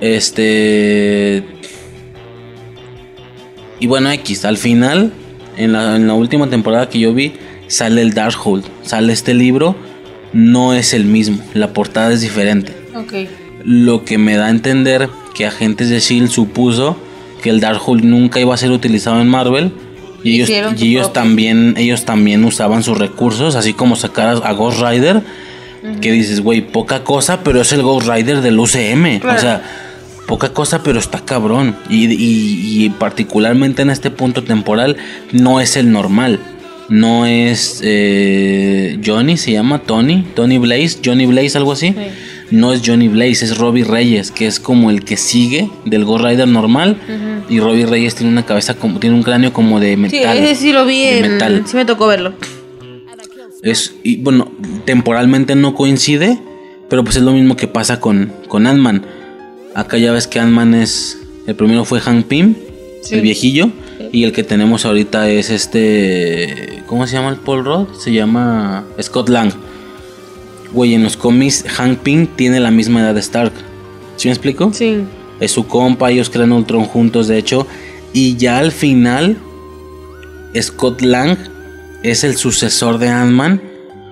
Este. 0.00 1.44
Y 3.80 3.86
bueno, 3.86 4.10
X, 4.10 4.44
al 4.44 4.56
final, 4.56 5.12
en 5.56 5.72
la, 5.72 6.14
última 6.14 6.48
temporada 6.48 6.88
que 6.88 6.98
yo 6.98 7.14
vi, 7.14 7.34
sale 7.68 8.02
el 8.02 8.14
Darkhold. 8.14 8.64
Sale 8.82 9.12
este 9.12 9.34
libro, 9.34 9.76
no 10.32 10.74
es 10.74 10.94
el 10.94 11.04
mismo. 11.04 11.38
La 11.54 11.72
portada 11.72 12.12
es 12.12 12.20
diferente. 12.20 12.72
Lo 13.64 14.04
que 14.04 14.18
me 14.18 14.36
da 14.36 14.46
a 14.46 14.50
entender 14.50 15.08
que 15.34 15.46
Agentes 15.46 15.90
de 15.90 16.00
Shield 16.00 16.30
supuso 16.30 16.96
que 17.42 17.50
el 17.50 17.60
Darkhold 17.60 18.04
nunca 18.04 18.40
iba 18.40 18.54
a 18.54 18.56
ser 18.56 18.72
utilizado 18.72 19.20
en 19.20 19.28
Marvel 19.28 19.72
y 20.24 20.42
ellos, 20.42 21.12
también, 21.12 21.74
ellos 21.76 22.04
también 22.04 22.44
usaban 22.44 22.82
sus 22.82 22.98
recursos, 22.98 23.54
así 23.54 23.72
como 23.72 23.94
sacar 23.94 24.40
a 24.42 24.52
Ghost 24.52 24.80
Rider, 24.80 25.22
que 26.00 26.10
dices, 26.12 26.40
güey, 26.40 26.60
poca 26.60 27.04
cosa, 27.04 27.40
pero 27.44 27.60
es 27.60 27.72
el 27.72 27.82
Ghost 27.82 28.08
Rider 28.08 28.40
del 28.40 28.58
UCM. 28.58 29.20
O 29.24 29.38
sea, 29.38 29.87
poca 30.28 30.52
cosa, 30.52 30.84
pero 30.84 31.00
está 31.00 31.24
cabrón. 31.24 31.74
Y, 31.90 32.88
particularmente 33.00 33.82
en 33.82 33.90
este 33.90 34.10
punto 34.10 34.44
temporal, 34.44 34.96
no 35.32 35.60
es 35.60 35.76
el 35.76 35.90
normal. 35.90 36.38
No 36.88 37.26
es 37.26 37.80
eh, 37.82 38.98
Johnny, 39.04 39.36
se 39.36 39.52
llama 39.52 39.80
Tony, 39.80 40.24
Tony 40.34 40.58
Blaze, 40.58 41.00
Johnny 41.04 41.26
Blaze, 41.26 41.58
algo 41.58 41.72
así 41.72 41.94
no 42.50 42.72
es 42.72 42.82
Johnny 42.84 43.08
Blaze, 43.08 43.44
es 43.44 43.58
Robbie 43.58 43.84
Reyes, 43.84 44.30
que 44.30 44.46
es 44.46 44.60
como 44.60 44.90
el 44.90 45.04
que 45.04 45.16
sigue 45.16 45.68
del 45.84 46.04
Ghost 46.04 46.24
Rider 46.24 46.48
normal. 46.48 46.96
Y 47.48 47.60
Robbie 47.60 47.86
Reyes 47.86 48.14
tiene 48.14 48.32
una 48.32 48.44
cabeza 48.44 48.74
como, 48.74 48.98
tiene 48.98 49.16
un 49.16 49.22
cráneo 49.22 49.52
como 49.52 49.80
de 49.80 49.96
metal. 49.96 50.36
Sí, 50.36 50.44
ese 50.44 50.54
sí 50.54 50.72
lo 50.72 50.84
vi 50.84 51.02
en, 51.02 51.32
metal. 51.32 51.64
sí 51.66 51.76
me 51.76 51.84
tocó 51.84 52.06
verlo. 52.06 52.32
Es, 53.62 53.94
y 54.02 54.16
bueno, 54.18 54.50
temporalmente 54.84 55.54
no 55.56 55.74
coincide, 55.74 56.38
pero 56.88 57.04
pues 57.04 57.16
es 57.16 57.22
lo 57.22 57.32
mismo 57.32 57.56
que 57.56 57.66
pasa 57.66 58.00
con, 58.00 58.32
con 58.48 58.66
Ant-Man. 58.66 59.04
Acá 59.78 59.96
ya 59.96 60.10
ves 60.10 60.26
que 60.26 60.40
Ant-Man 60.40 60.74
es, 60.74 61.20
el 61.46 61.54
primero 61.54 61.84
fue 61.84 62.00
Hank 62.00 62.26
Pym, 62.26 62.56
el 63.12 63.20
viejillo, 63.20 63.70
y 64.10 64.24
el 64.24 64.32
que 64.32 64.42
tenemos 64.42 64.84
ahorita 64.84 65.30
es 65.30 65.50
este, 65.50 66.82
¿cómo 66.88 67.06
se 67.06 67.12
llama 67.14 67.28
el 67.28 67.36
Paul 67.36 67.64
Rudd? 67.64 67.86
Se 67.96 68.12
llama 68.12 68.84
Scott 69.00 69.28
Lang. 69.28 69.52
Güey, 70.72 70.94
en 70.94 71.04
los 71.04 71.16
cómics, 71.16 71.64
Hank 71.68 72.00
Pym 72.00 72.26
tiene 72.26 72.58
la 72.58 72.72
misma 72.72 73.02
edad 73.02 73.14
de 73.14 73.20
Stark. 73.20 73.52
¿Sí 74.16 74.26
me 74.26 74.32
explico? 74.32 74.72
Sí. 74.72 74.96
Es 75.38 75.52
su 75.52 75.68
compa, 75.68 76.10
ellos 76.10 76.28
crean 76.28 76.50
Ultron 76.50 76.84
juntos, 76.84 77.28
de 77.28 77.38
hecho. 77.38 77.64
Y 78.12 78.36
ya 78.36 78.58
al 78.58 78.72
final, 78.72 79.36
Scott 80.60 81.02
Lang 81.02 81.38
es 82.02 82.24
el 82.24 82.36
sucesor 82.36 82.98
de 82.98 83.10
Ant-Man 83.10 83.62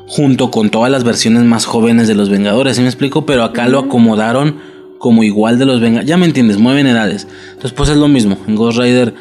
junto 0.07 0.53
con 0.53 0.71
todas 0.71 0.93
las 0.93 1.03
versiones 1.03 1.43
más 1.43 1.67
jóvenes 1.67 2.07
de 2.07 2.15
los 2.15 2.31
Vengadores, 2.31 2.77
¿sí 2.77 2.83
me 2.83 2.89
explico? 2.89 3.27
Pero 3.27 3.43
acá 3.43 3.67
lo 3.67 3.81
acomodaron 3.81 4.76
como 4.99 5.23
igual 5.23 5.59
de 5.59 5.67
los 5.67 5.81
Vengadores. 5.81 6.09
Ya 6.09 6.17
me 6.17 6.27
entiendes, 6.27 6.59
mueven 6.59 6.87
edades. 6.87 7.27
Entonces, 7.49 7.73
pues 7.73 7.89
es 7.91 7.97
lo 7.97 8.09
mismo. 8.09 8.39
En 8.47 8.55
Ghost 8.55 8.79
Rider 8.79 9.15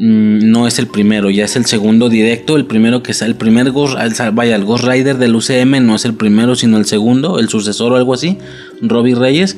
Mm, 0.00 0.52
no 0.52 0.68
es 0.68 0.78
el 0.78 0.86
primero, 0.86 1.28
ya 1.28 1.44
es 1.44 1.56
el 1.56 1.66
segundo 1.66 2.08
directo. 2.08 2.56
El 2.56 2.66
primero 2.66 3.02
que 3.02 3.14
sale, 3.14 3.32
el 3.32 3.36
primer 3.36 3.72
Ghost, 3.72 3.96
vaya, 4.32 4.54
el 4.54 4.64
Ghost 4.64 4.84
Rider 4.84 5.18
del 5.18 5.34
UCM 5.34 5.84
no 5.84 5.96
es 5.96 6.04
el 6.04 6.14
primero, 6.14 6.54
sino 6.54 6.76
el 6.78 6.84
segundo, 6.84 7.40
el 7.40 7.48
sucesor 7.48 7.92
o 7.92 7.96
algo 7.96 8.14
así, 8.14 8.38
Robbie 8.80 9.16
Reyes. 9.16 9.56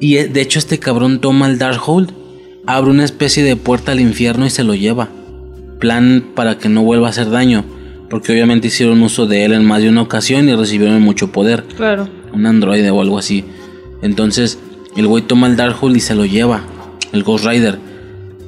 Y 0.00 0.16
eh, 0.16 0.26
de 0.26 0.40
hecho, 0.40 0.58
este 0.58 0.78
cabrón 0.78 1.20
toma 1.20 1.48
el 1.48 1.58
Darkhold, 1.58 2.12
abre 2.66 2.90
una 2.90 3.04
especie 3.04 3.44
de 3.44 3.56
puerta 3.56 3.92
al 3.92 4.00
infierno 4.00 4.46
y 4.46 4.50
se 4.50 4.64
lo 4.64 4.74
lleva. 4.74 5.10
Plan 5.80 6.24
para 6.34 6.56
que 6.56 6.70
no 6.70 6.82
vuelva 6.82 7.08
a 7.08 7.10
hacer 7.10 7.28
daño, 7.28 7.66
porque 8.08 8.32
obviamente 8.32 8.68
hicieron 8.68 9.02
uso 9.02 9.26
de 9.26 9.44
él 9.44 9.52
en 9.52 9.66
más 9.66 9.82
de 9.82 9.90
una 9.90 10.00
ocasión 10.00 10.48
y 10.48 10.54
recibieron 10.54 11.02
mucho 11.02 11.30
poder. 11.30 11.62
Claro. 11.76 12.08
Un 12.32 12.46
androide 12.46 12.90
o 12.90 13.02
algo 13.02 13.18
así. 13.18 13.44
Entonces, 14.00 14.58
el 14.96 15.06
güey 15.06 15.22
toma 15.22 15.46
el 15.46 15.56
Darkhold 15.56 15.96
y 15.96 16.00
se 16.00 16.14
lo 16.14 16.24
lleva, 16.24 16.62
el 17.12 17.22
Ghost 17.22 17.44
Rider. 17.44 17.78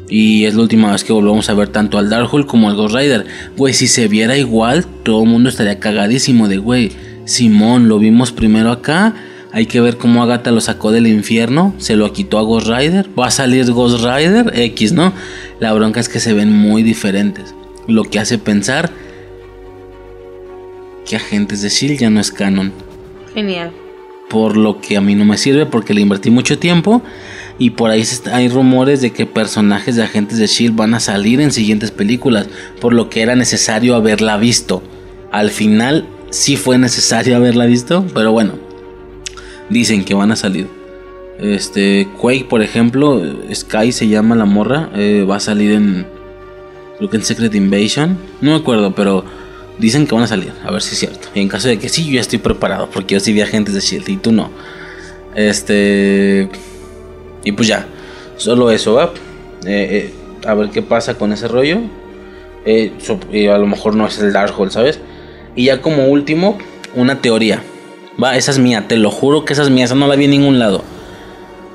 Y 0.08 0.44
es 0.44 0.54
la 0.54 0.62
última 0.62 0.92
vez 0.92 1.02
que 1.02 1.12
volvemos 1.12 1.50
a 1.50 1.54
ver 1.54 1.68
tanto 1.68 1.98
al 1.98 2.08
Darkhold 2.08 2.46
como 2.46 2.68
al 2.68 2.76
Ghost 2.76 2.94
Rider. 2.94 3.26
Güey, 3.56 3.74
si 3.74 3.88
se 3.88 4.06
viera 4.06 4.36
igual, 4.36 4.86
todo 5.02 5.24
el 5.24 5.28
mundo 5.28 5.48
estaría 5.48 5.80
cagadísimo 5.80 6.48
de, 6.48 6.58
güey, 6.58 6.92
Simón, 7.24 7.88
lo 7.88 7.98
vimos 7.98 8.30
primero 8.32 8.70
acá. 8.70 9.14
Hay 9.52 9.66
que 9.66 9.80
ver 9.80 9.96
cómo 9.96 10.22
Agatha 10.22 10.50
lo 10.50 10.60
sacó 10.60 10.92
del 10.92 11.06
infierno, 11.06 11.74
se 11.78 11.96
lo 11.96 12.12
quitó 12.12 12.38
a 12.38 12.42
Ghost 12.42 12.68
Rider. 12.68 13.08
Va 13.18 13.26
a 13.26 13.30
salir 13.30 13.70
Ghost 13.72 14.04
Rider 14.04 14.52
X, 14.54 14.92
¿no? 14.92 15.12
La 15.60 15.72
bronca 15.72 15.98
es 15.98 16.08
que 16.08 16.20
se 16.20 16.34
ven 16.34 16.52
muy 16.52 16.82
diferentes. 16.82 17.54
Lo 17.88 18.04
que 18.04 18.18
hace 18.18 18.38
pensar 18.38 18.90
que 21.06 21.16
Agentes 21.16 21.62
de 21.62 21.68
Shield 21.68 21.98
ya 21.98 22.10
no 22.10 22.20
es 22.20 22.30
canon. 22.30 22.72
Genial. 23.32 23.72
Por 24.28 24.56
lo 24.56 24.80
que 24.80 24.96
a 24.96 25.00
mí 25.00 25.14
no 25.14 25.24
me 25.24 25.38
sirve 25.38 25.66
porque 25.66 25.94
le 25.94 26.00
invertí 26.00 26.30
mucho 26.30 26.58
tiempo 26.58 27.02
y 27.58 27.70
por 27.70 27.90
ahí 27.90 28.04
hay 28.32 28.48
rumores 28.48 29.00
de 29.00 29.12
que 29.12 29.24
personajes 29.24 29.96
de 29.96 30.02
agentes 30.02 30.38
de 30.38 30.46
Shield 30.46 30.76
van 30.76 30.94
a 30.94 31.00
salir 31.00 31.40
en 31.40 31.52
siguientes 31.52 31.90
películas, 31.90 32.48
por 32.80 32.92
lo 32.92 33.08
que 33.08 33.22
era 33.22 33.34
necesario 33.34 33.94
haberla 33.94 34.36
visto. 34.36 34.82
Al 35.32 35.50
final 35.50 36.06
sí 36.30 36.56
fue 36.56 36.78
necesario 36.78 37.36
haberla 37.36 37.66
visto, 37.66 38.04
pero 38.14 38.32
bueno, 38.32 38.54
dicen 39.70 40.04
que 40.04 40.14
van 40.14 40.32
a 40.32 40.36
salir. 40.36 40.68
Este 41.38 42.08
Quake, 42.18 42.46
por 42.48 42.62
ejemplo, 42.62 43.22
Sky 43.52 43.92
se 43.92 44.08
llama 44.08 44.36
la 44.36 44.44
morra, 44.44 44.90
eh, 44.94 45.24
va 45.28 45.36
a 45.36 45.40
salir 45.40 45.72
en 45.72 46.06
creo 46.96 47.10
que 47.10 47.16
en 47.16 47.24
Secret 47.24 47.54
Invasion, 47.54 48.18
no 48.40 48.52
me 48.52 48.56
acuerdo, 48.56 48.94
pero 48.94 49.24
dicen 49.78 50.06
que 50.06 50.14
van 50.14 50.24
a 50.24 50.26
salir, 50.26 50.52
a 50.64 50.70
ver 50.70 50.82
si 50.82 50.94
es 50.94 50.98
cierto. 50.98 51.28
Y 51.34 51.40
en 51.40 51.48
caso 51.48 51.68
de 51.68 51.78
que 51.78 51.88
sí, 51.88 52.06
yo 52.06 52.14
ya 52.14 52.20
estoy 52.20 52.38
preparado, 52.38 52.88
porque 52.92 53.14
yo 53.14 53.20
sí 53.20 53.32
vi 53.32 53.40
agentes 53.40 53.74
de 53.74 53.80
Shield 53.80 54.08
y 54.08 54.16
tú 54.16 54.32
no. 54.32 54.50
Este 55.34 56.48
y 57.46 57.52
pues 57.52 57.68
ya, 57.68 57.86
solo 58.36 58.72
eso, 58.72 58.94
¿va? 58.94 59.12
Eh, 59.64 60.10
eh, 60.10 60.14
a 60.46 60.54
ver 60.54 60.70
qué 60.70 60.82
pasa 60.82 61.14
con 61.14 61.32
ese 61.32 61.46
rollo. 61.46 61.78
Eh, 62.64 62.92
a 63.52 63.56
lo 63.56 63.66
mejor 63.68 63.94
no 63.94 64.06
es 64.08 64.18
el 64.18 64.32
Darkhold, 64.32 64.72
¿sabes? 64.72 64.98
Y 65.54 65.66
ya 65.66 65.80
como 65.80 66.06
último, 66.08 66.58
una 66.96 67.20
teoría. 67.20 67.62
Va, 68.22 68.36
esa 68.36 68.50
es 68.50 68.58
mía, 68.58 68.88
te 68.88 68.96
lo 68.96 69.12
juro 69.12 69.44
que 69.44 69.52
esa 69.52 69.62
es 69.62 69.70
mía, 69.70 69.84
esa 69.84 69.94
no 69.94 70.08
la 70.08 70.16
vi 70.16 70.24
en 70.24 70.32
ningún 70.32 70.58
lado. 70.58 70.82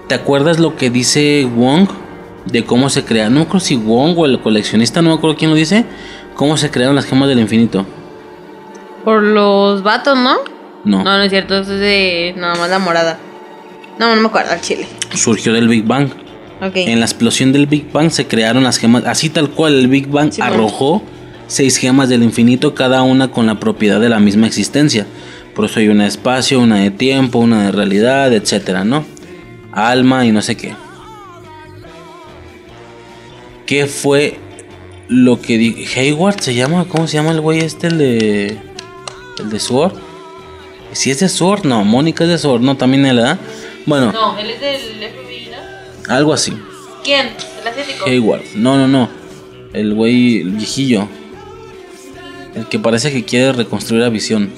¿Te 0.09 0.15
acuerdas 0.15 0.59
lo 0.59 0.75
que 0.75 0.89
dice 0.89 1.47
Wong? 1.55 1.87
De 2.51 2.65
cómo 2.65 2.89
se 2.89 3.05
crea, 3.05 3.29
no 3.29 3.35
me 3.35 3.41
acuerdo 3.43 3.61
si 3.61 3.77
Wong 3.77 4.17
o 4.17 4.25
el 4.25 4.41
coleccionista, 4.41 5.01
no 5.01 5.11
me 5.11 5.15
acuerdo 5.15 5.37
quién 5.37 5.51
lo 5.51 5.55
dice. 5.55 5.85
¿Cómo 6.41 6.57
se 6.57 6.71
crearon 6.71 6.95
las 6.95 7.05
gemas 7.05 7.29
del 7.29 7.39
infinito? 7.39 7.85
Por 9.05 9.21
los 9.21 9.83
vatos, 9.83 10.17
¿no? 10.17 10.37
No. 10.83 11.03
No, 11.03 11.17
no 11.17 11.21
es 11.21 11.29
cierto, 11.29 11.59
es 11.59 11.67
de 11.67 12.33
nada 12.35 12.55
más 12.55 12.67
la 12.67 12.79
morada. 12.79 13.19
No, 13.99 14.15
no 14.15 14.21
me 14.23 14.27
acuerdo, 14.27 14.51
el 14.51 14.59
chile. 14.59 14.87
Surgió 15.13 15.53
del 15.53 15.67
Big 15.67 15.85
Bang. 15.85 16.09
En 16.73 16.99
la 16.99 17.05
explosión 17.05 17.53
del 17.53 17.67
Big 17.67 17.91
Bang 17.91 18.09
se 18.09 18.25
crearon 18.25 18.63
las 18.63 18.79
gemas, 18.79 19.05
así 19.05 19.29
tal 19.29 19.51
cual 19.51 19.75
el 19.75 19.87
Big 19.87 20.07
Bang 20.07 20.31
arrojó, 20.39 21.03
seis 21.45 21.77
gemas 21.77 22.09
del 22.09 22.23
infinito, 22.23 22.73
cada 22.73 23.03
una 23.03 23.29
con 23.29 23.45
la 23.45 23.59
propiedad 23.59 23.99
de 23.99 24.09
la 24.09 24.19
misma 24.19 24.47
existencia. 24.47 25.05
Por 25.53 25.65
eso 25.65 25.79
hay 25.79 25.89
una 25.89 26.05
de 26.05 26.09
espacio, 26.09 26.59
una 26.59 26.77
de 26.77 26.89
tiempo, 26.89 27.37
una 27.37 27.65
de 27.65 27.71
realidad, 27.71 28.33
etcétera, 28.33 28.83
¿no? 28.83 29.05
Alma 29.71 30.25
y 30.25 30.31
no 30.31 30.41
sé 30.41 30.57
qué. 30.57 30.73
¿Qué 33.67 33.85
fue 33.85 34.39
lo 35.11 35.41
que 35.41 35.57
dijo? 35.57 35.99
Hayward 35.99 36.39
se 36.39 36.55
llama, 36.55 36.85
¿cómo 36.87 37.05
se 37.05 37.17
llama 37.17 37.31
el 37.31 37.41
güey 37.41 37.59
este, 37.59 37.87
el 37.87 37.97
de. 37.97 38.57
El 39.39 39.49
de 39.49 39.59
Sword? 39.59 39.93
Si 40.93 41.11
es 41.11 41.19
de 41.19 41.29
Sword, 41.29 41.65
no, 41.65 41.83
Mónica 41.83 42.23
es 42.23 42.29
de 42.29 42.37
Sword, 42.37 42.61
no, 42.61 42.75
también 42.77 43.05
él, 43.05 43.17
¿verdad? 43.17 43.37
Bueno, 43.85 44.11
No, 44.11 44.37
él 44.37 44.49
es 44.49 44.59
del 44.59 44.79
FBI, 44.79 45.49
¿no? 45.51 46.13
algo 46.13 46.33
así. 46.33 46.53
¿Quién? 47.03 47.29
¿El 47.61 47.67
asiático? 47.67 48.05
Hayward, 48.05 48.43
no, 48.55 48.77
no, 48.77 48.87
no. 48.87 49.09
El 49.73 49.93
güey, 49.93 50.41
el 50.41 50.51
viejillo. 50.51 51.07
El 52.55 52.67
que 52.67 52.79
parece 52.79 53.11
que 53.11 53.23
quiere 53.23 53.53
reconstruir 53.53 54.01
la 54.03 54.09
visión. 54.09 54.49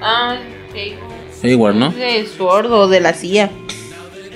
Ah, 0.00 0.36
sí. 0.72 0.94
Hayward, 1.44 1.74
¿no? 1.74 1.90
De 1.90 2.26
sordo, 2.26 2.88
de 2.88 3.00
la 3.00 3.12
CIA. 3.12 3.50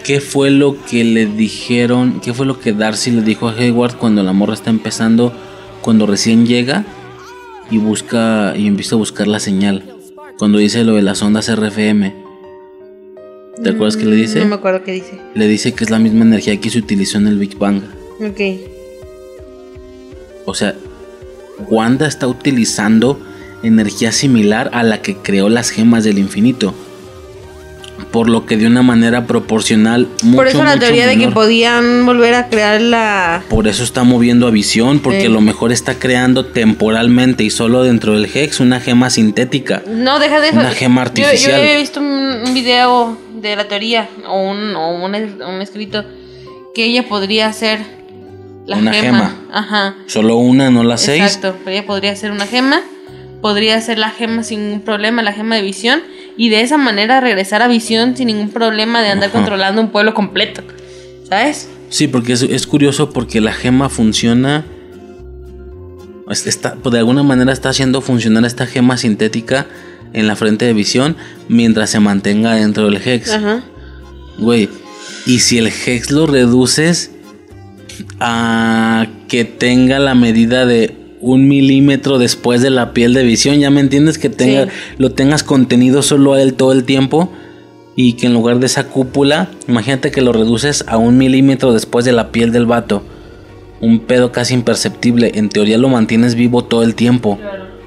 ¿Qué 0.04 0.20
fue 0.20 0.50
lo 0.50 0.80
que 0.84 1.02
le 1.04 1.26
dijeron? 1.26 2.20
¿Qué 2.20 2.32
fue 2.34 2.46
lo 2.46 2.60
que 2.60 2.72
Darcy 2.72 3.10
le 3.10 3.22
dijo 3.22 3.48
a 3.48 3.52
Hayward 3.52 3.96
cuando 3.96 4.22
la 4.22 4.32
morra 4.32 4.54
está 4.54 4.70
empezando? 4.70 5.32
Cuando 5.86 6.04
recién 6.04 6.46
llega 6.46 6.84
y 7.70 7.78
busca 7.78 8.54
y 8.56 8.66
empieza 8.66 8.96
a 8.96 8.98
buscar 8.98 9.28
la 9.28 9.38
señal. 9.38 9.84
Cuando 10.36 10.58
dice 10.58 10.82
lo 10.82 10.96
de 10.96 11.02
las 11.02 11.22
ondas 11.22 11.48
RFM. 11.48 12.12
¿Te 13.62 13.70
acuerdas 13.70 13.96
que 13.96 14.04
le 14.04 14.16
dice? 14.16 14.40
No 14.40 14.46
me 14.46 14.54
acuerdo 14.56 14.82
qué 14.82 14.90
dice. 14.90 15.20
Le 15.36 15.46
dice 15.46 15.74
que 15.74 15.84
es 15.84 15.90
la 15.90 16.00
misma 16.00 16.24
energía 16.24 16.60
que 16.60 16.70
se 16.70 16.80
utilizó 16.80 17.18
en 17.18 17.28
el 17.28 17.38
Big 17.38 17.56
Bang. 17.56 17.82
Ok. 18.20 18.40
O 20.44 20.54
sea, 20.54 20.74
Wanda 21.70 22.08
está 22.08 22.26
utilizando 22.26 23.20
energía 23.62 24.10
similar 24.10 24.70
a 24.72 24.82
la 24.82 25.02
que 25.02 25.14
creó 25.14 25.48
las 25.48 25.70
gemas 25.70 26.02
del 26.02 26.18
infinito. 26.18 26.74
Por 28.12 28.28
lo 28.28 28.46
que 28.46 28.56
de 28.56 28.66
una 28.66 28.82
manera 28.82 29.26
proporcional 29.26 30.08
mucho, 30.22 30.36
Por 30.36 30.48
eso 30.48 30.64
la 30.64 30.78
teoría 30.78 31.06
de 31.06 31.16
que 31.18 31.28
podían 31.28 32.04
volver 32.06 32.34
a 32.34 32.48
crear 32.48 32.80
la... 32.80 33.42
Por 33.48 33.68
eso 33.68 33.84
está 33.84 34.04
moviendo 34.04 34.46
a 34.46 34.50
visión, 34.50 35.00
porque 35.00 35.20
Sí. 35.22 35.26
a 35.26 35.30
lo 35.30 35.40
mejor 35.40 35.72
está 35.72 35.94
creando 35.98 36.46
temporalmente 36.46 37.42
y 37.44 37.50
solo 37.50 37.82
dentro 37.82 38.14
del 38.14 38.26
Hex 38.32 38.60
una 38.60 38.80
gema 38.80 39.10
sintética. 39.10 39.82
No, 39.88 40.18
deja 40.18 40.40
de 40.40 40.48
eso. 40.48 40.60
Una 40.60 40.70
gema 40.70 41.04
Yo- 41.04 41.14
Yo, 41.14 41.26
artificial. 41.26 41.60
había 41.60 41.78
visto 41.78 42.00
un, 42.00 42.54
video 42.54 43.18
de 43.40 43.56
la 43.56 43.68
teoría 43.68 44.08
o 44.28 44.40
un, 44.50 44.74
o 44.76 44.90
un, 44.94 45.14
un 45.14 45.62
escrito 45.62 46.04
que 46.74 46.84
ella 46.84 47.08
podría 47.08 47.52
ser 47.52 47.80
la 48.66 48.76
Una 48.76 48.92
gema. 48.92 49.18
gema. 49.18 49.36
Ajá. 49.52 49.94
Solo 50.06 50.36
una, 50.36 50.70
no 50.70 50.82
las 50.84 51.02
seis. 51.02 51.22
Exacto, 51.22 51.56
pero 51.64 51.76
ella 51.76 51.86
podría 51.86 52.14
ser 52.16 52.30
una 52.30 52.46
gema, 52.46 52.80
podría 53.40 53.80
ser 53.80 53.98
la 53.98 54.10
gema 54.10 54.42
sin 54.42 54.64
ningún 54.64 54.80
problema, 54.82 55.22
la 55.22 55.32
gema 55.32 55.56
de 55.56 55.62
visión, 55.62 56.00
y 56.36 56.48
de 56.50 56.60
esa 56.60 56.76
manera 56.76 57.20
regresar 57.20 57.62
a 57.62 57.68
visión 57.68 58.16
sin 58.16 58.26
ningún 58.28 58.50
problema 58.50 59.02
de 59.02 59.08
andar 59.08 59.30
Ajá. 59.30 59.38
controlando 59.38 59.80
un 59.80 59.90
pueblo 59.90 60.14
completo. 60.14 60.62
¿Sabes? 61.28 61.68
Sí, 61.88 62.08
porque 62.08 62.32
es, 62.34 62.42
es 62.42 62.66
curioso 62.66 63.10
porque 63.10 63.40
la 63.40 63.52
gema 63.52 63.88
funciona. 63.88 64.64
es- 66.30 66.46
Está, 66.46 66.74
pues, 66.74 66.92
de 66.92 66.98
alguna 66.98 67.22
manera 67.22 67.52
está 67.52 67.70
haciendo 67.70 68.00
funcionar 68.00 68.44
esta 68.44 68.66
gema 68.66 68.96
sintética 68.96 69.66
en 70.12 70.26
la 70.26 70.36
frente 70.36 70.64
de 70.64 70.72
visión 70.72 71.16
mientras 71.48 71.90
se 71.90 72.00
mantenga 72.00 72.54
dentro 72.54 72.84
del 72.90 73.00
Hex. 73.04 73.30
Ajá. 73.32 73.62
Güey, 74.38 74.68
y 75.26 75.38
si 75.40 75.58
el 75.58 75.66
Hex 75.68 76.10
lo 76.10 76.26
reduces 76.26 77.10
a 78.20 79.06
que 79.28 79.44
tenga 79.44 79.98
la 79.98 80.14
medida 80.14 80.66
de 80.66 80.94
un 81.20 81.48
milímetro 81.48 82.18
después 82.18 82.60
de 82.62 82.70
la 82.70 82.92
piel 82.92 83.14
de 83.14 83.22
visión, 83.24 83.58
ya 83.58 83.70
me 83.70 83.80
entiendes 83.80 84.18
que 84.18 84.28
tenga, 84.28 84.64
Sí. 84.64 84.70
lo 84.98 85.12
tengas 85.12 85.42
contenido 85.42 86.02
solo 86.02 86.34
a 86.34 86.42
él 86.42 86.54
todo 86.54 86.72
el 86.72 86.84
tiempo 86.84 87.30
y 87.96 88.14
que 88.14 88.26
en 88.26 88.34
lugar 88.34 88.58
de 88.60 88.66
esa 88.66 88.88
cúpula, 88.88 89.48
imagínate 89.68 90.10
que 90.10 90.20
lo 90.20 90.32
reduces 90.32 90.84
a 90.86 90.98
un 90.98 91.16
milímetro 91.16 91.72
después 91.72 92.04
de 92.04 92.12
la 92.12 92.30
piel 92.32 92.52
del 92.52 92.66
vato, 92.66 93.02
un 93.80 94.00
pedo 94.00 94.32
casi 94.32 94.54
imperceptible, 94.54 95.32
en 95.34 95.48
teoría 95.48 95.78
lo 95.78 95.88
mantienes 95.88 96.34
vivo 96.34 96.64
todo 96.64 96.82
el 96.82 96.94
tiempo 96.94 97.38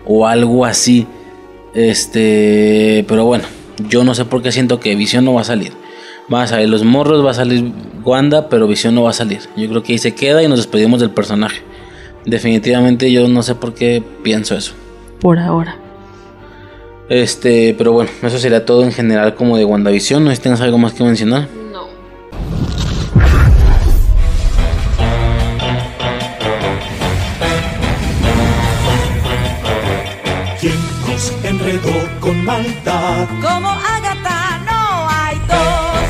o 0.06 0.26
algo 0.28 0.66
así. 0.66 1.06
Este, 1.76 3.06
pero 3.08 3.26
bueno, 3.26 3.46
yo 3.90 4.04
no 4.04 4.14
sé 4.16 4.26
por 4.26 4.42
qué 4.42 4.52
siento 4.52 4.80
que 4.80 4.96
Visión 4.96 5.26
no 5.26 5.34
va 5.34 5.42
a 5.42 5.46
salir. 5.46 5.72
Va 6.32 6.44
a 6.44 6.48
salir 6.48 6.70
los 6.70 6.84
morros, 6.84 7.26
va 7.26 7.32
a 7.32 7.36
salir 7.36 7.72
Wanda, 8.04 8.50
pero 8.50 8.68
Visión 8.68 8.94
no 8.96 9.04
va 9.04 9.12
a 9.12 9.14
salir. 9.14 9.40
Yo 9.58 9.68
creo 9.70 9.82
que 9.84 9.94
ahí 9.94 9.98
se 9.98 10.14
queda 10.14 10.44
y 10.44 10.48
nos 10.48 10.60
despedimos 10.60 11.00
del 11.00 11.12
personaje. 11.12 11.62
Definitivamente 12.30 13.12
yo 13.12 13.28
no 13.28 13.42
sé 13.42 13.56
por 13.56 13.74
qué 13.74 14.04
pienso 14.24 14.56
eso. 14.56 14.74
Por 15.20 15.40
ahora. 15.40 15.76
Este, 17.10 17.74
pero 17.76 17.92
bueno, 17.92 18.12
eso 18.22 18.38
sería 18.38 18.66
todo 18.66 18.84
en 18.84 18.92
general 18.92 19.34
como 19.34 19.58
de 19.58 19.66
WandaVision. 19.66 20.24
No 20.24 20.30
sé 20.30 20.36
si 20.36 20.44
tengas 20.44 20.62
algo 20.62 20.78
más 20.78 20.94
que 20.94 21.04
mencionar. 21.04 21.48
No. 21.74 21.88
¿Quién 30.62 30.76
nos 31.08 31.34
enredó 31.44 32.20
con 32.20 32.46
maldad? 32.46 33.28
Como 33.42 33.70
Agatha 33.70 34.60
no 34.68 35.10
hay 35.10 35.38
dos. 35.48 36.10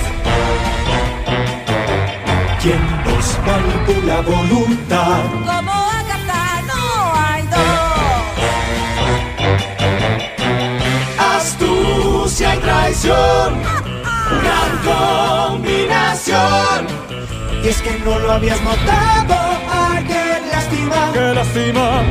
¿Quién 2.62 2.82
nos 3.06 3.38
manipula 3.48 4.16
la 4.16 4.22
voluntad? 4.22 5.24
Como 5.46 5.79
Astucia 12.40 12.56
y 12.56 12.60
traición. 12.60 13.62
Gran 14.44 14.72
combinación. 15.58 16.88
Y 17.62 17.68
es 17.68 17.82
que 17.82 18.00
no 18.00 18.18
lo 18.18 18.32
habías 18.32 18.62
notado. 18.62 19.36
Ay, 19.70 20.06
qué 20.06 20.40
lástima. 20.50 21.12
Qué 21.12 21.34
lástima. 21.34 22.02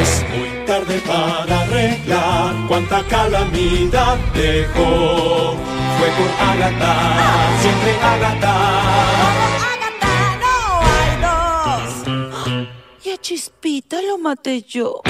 Es 0.00 0.24
muy 0.30 0.64
tarde 0.64 1.02
para 1.04 1.60
arreglar 1.60 2.54
cuánta 2.68 3.02
calamidad 3.08 4.18
dejó. 4.32 5.56
Fue 5.98 6.08
por 6.18 6.30
Agatha, 6.50 6.94
siempre 7.62 7.96
Agatha 8.00 9.75
a 13.16 13.20
Chispita 13.20 14.02
lo 14.02 14.18
maté 14.18 14.62
yo. 14.62 15.00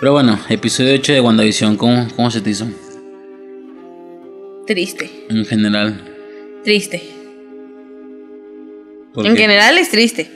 Pero 0.00 0.12
bueno, 0.12 0.38
episodio 0.48 0.94
8 0.94 1.12
de 1.12 1.20
WandaVision, 1.20 1.76
¿cómo, 1.76 2.08
cómo 2.16 2.30
se 2.30 2.40
te 2.40 2.50
hizo? 2.50 2.66
Triste. 4.66 5.26
En 5.28 5.44
general. 5.44 6.00
Triste. 6.64 7.02
¿Por 9.14 9.26
En 9.26 9.34
qué? 9.34 9.42
general 9.42 9.78
es 9.78 9.90
triste. 9.90 10.30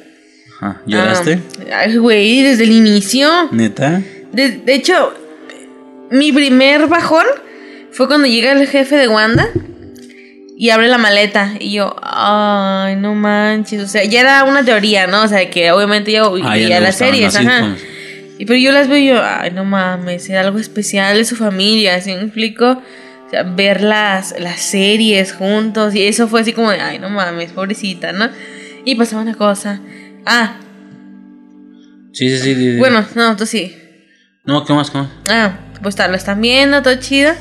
Ajá, 0.61 0.83
¿Lloraste? 0.87 1.41
Ah, 1.73 1.81
ay, 1.81 1.97
güey, 1.97 2.43
desde 2.43 2.65
el 2.65 2.73
inicio. 2.73 3.29
¿Neta? 3.53 4.03
De, 4.33 4.51
de 4.51 4.75
hecho, 4.75 5.13
mi 6.11 6.33
primer 6.33 6.87
bajón 6.87 7.27
fue 7.91 8.07
cuando 8.07 8.29
llega 8.29 8.53
el 8.53 8.67
jefe 8.69 8.97
de 8.97 9.09
Wanda 9.09 9.49
y 10.57 10.71
abre 10.71 10.89
la 10.89 10.99
maleta. 10.99 11.53
Y 11.59 11.73
yo, 11.73 11.97
ay, 12.03 12.97
no 12.97 13.15
manches. 13.15 13.83
O 13.83 13.89
sea, 13.89 14.05
ya 14.05 14.21
era 14.21 14.45
una 14.45 14.65
teoría, 14.65 15.07
¿no? 15.07 15.23
O 15.23 15.29
sea, 15.29 15.51
que 15.51 15.73
obviamente 15.73 16.13
yo 16.13 16.33
veía 16.33 16.81
las 16.81 16.97
series, 16.97 17.35
ajá. 17.37 17.77
Y 18.39 18.47
pero 18.47 18.59
yo 18.59 18.73
las 18.73 18.89
veo 18.89 18.99
y 18.99 19.07
yo, 19.09 19.23
ay, 19.23 19.51
no 19.53 19.65
mames, 19.65 20.29
era 20.29 20.41
algo 20.41 20.59
especial 20.59 21.17
de 21.17 21.25
su 21.25 21.37
familia, 21.37 22.01
¿sí 22.01 22.13
me 22.13 22.23
explico? 22.23 22.83
O 23.27 23.31
sea, 23.31 23.45
ver 23.45 23.81
las, 23.81 24.35
las 24.41 24.61
series 24.61 25.33
juntos 25.33 25.95
y 25.95 26.03
eso 26.03 26.27
fue 26.27 26.41
así 26.41 26.53
como 26.53 26.71
de, 26.71 26.81
ay, 26.81 26.99
no 26.99 27.11
mames, 27.11 27.53
pobrecita, 27.53 28.13
¿no? 28.13 28.29
Y 28.85 28.97
pasaba 28.97 29.23
una 29.23 29.35
cosa. 29.35 29.81
Ah, 30.27 30.57
Sí, 32.13 32.29
sí, 32.31 32.39
sí. 32.39 32.55
sí, 32.55 32.73
sí. 32.73 32.77
bueno, 32.79 33.05
no, 33.17 33.37
tú 33.37 33.45
sí. 33.45 33.75
No, 34.45 34.65
¿qué 34.65 34.73
más? 34.73 34.91
¿Qué 34.91 34.99
más? 34.99 35.09
Ah, 35.29 35.59
pues 35.83 35.97
tal, 35.97 36.11
lo 36.13 36.17
están 36.17 36.41
viendo, 36.41 36.81
todo 36.83 36.95
chido. 36.97 37.33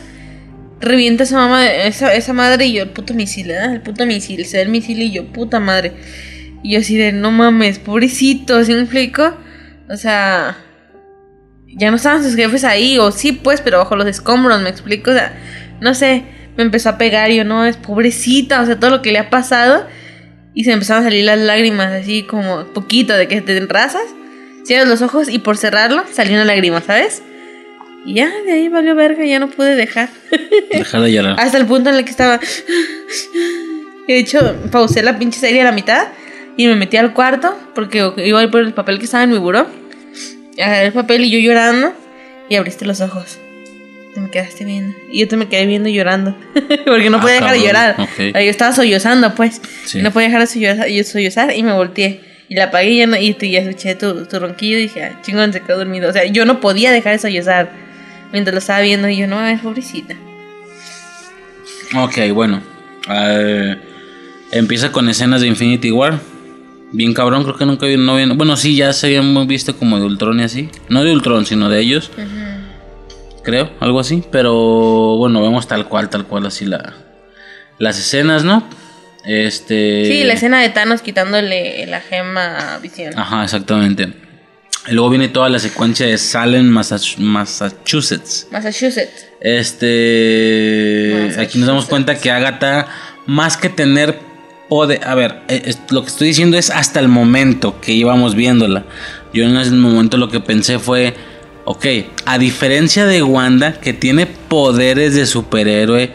Revienta 0.84 1.24
esa 1.24 1.38
mamá, 1.38 1.66
esa, 1.66 2.14
esa 2.14 2.34
madre 2.34 2.66
y 2.66 2.74
yo, 2.74 2.84
el 2.84 2.90
puto 2.90 3.14
misil, 3.14 3.52
¿eh? 3.52 3.66
El 3.72 3.82
puto 3.82 4.06
misil, 4.06 4.46
se 4.46 4.58
da 4.58 4.64
el 4.64 4.70
misil 4.70 5.02
y 5.02 5.12
yo, 5.12 5.26
puta 5.32 5.62
madre. 5.62 5.94
Y 6.62 6.74
yo 6.74 6.80
así 6.80 6.98
de, 6.98 7.14
no 7.14 7.32
mames, 7.32 7.80
pobrecito, 7.80 8.62
¿sí 8.66 8.74
me 8.74 8.82
explico? 8.82 9.34
O 9.90 9.96
sea, 9.96 10.58
ya 11.68 11.90
no 11.90 11.96
estaban 11.96 12.22
sus 12.22 12.36
jefes 12.36 12.66
ahí, 12.66 12.98
o 12.98 13.12
sí, 13.12 13.32
pues, 13.32 13.62
pero 13.62 13.78
bajo 13.78 13.96
los 13.96 14.08
escombros, 14.08 14.62
¿me 14.62 14.70
explico? 14.70 15.12
O 15.12 15.14
sea, 15.14 15.34
no 15.80 15.94
sé, 15.94 16.24
me 16.58 16.64
empezó 16.64 16.90
a 16.90 16.98
pegar 16.98 17.32
y 17.32 17.38
yo, 17.38 17.46
no, 17.46 17.66
es 17.66 17.78
pobrecita, 17.78 18.62
o 18.62 18.66
sea, 18.66 18.78
todo 18.78 18.92
lo 18.92 19.02
que 19.02 19.14
le 19.14 19.20
ha 19.20 19.30
pasado. 19.30 19.88
Y 20.54 20.66
se 20.66 20.72
me 20.72 20.74
empezaron 20.74 21.04
a 21.04 21.06
salir 21.08 21.24
las 21.24 21.40
lágrimas, 21.40 21.94
así 21.94 22.24
como 22.24 22.66
poquito, 22.74 23.14
de 23.14 23.30
que 23.30 23.42
te 23.42 23.56
enrazas, 23.56 24.04
cierras 24.66 24.88
los 24.90 25.02
ojos 25.02 25.30
y 25.30 25.40
por 25.40 25.58
cerrarlo 25.58 26.04
salió 26.12 26.34
una 26.34 26.46
lágrima, 26.46 26.82
¿sabes? 26.82 27.24
Y 28.06 28.16
ya, 28.16 28.30
de 28.46 28.52
ahí 28.52 28.68
valió 28.70 28.96
verga, 28.96 29.24
ya 29.26 29.40
no 29.40 29.50
pude 29.50 29.76
dejar. 29.76 30.10
Dejar 30.72 31.02
de 31.02 31.12
llorar. 31.14 31.36
Hasta 31.40 31.58
el 31.58 31.66
punto 31.66 31.90
en 31.90 31.96
el 31.96 32.04
que 32.04 32.12
estaba. 32.12 32.40
De 34.08 34.18
hecho, 34.18 34.56
pausé 34.72 35.02
la 35.04 35.18
pinche 35.18 35.40
serie 35.40 35.62
a 35.62 35.66
la 35.66 35.72
mitad 35.72 36.08
y 36.58 36.68
me 36.68 36.76
metí 36.76 36.98
al 36.98 37.14
cuarto 37.14 37.58
porque 37.74 38.12
iba 38.18 38.40
a 38.40 38.44
ir 38.44 38.52
por 38.52 38.62
el 38.62 38.74
papel 38.74 39.00
que 39.00 39.06
estaba 39.06 39.24
en 39.24 39.32
mi 39.32 39.38
buró. 39.38 39.66
Agarré 40.62 40.88
el 40.88 40.94
papel 40.94 41.24
y 41.26 41.32
yo 41.32 41.40
llorando 41.40 41.94
y 42.50 42.56
abriste 42.56 42.86
los 42.86 43.00
ojos. 43.02 43.40
Te 44.14 44.20
me 44.20 44.30
quedaste 44.30 44.66
viendo. 44.66 44.96
Y 45.12 45.22
yo 45.22 45.28
te 45.30 45.38
me 45.38 45.48
quedé 45.48 45.66
viendo 45.66 45.90
llorando. 45.90 46.38
porque 46.86 47.10
no 47.10 47.18
Ah, 47.18 47.22
podía 47.22 47.36
dejar 47.36 47.54
de 47.54 47.62
llorar. 47.66 47.96
ok. 47.98 48.20
Yo 48.34 48.40
estaba 48.40 48.74
sollozando, 48.74 49.34
pues. 49.34 49.62
Sí. 49.86 50.02
No 50.02 50.12
podía 50.12 50.28
dejar 50.28 50.42
de 50.42 50.48
sollozar, 50.48 50.88
yo 50.90 51.04
sollozar 51.06 51.56
y 51.56 51.64
me 51.64 51.72
volteé. 51.74 52.20
Y 52.50 52.56
la 52.56 52.66
apagué 52.66 52.90
y 52.92 52.98
ya, 52.98 53.08
no- 53.08 53.18
y, 53.18 53.34
te- 53.34 53.50
ya 53.50 53.62
escuché 53.62 53.96
tu, 53.96 54.26
tu 54.26 54.38
ronquillo 54.38 54.78
y 54.78 54.82
dije, 54.84 55.04
ah, 55.04 55.20
chingón, 55.24 55.54
se 55.54 55.62
quedó 55.62 55.78
dormido. 55.78 56.10
O 56.10 56.14
sea, 56.14 56.26
yo 56.26 56.46
no 56.46 56.60
podía 56.60 56.92
dejar 56.92 57.14
de 57.14 57.20
sollozar 57.20 57.72
mientras 58.34 58.54
lo 58.54 58.60
estaba 58.60 58.82
viendo. 58.82 59.08
Y 59.08 59.16
yo, 59.16 59.28
no, 59.28 59.42
es 59.48 59.62
pobrecita. 59.62 60.16
Ok, 61.96 62.18
bueno. 62.34 62.62
Empieza 64.52 64.92
con 64.92 65.08
escenas 65.10 65.42
de 65.42 65.48
Infinity 65.48 65.92
War. 65.92 66.20
Bien 66.92 67.14
cabrón, 67.14 67.44
creo 67.44 67.56
que 67.56 67.66
nunca 67.66 67.88
vi, 67.88 67.98
no 67.98 68.14
habían- 68.14 68.38
Bueno, 68.38 68.56
sí, 68.56 68.76
ya 68.76 68.94
se 68.94 69.08
habían 69.08 69.48
visto 69.48 69.76
como 69.78 69.98
de 70.00 70.06
Ultron 70.06 70.40
y 70.40 70.44
así. 70.44 70.70
No 70.90 71.04
de 71.04 71.12
Ultron, 71.12 71.46
sino 71.46 71.70
de 71.70 71.80
ellos. 71.80 72.12
Creo, 73.44 73.72
algo 73.80 74.00
así. 74.00 74.24
Pero 74.32 75.18
bueno, 75.18 75.42
vemos 75.42 75.68
tal 75.68 75.88
cual, 75.88 76.10
tal 76.10 76.26
cual, 76.28 76.46
así 76.46 76.66
la, 76.66 76.94
las 77.80 77.98
escenas, 77.98 78.44
¿no? 78.44 78.68
Este. 79.26 80.06
Sí, 80.06 80.24
la 80.24 80.34
escena 80.34 80.62
de 80.62 80.70
Thanos 80.70 81.02
quitándole 81.02 81.86
la 81.88 82.00
gema 82.02 82.76
a 82.76 82.80
Visión. 82.80 83.18
Ajá, 83.18 83.44
exactamente. 83.44 84.14
Y 84.88 84.92
luego 84.94 85.10
viene 85.12 85.30
toda 85.30 85.48
la 85.50 85.60
secuencia 85.60 86.06
de 86.06 86.18
Salem, 86.18 86.70
Massach- 86.70 87.18
Massachusetts. 87.18 88.48
Massachusetts. 88.52 89.28
Este. 89.40 91.10
Massachusetts. 91.14 91.38
Aquí 91.48 91.58
nos 91.58 91.68
damos 91.68 91.86
cuenta 91.86 92.18
que 92.20 92.32
Agatha, 92.32 92.88
más 93.26 93.56
que 93.58 93.70
tener 93.70 94.20
poder. 94.70 95.02
A 95.08 95.16
ver, 95.16 95.42
eh, 95.48 95.62
es- 95.66 95.80
lo 95.90 96.02
que 96.02 96.08
estoy 96.10 96.28
diciendo 96.30 96.58
es 96.58 96.70
hasta 96.70 97.00
el 97.00 97.08
momento 97.08 97.80
que 97.80 97.94
íbamos 97.94 98.36
viéndola. 98.36 98.84
Yo 99.34 99.46
en 99.46 99.56
ese 99.58 99.72
momento 99.72 100.18
lo 100.18 100.30
que 100.30 100.40
pensé 100.40 100.80
fue. 100.80 101.14
Ok, 101.66 101.86
a 102.26 102.38
diferencia 102.38 103.06
de 103.06 103.24
Wanda, 103.24 103.80
que 103.80 103.94
tiene 103.94 104.26
poderes 104.26 105.16
de 105.16 105.26
superhéroe, 105.26 106.12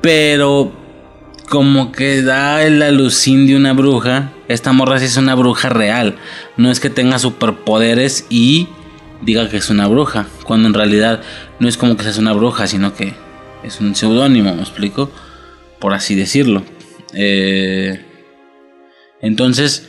pero 0.00 0.72
como 1.48 1.90
que 1.90 2.22
da 2.22 2.62
el 2.62 2.80
alucín 2.82 3.48
de 3.48 3.56
una 3.56 3.72
bruja. 3.72 4.30
Esta 4.46 4.72
morra 4.72 5.00
sí 5.00 5.06
es 5.06 5.16
una 5.16 5.34
bruja 5.34 5.68
real. 5.68 6.14
No 6.58 6.70
es 6.70 6.80
que 6.80 6.90
tenga 6.90 7.18
superpoderes 7.18 8.26
y 8.28 8.68
diga 9.22 9.48
que 9.48 9.56
es 9.56 9.70
una 9.70 9.86
bruja. 9.86 10.26
Cuando 10.44 10.68
en 10.68 10.74
realidad 10.74 11.22
no 11.60 11.68
es 11.68 11.76
como 11.78 11.96
que 11.96 12.02
seas 12.02 12.18
una 12.18 12.32
bruja, 12.34 12.66
sino 12.66 12.94
que 12.94 13.14
es 13.64 13.80
un 13.80 13.94
seudónimo, 13.94 14.54
¿me 14.54 14.60
explico? 14.62 15.10
Por 15.78 15.94
así 15.94 16.14
decirlo. 16.14 16.62
Eh, 17.14 18.04
entonces, 19.20 19.88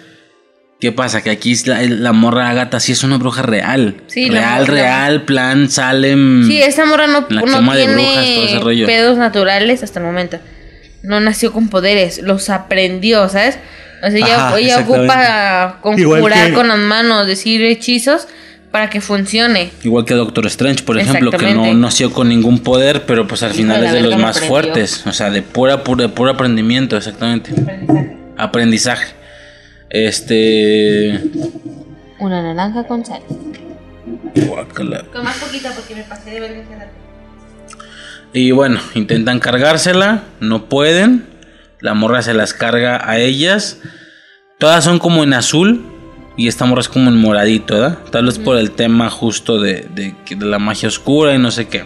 ¿qué 0.80 0.92
pasa? 0.92 1.22
Que 1.24 1.30
aquí 1.32 1.56
la, 1.66 1.82
la 1.84 2.14
morra 2.14 2.50
Agatha 2.50 2.80
sí 2.80 2.92
es 2.92 3.04
una 3.04 3.18
bruja 3.18 3.42
real. 3.42 3.98
Sí, 4.08 4.30
real, 4.30 4.62
morra- 4.62 4.74
real, 4.74 5.26
plan 5.26 5.70
Salem. 5.70 6.48
Sí, 6.48 6.62
esta 6.62 6.86
morra 6.86 7.08
no, 7.08 7.26
La 7.30 7.42
no 7.42 7.48
quema 7.58 7.76
de 7.76 7.86
tiene 7.86 7.94
brujas, 8.04 8.26
todo 8.36 8.46
ese 8.46 8.60
rollo. 8.60 8.86
pedos 8.86 9.18
naturales 9.18 9.84
hasta 9.84 10.00
el 10.00 10.06
momento. 10.06 10.40
No 11.04 11.20
nació 11.20 11.54
con 11.54 11.70
poderes, 11.70 12.22
los 12.22 12.50
aprendió, 12.50 13.28
¿sabes? 13.30 13.58
O 14.02 14.10
sea, 14.10 14.18
ella, 14.18 14.48
Ajá, 14.48 14.60
ella 14.60 14.68
exactamente. 14.80 15.14
ocupa 15.14 15.78
conjurar 15.82 16.48
que- 16.48 16.54
con 16.54 16.68
las 16.70 16.78
manos, 16.80 17.28
decir 17.28 17.62
hechizos 17.64 18.28
para 18.72 18.90
que 18.90 19.02
funcione. 19.02 19.72
Igual 19.84 20.06
que 20.06 20.14
Doctor 20.14 20.46
Strange, 20.48 20.84
por 20.84 21.00
ejemplo, 21.00 21.32
que 21.32 21.54
no 21.54 21.74
nació 21.74 22.12
con 22.14 22.30
ningún 22.30 22.60
poder, 22.60 23.06
pero 23.06 23.28
pues 23.28 23.42
al 23.44 23.52
final 23.52 23.84
es 23.84 23.92
de 23.94 24.02
los 24.02 24.18
más 24.18 24.38
aprendió. 24.38 24.48
fuertes. 24.50 25.06
O 25.08 25.12
sea, 25.12 25.30
de 25.32 25.42
pura, 25.42 25.84
pura, 25.84 26.04
de 26.04 26.10
puro 26.10 26.32
aprendimiento, 26.32 26.96
exactamente. 26.96 27.52
Aprendizaje. 28.38 29.08
Este. 29.90 31.20
Una 32.20 32.42
naranja 32.42 32.86
con 32.86 33.04
sal. 33.06 33.22
guácala. 34.36 35.04
Con 35.12 35.24
más 35.24 35.38
poquita 35.38 35.72
porque 35.74 35.96
me 35.96 36.04
pasé 36.04 36.30
de 36.32 36.40
verga. 36.40 36.64
Y 38.32 38.52
bueno, 38.52 38.80
intentan 38.94 39.40
cargársela, 39.40 40.24
no 40.40 40.66
pueden. 40.66 41.26
La 41.82 41.94
morra 41.94 42.22
se 42.22 42.34
las 42.34 42.54
carga 42.54 43.02
a 43.10 43.18
ellas. 43.18 43.80
Todas 44.58 44.84
son 44.84 45.00
como 45.00 45.24
en 45.24 45.34
azul. 45.34 45.86
Y 46.38 46.48
esta 46.48 46.64
morra 46.66 46.82
es 46.82 46.88
como 46.90 47.10
en 47.10 47.18
moradito, 47.18 47.74
¿verdad? 47.74 47.98
Tal 48.12 48.26
vez 48.26 48.40
por 48.40 48.58
el 48.58 48.72
tema 48.72 49.10
justo 49.10 49.60
de, 49.60 49.88
de 49.94 50.16
que- 50.26 50.36
de 50.38 50.46
la 50.46 50.58
magia 50.60 50.88
oscura 50.88 51.34
y 51.34 51.38
no 51.38 51.52
sé 51.52 51.68
qué. 51.68 51.84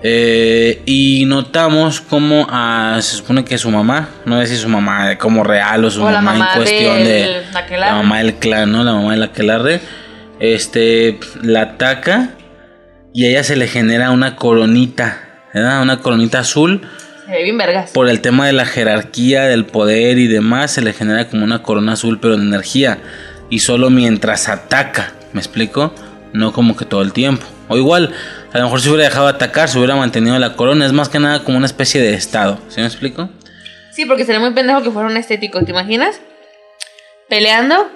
Eh, 0.00 0.82
y 0.86 1.24
notamos 1.26 2.00
como 2.00 2.46
a, 2.48 2.98
se 3.00 3.16
supone 3.16 3.44
que 3.44 3.58
su 3.58 3.68
mamá, 3.70 4.08
no 4.26 4.40
sé 4.40 4.46
si 4.46 4.56
su 4.56 4.68
mamá 4.68 5.18
como 5.18 5.42
real 5.42 5.84
o 5.84 5.90
su 5.90 6.04
O 6.04 6.10
la 6.10 6.20
mamá, 6.20 6.34
mamá 6.38 6.50
en 6.52 6.56
cuestión 6.56 6.94
de 7.04 7.42
la 7.80 7.94
mamá 7.96 8.18
del 8.18 8.34
clan, 8.34 8.70
¿no? 8.70 8.84
La 8.84 8.92
mamá 8.92 9.10
del 9.12 9.24
aquelarre, 9.24 9.80
este, 10.38 11.18
la 11.42 11.62
ataca 11.62 12.30
y 13.12 13.24
a 13.24 13.30
ella 13.30 13.42
se 13.42 13.56
le 13.56 13.66
genera 13.66 14.12
una 14.12 14.36
coronita, 14.36 15.40
¿verdad? 15.52 15.82
Una 15.82 15.98
coronita 15.98 16.38
azul 16.40 16.82
bien 17.28 17.58
vergas. 17.58 17.90
por 17.92 18.08
el 18.08 18.20
tema 18.20 18.46
de 18.46 18.52
la 18.52 18.66
jerarquía, 18.66 19.44
del 19.44 19.66
poder 19.66 20.18
y 20.18 20.26
demás, 20.26 20.72
se 20.72 20.80
le 20.80 20.92
genera 20.92 21.28
como 21.28 21.44
una 21.44 21.62
corona 21.62 21.92
azul, 21.92 22.18
pero 22.20 22.36
de 22.36 22.42
energía. 22.42 22.98
Y 23.50 23.60
solo 23.60 23.90
mientras 23.90 24.48
ataca, 24.48 25.12
¿me 25.32 25.40
explico? 25.40 25.94
No 26.32 26.52
como 26.52 26.76
que 26.76 26.84
todo 26.84 27.02
el 27.02 27.12
tiempo. 27.12 27.46
O 27.68 27.76
igual, 27.76 28.12
a 28.52 28.58
lo 28.58 28.64
mejor 28.64 28.80
si 28.80 28.88
hubiera 28.88 29.04
dejado 29.04 29.26
de 29.26 29.34
atacar, 29.34 29.68
se 29.68 29.78
hubiera 29.78 29.96
mantenido 29.96 30.38
la 30.38 30.54
corona. 30.54 30.86
Es 30.86 30.92
más 30.92 31.08
que 31.08 31.18
nada 31.18 31.44
como 31.44 31.58
una 31.58 31.66
especie 31.66 32.00
de 32.00 32.14
estado, 32.14 32.58
¿sí 32.68 32.80
me 32.80 32.86
explico? 32.86 33.28
Sí, 33.92 34.04
porque 34.04 34.24
sería 34.24 34.40
muy 34.40 34.52
pendejo 34.52 34.82
que 34.82 34.90
fuera 34.90 35.08
un 35.08 35.16
estético, 35.16 35.62
¿te 35.64 35.72
imaginas? 35.72 36.20
Peleando, 37.28 37.90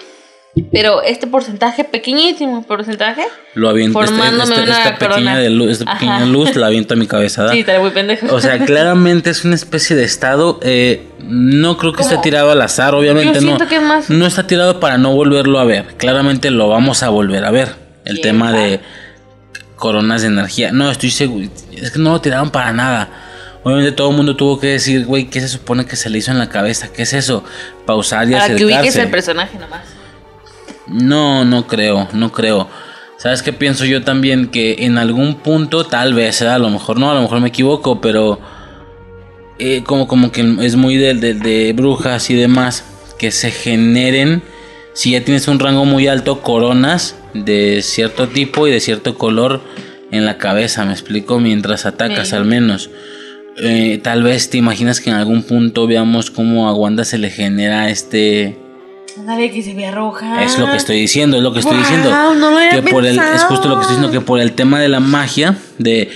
pero 0.71 1.01
este 1.01 1.25
porcentaje, 1.25 1.83
pequeñísimo 1.83 2.61
porcentaje. 2.63 3.23
Lo 3.55 3.69
aviento, 3.69 3.99
este- 4.03 4.15
Formándome 4.15 4.53
este- 4.55 4.63
una 4.69 4.77
esta, 4.77 4.93
pequeña, 4.97 5.09
corona. 5.11 5.37
de 5.39 5.49
luz, 5.49 5.71
esta 5.71 5.93
pequeña 5.93 6.15
Ajá. 6.17 6.25
luz 6.25 6.55
la 6.55 6.67
aviento 6.67 6.93
a 6.93 6.97
mi 6.97 7.07
cabeza. 7.07 7.41
¿verdad? 7.43 7.55
Sí, 7.55 7.79
muy 7.81 7.89
pendejo. 7.89 8.27
O 8.35 8.39
sea, 8.39 8.59
claramente 8.65 9.29
es 9.31 9.43
una 9.45 9.55
especie 9.55 9.95
de 9.95 10.03
estado. 10.03 10.59
eh, 10.61 11.01
no 11.25 11.77
creo 11.77 11.93
que 11.93 12.03
¿Cómo? 12.03 12.09
esté 12.09 12.21
tirado 12.21 12.51
al 12.51 12.61
azar, 12.61 12.93
obviamente 12.93 13.39
Yo 13.39 13.57
no. 13.57 13.67
que 13.67 13.79
más- 13.79 14.09
No 14.09 14.27
está 14.27 14.45
tirado 14.45 14.79
para 14.79 14.97
no 14.97 15.13
volverlo 15.15 15.59
a 15.59 15.63
ver. 15.65 15.85
Claramente 15.97 16.51
lo 16.51 16.67
vamos 16.67 17.01
a 17.01 17.09
volver 17.09 17.45
a 17.45 17.51
ver. 17.51 17.69
El 18.05 18.15
¿Quién 18.15 18.21
tema 18.21 18.51
de 18.51 18.79
coronas 19.77 20.21
de 20.21 20.27
energía. 20.27 20.71
No, 20.71 20.91
estoy 20.91 21.09
seguro. 21.09 21.47
Es 21.75 21.91
que 21.91 21.99
no 21.99 22.11
lo 22.11 22.21
tiraron 22.21 22.51
para 22.51 22.71
nada. 22.73 23.09
Obviamente 23.63 23.93
todo 23.93 24.09
el 24.11 24.17
mundo 24.17 24.35
tuvo 24.35 24.59
que 24.59 24.67
decir, 24.67 25.05
güey, 25.05 25.29
¿qué 25.29 25.39
se 25.39 25.47
supone 25.47 25.85
que 25.85 25.95
se 25.95 26.09
le 26.09 26.17
hizo 26.17 26.31
en 26.31 26.37
la 26.39 26.49
cabeza? 26.49 26.89
¿Qué 26.93 27.03
es 27.03 27.13
eso? 27.13 27.43
Pausar 27.85 28.27
y 28.29 28.33
Para 28.33 28.47
que 28.47 28.65
ubiques 28.65 28.73
acercarse. 28.81 29.01
el 29.01 29.09
personaje 29.09 29.57
nomás. 29.57 29.81
No, 30.87 31.45
no 31.45 31.65
creo, 31.67 32.07
no 32.13 32.31
creo. 32.31 32.67
¿Sabes 33.17 33.41
qué 33.41 33.53
pienso 33.53 33.85
yo 33.85 34.03
también? 34.03 34.47
Que 34.47 34.75
en 34.79 34.97
algún 34.97 35.35
punto, 35.35 35.85
tal 35.85 36.13
vez, 36.13 36.41
¿eh? 36.41 36.47
a 36.47 36.57
lo 36.57 36.69
mejor 36.69 36.99
no, 36.99 37.09
a 37.09 37.13
lo 37.15 37.21
mejor 37.21 37.39
me 37.39 37.47
equivoco, 37.49 38.01
pero 38.01 38.39
eh, 39.59 39.83
como, 39.85 40.07
como 40.07 40.31
que 40.31 40.41
es 40.61 40.75
muy 40.75 40.97
de, 40.97 41.13
de- 41.13 41.33
de 41.35 41.73
brujas 41.73 42.29
y 42.29 42.35
demás, 42.35 42.83
que 43.17 43.31
se 43.31 43.51
generen, 43.51 44.41
si 44.93 45.11
ya 45.11 45.23
tienes 45.23 45.47
un 45.47 45.59
rango 45.59 45.85
muy 45.85 46.07
alto, 46.07 46.41
coronas 46.41 47.15
de 47.33 47.81
cierto 47.81 48.27
tipo 48.27 48.67
y 48.67 48.71
de 48.71 48.79
cierto 48.79 49.17
color 49.17 49.61
en 50.11 50.25
la 50.25 50.37
cabeza, 50.37 50.83
me 50.85 50.91
explico, 50.91 51.39
mientras 51.39 51.85
atacas 51.85 52.29
Sí. 52.29 52.35
al 52.35 52.45
menos. 52.45 52.89
Eh, 53.57 53.99
tal 54.03 54.23
vez 54.23 54.49
te 54.49 54.57
imaginas 54.57 54.99
que 54.99 55.11
en 55.11 55.15
algún 55.15 55.43
punto 55.43 55.87
veamos 55.87 56.29
cómo 56.31 56.67
a 56.67 56.73
Wanda 56.73 57.05
se 57.05 57.17
le 57.19 57.29
genera 57.29 57.89
este... 57.89 58.57
Ándale, 59.17 59.51
que 59.51 59.61
se 59.61 59.73
vea 59.73 59.91
roja. 59.91 60.43
Es 60.43 60.57
lo 60.57 60.69
que 60.69 60.77
estoy 60.77 60.99
diciendo, 60.99 61.37
es 61.37 61.43
lo 61.43 61.53
que 61.53 61.59
estoy 61.59 61.73
Wow, 61.75 61.81
diciendo. 61.81 62.09
no 62.35 62.51
lo 62.51 62.57
había 62.57 62.71
que 62.71 62.91
por 62.91 63.05
el, 63.05 63.17
es 63.19 63.43
justo 63.43 63.67
lo 63.67 63.75
que 63.75 63.81
estoy 63.81 63.97
diciendo, 63.97 64.11
que 64.19 64.25
por 64.25 64.39
el 64.39 64.53
tema 64.53 64.79
de 64.79 64.89
la 64.89 64.99
magia, 64.99 65.55
de 65.77 66.09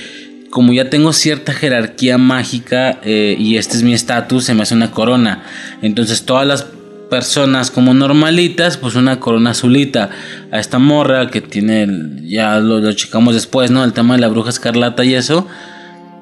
como 0.49 0.73
ya 0.73 0.89
tengo 0.89 1.13
cierta 1.13 1.53
jerarquía 1.53 2.17
mágica 2.17 2.99
eh, 3.03 3.35
y 3.37 3.57
este 3.57 3.77
es 3.77 3.83
mi 3.83 3.93
estatus, 3.93 4.45
se 4.45 4.53
me 4.53 4.63
hace 4.63 4.73
una 4.73 4.91
corona. 4.91 5.43
Entonces 5.81 6.23
todas 6.25 6.47
las 6.47 6.65
personas 7.09 7.69
como 7.71 7.93
normalitas, 7.93 8.77
pues 8.77 8.95
una 8.95 9.19
corona 9.19 9.51
azulita. 9.51 10.09
A 10.51 10.59
esta 10.59 10.79
morra 10.79 11.29
que 11.29 11.41
tiene, 11.41 11.87
ya 12.23 12.59
lo, 12.59 12.79
lo 12.79 12.93
checamos 12.93 13.33
después, 13.35 13.71
¿no? 13.71 13.83
El 13.83 13.93
tema 13.93 14.15
de 14.15 14.21
la 14.21 14.27
bruja 14.27 14.49
escarlata 14.49 15.05
y 15.05 15.13
eso, 15.13 15.47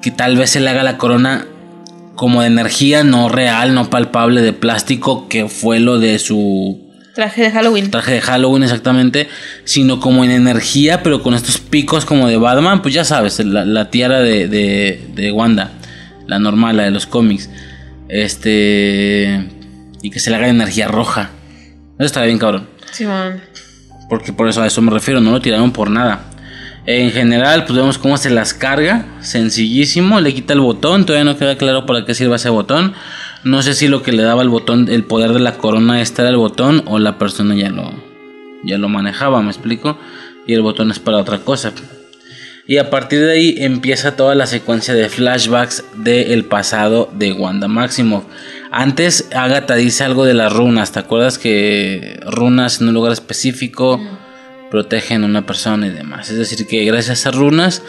que 0.01 0.11
tal 0.11 0.35
vez 0.37 0.49
se 0.51 0.59
le 0.59 0.69
haga 0.69 0.83
la 0.83 0.97
corona 0.97 1.45
como 2.15 2.41
de 2.41 2.47
energía, 2.47 3.03
no 3.03 3.29
real, 3.29 3.73
no 3.73 3.89
palpable, 3.89 4.41
de 4.41 4.53
plástico, 4.53 5.27
que 5.27 5.47
fue 5.47 5.79
lo 5.79 5.99
de 5.99 6.19
su 6.19 6.81
Traje 7.13 7.43
de 7.43 7.51
Halloween. 7.51 7.91
traje 7.91 8.11
de 8.11 8.21
Halloween 8.21 8.63
exactamente, 8.63 9.29
sino 9.63 10.01
como 10.01 10.25
en 10.25 10.31
energía, 10.31 11.01
pero 11.01 11.23
con 11.23 11.33
estos 11.33 11.59
picos 11.59 12.03
como 12.03 12.27
de 12.27 12.35
Batman, 12.35 12.81
pues 12.81 12.93
ya 12.93 13.05
sabes, 13.05 13.39
la, 13.39 13.63
la 13.63 13.89
tiara 13.89 14.19
de, 14.19 14.49
de, 14.49 15.07
de 15.15 15.31
Wanda, 15.31 15.71
la 16.27 16.39
normal, 16.39 16.75
la 16.75 16.83
de 16.83 16.91
los 16.91 17.05
cómics, 17.05 17.49
este, 18.09 19.47
y 20.01 20.09
que 20.09 20.19
se 20.19 20.29
le 20.29 20.35
haga 20.35 20.49
energía 20.49 20.89
roja. 20.89 21.29
Eso 21.97 22.05
estaría 22.05 22.27
bien 22.27 22.37
cabrón, 22.39 22.67
Simón. 22.91 23.39
porque 24.09 24.33
por 24.33 24.49
eso 24.49 24.61
a 24.61 24.67
eso 24.67 24.81
me 24.81 24.91
refiero, 24.91 25.21
no 25.21 25.31
lo 25.31 25.39
tiraron 25.39 25.71
por 25.71 25.89
nada. 25.89 26.25
En 26.87 27.11
general, 27.11 27.65
pues 27.65 27.77
vemos 27.77 27.97
cómo 27.97 28.15
se 28.17 28.29
las 28.29 28.53
carga, 28.53 29.05
sencillísimo, 29.19 30.21
le 30.21 30.35
quita 30.35 30.53
el 30.53 30.59
botón, 30.59 31.05
todavía 31.05 31.23
no 31.23 31.37
queda 31.37 31.57
claro 31.57 31.87
para 31.87 32.05
qué 32.05 32.13
sirve 32.13 32.35
ese 32.35 32.49
botón. 32.49 32.93
No 33.43 33.63
sé 33.63 33.73
si 33.73 33.87
lo 33.87 34.03
que 34.03 34.11
le 34.11 34.21
daba 34.21 34.43
el 34.43 34.49
botón, 34.49 34.87
el 34.89 35.03
poder 35.03 35.33
de 35.33 35.39
la 35.39 35.57
corona 35.57 36.01
esta 36.01 36.21
era 36.21 36.29
el 36.29 36.37
botón 36.37 36.83
o 36.85 36.99
la 36.99 37.17
persona 37.17 37.55
ya 37.55 37.69
lo, 37.69 37.91
ya 38.63 38.77
lo 38.77 38.87
manejaba, 38.87 39.41
me 39.41 39.49
explico. 39.49 39.97
Y 40.45 40.53
el 40.53 40.61
botón 40.61 40.91
es 40.91 40.99
para 40.99 41.17
otra 41.17 41.39
cosa. 41.39 41.73
Y 42.67 42.77
a 42.77 42.91
partir 42.91 43.19
de 43.21 43.31
ahí 43.31 43.55
empieza 43.59 44.15
toda 44.15 44.35
la 44.35 44.45
secuencia 44.45 44.93
de 44.93 45.09
flashbacks 45.09 45.83
del 45.97 46.45
pasado 46.45 47.09
de 47.13 47.33
Wanda 47.33 47.67
Maximoff. 47.67 48.25
Antes 48.71 49.27
Agatha 49.33 49.75
dice 49.75 50.03
algo 50.03 50.25
de 50.25 50.33
las 50.35 50.53
runas, 50.53 50.91
¿te 50.91 50.99
acuerdas 50.99 51.39
que 51.39 52.19
runas 52.25 52.81
en 52.81 52.89
un 52.89 52.93
lugar 52.93 53.11
específico 53.11 53.99
protegen 54.71 55.23
a 55.23 55.25
una 55.25 55.45
persona 55.45 55.87
y 55.87 55.91
demás? 55.91 56.29
Es 56.29 56.37
decir, 56.37 56.65
que 56.67 56.83
gracias 56.85 57.25
a 57.25 57.31
runas 57.31 57.81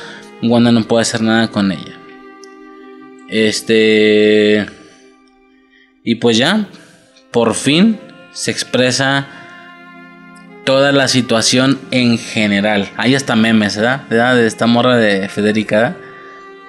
Wanda 0.42 0.70
no 0.72 0.82
puede 0.84 1.02
hacer 1.02 1.22
nada 1.22 1.48
con 1.48 1.72
ella. 1.72 1.98
Este... 3.28 4.66
Y 6.04 6.16
pues 6.16 6.36
ya, 6.36 6.66
por 7.32 7.54
fin 7.54 7.98
se 8.32 8.50
expresa 8.52 9.26
toda 10.64 10.92
la 10.92 11.08
situación 11.08 11.80
en 11.90 12.18
general. 12.18 12.88
Hay 12.96 13.14
hasta 13.14 13.34
memes, 13.34 13.76
¿verdad? 13.76 14.02
¿verdad? 14.08 14.36
De 14.36 14.46
esta 14.46 14.66
morra 14.66 14.96
de 14.96 15.28
Federica, 15.28 15.76
¿verdad? 15.76 15.96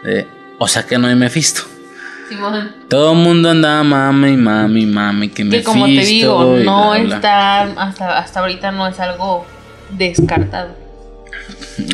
De, 0.04 0.28
o 0.60 0.68
sea 0.68 0.84
que 0.84 0.98
no 0.98 1.08
hay 1.08 1.16
Mephisto. 1.16 1.64
Simón. 2.30 2.72
Todo 2.90 3.14
el 3.14 3.20
mundo 3.20 3.52
andaba 3.52 3.84
mami, 3.84 4.38
mami, 4.38 4.86
mami, 4.86 5.30
que 5.30 5.36
Que 5.36 5.44
Mephisto. 5.46 5.72
como 5.72 5.86
te 5.86 5.92
digo, 5.92 6.58
no 6.64 6.92
bla, 6.92 7.00
bla. 7.00 7.16
está, 7.16 7.62
hasta, 7.62 8.18
hasta 8.18 8.40
ahorita 8.40 8.72
no 8.72 8.88
es 8.88 9.00
algo 9.00 9.46
descartado. 9.92 10.88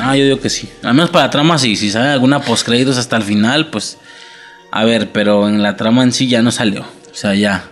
Ah, 0.02 0.16
yo 0.16 0.24
digo 0.24 0.40
que 0.40 0.50
sí. 0.50 0.70
Al 0.84 0.94
menos 0.94 1.10
para 1.10 1.26
la 1.26 1.32
trama 1.32 1.58
sí. 1.58 1.76
Si 1.76 1.92
sale 1.92 2.10
alguna 2.10 2.42
postcréditos 2.42 2.98
hasta 2.98 3.18
el 3.18 3.24
final, 3.24 3.70
pues. 3.70 3.98
A 4.72 4.86
ver, 4.86 5.12
pero 5.12 5.48
en 5.48 5.62
la 5.62 5.76
trama 5.76 6.04
en 6.04 6.12
sí 6.12 6.28
ya 6.28 6.42
no 6.42 6.52
salió. 6.52 6.82
O 6.82 7.16
sea, 7.16 7.36
ya. 7.36 7.70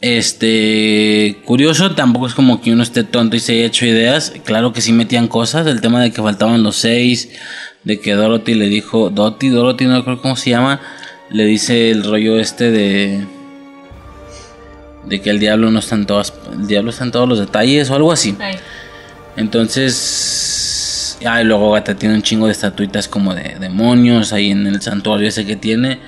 Este. 0.00 1.40
Curioso, 1.44 1.94
tampoco 1.94 2.26
es 2.26 2.34
como 2.34 2.60
que 2.60 2.72
uno 2.72 2.82
esté 2.82 3.04
tonto 3.04 3.36
y 3.36 3.40
se 3.40 3.52
haya 3.52 3.66
hecho 3.66 3.86
ideas. 3.86 4.32
Claro 4.44 4.72
que 4.72 4.80
sí 4.80 4.92
metían 4.92 5.28
cosas. 5.28 5.66
El 5.66 5.80
tema 5.80 6.02
de 6.02 6.12
que 6.12 6.22
faltaban 6.22 6.62
los 6.62 6.76
seis. 6.76 7.30
De 7.84 8.00
que 8.00 8.12
Dorothy 8.12 8.54
le 8.54 8.68
dijo. 8.68 9.10
Dottie, 9.10 9.50
Dorothy, 9.50 9.86
no 9.86 10.04
creo 10.04 10.20
cómo 10.20 10.36
se 10.36 10.50
llama. 10.50 10.80
Le 11.30 11.44
dice 11.44 11.90
el 11.90 12.04
rollo 12.04 12.38
este 12.38 12.70
de. 12.70 13.26
De 15.06 15.20
que 15.20 15.30
el 15.30 15.40
diablo 15.40 15.70
no 15.70 15.78
está 15.78 15.94
en 15.94 16.06
todas. 16.06 16.32
El 16.52 16.66
diablo 16.66 16.90
está 16.90 17.04
en 17.04 17.12
todos 17.12 17.28
los 17.28 17.38
detalles 17.38 17.90
o 17.90 17.94
algo 17.94 18.12
así. 18.12 18.36
Ay. 18.38 18.56
Entonces, 19.36 21.18
ah, 21.26 21.40
y 21.40 21.44
luego 21.44 21.72
Gata 21.72 21.94
tiene 21.94 22.14
un 22.14 22.22
chingo 22.22 22.46
de 22.46 22.52
estatuitas 22.52 23.08
como 23.08 23.34
de 23.34 23.56
demonios 23.58 24.32
ahí 24.32 24.50
en 24.50 24.66
el 24.66 24.80
santuario 24.82 25.28
ese 25.28 25.46
que 25.46 25.56
tiene. 25.56 26.00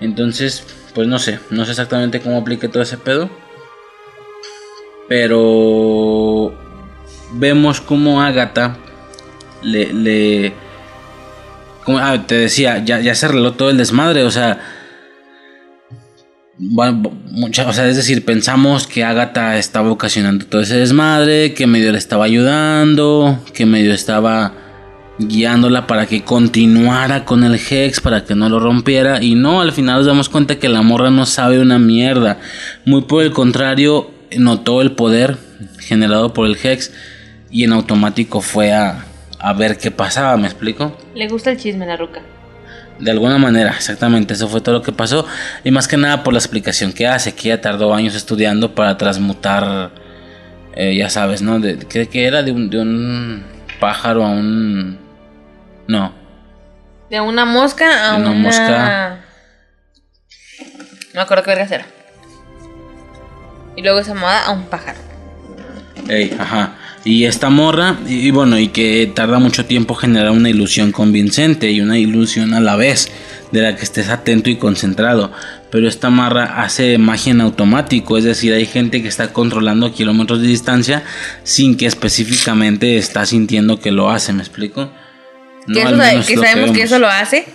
Entonces, 0.00 0.64
pues 0.94 1.08
no 1.08 1.18
sé, 1.18 1.38
no 1.50 1.64
sé 1.64 1.72
exactamente 1.72 2.20
cómo 2.20 2.38
aplique 2.38 2.68
todo 2.68 2.82
ese 2.82 2.98
pedo. 2.98 3.30
Pero 5.08 6.54
vemos 7.32 7.80
como 7.80 8.22
Agatha 8.22 8.76
le, 9.62 9.92
le 9.92 10.54
como, 11.84 11.98
ah, 11.98 12.26
te 12.26 12.34
decía, 12.36 12.78
ya, 12.78 13.00
ya 13.00 13.14
se 13.14 13.26
arregló 13.26 13.52
todo 13.52 13.70
el 13.70 13.76
desmadre, 13.76 14.24
o 14.24 14.30
sea, 14.30 14.58
bueno, 16.58 17.10
mucha- 17.30 17.68
o 17.68 17.72
sea, 17.72 17.88
es 17.88 17.96
decir, 17.96 18.24
pensamos 18.24 18.86
que 18.86 19.04
Agatha 19.04 19.58
estaba 19.58 19.90
ocasionando 19.90 20.46
todo 20.46 20.60
ese 20.62 20.76
desmadre, 20.76 21.52
que 21.54 21.66
medio 21.66 21.90
le 21.92 21.98
estaba 21.98 22.24
ayudando, 22.24 23.38
que 23.52 23.66
medio 23.66 23.92
estaba 23.92 24.52
guiándola 25.18 25.86
para 25.86 26.06
que 26.06 26.22
continuara 26.24 27.24
con 27.24 27.44
el 27.44 27.54
Hex, 27.54 28.00
para 28.00 28.24
que 28.24 28.34
no 28.34 28.48
lo 28.48 28.58
rompiera. 28.60 29.22
Y 29.22 29.34
no, 29.34 29.60
al 29.60 29.72
final 29.72 29.98
nos 29.98 30.06
damos 30.06 30.28
cuenta 30.28 30.58
que 30.58 30.68
la 30.68 30.82
morra 30.82 31.10
no 31.10 31.26
sabe 31.26 31.60
una 31.60 31.78
mierda. 31.78 32.38
Muy 32.84 33.02
por 33.02 33.22
el 33.22 33.30
contrario, 33.32 34.10
notó 34.36 34.82
el 34.82 34.92
poder 34.92 35.36
generado 35.78 36.32
por 36.34 36.46
el 36.46 36.56
Hex 36.60 36.92
y 37.50 37.62
en 37.64 37.72
automático 37.72 38.40
fue 38.40 38.72
a, 38.72 39.04
a 39.38 39.52
ver 39.52 39.78
qué 39.78 39.90
pasaba, 39.92 40.36
¿me 40.36 40.46
explico? 40.46 40.96
Le 41.14 41.28
gusta 41.28 41.52
el 41.52 41.58
chisme, 41.58 41.86
la 41.86 41.96
ruca. 41.96 42.20
De 42.98 43.10
alguna 43.10 43.38
manera, 43.38 43.70
exactamente, 43.70 44.34
eso 44.34 44.48
fue 44.48 44.60
todo 44.60 44.76
lo 44.76 44.82
que 44.82 44.92
pasó. 44.92 45.26
Y 45.64 45.70
más 45.70 45.88
que 45.88 45.96
nada 45.96 46.22
por 46.22 46.32
la 46.32 46.38
explicación 46.38 46.92
que 46.92 47.06
hace, 47.06 47.34
que 47.34 47.48
ella 47.48 47.60
tardó 47.60 47.92
años 47.94 48.14
estudiando 48.14 48.74
para 48.74 48.96
transmutar, 48.96 49.90
eh, 50.74 50.94
ya 50.96 51.10
sabes, 51.10 51.42
¿no? 51.42 51.58
De, 51.58 51.78
¿qué, 51.78 52.08
qué 52.08 52.26
era? 52.26 52.42
De 52.42 52.52
un, 52.52 52.70
de 52.70 52.78
un 52.78 53.44
pájaro 53.80 54.24
a 54.24 54.28
un... 54.30 54.98
No, 55.88 56.14
De 57.10 57.20
una 57.20 57.44
mosca 57.44 58.10
a 58.10 58.12
De 58.14 58.20
una 58.22 58.30
una. 58.30 58.38
mosca. 58.40 59.20
No 61.12 61.20
me 61.20 61.20
acuerdo 61.20 61.42
qué 61.44 61.50
verga 61.54 61.74
era. 61.74 61.86
Y 63.76 63.82
luego 63.82 63.98
esa 63.98 64.14
moda 64.14 64.44
a 64.46 64.50
un 64.52 64.64
pájaro. 64.64 64.98
Ey, 66.08 66.34
ajá. 66.38 66.74
Y 67.06 67.26
esta 67.26 67.50
morra, 67.50 67.98
y, 68.08 68.28
y 68.28 68.30
bueno, 68.30 68.58
y 68.58 68.68
que 68.68 69.10
tarda 69.14 69.38
mucho 69.38 69.66
tiempo 69.66 69.94
generar 69.94 70.30
una 70.30 70.48
ilusión 70.48 70.90
convincente 70.90 71.70
y 71.70 71.80
una 71.82 71.98
ilusión 71.98 72.54
a 72.54 72.60
la 72.60 72.76
vez, 72.76 73.10
de 73.52 73.60
la 73.60 73.76
que 73.76 73.82
estés 73.84 74.08
atento 74.08 74.48
y 74.48 74.56
concentrado. 74.56 75.30
Pero 75.70 75.86
esta 75.86 76.08
marra 76.08 76.62
hace 76.62 76.96
magia 76.98 77.32
en 77.32 77.40
automático, 77.42 78.16
es 78.16 78.24
decir, 78.24 78.54
hay 78.54 78.64
gente 78.64 79.02
que 79.02 79.08
está 79.08 79.32
controlando 79.34 79.92
kilómetros 79.92 80.40
de 80.40 80.48
distancia 80.48 81.02
sin 81.42 81.76
que 81.76 81.84
específicamente 81.86 82.96
está 82.96 83.26
sintiendo 83.26 83.78
que 83.80 83.90
lo 83.90 84.10
hace, 84.10 84.32
¿me 84.32 84.40
explico? 84.42 84.90
que, 85.66 85.80
eso 85.82 85.96
sabe- 85.96 86.24
que 86.26 86.36
sabemos 86.36 86.70
que 86.70 86.76
vemos. 86.76 86.78
eso 86.78 86.98
lo 86.98 87.08
hace 87.08 87.46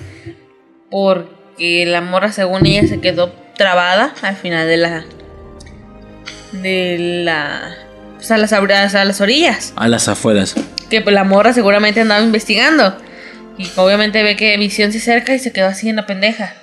porque 0.91 1.85
la 1.87 2.01
morra, 2.01 2.31
según 2.31 2.65
ella, 2.65 2.87
se 2.87 2.99
quedó 2.99 3.31
trabada 3.57 4.13
al 4.21 4.35
final 4.35 4.67
de 4.67 4.77
la. 4.77 5.05
de 6.53 6.97
la. 7.23 7.75
Pues, 8.19 8.31
a 8.31 8.37
las, 8.37 8.53
a 8.53 9.05
las 9.05 9.21
orillas. 9.21 9.73
A 9.75 9.87
las 9.87 10.07
afueras. 10.07 10.55
Que 10.89 11.01
pues, 11.01 11.13
la 11.13 11.23
morra 11.23 11.53
seguramente 11.53 12.01
andaba 12.01 12.21
investigando. 12.21 12.95
Y 13.57 13.67
obviamente 13.75 14.23
ve 14.23 14.35
que 14.35 14.55
Visión 14.57 14.91
se 14.91 14.99
acerca 14.99 15.33
y 15.33 15.39
se 15.39 15.51
quedó 15.51 15.67
así 15.67 15.89
en 15.89 15.95
la 15.97 16.05
pendeja. 16.05 16.53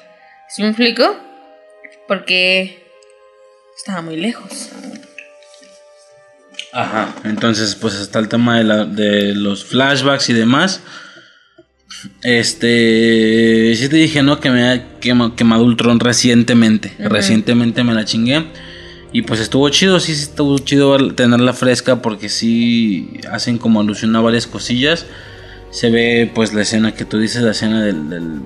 ¿Sí 0.48 0.62
me 0.62 0.68
explico? 0.68 1.16
Porque 2.08 2.86
estaba 3.76 4.00
muy 4.00 4.16
lejos. 4.16 4.70
Ajá, 6.72 7.14
entonces 7.24 7.74
pues 7.74 7.94
está 7.94 8.18
el 8.18 8.28
tema 8.28 8.58
de, 8.58 8.64
la- 8.64 8.84
de 8.84 9.34
los 9.34 9.64
flashbacks 9.64 10.28
y 10.30 10.32
demás. 10.34 10.80
Este, 12.22 13.74
sí 13.76 13.88
te 13.88 13.96
dije, 13.96 14.22
¿no? 14.22 14.40
Que 14.40 14.50
me 14.50 14.68
ha 14.68 15.00
quema- 15.00 15.34
quemado 15.34 15.64
Ultron 15.64 16.00
recientemente. 16.00 16.94
Recientemente 16.98 17.82
me 17.84 17.94
la 17.94 18.04
chingué. 18.04 18.44
Y 19.16 19.22
pues 19.22 19.40
estuvo 19.40 19.66
chido, 19.70 19.98
sí, 19.98 20.12
estuvo 20.12 20.58
chido 20.58 21.14
tenerla 21.14 21.54
fresca 21.54 22.02
porque 22.02 22.28
sí 22.28 23.18
hacen 23.32 23.56
como 23.56 23.80
alusión 23.80 24.14
a 24.14 24.20
varias 24.20 24.46
cosillas. 24.46 25.06
Se 25.70 25.88
ve 25.90 26.30
pues 26.34 26.52
la 26.52 26.60
escena 26.62 26.92
que 26.92 27.06
tú 27.06 27.18
dices, 27.18 27.40
la 27.40 27.52
escena 27.52 27.82
del, 27.82 28.10
del 28.10 28.40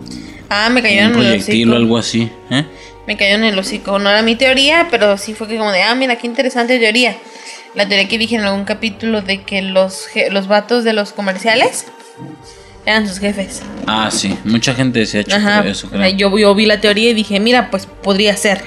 Ah, 0.49 0.69
me 0.71 0.81
cayó 0.81 1.01
en 1.01 1.15
el 1.17 1.39
hocico. 1.41 1.75
algo 1.75 1.99
así. 1.99 2.31
¿eh? 2.51 2.65
Me 3.09 3.17
cayó 3.17 3.35
en 3.35 3.45
el 3.45 3.59
hocico. 3.59 3.99
No 3.99 4.11
era 4.11 4.23
mi 4.23 4.37
teoría, 4.37 4.87
pero 4.93 5.19
sí 5.19 5.35
fue 5.35 5.49
que 5.49 5.57
como 5.59 5.73
de, 5.73 5.83
ah, 5.83 5.95
mira, 5.97 6.17
qué 6.19 6.29
interesante 6.29 6.79
teoría. 6.79 7.17
La 7.75 7.89
teoría 7.89 8.07
que 8.07 8.19
dije 8.19 8.37
en 8.37 8.43
algún 8.43 8.65
capítulo 8.65 9.23
de 9.23 9.43
que 9.43 9.63
los, 9.63 10.07
los 10.31 10.47
vatos 10.47 10.85
de 10.85 10.93
los 10.93 11.13
comerciales 11.13 11.87
eran 12.87 13.09
sus 13.09 13.19
jefes. 13.19 13.63
Ah, 13.89 14.09
sí, 14.13 14.37
mucha 14.45 14.75
gente 14.75 15.05
se 15.07 15.19
ha 15.19 15.21
hecho 15.23 15.35
Ajá. 15.35 15.67
eso, 15.67 15.89
O 15.89 15.91
creo. 15.91 16.03
sea, 16.03 16.11
yo, 16.11 16.39
yo 16.39 16.55
vi 16.55 16.67
la 16.67 16.81
teoría 16.81 17.11
y 17.11 17.15
dije, 17.15 17.41
mira, 17.41 17.71
pues 17.73 17.87
podría 17.87 18.37
ser. 18.37 18.63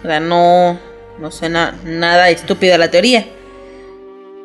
O 0.00 0.06
sea, 0.06 0.20
no, 0.20 0.78
no 1.20 1.30
suena 1.30 1.74
nada 1.84 2.30
estúpida 2.30 2.78
la 2.78 2.90
teoría. 2.90 3.26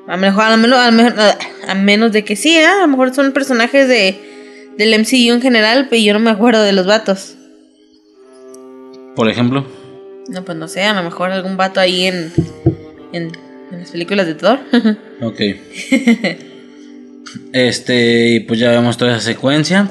A 0.08 0.12
lo 0.12 0.18
mejor, 0.18 0.44
a 0.44 0.52
lo 0.52 0.58
menos, 0.58 0.78
a, 0.80 0.92
lo 0.92 0.98
mejor- 0.98 1.20
a 1.68 1.76
menos 1.76 2.12
de 2.12 2.24
que 2.24 2.36
sí, 2.36 2.56
¿eh? 2.58 2.66
a 2.66 2.82
lo 2.82 2.88
mejor 2.88 3.14
son 3.16 3.32
personajes 3.32 3.88
de, 3.88 4.74
del 4.78 5.00
MCU 5.00 5.34
en 5.34 5.42
general, 5.42 5.88
pero 5.90 6.02
yo 6.02 6.14
no 6.14 6.20
me 6.20 6.30
acuerdo 6.32 6.62
de 6.64 6.74
los 6.74 6.86
vatos. 6.86 7.36
Por 9.16 9.30
ejemplo. 9.30 9.66
No, 10.28 10.44
pues 10.44 10.58
no 10.58 10.68
sé, 10.68 10.84
a 10.84 10.94
lo 10.94 11.04
mejor 11.04 11.32
algún 11.32 11.56
vato 11.58 11.80
ahí 11.80 12.06
en, 12.06 12.32
en, 13.14 13.32
en 13.72 13.80
las 13.80 13.92
películas 13.92 14.28
de 14.28 14.36
Thor. 14.36 14.60
Ok. 15.22 15.40
este, 17.54 18.30
y 18.36 18.40
pues 18.42 18.60
ya 18.60 18.72
vemos 18.72 18.98
toda 18.98 19.12
esa 19.16 19.22
secuencia. 19.22 19.88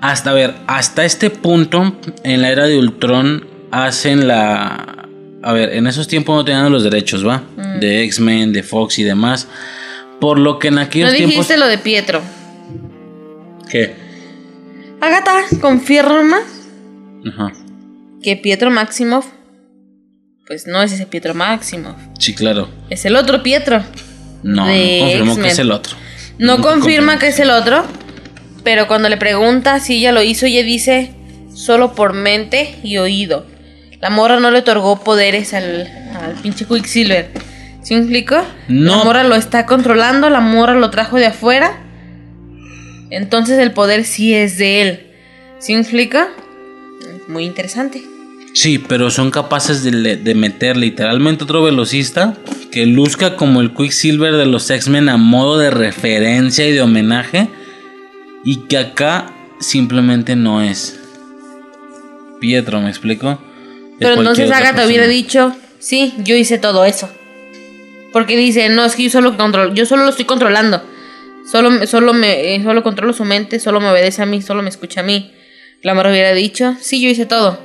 Hasta 0.00 0.30
a 0.30 0.34
ver, 0.34 0.54
hasta 0.66 1.04
este 1.04 1.30
punto, 1.30 1.96
en 2.22 2.42
la 2.42 2.50
era 2.50 2.66
de 2.66 2.78
Ultron, 2.78 3.46
hacen 3.70 4.26
la. 4.28 4.95
A 5.46 5.52
ver, 5.52 5.74
en 5.74 5.86
esos 5.86 6.08
tiempos 6.08 6.34
no 6.34 6.44
tenían 6.44 6.72
los 6.72 6.82
derechos, 6.82 7.24
¿va? 7.24 7.40
De 7.78 8.02
X-Men, 8.02 8.52
de 8.52 8.64
Fox 8.64 8.98
y 8.98 9.04
demás. 9.04 9.46
Por 10.20 10.40
lo 10.40 10.58
que 10.58 10.68
en 10.68 10.74
no 10.74 10.80
aquellos 10.80 11.12
dijiste 11.12 11.34
tiempos. 11.34 11.56
lo 11.58 11.66
de 11.68 11.78
Pietro. 11.78 12.20
¿Qué? 13.70 13.94
Agatha 15.00 15.34
confirma 15.60 16.38
Ajá. 17.28 17.52
que 18.22 18.36
Pietro 18.36 18.70
Maximoff, 18.72 19.26
pues 20.48 20.66
no 20.66 20.82
es 20.82 20.90
ese 20.92 21.06
Pietro 21.06 21.32
Maximoff, 21.34 21.96
Sí, 22.18 22.34
claro. 22.34 22.68
es 22.90 23.04
el 23.04 23.14
otro 23.14 23.42
Pietro. 23.44 23.84
No, 24.42 24.66
no 24.66 24.72
confirmó 25.00 25.36
que 25.36 25.48
es 25.48 25.58
el 25.60 25.70
otro. 25.70 25.96
No 26.38 26.60
confirma 26.60 27.18
que 27.20 27.28
es 27.28 27.38
el 27.38 27.50
otro, 27.50 27.84
pero 28.64 28.88
cuando 28.88 29.08
le 29.08 29.16
pregunta 29.16 29.78
si 29.78 29.98
ella 29.98 30.10
lo 30.12 30.22
hizo, 30.22 30.46
ella 30.46 30.64
dice 30.64 31.14
solo 31.54 31.94
por 31.94 32.14
mente 32.14 32.74
y 32.82 32.96
oído. 32.98 33.46
La 34.06 34.10
morra 34.10 34.38
no 34.38 34.52
le 34.52 34.60
otorgó 34.60 35.02
poderes 35.02 35.52
al, 35.52 35.84
al 36.14 36.34
pinche 36.40 36.64
Quicksilver. 36.64 37.28
¿Sí 37.82 37.94
me 37.94 38.02
explico? 38.02 38.36
No. 38.68 38.98
La 38.98 39.04
morra 39.04 39.24
lo 39.24 39.34
está 39.34 39.66
controlando, 39.66 40.30
la 40.30 40.38
morra 40.38 40.74
lo 40.74 40.90
trajo 40.90 41.16
de 41.16 41.26
afuera. 41.26 41.76
Entonces 43.10 43.58
el 43.58 43.72
poder 43.72 44.04
sí 44.04 44.32
es 44.32 44.58
de 44.58 44.82
él. 44.82 45.06
¿Sí 45.58 45.74
me 45.74 45.80
explico? 45.80 46.18
Muy 47.26 47.46
interesante. 47.46 48.00
Sí, 48.54 48.78
pero 48.78 49.10
son 49.10 49.32
capaces 49.32 49.82
de, 49.82 49.90
de 50.14 50.34
meter 50.36 50.76
literalmente 50.76 51.42
otro 51.42 51.64
velocista 51.64 52.34
que 52.70 52.86
luzca 52.86 53.34
como 53.34 53.60
el 53.60 53.74
Quicksilver 53.74 54.36
de 54.36 54.46
los 54.46 54.70
X-Men 54.70 55.08
a 55.08 55.16
modo 55.16 55.58
de 55.58 55.70
referencia 55.72 56.64
y 56.68 56.70
de 56.70 56.80
homenaje. 56.80 57.48
Y 58.44 58.68
que 58.68 58.78
acá 58.78 59.32
simplemente 59.58 60.36
no 60.36 60.62
es. 60.62 60.96
Pietro, 62.38 62.80
¿me 62.80 62.88
explico? 62.88 63.40
Pero 63.98 64.14
entonces 64.14 64.50
Agatha 64.50 64.86
hubiera 64.86 65.06
dicho, 65.06 65.54
sí, 65.78 66.14
yo 66.18 66.34
hice 66.36 66.58
todo 66.58 66.84
eso. 66.84 67.08
Porque 68.12 68.36
dice, 68.36 68.68
no, 68.68 68.84
es 68.84 68.94
que 68.96 69.04
yo 69.04 69.10
solo 69.10 69.36
controlo, 69.36 69.74
yo 69.74 69.86
solo 69.86 70.04
lo 70.04 70.10
estoy 70.10 70.24
controlando. 70.24 70.82
Solo, 71.50 71.70
me- 71.70 71.86
solo 71.86 72.12
me, 72.12 72.54
eh, 72.54 72.62
solo 72.62 72.82
controlo 72.82 73.12
su 73.12 73.24
mente, 73.24 73.60
solo 73.60 73.80
me 73.80 73.88
obedece 73.88 74.22
a 74.22 74.26
mí, 74.26 74.42
solo 74.42 74.62
me 74.62 74.68
escucha 74.68 75.00
a 75.00 75.04
mí. 75.04 75.32
La 75.82 75.94
morra 75.94 76.10
hubiera 76.10 76.32
dicho, 76.32 76.76
sí, 76.80 77.00
yo 77.00 77.08
hice 77.08 77.26
todo. 77.26 77.58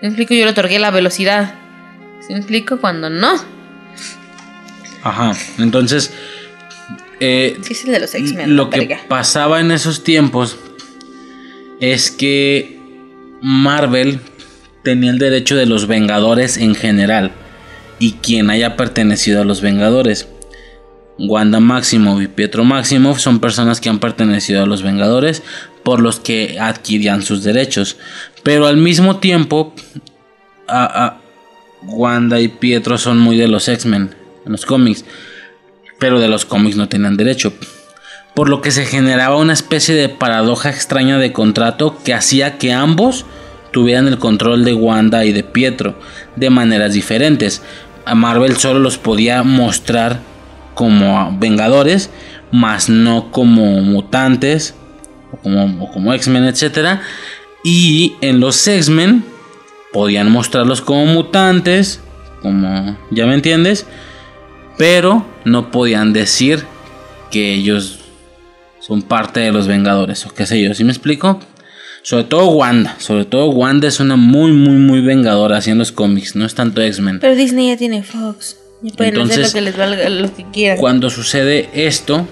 ¿Me 0.00 0.08
explico? 0.08 0.34
Yo 0.34 0.44
le 0.44 0.50
otorgué 0.50 0.78
la 0.78 0.90
velocidad. 0.90 1.54
¿Sí 2.26 2.32
me 2.32 2.38
explico? 2.40 2.78
Cuando 2.78 3.10
no. 3.10 3.34
Ajá, 5.02 5.32
entonces. 5.58 6.12
eh, 7.20 7.56
Sí, 7.62 7.72
es 7.74 7.84
el 7.84 7.92
de 7.92 8.00
los 8.00 8.14
X-Men. 8.14 8.56
lo 8.56 8.70
que 8.70 8.98
pasaba 9.08 9.60
en 9.60 9.70
esos 9.70 10.02
tiempos 10.04 10.56
es 11.80 12.10
que 12.10 12.78
Marvel 13.40 14.20
tenía 14.82 15.10
el 15.10 15.18
derecho 15.18 15.56
de 15.56 15.66
los 15.66 15.86
Vengadores 15.86 16.56
en 16.56 16.74
general 16.74 17.32
y 17.98 18.12
quien 18.14 18.50
haya 18.50 18.76
pertenecido 18.76 19.42
a 19.42 19.44
los 19.44 19.60
Vengadores. 19.60 20.28
Wanda 21.18 21.60
Maximoff 21.60 22.20
y 22.20 22.26
Pietro 22.26 22.64
Maximoff 22.64 23.20
son 23.20 23.38
personas 23.38 23.80
que 23.80 23.88
han 23.88 24.00
pertenecido 24.00 24.62
a 24.62 24.66
los 24.66 24.82
Vengadores 24.82 25.42
por 25.84 26.00
los 26.00 26.18
que 26.18 26.58
adquirían 26.60 27.22
sus 27.22 27.44
derechos. 27.44 27.96
Pero 28.42 28.66
al 28.66 28.76
mismo 28.76 29.18
tiempo, 29.18 29.74
Wanda 31.82 32.40
y 32.40 32.48
Pietro 32.48 32.98
son 32.98 33.18
muy 33.18 33.36
de 33.36 33.48
los 33.48 33.68
X-Men 33.68 34.14
en 34.44 34.52
los 34.52 34.66
cómics. 34.66 35.04
Pero 35.98 36.18
de 36.18 36.28
los 36.28 36.44
cómics 36.44 36.76
no 36.76 36.88
tenían 36.88 37.16
derecho. 37.16 37.52
Por 38.34 38.48
lo 38.48 38.62
que 38.62 38.70
se 38.70 38.86
generaba 38.86 39.36
una 39.36 39.52
especie 39.52 39.94
de 39.94 40.08
paradoja 40.08 40.70
extraña 40.70 41.18
de 41.18 41.32
contrato 41.32 41.98
que 42.02 42.14
hacía 42.14 42.58
que 42.58 42.72
ambos 42.72 43.26
tuvieran 43.72 44.06
el 44.06 44.18
control 44.18 44.64
de 44.64 44.74
Wanda 44.74 45.24
y 45.24 45.32
de 45.32 45.42
Pietro 45.42 45.98
de 46.36 46.50
maneras 46.50 46.92
diferentes. 46.92 47.62
A 48.04 48.14
Marvel 48.14 48.56
solo 48.56 48.80
los 48.80 48.98
podía 48.98 49.42
mostrar 49.42 50.20
como 50.74 51.36
vengadores, 51.38 52.10
más 52.50 52.88
no 52.88 53.30
como 53.30 53.80
mutantes 53.80 54.74
o 55.32 55.36
como, 55.38 55.90
como 55.92 56.12
X-Men, 56.14 56.44
etc. 56.44 57.00
Y 57.64 58.14
en 58.20 58.40
los 58.40 58.66
X-Men 58.66 59.24
podían 59.92 60.30
mostrarlos 60.30 60.80
como 60.80 61.06
mutantes, 61.06 62.00
como 62.40 62.96
ya 63.10 63.26
me 63.26 63.34
entiendes, 63.34 63.86
pero 64.78 65.24
no 65.44 65.70
podían 65.70 66.12
decir 66.12 66.64
que 67.30 67.54
ellos 67.54 68.00
son 68.80 69.02
parte 69.02 69.40
de 69.40 69.52
los 69.52 69.68
Vengadores 69.68 70.26
o 70.26 70.34
qué 70.34 70.44
sé 70.44 70.60
yo, 70.60 70.74
¿sí 70.74 70.82
me 70.82 70.90
explico? 70.90 71.40
Sobre 72.02 72.24
todo 72.24 72.48
Wanda, 72.50 72.96
sobre 72.98 73.24
todo 73.24 73.50
Wanda 73.50 73.86
es 73.86 74.00
una 74.00 74.16
muy 74.16 74.50
muy 74.52 74.74
muy 74.76 75.00
vengadora 75.00 75.60
en 75.64 75.78
los 75.78 75.92
cómics, 75.92 76.34
no 76.34 76.44
es 76.44 76.54
tanto 76.54 76.82
X-Men. 76.82 77.20
Pero 77.20 77.36
Disney 77.36 77.68
ya 77.68 77.76
tiene 77.76 78.02
Fox. 78.02 78.56
Ya 78.82 78.92
pueden 78.94 79.12
hacer 79.14 79.22
Entonces, 79.22 79.46
lo 79.46 79.52
que 79.52 79.60
les 79.60 79.76
valga, 79.76 80.08
lo 80.08 80.34
que 80.34 80.44
quieran. 80.52 80.78
Cuando 80.78 81.08
sucede 81.10 81.68
esto, 81.74 82.26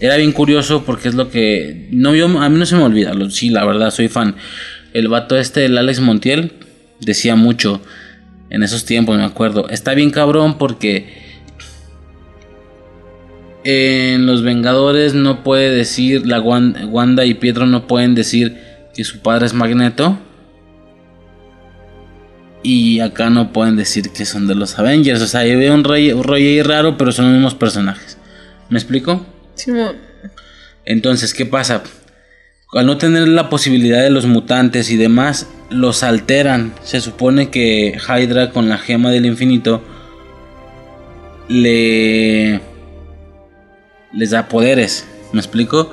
era 0.00 0.16
bien 0.16 0.32
curioso 0.32 0.82
porque 0.84 1.08
es 1.08 1.14
lo 1.14 1.30
que 1.30 1.88
no 1.92 2.16
yo 2.16 2.26
a 2.26 2.48
mí 2.48 2.58
no 2.58 2.66
se 2.66 2.74
me 2.74 2.82
olvida, 2.82 3.14
lo- 3.14 3.30
sí, 3.30 3.50
la 3.50 3.64
verdad 3.64 3.92
soy 3.92 4.08
fan. 4.08 4.34
El 4.92 5.06
vato 5.06 5.38
este 5.38 5.66
el 5.66 5.78
Alex 5.78 6.00
Montiel 6.00 6.52
decía 7.00 7.36
mucho 7.36 7.80
en 8.50 8.64
esos 8.64 8.84
tiempos, 8.84 9.16
me 9.16 9.22
acuerdo. 9.24 9.68
Está 9.68 9.94
bien 9.94 10.10
cabrón 10.10 10.58
porque 10.58 11.30
en 13.62 14.26
Los 14.26 14.42
Vengadores 14.42 15.14
no 15.14 15.44
puede 15.44 15.70
decir, 15.70 16.26
la 16.26 16.40
Wan- 16.40 16.88
Wanda 16.90 17.24
y 17.24 17.34
Pietro 17.34 17.66
no 17.66 17.86
pueden 17.86 18.16
decir 18.16 18.58
que 19.00 19.04
su 19.04 19.20
padre 19.20 19.46
es 19.46 19.54
Magneto. 19.54 20.18
Y 22.62 23.00
acá 23.00 23.30
no 23.30 23.50
pueden 23.50 23.74
decir 23.76 24.10
que 24.10 24.26
son 24.26 24.46
de 24.46 24.54
los 24.54 24.78
Avengers. 24.78 25.22
O 25.22 25.26
sea, 25.26 25.46
yo 25.46 25.58
veo 25.58 25.72
un 25.72 25.84
rollo, 25.84 26.22
ahí 26.34 26.60
raro, 26.60 26.98
pero 26.98 27.10
son 27.10 27.24
los 27.24 27.32
mismos 27.32 27.54
personajes. 27.54 28.18
¿Me 28.68 28.78
explico? 28.78 29.24
Simón. 29.54 29.96
Entonces, 30.84 31.32
¿qué 31.32 31.46
pasa? 31.46 31.82
Al 32.74 32.84
no 32.84 32.98
tener 32.98 33.26
la 33.26 33.48
posibilidad 33.48 34.02
de 34.02 34.10
los 34.10 34.26
mutantes 34.26 34.90
y 34.90 34.98
demás, 34.98 35.48
los 35.70 36.02
alteran. 36.02 36.74
Se 36.82 37.00
supone 37.00 37.48
que 37.48 37.96
Hydra 38.06 38.50
con 38.50 38.68
la 38.68 38.76
gema 38.76 39.10
del 39.10 39.24
infinito 39.24 39.82
le 41.48 42.60
les 44.12 44.28
da 44.28 44.46
poderes. 44.46 45.06
¿Me 45.32 45.40
explico? 45.40 45.90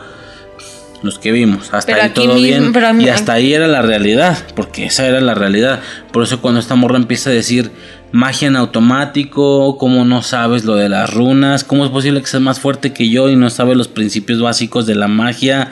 Los 1.04 1.20
que 1.20 1.32
vimos. 1.32 1.74
Hasta 1.74 1.92
Pero 1.94 2.04
ahí 2.06 2.10
todo 2.10 2.26
mismo- 2.36 2.42
bien. 2.42 2.74
pero 2.74 2.88
a 2.88 2.94
mí- 2.94 3.04
y 3.06 3.10
hasta 3.10 3.34
ahí 3.34 3.54
era 3.54 3.68
la 3.68 3.82
realidad. 3.84 4.38
Porque 4.56 4.86
esa 4.86 5.06
era 5.08 5.22
la 5.22 5.36
realidad. 5.36 5.80
Por 6.12 6.24
eso 6.24 6.42
cuando 6.42 6.60
esta 6.60 6.76
morra 6.76 6.98
empieza 6.98 7.30
a 7.30 7.34
decir 7.34 7.72
magia 8.12 8.48
en 8.48 8.56
automático, 8.56 9.78
cómo 9.78 10.06
no 10.06 10.22
sabes 10.24 10.66
lo 10.66 10.76
de 10.76 10.90
las 10.90 11.14
runas, 11.14 11.64
cómo 11.64 11.86
es 11.86 11.92
posible 11.92 12.20
que 12.22 12.28
seas 12.28 12.42
más 12.42 12.60
fuerte 12.60 12.94
que 12.94 13.10
yo 13.10 13.30
y 13.30 13.36
no 13.36 13.50
sabes 13.50 13.78
los 13.78 13.88
principios 13.88 14.42
básicos 14.42 14.86
de 14.88 14.96
la 14.96 15.08
magia. 15.08 15.70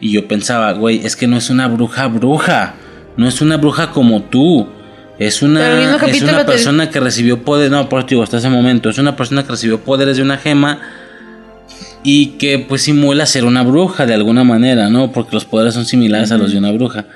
Y 0.00 0.12
yo 0.12 0.26
pensaba, 0.28 0.72
güey, 0.72 1.04
es 1.04 1.16
que 1.16 1.26
no 1.26 1.36
es 1.36 1.50
una 1.50 1.68
bruja 1.68 2.06
bruja. 2.06 2.74
No 3.16 3.28
es 3.28 3.40
una 3.40 3.56
bruja 3.56 3.90
como 3.90 4.22
tú. 4.22 4.68
Es 5.18 5.42
una, 5.42 5.80
es 6.06 6.22
una 6.22 6.38
te- 6.38 6.44
persona 6.44 6.90
que 6.90 6.98
recibió 6.98 7.42
poderes. 7.44 7.70
No, 7.70 7.88
por 7.88 8.06
digo, 8.06 8.22
hasta 8.22 8.38
ese 8.38 8.48
momento. 8.48 8.90
Es 8.90 8.98
una 8.98 9.14
persona 9.16 9.42
que 9.44 9.50
recibió 9.50 9.80
poderes 9.80 10.16
de 10.16 10.22
una 10.22 10.38
gema. 10.38 10.80
Y 12.04 12.26
que 12.38 12.58
pues 12.58 12.82
simula 12.82 13.26
ser 13.26 13.44
una 13.44 13.62
bruja 13.62 14.06
de 14.06 14.14
alguna 14.14 14.42
manera, 14.44 14.88
¿no? 14.90 15.12
Porque 15.12 15.34
los 15.36 15.44
poderes 15.44 15.74
son 15.74 15.86
similares 15.86 16.32
a 16.32 16.38
los 16.38 16.52
de 16.52 16.58
una 16.58 16.72
bruja. 16.72 17.06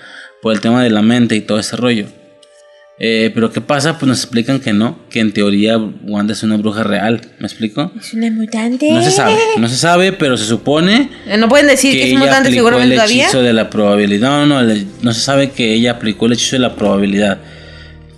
Por 0.42 0.52
el 0.54 0.60
tema 0.60 0.82
de 0.82 0.90
la 0.90 1.02
mente 1.02 1.34
y 1.34 1.40
todo 1.40 1.58
ese 1.58 1.76
rollo. 1.76 2.06
Eh, 2.98 3.30
pero 3.34 3.52
¿qué 3.52 3.60
pasa? 3.60 3.98
Pues 3.98 4.08
nos 4.08 4.18
explican 4.22 4.58
que 4.60 4.72
no. 4.72 4.98
Que 5.10 5.20
en 5.20 5.32
teoría 5.32 5.76
Wanda 5.76 6.32
es 6.32 6.42
una 6.44 6.56
bruja 6.56 6.82
real. 6.84 7.20
¿Me 7.40 7.46
explico? 7.46 7.92
Es 7.98 8.14
una 8.14 8.30
mutante. 8.30 8.90
No 8.90 9.02
se 9.02 9.10
sabe. 9.10 9.34
No 9.58 9.68
se 9.68 9.76
sabe, 9.76 10.12
pero 10.12 10.36
se 10.36 10.44
supone 10.46 11.10
Eh, 11.26 11.36
No 11.36 11.48
pueden 11.48 11.66
decir 11.66 11.92
que, 11.92 11.98
que 11.98 12.04
es 12.04 12.10
ella 12.10 12.18
mutante 12.20 12.48
aplicó 12.48 12.54
seguramente 12.68 12.94
el 12.94 13.00
todavía. 13.00 13.24
hechizo 13.24 13.42
de 13.42 13.52
la 13.52 13.68
probabilidad. 13.70 14.30
No, 14.30 14.46
no, 14.46 14.60
el- 14.60 14.86
no 15.02 15.12
se 15.12 15.20
sabe 15.20 15.50
que 15.50 15.74
ella 15.74 15.90
aplicó 15.92 16.26
el 16.26 16.32
hechizo 16.34 16.56
de 16.56 16.60
la 16.60 16.74
probabilidad. 16.76 17.38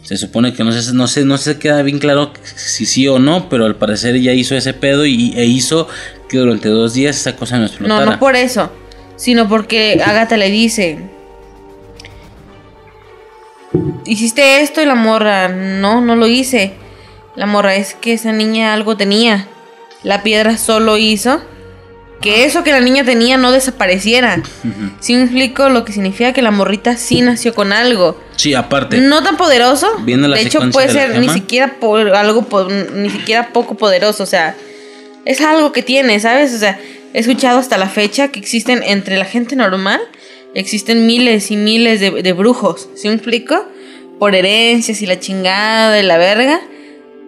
Se 0.09 0.17
supone 0.17 0.55
que 0.55 0.65
no 0.65 0.73
se, 0.73 0.95
no 0.95 1.07
se, 1.07 1.23
no 1.27 1.37
se 1.37 1.59
queda 1.59 1.83
bien 1.83 1.99
claro 1.99 2.33
si 2.43 2.87
sí 2.87 3.07
o 3.09 3.19
no, 3.19 3.51
pero 3.51 3.67
al 3.67 3.77
parecer 3.77 4.15
ella 4.17 4.33
hizo 4.33 4.55
ese 4.57 4.73
pedo 4.73 5.05
y, 5.05 5.35
e 5.37 5.45
hizo 5.45 5.87
que 6.31 6.39
durante 6.39 6.71
dos 6.71 6.95
días 6.95 7.15
esa 7.15 7.37
cosa 7.37 7.57
no 7.57 7.61
No, 7.61 7.67
explotara. 7.67 8.13
no 8.13 8.19
por 8.19 8.35
eso, 8.35 8.73
sino 9.17 9.51
porque 9.51 10.01
Agatha 10.03 10.39
le 10.39 10.51
dice, 10.51 10.99
hiciste 14.07 14.63
esto 14.63 14.81
y 14.81 14.87
la 14.87 14.95
morra, 14.95 15.49
no, 15.49 16.01
no 16.01 16.17
lo 16.17 16.27
hice. 16.27 16.73
La 17.37 17.45
morra 17.45 17.75
es 17.77 17.93
que 17.93 18.15
esa 18.15 18.33
niña 18.33 18.73
algo 18.73 18.97
tenía. 18.97 19.47
La 20.05 20.23
piedra 20.23 20.57
solo 20.57 20.97
hizo 20.97 21.43
que 22.21 22.45
eso 22.45 22.65
que 22.65 22.73
la 22.73 22.81
niña 22.81 23.05
tenía 23.05 23.37
no 23.37 23.53
desapareciera. 23.53 24.43
Sí 25.01 25.15
me 25.15 25.23
explico 25.23 25.69
lo 25.69 25.85
que 25.85 25.93
significa 25.93 26.33
que 26.33 26.43
la 26.43 26.51
morrita 26.51 26.97
sí 26.97 27.21
nació 27.21 27.55
con 27.55 27.73
algo. 27.73 28.21
Sí, 28.37 28.55
aparte. 28.55 28.99
No 28.99 29.23
tan 29.23 29.37
poderoso. 29.37 29.87
Viendo 30.01 30.27
la 30.29 30.37
de 30.37 30.43
hecho, 30.43 30.61
puede 30.71 30.89
de 30.89 30.93
ser 30.93 31.11
ni 31.15 31.21
gema. 31.23 31.35
siquiera 31.35 31.75
po- 31.81 31.97
algo 31.97 32.47
ni 32.95 33.11
siquiera 33.11 33.53
poco 33.53 33.77
poderoso. 33.77 34.23
O 34.25 34.27
sea, 34.27 34.57
es 35.25 35.41
algo 35.41 35.73
que 35.73 35.83
tiene, 35.83 36.19
¿sabes? 36.21 36.55
O 36.55 36.59
sea, 36.59 36.79
he 37.15 37.21
escuchado 37.21 37.59
hasta 37.59 37.79
la 37.79 37.89
fecha 37.89 38.29
que 38.29 38.41
existen 38.41 38.83
entre 38.83 39.17
la 39.17 39.25
gente 39.25 39.55
normal, 39.57 40.01
existen 40.55 41.07
miles 41.07 41.51
y 41.51 41.57
miles 41.57 42.01
de, 42.01 42.11
de 42.23 42.33
brujos. 42.33 42.89
¿Sí 42.97 43.09
me 43.09 43.15
explico? 43.15 43.65
Por 44.19 44.35
herencias 44.35 45.01
y 45.03 45.07
la 45.07 45.21
chingada 45.21 46.01
y 46.01 46.03
la 46.03 46.19
verga. 46.19 46.61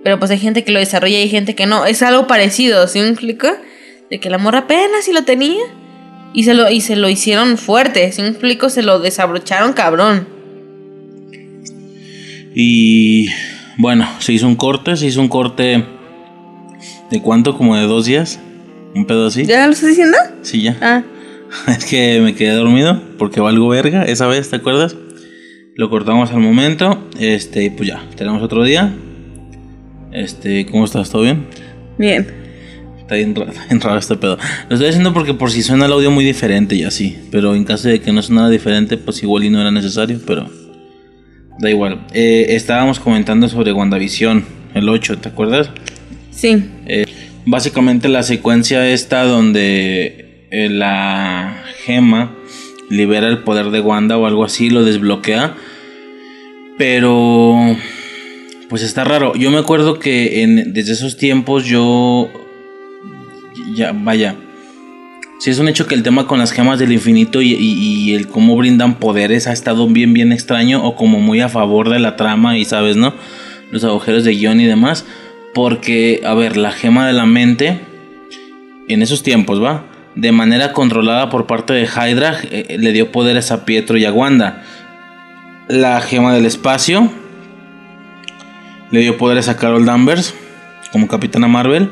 Pero 0.02 0.18
pues 0.18 0.30
hay 0.32 0.38
gente 0.38 0.64
que 0.64 0.72
lo 0.72 0.78
desarrolla 0.80 1.18
y 1.18 1.22
hay 1.22 1.28
gente 1.28 1.54
que 1.54 1.66
no. 1.66 1.84
Es 1.86 2.02
algo 2.02 2.26
parecido, 2.26 2.88
¿sí 2.88 2.98
me 3.00 3.08
explico? 3.08 3.48
De 4.10 4.18
que 4.18 4.28
la 4.28 4.38
morra 4.38 4.60
apenas 4.60 5.04
sí 5.04 5.12
lo 5.12 5.22
tenía. 5.22 5.62
Y 6.32 6.44
se 6.44 6.54
lo, 6.54 6.70
y 6.70 6.80
se 6.80 6.94
lo 6.96 7.08
hicieron 7.08 7.58
fuerte, 7.58 8.10
¿sí 8.12 8.22
me 8.22 8.28
explico? 8.28 8.70
Se 8.70 8.82
lo 8.82 9.00
desabrocharon 9.00 9.72
cabrón. 9.72 10.28
Y 12.54 13.28
bueno, 13.78 14.08
se 14.18 14.32
hizo 14.32 14.46
un 14.46 14.56
corte, 14.56 14.96
se 14.96 15.06
hizo 15.06 15.20
un 15.20 15.28
corte 15.28 15.84
de 17.10 17.22
cuánto, 17.22 17.56
como 17.56 17.76
de 17.76 17.82
dos 17.82 18.06
días. 18.06 18.40
Un 18.94 19.06
pedo 19.06 19.26
así. 19.26 19.44
¿Ya 19.44 19.66
lo 19.66 19.72
estás 19.72 19.88
diciendo? 19.88 20.16
Sí, 20.42 20.62
ya. 20.62 20.76
Ah. 20.80 21.02
Es 21.68 21.84
que 21.84 22.20
me 22.20 22.34
quedé 22.34 22.52
dormido 22.52 23.00
porque 23.18 23.40
valgo 23.40 23.68
verga 23.68 24.04
esa 24.04 24.28
vez, 24.28 24.50
¿te 24.50 24.56
acuerdas? 24.56 24.96
Lo 25.74 25.90
cortamos 25.90 26.30
al 26.30 26.40
momento. 26.40 27.08
Este, 27.18 27.64
y 27.64 27.70
pues 27.70 27.88
ya, 27.88 28.04
tenemos 28.16 28.42
otro 28.42 28.62
día. 28.62 28.94
Este, 30.12 30.66
¿cómo 30.66 30.84
estás? 30.84 31.10
¿Todo 31.10 31.22
bien? 31.22 31.46
Bien. 31.98 32.39
Está 33.10 33.16
bien, 33.16 33.34
ra- 33.34 33.46
está 33.50 33.64
bien 33.68 33.80
raro 33.80 33.98
este 33.98 34.14
pedo. 34.14 34.38
Lo 34.68 34.76
estoy 34.76 34.88
haciendo 34.88 35.12
porque 35.12 35.34
por 35.34 35.50
si 35.50 35.62
suena 35.62 35.86
el 35.86 35.92
audio 35.92 36.12
muy 36.12 36.24
diferente 36.24 36.76
y 36.76 36.84
así. 36.84 37.18
Pero 37.32 37.56
en 37.56 37.64
caso 37.64 37.88
de 37.88 38.00
que 38.00 38.12
no 38.12 38.22
sonara 38.22 38.48
diferente, 38.48 38.96
pues 38.98 39.20
igual 39.24 39.42
y 39.42 39.50
no 39.50 39.60
era 39.60 39.72
necesario, 39.72 40.20
pero 40.24 40.48
da 41.58 41.68
igual. 41.70 42.06
Eh, 42.14 42.46
estábamos 42.50 43.00
comentando 43.00 43.48
sobre 43.48 43.72
WandaVision, 43.72 44.44
el 44.74 44.88
8, 44.88 45.18
¿te 45.18 45.28
acuerdas? 45.28 45.70
Sí. 46.30 46.62
Eh, 46.86 47.04
básicamente 47.46 48.08
la 48.08 48.22
secuencia 48.22 48.88
esta 48.88 49.24
donde 49.24 50.46
eh, 50.52 50.68
la 50.70 51.64
gema 51.84 52.32
libera 52.90 53.26
el 53.26 53.38
poder 53.38 53.70
de 53.72 53.80
Wanda 53.80 54.18
o 54.18 54.26
algo 54.26 54.44
así, 54.44 54.70
lo 54.70 54.84
desbloquea. 54.84 55.56
Pero 56.78 57.76
pues 58.68 58.82
está 58.82 59.02
raro. 59.02 59.34
Yo 59.34 59.50
me 59.50 59.58
acuerdo 59.58 59.98
que 59.98 60.42
en, 60.42 60.72
desde 60.72 60.92
esos 60.92 61.16
tiempos 61.16 61.64
yo 61.66 62.30
ya 63.74 63.92
vaya. 63.92 64.36
Si 65.38 65.48
es 65.48 65.58
un 65.58 65.68
hecho 65.68 65.86
que 65.86 65.94
el 65.94 66.02
tema 66.02 66.26
con 66.26 66.38
las 66.38 66.52
gemas 66.52 66.78
del 66.78 66.92
infinito 66.92 67.40
y, 67.40 68.12
el 68.14 68.28
cómo 68.28 68.56
brindan 68.56 68.96
poderes 68.96 69.46
ha 69.46 69.52
estado 69.52 69.88
bien 69.88 70.12
bien 70.12 70.32
extraño 70.32 70.84
o 70.84 70.96
como 70.96 71.18
muy 71.20 71.40
a 71.40 71.48
favor 71.48 71.88
de 71.88 71.98
la 71.98 72.16
trama 72.16 72.58
y 72.58 72.66
sabes, 72.66 72.96
¿no? 72.96 73.14
Los 73.70 73.82
agujeros 73.84 74.24
de 74.24 74.32
guion 74.32 74.60
y 74.60 74.66
demás. 74.66 75.06
Porque, 75.54 76.20
a 76.26 76.34
ver, 76.34 76.56
la 76.56 76.72
gema 76.72 77.06
de 77.06 77.14
la 77.14 77.24
mente, 77.24 77.80
en 78.88 79.02
esos 79.02 79.22
tiempos, 79.22 79.62
¿va? 79.62 79.86
De 80.14 80.30
manera 80.30 80.72
controlada 80.72 81.30
por 81.30 81.46
parte 81.46 81.72
de 81.72 81.86
Hydra, 81.86 82.38
eh, 82.50 82.76
le 82.78 82.92
dio 82.92 83.10
poderes 83.10 83.50
a 83.50 83.64
Pietro 83.64 83.96
y 83.96 84.04
a 84.04 84.12
Wanda. 84.12 84.62
La 85.68 86.00
gema 86.02 86.34
del 86.34 86.44
espacio 86.44 87.10
le 88.90 89.00
dio 89.00 89.16
poderes 89.16 89.48
a 89.48 89.56
Carol 89.56 89.86
Danvers 89.86 90.34
como 90.92 91.08
Capitana 91.08 91.48
Marvel, 91.48 91.90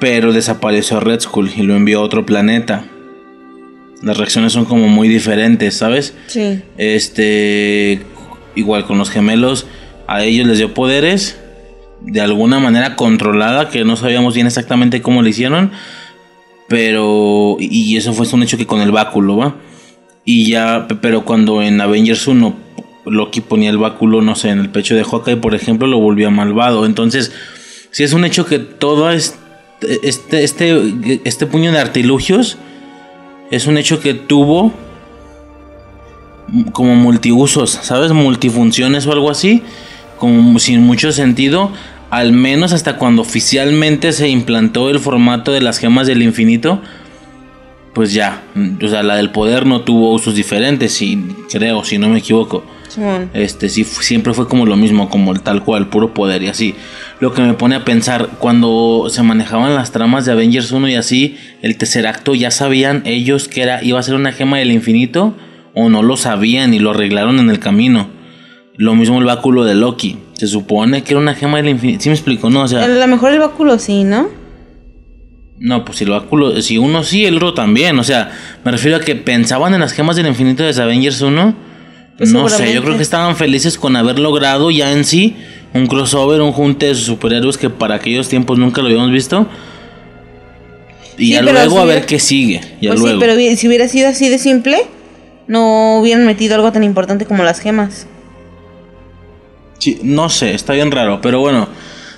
pero 0.00 0.32
desapareció 0.32 0.96
a 0.98 1.00
Red 1.00 1.20
Skull 1.20 1.50
y 1.56 1.62
lo 1.62 1.74
envió 1.76 2.00
a 2.00 2.02
otro 2.02 2.24
planeta. 2.26 2.84
Las 4.02 4.16
reacciones 4.16 4.52
son 4.52 4.64
como 4.64 4.88
muy 4.88 5.08
diferentes, 5.08 5.74
¿sabes? 5.76 6.14
Sí. 6.28 6.62
Este, 6.76 8.00
igual 8.54 8.86
con 8.86 8.98
los 8.98 9.10
gemelos, 9.10 9.66
a 10.06 10.22
ellos 10.24 10.46
les 10.46 10.58
dio 10.58 10.72
poderes 10.74 11.38
de 12.00 12.20
alguna 12.20 12.60
manera 12.60 12.94
controlada, 12.94 13.70
que 13.70 13.84
no 13.84 13.96
sabíamos 13.96 14.34
bien 14.34 14.46
exactamente 14.46 15.02
cómo 15.02 15.20
lo 15.22 15.28
hicieron, 15.28 15.72
pero, 16.68 17.56
y 17.58 17.96
eso 17.96 18.12
fue 18.12 18.26
un 18.32 18.42
hecho 18.42 18.56
que 18.58 18.66
con 18.66 18.80
el 18.80 18.92
báculo, 18.92 19.36
¿va? 19.36 19.56
Y 20.24 20.48
ya, 20.50 20.86
pe- 20.86 20.94
pero 20.96 21.24
cuando 21.24 21.62
en 21.62 21.80
Avengers 21.80 22.26
1 22.26 22.54
Loki 23.06 23.40
ponía 23.40 23.70
el 23.70 23.78
báculo, 23.78 24.20
no 24.20 24.34
sé, 24.36 24.50
en 24.50 24.58
el 24.60 24.68
pecho 24.68 24.94
de 24.94 25.02
Hawkeye, 25.02 25.36
por 25.38 25.54
ejemplo, 25.54 25.86
lo 25.88 25.98
volvía 25.98 26.28
malvado. 26.30 26.84
Entonces, 26.84 27.32
si 27.90 28.04
es 28.04 28.12
un 28.12 28.24
hecho 28.26 28.44
que 28.44 28.58
todo 28.58 29.10
este, 29.10 29.38
este, 29.80 30.44
este, 30.44 31.20
este 31.24 31.46
puño 31.46 31.72
de 31.72 31.78
artilugios 31.78 32.58
es 33.50 33.66
un 33.66 33.78
hecho 33.78 34.00
que 34.00 34.14
tuvo 34.14 34.72
como 36.72 36.94
multiusos, 36.94 37.70
¿sabes? 37.82 38.12
Multifunciones 38.12 39.06
o 39.06 39.12
algo 39.12 39.30
así, 39.30 39.62
como 40.18 40.58
sin 40.58 40.82
mucho 40.82 41.12
sentido, 41.12 41.70
al 42.10 42.32
menos 42.32 42.72
hasta 42.72 42.96
cuando 42.96 43.22
oficialmente 43.22 44.12
se 44.12 44.28
implantó 44.28 44.90
el 44.90 44.98
formato 44.98 45.52
de 45.52 45.60
las 45.60 45.78
gemas 45.78 46.06
del 46.06 46.22
infinito, 46.22 46.80
pues 47.92 48.12
ya, 48.12 48.42
o 48.82 48.88
sea, 48.88 49.02
la 49.02 49.16
del 49.16 49.30
poder 49.30 49.66
no 49.66 49.82
tuvo 49.82 50.12
usos 50.12 50.34
diferentes, 50.34 50.92
si 50.92 51.34
creo, 51.50 51.84
si 51.84 51.98
no 51.98 52.08
me 52.08 52.18
equivoco. 52.18 52.64
Simón. 52.88 53.30
Este 53.34 53.68
sí 53.68 53.84
siempre 53.84 54.32
fue 54.34 54.48
como 54.48 54.66
lo 54.66 54.76
mismo, 54.76 55.10
como 55.10 55.32
el 55.32 55.42
tal 55.42 55.62
cual, 55.64 55.88
puro 55.88 56.14
poder 56.14 56.42
y 56.42 56.48
así. 56.48 56.74
Lo 57.20 57.32
que 57.32 57.42
me 57.42 57.54
pone 57.54 57.74
a 57.74 57.84
pensar, 57.84 58.28
cuando 58.38 59.06
se 59.10 59.22
manejaban 59.22 59.74
las 59.74 59.90
tramas 59.90 60.24
de 60.24 60.32
Avengers 60.32 60.70
1 60.70 60.88
y 60.88 60.94
así, 60.94 61.36
el 61.62 61.76
tercer 61.76 62.06
acto 62.06 62.34
ya 62.34 62.50
sabían 62.52 63.02
ellos 63.06 63.48
que 63.48 63.62
era 63.62 63.82
iba 63.82 63.98
a 63.98 64.02
ser 64.02 64.14
una 64.14 64.30
gema 64.30 64.58
del 64.58 64.70
infinito 64.70 65.34
o 65.74 65.88
no 65.88 66.02
lo 66.02 66.16
sabían 66.16 66.74
y 66.74 66.78
lo 66.78 66.90
arreglaron 66.90 67.40
en 67.40 67.50
el 67.50 67.58
camino. 67.58 68.08
Lo 68.76 68.94
mismo 68.94 69.18
el 69.18 69.24
báculo 69.24 69.64
de 69.64 69.74
Loki. 69.74 70.18
Se 70.34 70.46
supone 70.46 71.02
que 71.02 71.14
era 71.14 71.20
una 71.20 71.34
gema 71.34 71.56
del 71.56 71.68
infinito. 71.68 72.02
¿Sí 72.02 72.08
me 72.08 72.14
explico? 72.14 72.50
No, 72.50 72.62
o 72.62 72.68
sea, 72.68 72.84
A 72.84 72.88
lo 72.88 73.06
mejor 73.08 73.32
el 73.32 73.40
báculo 73.40 73.78
sí, 73.80 74.04
¿no? 74.04 74.28
no, 75.60 75.84
pues 75.84 75.98
si 75.98 76.04
el 76.04 76.10
báculo, 76.10 76.60
si 76.62 76.78
uno 76.78 77.02
sí, 77.02 77.24
el 77.24 77.36
otro 77.36 77.54
también. 77.54 77.98
O 77.98 78.04
sea, 78.04 78.30
me 78.64 78.70
refiero 78.70 78.96
a 78.96 79.00
que 79.00 79.14
pensaban 79.16 79.74
en 79.74 79.80
las 79.80 79.92
gemas 79.92 80.16
del 80.16 80.26
infinito 80.26 80.62
de 80.62 80.82
Avengers 80.82 81.20
1. 81.20 81.67
Pues 82.18 82.32
no 82.32 82.48
sé, 82.48 82.74
yo 82.74 82.82
creo 82.82 82.96
que 82.96 83.02
estaban 83.02 83.36
felices 83.36 83.78
con 83.78 83.94
haber 83.96 84.18
logrado 84.18 84.70
ya 84.72 84.92
en 84.92 85.04
sí 85.04 85.36
un 85.72 85.86
crossover, 85.86 86.40
un 86.40 86.52
junte 86.52 86.86
de 86.86 86.94
superhéroes 86.96 87.56
que 87.56 87.70
para 87.70 87.94
aquellos 87.94 88.28
tiempos 88.28 88.58
nunca 88.58 88.80
lo 88.82 88.88
habíamos 88.88 89.12
visto. 89.12 89.46
Y 91.16 91.26
Sí, 91.26 91.32
ya 91.32 91.42
luego 91.42 91.76
si 91.76 91.78
a 91.78 91.84
ver 91.84 92.06
qué 92.06 92.18
sigue. 92.18 92.60
Ya 92.80 92.90
pues 92.90 93.00
luego. 93.00 93.20
sí, 93.20 93.26
pero 93.26 93.56
si 93.56 93.68
hubiera 93.68 93.88
sido 93.88 94.08
así 94.08 94.28
de 94.28 94.38
simple, 94.38 94.78
no 95.46 95.98
hubieran 96.00 96.26
metido 96.26 96.54
algo 96.56 96.72
tan 96.72 96.84
importante 96.84 97.24
como 97.26 97.44
las 97.44 97.60
gemas. 97.60 98.06
Sí, 99.78 100.00
no 100.02 100.28
sé, 100.28 100.54
está 100.54 100.72
bien 100.72 100.90
raro, 100.90 101.20
pero 101.20 101.40
bueno, 101.40 101.68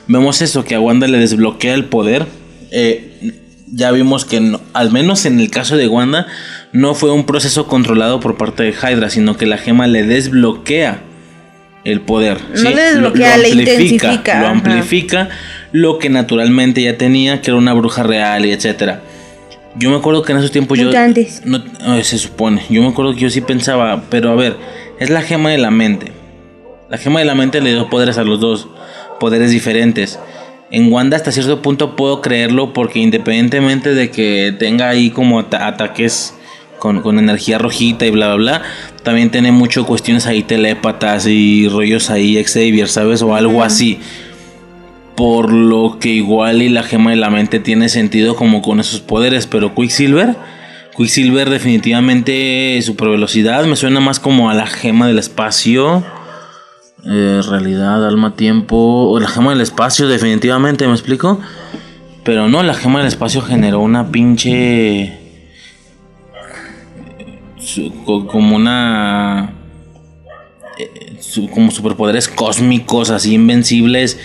vemos 0.07 0.41
eso, 0.41 0.65
que 0.65 0.75
a 0.75 0.81
Wanda 0.81 1.07
le 1.09 1.19
desbloquea 1.19 1.75
el 1.75 1.85
poder. 1.85 2.27
Eh, 2.71 3.33
ya 3.73 3.91
vimos 3.93 4.25
que 4.25 4.41
no- 4.41 4.61
al 4.73 4.91
menos 4.91 5.27
en 5.27 5.41
el 5.41 5.51
caso 5.51 5.77
de 5.77 5.87
Wanda 5.89 6.27
no 6.73 6.95
fue 6.95 7.11
un 7.11 7.25
proceso 7.27 7.67
controlado 7.67 8.21
por 8.21 8.37
parte 8.37 8.63
de 8.63 8.71
Hydra, 8.73 9.11
sino 9.11 9.37
que 9.37 9.47
la 9.47 9.59
gema 9.59 9.87
le 9.87 10.05
desbloquea 10.05 11.01
el 11.85 12.01
poder. 12.01 12.39
No 12.63 12.71
le 12.71 12.83
desbloquea, 12.83 13.37
le 13.39 13.49
intensifica, 13.51 14.41
Lo 14.41 14.47
ajá. 14.47 14.51
amplifica 14.51 15.29
lo 15.73 15.99
que 15.99 16.11
naturalmente 16.11 16.83
ya 16.83 16.97
tenía, 16.99 17.41
que 17.41 17.51
era 17.51 17.59
una 17.59 17.73
bruja 17.73 18.03
real 18.03 18.45
y 18.47 18.53
etcétera. 18.53 19.03
Yo 19.77 19.89
me 19.91 19.97
acuerdo 19.97 20.23
que 20.23 20.33
en 20.33 20.39
esos 20.39 20.51
tiempos 20.51 20.79
yo... 20.79 20.91
No, 21.45 21.63
se 22.03 22.19
supone. 22.19 22.63
Yo 22.69 22.83
me 22.83 22.89
acuerdo 22.89 23.15
que 23.15 23.21
yo 23.21 23.31
sí 23.31 23.41
pensaba, 23.41 24.03
pero 24.11 24.31
a 24.31 24.35
ver, 24.35 24.57
es 24.99 25.11
la 25.11 25.23
gema 25.23 25.51
de 25.51 25.59
la 25.59 25.71
mente. 25.71 26.13
La 26.91 26.99
gema 26.99 27.21
de 27.21 27.25
la 27.25 27.37
mente 27.37 27.61
le 27.61 27.71
dio 27.71 27.89
poderes 27.89 28.19
a 28.19 28.25
los 28.25 28.41
dos, 28.41 28.69
poderes 29.21 29.53
diferentes. 29.53 30.19
En 30.73 30.93
Wanda 30.93 31.17
hasta 31.17 31.31
cierto 31.33 31.63
punto 31.63 31.95
puedo 31.97 32.21
creerlo 32.21 32.73
porque 32.73 32.99
independientemente 32.99 33.95
de 33.95 34.11
que 34.11 34.55
tenga 34.59 34.89
ahí 34.89 35.11
como 35.11 35.39
ata- 35.39 35.67
ataques 35.69 36.35
con, 36.81 37.03
con 37.03 37.21
energía 37.21 37.59
rojita 37.59 38.05
y 38.07 38.11
bla 38.11 38.35
bla 38.35 38.37
bla, 38.37 38.63
también 39.05 39.31
tiene 39.31 39.53
mucho 39.53 39.87
cuestiones 39.87 40.27
ahí 40.27 40.43
telépatas 40.43 41.29
y 41.29 41.69
rollos 41.69 42.11
ahí 42.11 42.43
Xavier, 42.43 42.89
¿sabes? 42.89 43.23
O 43.23 43.37
algo 43.37 43.63
así. 43.63 44.01
Por 45.17 45.53
lo 45.53 45.99
que 46.01 46.09
igual 46.09 46.63
y 46.63 46.69
la 46.69 46.83
gema 46.83 47.11
de 47.11 47.17
la 47.17 47.31
mente 47.31 47.61
tiene 47.61 47.89
sentido 47.89 48.35
como 48.35 48.63
con 48.63 48.81
esos 48.81 49.01
poderes, 49.01 49.47
pero 49.47 49.75
Quicksilver, 49.75 50.35
Quicksilver 50.97 51.51
definitivamente 51.51 52.81
super 52.83 53.09
velocidad 53.09 53.65
me 53.65 53.77
suena 53.77 54.01
más 54.01 54.19
como 54.19 54.51
a 54.51 54.55
la 54.55 54.67
gema 54.67 55.07
del 55.07 55.19
espacio. 55.19 56.05
Eh, 57.07 57.41
realidad, 57.49 58.07
alma, 58.07 58.35
tiempo. 58.35 58.77
O 58.77 59.19
la 59.21 59.29
gema 59.29 59.53
del 59.53 59.61
espacio, 59.61 60.09
definitivamente, 60.09 60.87
¿me 60.87 60.93
explico? 60.93 61.41
Pero 62.25 62.49
no, 62.49 62.63
la 62.63 62.75
gema 62.75 62.99
del 62.99 63.09
espacio 63.09 63.41
generó 63.41 63.81
una 63.81 64.11
pinche. 64.11 65.20
Como 68.05 68.57
una. 68.57 69.53
eh, 70.79 71.19
como 71.53 71.71
superpoderes 71.71 72.29
cósmicos, 72.29 73.11
así 73.11 73.35
invencibles. 73.35 74.19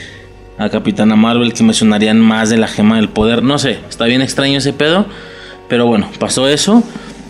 A 0.57 0.69
Capitana 0.69 1.17
Marvel 1.17 1.53
que 1.53 1.63
mencionarían 1.63 2.21
más 2.21 2.49
de 2.49 2.57
la 2.57 2.67
gema 2.67 2.95
del 2.95 3.09
poder. 3.09 3.43
No 3.43 3.59
sé, 3.59 3.79
está 3.89 4.05
bien 4.05 4.21
extraño 4.21 4.57
ese 4.59 4.71
pedo. 4.71 5.05
Pero 5.67 5.85
bueno, 5.85 6.09
pasó 6.19 6.47
eso. 6.47 6.81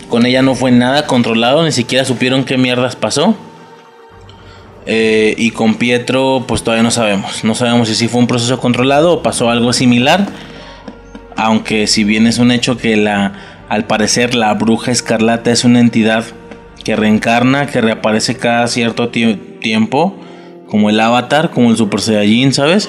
Con 0.08 0.26
ella 0.26 0.42
no 0.42 0.54
fue 0.54 0.70
nada 0.70 1.06
controlado, 1.06 1.64
ni 1.64 1.72
siquiera 1.72 2.04
supieron 2.04 2.44
qué 2.44 2.56
mierdas 2.56 2.94
pasó. 2.94 3.34
Eh, 4.86 5.34
y 5.36 5.50
con 5.50 5.74
Pietro, 5.74 6.44
pues 6.46 6.62
todavía 6.62 6.84
no 6.84 6.92
sabemos. 6.92 7.42
No 7.42 7.56
sabemos 7.56 7.88
si 7.88 7.96
sí 7.96 8.06
fue 8.06 8.20
un 8.20 8.28
proceso 8.28 8.60
controlado 8.60 9.14
o 9.14 9.22
pasó 9.22 9.50
algo 9.50 9.72
similar. 9.72 10.28
Aunque 11.34 11.88
si 11.88 12.04
bien 12.04 12.28
es 12.28 12.38
un 12.38 12.52
hecho 12.52 12.76
que 12.76 12.96
la, 12.96 13.55
al 13.68 13.84
parecer 13.86 14.34
la 14.34 14.52
bruja 14.54 14.90
escarlata 14.92 15.50
es 15.50 15.64
una 15.64 15.80
entidad 15.80 16.24
que 16.84 16.94
reencarna, 16.96 17.66
que 17.66 17.80
reaparece 17.80 18.36
cada 18.36 18.66
cierto 18.68 19.10
tie- 19.10 19.58
tiempo, 19.60 20.16
como 20.68 20.90
el 20.90 21.00
avatar, 21.00 21.50
como 21.50 21.70
el 21.70 21.76
Super 21.76 22.00
Saiyajin, 22.00 22.52
¿sabes? 22.52 22.88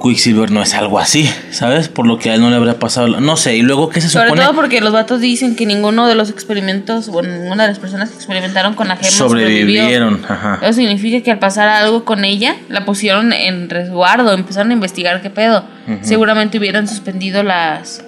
Quicksilver 0.00 0.50
no 0.52 0.62
es 0.62 0.74
algo 0.74 0.98
así, 1.00 1.28
¿sabes? 1.50 1.88
Por 1.88 2.06
lo 2.06 2.16
que 2.18 2.30
a 2.30 2.34
él 2.34 2.40
no 2.40 2.50
le 2.50 2.56
habrá 2.56 2.74
pasado. 2.78 3.08
No 3.20 3.36
sé, 3.36 3.56
y 3.56 3.62
luego, 3.62 3.88
¿qué 3.90 4.00
se 4.00 4.08
Sobre 4.08 4.26
supone? 4.28 4.42
todo 4.46 4.54
porque 4.54 4.80
los 4.80 4.92
vatos 4.92 5.20
dicen 5.20 5.56
que 5.56 5.66
ninguno 5.66 6.06
de 6.06 6.14
los 6.14 6.30
experimentos, 6.30 7.08
bueno, 7.08 7.34
ninguna 7.36 7.64
de 7.64 7.70
las 7.70 7.78
personas 7.80 8.10
que 8.10 8.14
experimentaron 8.16 8.74
con 8.74 8.86
la 8.88 8.96
gema 8.96 9.10
sobrevivió. 9.10 9.82
Sobrevivieron, 9.82 10.22
ajá. 10.28 10.60
Eso 10.62 10.74
significa 10.74 11.20
que 11.22 11.32
al 11.32 11.40
pasar 11.40 11.68
algo 11.68 12.04
con 12.04 12.24
ella, 12.24 12.54
la 12.68 12.84
pusieron 12.84 13.32
en 13.32 13.68
resguardo, 13.68 14.32
empezaron 14.32 14.70
a 14.70 14.74
investigar 14.74 15.20
qué 15.20 15.30
pedo. 15.30 15.64
Seguramente 16.00 16.58
hubieran 16.58 16.86
suspendido 16.86 17.42
las 17.42 18.04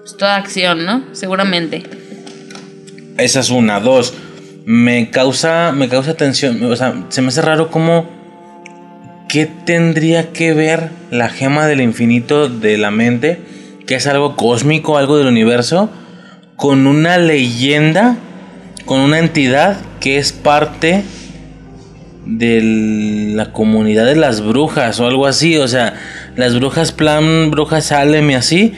pues, 0.00 0.16
toda 0.16 0.36
acción, 0.36 0.84
¿no? 0.84 1.04
Seguramente. 1.12 1.82
Esa 3.18 3.40
es 3.40 3.50
una. 3.50 3.80
Dos. 3.80 4.14
me 4.66 5.10
causa, 5.10 5.72
me 5.72 5.88
causa 5.88 6.14
tensión, 6.14 6.62
o 6.62 6.76
sea, 6.76 7.06
se 7.08 7.22
me 7.22 7.28
hace 7.28 7.42
raro 7.42 7.70
cómo, 7.70 8.08
¿qué 9.28 9.46
tendría 9.46 10.32
que 10.32 10.52
ver 10.52 10.90
la 11.10 11.28
gema 11.28 11.66
del 11.66 11.80
infinito 11.80 12.48
de 12.48 12.78
la 12.78 12.90
mente, 12.90 13.40
que 13.86 13.96
es 13.96 14.06
algo 14.06 14.36
cósmico, 14.36 14.96
algo 14.96 15.18
del 15.18 15.26
universo, 15.26 15.90
con 16.56 16.86
una 16.86 17.18
leyenda, 17.18 18.16
con 18.84 19.00
una 19.00 19.18
entidad 19.18 19.78
que 19.98 20.18
es 20.18 20.32
parte 20.32 21.02
de 22.26 23.32
la 23.34 23.52
comunidad 23.52 24.06
de 24.06 24.16
las 24.16 24.40
brujas 24.40 25.00
o 25.00 25.06
algo 25.06 25.26
así, 25.26 25.56
o 25.56 25.66
sea, 25.66 25.94
las 26.36 26.54
brujas 26.54 26.92
plan, 26.92 27.50
brujas 27.50 27.86
Salem 27.86 28.30
y 28.30 28.34
así, 28.34 28.74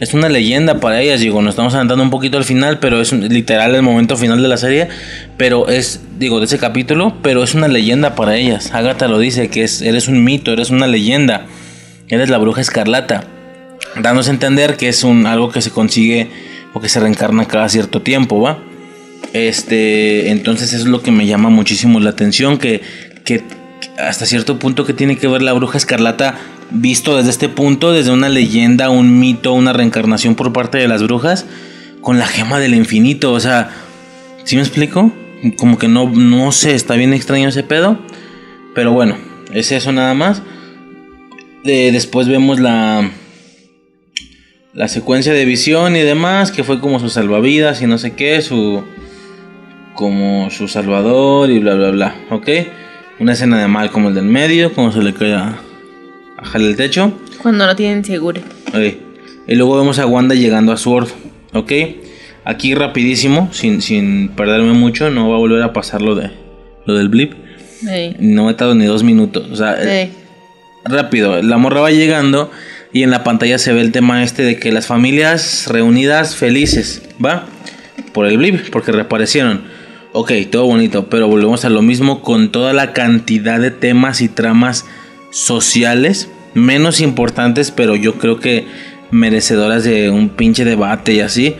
es 0.00 0.14
una 0.14 0.28
leyenda 0.28 0.80
para 0.80 1.00
ellas, 1.00 1.20
digo, 1.20 1.40
nos 1.40 1.50
estamos 1.50 1.72
adelantando 1.72 2.04
un 2.04 2.10
poquito 2.10 2.36
al 2.36 2.44
final, 2.44 2.78
pero 2.78 3.00
es 3.00 3.12
literal 3.12 3.74
el 3.74 3.82
momento 3.82 4.16
final 4.16 4.42
de 4.42 4.48
la 4.48 4.56
serie, 4.56 4.88
pero 5.36 5.68
es, 5.68 6.00
digo, 6.18 6.38
de 6.38 6.46
ese 6.46 6.58
capítulo, 6.58 7.16
pero 7.22 7.42
es 7.42 7.54
una 7.54 7.68
leyenda 7.68 8.14
para 8.14 8.36
ellas. 8.36 8.72
Agatha 8.74 9.08
lo 9.08 9.18
dice, 9.18 9.48
que 9.48 9.64
es, 9.64 9.80
eres 9.80 10.08
un 10.08 10.22
mito, 10.22 10.52
eres 10.52 10.70
una 10.70 10.86
leyenda, 10.86 11.46
eres 12.08 12.28
la 12.28 12.38
bruja 12.38 12.60
escarlata, 12.60 13.24
dándose 14.00 14.30
a 14.30 14.34
entender 14.34 14.76
que 14.76 14.88
es 14.88 15.02
un, 15.02 15.26
algo 15.26 15.50
que 15.50 15.62
se 15.62 15.70
consigue 15.70 16.28
o 16.74 16.80
que 16.80 16.88
se 16.88 17.00
reencarna 17.00 17.46
cada 17.46 17.68
cierto 17.68 18.02
tiempo, 18.02 18.40
¿va? 18.40 18.58
Este, 19.32 20.30
entonces 20.30 20.72
es 20.74 20.84
lo 20.84 21.02
que 21.02 21.10
me 21.10 21.26
llama 21.26 21.48
muchísimo 21.48 22.00
la 22.00 22.10
atención, 22.10 22.58
que, 22.58 22.82
que 23.24 23.42
hasta 23.98 24.26
cierto 24.26 24.58
punto 24.58 24.84
que 24.84 24.92
tiene 24.92 25.16
que 25.16 25.28
ver 25.28 25.42
la 25.42 25.52
bruja 25.52 25.78
escarlata 25.78 26.38
visto 26.70 27.16
desde 27.16 27.30
este 27.30 27.48
punto, 27.48 27.92
desde 27.92 28.10
una 28.10 28.28
leyenda, 28.28 28.90
un 28.90 29.18
mito, 29.18 29.52
una 29.52 29.72
reencarnación 29.72 30.34
por 30.34 30.52
parte 30.52 30.78
de 30.78 30.88
las 30.88 31.02
brujas, 31.02 31.46
con 32.00 32.18
la 32.18 32.26
gema 32.26 32.58
del 32.58 32.74
infinito, 32.74 33.32
o 33.32 33.40
sea, 33.40 33.70
¿sí 34.44 34.56
me 34.56 34.62
explico? 34.62 35.12
Como 35.58 35.78
que 35.78 35.88
no, 35.88 36.08
no 36.10 36.52
sé, 36.52 36.74
está 36.74 36.94
bien 36.96 37.12
extraño 37.14 37.48
ese 37.48 37.62
pedo, 37.62 37.98
pero 38.74 38.92
bueno, 38.92 39.16
es 39.52 39.70
eso 39.72 39.92
nada 39.92 40.14
más. 40.14 40.42
De- 41.64 41.90
después 41.92 42.28
vemos 42.28 42.60
la, 42.60 43.10
la 44.72 44.88
secuencia 44.88 45.32
de 45.32 45.44
visión 45.44 45.96
y 45.96 46.00
demás, 46.00 46.50
que 46.52 46.64
fue 46.64 46.80
como 46.80 47.00
su 47.00 47.08
salvavidas 47.08 47.80
y 47.82 47.86
no 47.86 47.98
sé 47.98 48.12
qué, 48.14 48.40
su 48.42 48.82
como 49.94 50.50
su 50.50 50.68
salvador 50.68 51.50
y 51.50 51.58
bla 51.58 51.74
bla 51.74 51.90
bla, 51.90 52.14
¿ok? 52.30 52.48
Una 53.18 53.32
escena 53.32 53.60
de 53.60 53.68
mal 53.68 53.90
como 53.90 54.08
el 54.10 54.14
del 54.14 54.24
medio, 54.24 54.72
como 54.72 54.92
se 54.92 55.02
le 55.02 55.14
cae 55.14 55.32
a, 55.34 55.58
a 56.38 56.50
Hal 56.52 56.62
el 56.62 56.76
techo, 56.76 57.12
Cuando 57.42 57.66
no 57.66 57.74
tienen 57.76 58.04
seguro. 58.04 58.40
ok. 58.68 58.94
Y 59.48 59.54
luego 59.54 59.78
vemos 59.78 59.98
a 60.00 60.06
Wanda 60.06 60.34
llegando 60.34 60.72
a 60.72 60.76
Sword, 60.76 61.08
¿ok? 61.52 61.72
Aquí 62.44 62.74
rapidísimo, 62.74 63.48
sin, 63.52 63.80
sin 63.80 64.28
perderme 64.30 64.72
mucho, 64.72 65.08
no 65.10 65.28
va 65.30 65.36
a 65.36 65.38
volver 65.38 65.62
a 65.62 65.72
pasar 65.72 66.02
lo, 66.02 66.14
de, 66.16 66.30
lo 66.84 66.94
del 66.94 67.08
blip. 67.08 67.32
No 68.18 68.48
he 68.48 68.50
estado 68.52 68.74
ni 68.74 68.86
dos 68.86 69.02
minutos, 69.04 69.46
o 69.50 69.56
sea, 69.56 69.76
eh, 69.80 70.10
rápido, 70.84 71.40
la 71.42 71.58
morra 71.58 71.80
va 71.80 71.90
llegando 71.90 72.50
y 72.92 73.02
en 73.02 73.10
la 73.10 73.22
pantalla 73.22 73.58
se 73.58 73.72
ve 73.72 73.80
el 73.82 73.92
tema 73.92 74.24
este 74.24 74.42
de 74.42 74.58
que 74.58 74.72
las 74.72 74.86
familias 74.86 75.66
reunidas 75.68 76.34
felices, 76.34 77.02
¿va? 77.24 77.46
Por 78.12 78.26
el 78.26 78.38
blip, 78.38 78.70
porque 78.70 78.92
reaparecieron. 78.92 79.62
Ok, 80.18 80.32
todo 80.50 80.64
bonito, 80.64 81.10
pero 81.10 81.28
volvemos 81.28 81.66
a 81.66 81.68
lo 81.68 81.82
mismo 81.82 82.22
con 82.22 82.48
toda 82.48 82.72
la 82.72 82.94
cantidad 82.94 83.60
de 83.60 83.70
temas 83.70 84.22
y 84.22 84.30
tramas 84.30 84.86
sociales, 85.30 86.30
menos 86.54 87.02
importantes, 87.02 87.70
pero 87.70 87.96
yo 87.96 88.14
creo 88.14 88.40
que 88.40 88.66
merecedoras 89.10 89.84
de 89.84 90.08
un 90.08 90.30
pinche 90.30 90.64
debate 90.64 91.12
y 91.12 91.20
así. 91.20 91.56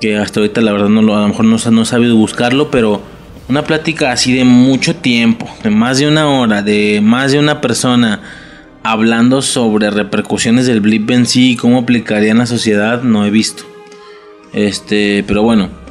Que 0.00 0.16
hasta 0.16 0.40
ahorita 0.40 0.62
la 0.62 0.72
verdad 0.72 0.88
no 0.88 1.02
lo, 1.02 1.14
a 1.14 1.20
lo 1.20 1.28
mejor 1.28 1.44
no, 1.44 1.58
no 1.70 1.82
he 1.82 1.84
sabido 1.84 2.16
buscarlo, 2.16 2.70
pero 2.70 3.02
una 3.50 3.64
plática 3.64 4.12
así 4.12 4.32
de 4.32 4.44
mucho 4.44 4.96
tiempo, 4.96 5.46
de 5.62 5.68
más 5.68 5.98
de 5.98 6.08
una 6.08 6.26
hora, 6.26 6.62
de 6.62 7.02
más 7.02 7.32
de 7.32 7.38
una 7.38 7.60
persona 7.60 8.22
hablando 8.82 9.42
sobre 9.42 9.90
repercusiones 9.90 10.64
del 10.64 10.80
blip 10.80 11.10
en 11.10 11.26
sí 11.26 11.50
y 11.50 11.56
cómo 11.56 11.80
aplicaría 11.80 12.30
en 12.30 12.38
la 12.38 12.46
sociedad, 12.46 13.02
no 13.02 13.26
he 13.26 13.30
visto. 13.30 13.64
Este, 14.54 15.22
pero 15.28 15.42
bueno. 15.42 15.86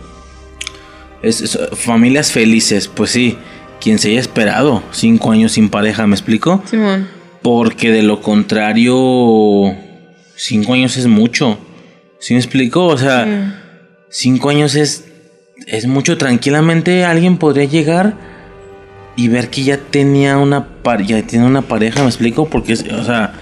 Es, 1.27 1.41
es- 1.41 1.57
familias 1.73 2.31
felices, 2.31 2.87
pues 2.87 3.11
sí. 3.11 3.37
Quien 3.79 3.99
se 3.99 4.09
haya 4.09 4.19
esperado 4.19 4.81
cinco 4.91 5.31
años 5.31 5.51
sin 5.51 5.69
pareja, 5.69 6.07
¿me 6.07 6.15
explico? 6.15 6.63
Simón. 6.69 7.07
Porque 7.43 7.91
de 7.91 8.01
lo 8.03 8.21
contrario, 8.21 9.75
cinco 10.35 10.73
años 10.73 10.97
es 10.97 11.07
mucho. 11.07 11.57
¿Sí 12.19 12.33
me 12.33 12.39
explico? 12.39 12.85
O 12.85 12.97
sea, 12.97 13.25
cinco 14.09 14.49
años 14.49 14.75
es, 14.75 15.05
es 15.67 15.85
mucho. 15.87 16.17
Tranquilamente 16.17 17.05
alguien 17.05 17.37
podría 17.37 17.65
llegar 17.65 18.15
y 19.15 19.27
ver 19.27 19.49
que 19.49 19.63
ya 19.63 19.77
tenía 19.77 20.37
una, 20.37 20.67
par- 20.81 21.03
ya 21.05 21.21
tiene 21.21 21.45
una 21.45 21.61
pareja, 21.61 22.01
¿me 22.01 22.07
explico? 22.07 22.49
Porque, 22.49 22.73
es- 22.73 22.85
o 22.91 23.03
sea, 23.03 23.33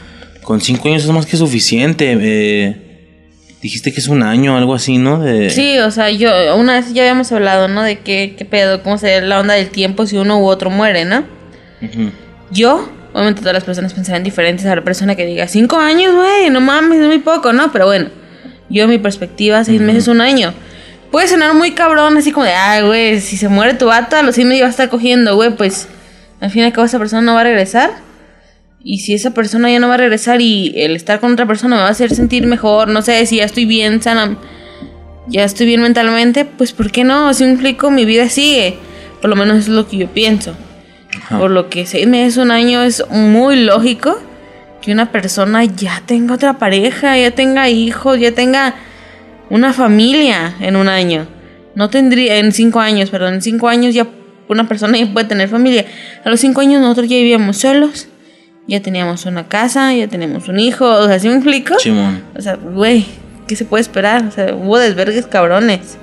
con 0.43 0.59
cinco 0.61 0.89
años 0.89 1.03
es 1.05 1.09
más 1.11 1.25
que 1.25 1.37
suficiente. 1.37 2.15
eh, 2.19 2.81
dijiste 3.61 3.93
que 3.93 3.99
es 3.99 4.07
un 4.07 4.23
año, 4.23 4.57
algo 4.57 4.75
así, 4.75 4.97
¿no? 4.97 5.19
De, 5.19 5.49
Sí, 5.49 5.77
o 5.79 5.91
sea, 5.91 6.09
yo 6.09 6.55
una 6.55 6.73
vez 6.73 6.93
ya 6.93 7.03
habíamos 7.03 7.31
hablado, 7.31 7.67
¿no? 7.67 7.83
De 7.83 7.99
qué, 7.99 8.35
qué 8.37 8.45
pedo, 8.45 8.83
cómo 8.83 8.97
sería 8.97 9.21
la 9.21 9.39
onda 9.39 9.53
del 9.55 9.69
tiempo 9.69 10.05
si 10.05 10.17
uno 10.17 10.39
u 10.39 10.45
otro 10.45 10.69
muere, 10.69 11.05
¿no? 11.05 11.23
Yo, 12.51 12.89
obviamente 13.13 13.41
todas 13.41 13.53
las 13.53 13.63
personas 13.63 13.93
pensarán 13.93 14.23
diferentes 14.23 14.65
a 14.65 14.75
la 14.75 14.83
persona 14.83 15.15
que 15.15 15.25
diga 15.25 15.47
cinco 15.47 15.77
años, 15.77 16.13
güey, 16.15 16.49
no 16.49 16.61
mames, 16.61 16.99
es 16.99 17.07
muy 17.07 17.19
poco, 17.19 17.53
¿no? 17.53 17.71
Pero 17.71 17.85
bueno, 17.85 18.09
yo 18.69 18.87
mi 18.87 18.97
perspectiva, 18.97 19.63
seis 19.63 19.81
meses, 19.81 20.07
un 20.07 20.21
año. 20.21 20.53
Puede 21.11 21.27
sonar 21.27 21.53
muy 21.53 21.71
cabrón, 21.71 22.17
así 22.17 22.31
como 22.31 22.45
de, 22.45 22.53
ay, 22.53 22.83
güey, 22.83 23.21
si 23.21 23.37
se 23.37 23.47
muere 23.47 23.73
tu 23.75 23.85
vato, 23.85 24.15
a 24.15 24.21
los 24.21 24.35
seis 24.35 24.45
meses 24.45 24.63
va 24.63 24.67
a 24.67 24.71
estar 24.71 24.89
cogiendo, 24.89 25.35
güey, 25.35 25.55
pues 25.55 25.87
al 26.41 26.51
fin 26.51 26.63
y 26.63 26.65
al 26.65 26.73
cabo 26.73 26.85
esa 26.85 26.99
persona 26.99 27.21
no 27.21 27.33
va 27.33 27.41
a 27.41 27.45
regresar. 27.45 27.91
Y 28.87 28.99
si 28.99 29.15
esa 29.15 29.33
persona 29.33 29.71
ya 29.71 29.79
no 29.79 29.87
va 29.87 29.95
a 29.95 29.97
regresar 29.97 30.41
y 30.41 30.71
el 30.75 30.95
estar 30.95 31.19
con 31.19 31.33
otra 31.33 31.47
persona 31.47 31.75
me 31.75 31.81
va 31.81 31.87
a 31.87 31.91
hacer 31.91 32.13
sentir 32.13 32.45
mejor, 32.45 32.87
no 32.87 33.01
sé, 33.01 33.25
si 33.25 33.37
ya 33.37 33.45
estoy 33.45 33.65
bien 33.65 33.99
sana, 33.99 34.37
ya 35.25 35.43
estoy 35.43 35.65
bien 35.65 35.81
mentalmente, 35.81 36.45
pues 36.45 36.71
¿por 36.71 36.91
qué 36.91 37.03
no? 37.03 37.33
Si 37.33 37.45
me 37.45 37.53
explico, 37.53 37.89
mi 37.89 38.05
vida 38.05 38.29
sigue. 38.29 38.77
Por 39.21 39.31
lo 39.31 39.35
menos 39.35 39.57
es 39.57 39.69
lo 39.69 39.87
que 39.87 39.97
yo 39.97 40.07
pienso. 40.07 40.55
Ajá. 41.17 41.39
Por 41.39 41.49
lo 41.49 41.67
que 41.67 41.87
seis 41.87 42.05
meses, 42.05 42.37
un 42.37 42.51
año 42.51 42.83
es 42.83 43.03
muy 43.09 43.55
lógico 43.55 44.21
que 44.83 44.91
una 44.91 45.11
persona 45.11 45.65
ya 45.65 46.03
tenga 46.05 46.35
otra 46.35 46.59
pareja, 46.59 47.17
ya 47.17 47.31
tenga 47.31 47.67
hijos, 47.69 48.19
ya 48.19 48.33
tenga 48.33 48.75
una 49.49 49.73
familia 49.73 50.57
en 50.59 50.75
un 50.75 50.89
año. 50.89 51.25
No 51.73 51.89
tendría, 51.89 52.37
en 52.37 52.51
cinco 52.51 52.81
años, 52.81 53.09
perdón, 53.09 53.33
en 53.33 53.41
cinco 53.41 53.67
años 53.67 53.95
ya 53.95 54.05
una 54.47 54.67
persona 54.67 54.95
ya 54.99 55.11
puede 55.11 55.27
tener 55.27 55.49
familia. 55.49 55.85
A 56.23 56.29
los 56.29 56.39
cinco 56.39 56.61
años 56.61 56.81
nosotros 56.81 57.09
ya 57.09 57.17
vivíamos 57.17 57.57
solos, 57.57 58.09
ya 58.67 58.81
teníamos 58.81 59.25
una 59.25 59.47
casa, 59.47 59.93
ya 59.93 60.07
teníamos 60.07 60.47
un 60.47 60.59
hijo, 60.59 60.85
o 60.89 61.07
sea, 61.07 61.19
¿sí 61.19 61.27
me 61.27 61.35
explico? 61.35 61.77
Simón. 61.79 62.23
O 62.35 62.41
sea, 62.41 62.55
güey, 62.55 63.05
¿qué 63.47 63.55
se 63.55 63.65
puede 63.65 63.81
esperar? 63.81 64.25
O 64.25 64.31
sea, 64.31 64.53
hubo 64.55 64.77
desvergues 64.79 65.27
cabrones. 65.27 65.97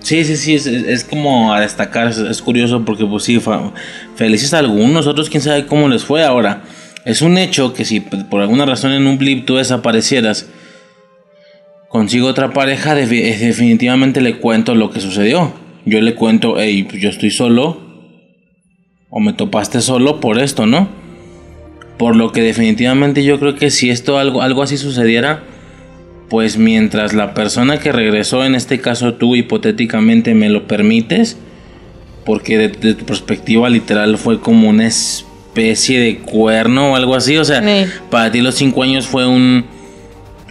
Sí, 0.00 0.24
sí, 0.24 0.36
sí, 0.36 0.54
es, 0.54 1.04
como 1.04 1.52
a 1.52 1.60
destacar, 1.60 2.08
es, 2.08 2.18
es 2.18 2.42
curioso 2.42 2.84
porque 2.84 3.06
pues 3.06 3.22
sí, 3.24 3.38
fa- 3.38 3.72
felices 4.16 4.52
algunos, 4.52 5.06
otros 5.06 5.30
quién 5.30 5.42
sabe 5.42 5.66
cómo 5.66 5.88
les 5.88 6.04
fue 6.04 6.24
ahora. 6.24 6.62
Es 7.04 7.22
un 7.22 7.38
hecho 7.38 7.72
que 7.72 7.84
si 7.84 8.00
por 8.00 8.40
alguna 8.40 8.64
razón 8.64 8.92
en 8.92 9.06
un 9.06 9.18
blip 9.18 9.44
tú 9.46 9.56
desaparecieras, 9.56 10.48
consigo 11.88 12.26
otra 12.28 12.52
pareja, 12.52 12.98
eh, 12.98 13.06
definitivamente 13.06 14.20
le 14.20 14.38
cuento 14.38 14.74
lo 14.74 14.90
que 14.90 15.00
sucedió. 15.00 15.52
Yo 15.84 16.00
le 16.00 16.14
cuento, 16.14 16.54
hey, 16.58 16.84
pues 16.88 17.02
yo 17.02 17.08
estoy 17.08 17.30
solo, 17.30 17.80
o 19.10 19.20
me 19.20 19.32
topaste 19.32 19.80
solo 19.80 20.20
por 20.20 20.38
esto, 20.38 20.66
¿no? 20.66 20.88
Por 22.02 22.16
lo 22.16 22.32
que 22.32 22.42
definitivamente 22.42 23.22
yo 23.22 23.38
creo 23.38 23.54
que 23.54 23.70
si 23.70 23.88
esto 23.88 24.18
algo, 24.18 24.42
algo 24.42 24.64
así 24.64 24.76
sucediera, 24.76 25.44
pues 26.28 26.56
mientras 26.58 27.12
la 27.12 27.32
persona 27.32 27.78
que 27.78 27.92
regresó, 27.92 28.44
en 28.44 28.56
este 28.56 28.80
caso 28.80 29.14
tú 29.14 29.36
hipotéticamente 29.36 30.34
me 30.34 30.48
lo 30.48 30.66
permites, 30.66 31.36
porque 32.26 32.58
de, 32.58 32.68
de 32.70 32.94
tu 32.94 33.04
perspectiva 33.04 33.70
literal 33.70 34.18
fue 34.18 34.40
como 34.40 34.68
una 34.68 34.88
especie 34.88 36.00
de 36.00 36.16
cuerno 36.18 36.90
o 36.90 36.96
algo 36.96 37.14
así, 37.14 37.36
o 37.36 37.44
sea, 37.44 37.62
Sí. 37.62 37.88
para 38.10 38.32
ti 38.32 38.40
los 38.40 38.56
cinco 38.56 38.82
años 38.82 39.06
fue 39.06 39.24
un... 39.28 39.64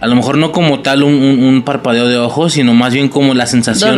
A 0.00 0.06
lo 0.06 0.16
mejor 0.16 0.38
no 0.38 0.52
como 0.52 0.80
tal 0.80 1.02
un, 1.02 1.12
un- 1.16 1.44
un 1.44 1.62
parpadeo 1.64 2.08
de 2.08 2.16
ojos, 2.16 2.54
sino 2.54 2.72
más 2.72 2.94
bien 2.94 3.10
como 3.10 3.34
la 3.34 3.44
sensación 3.44 3.90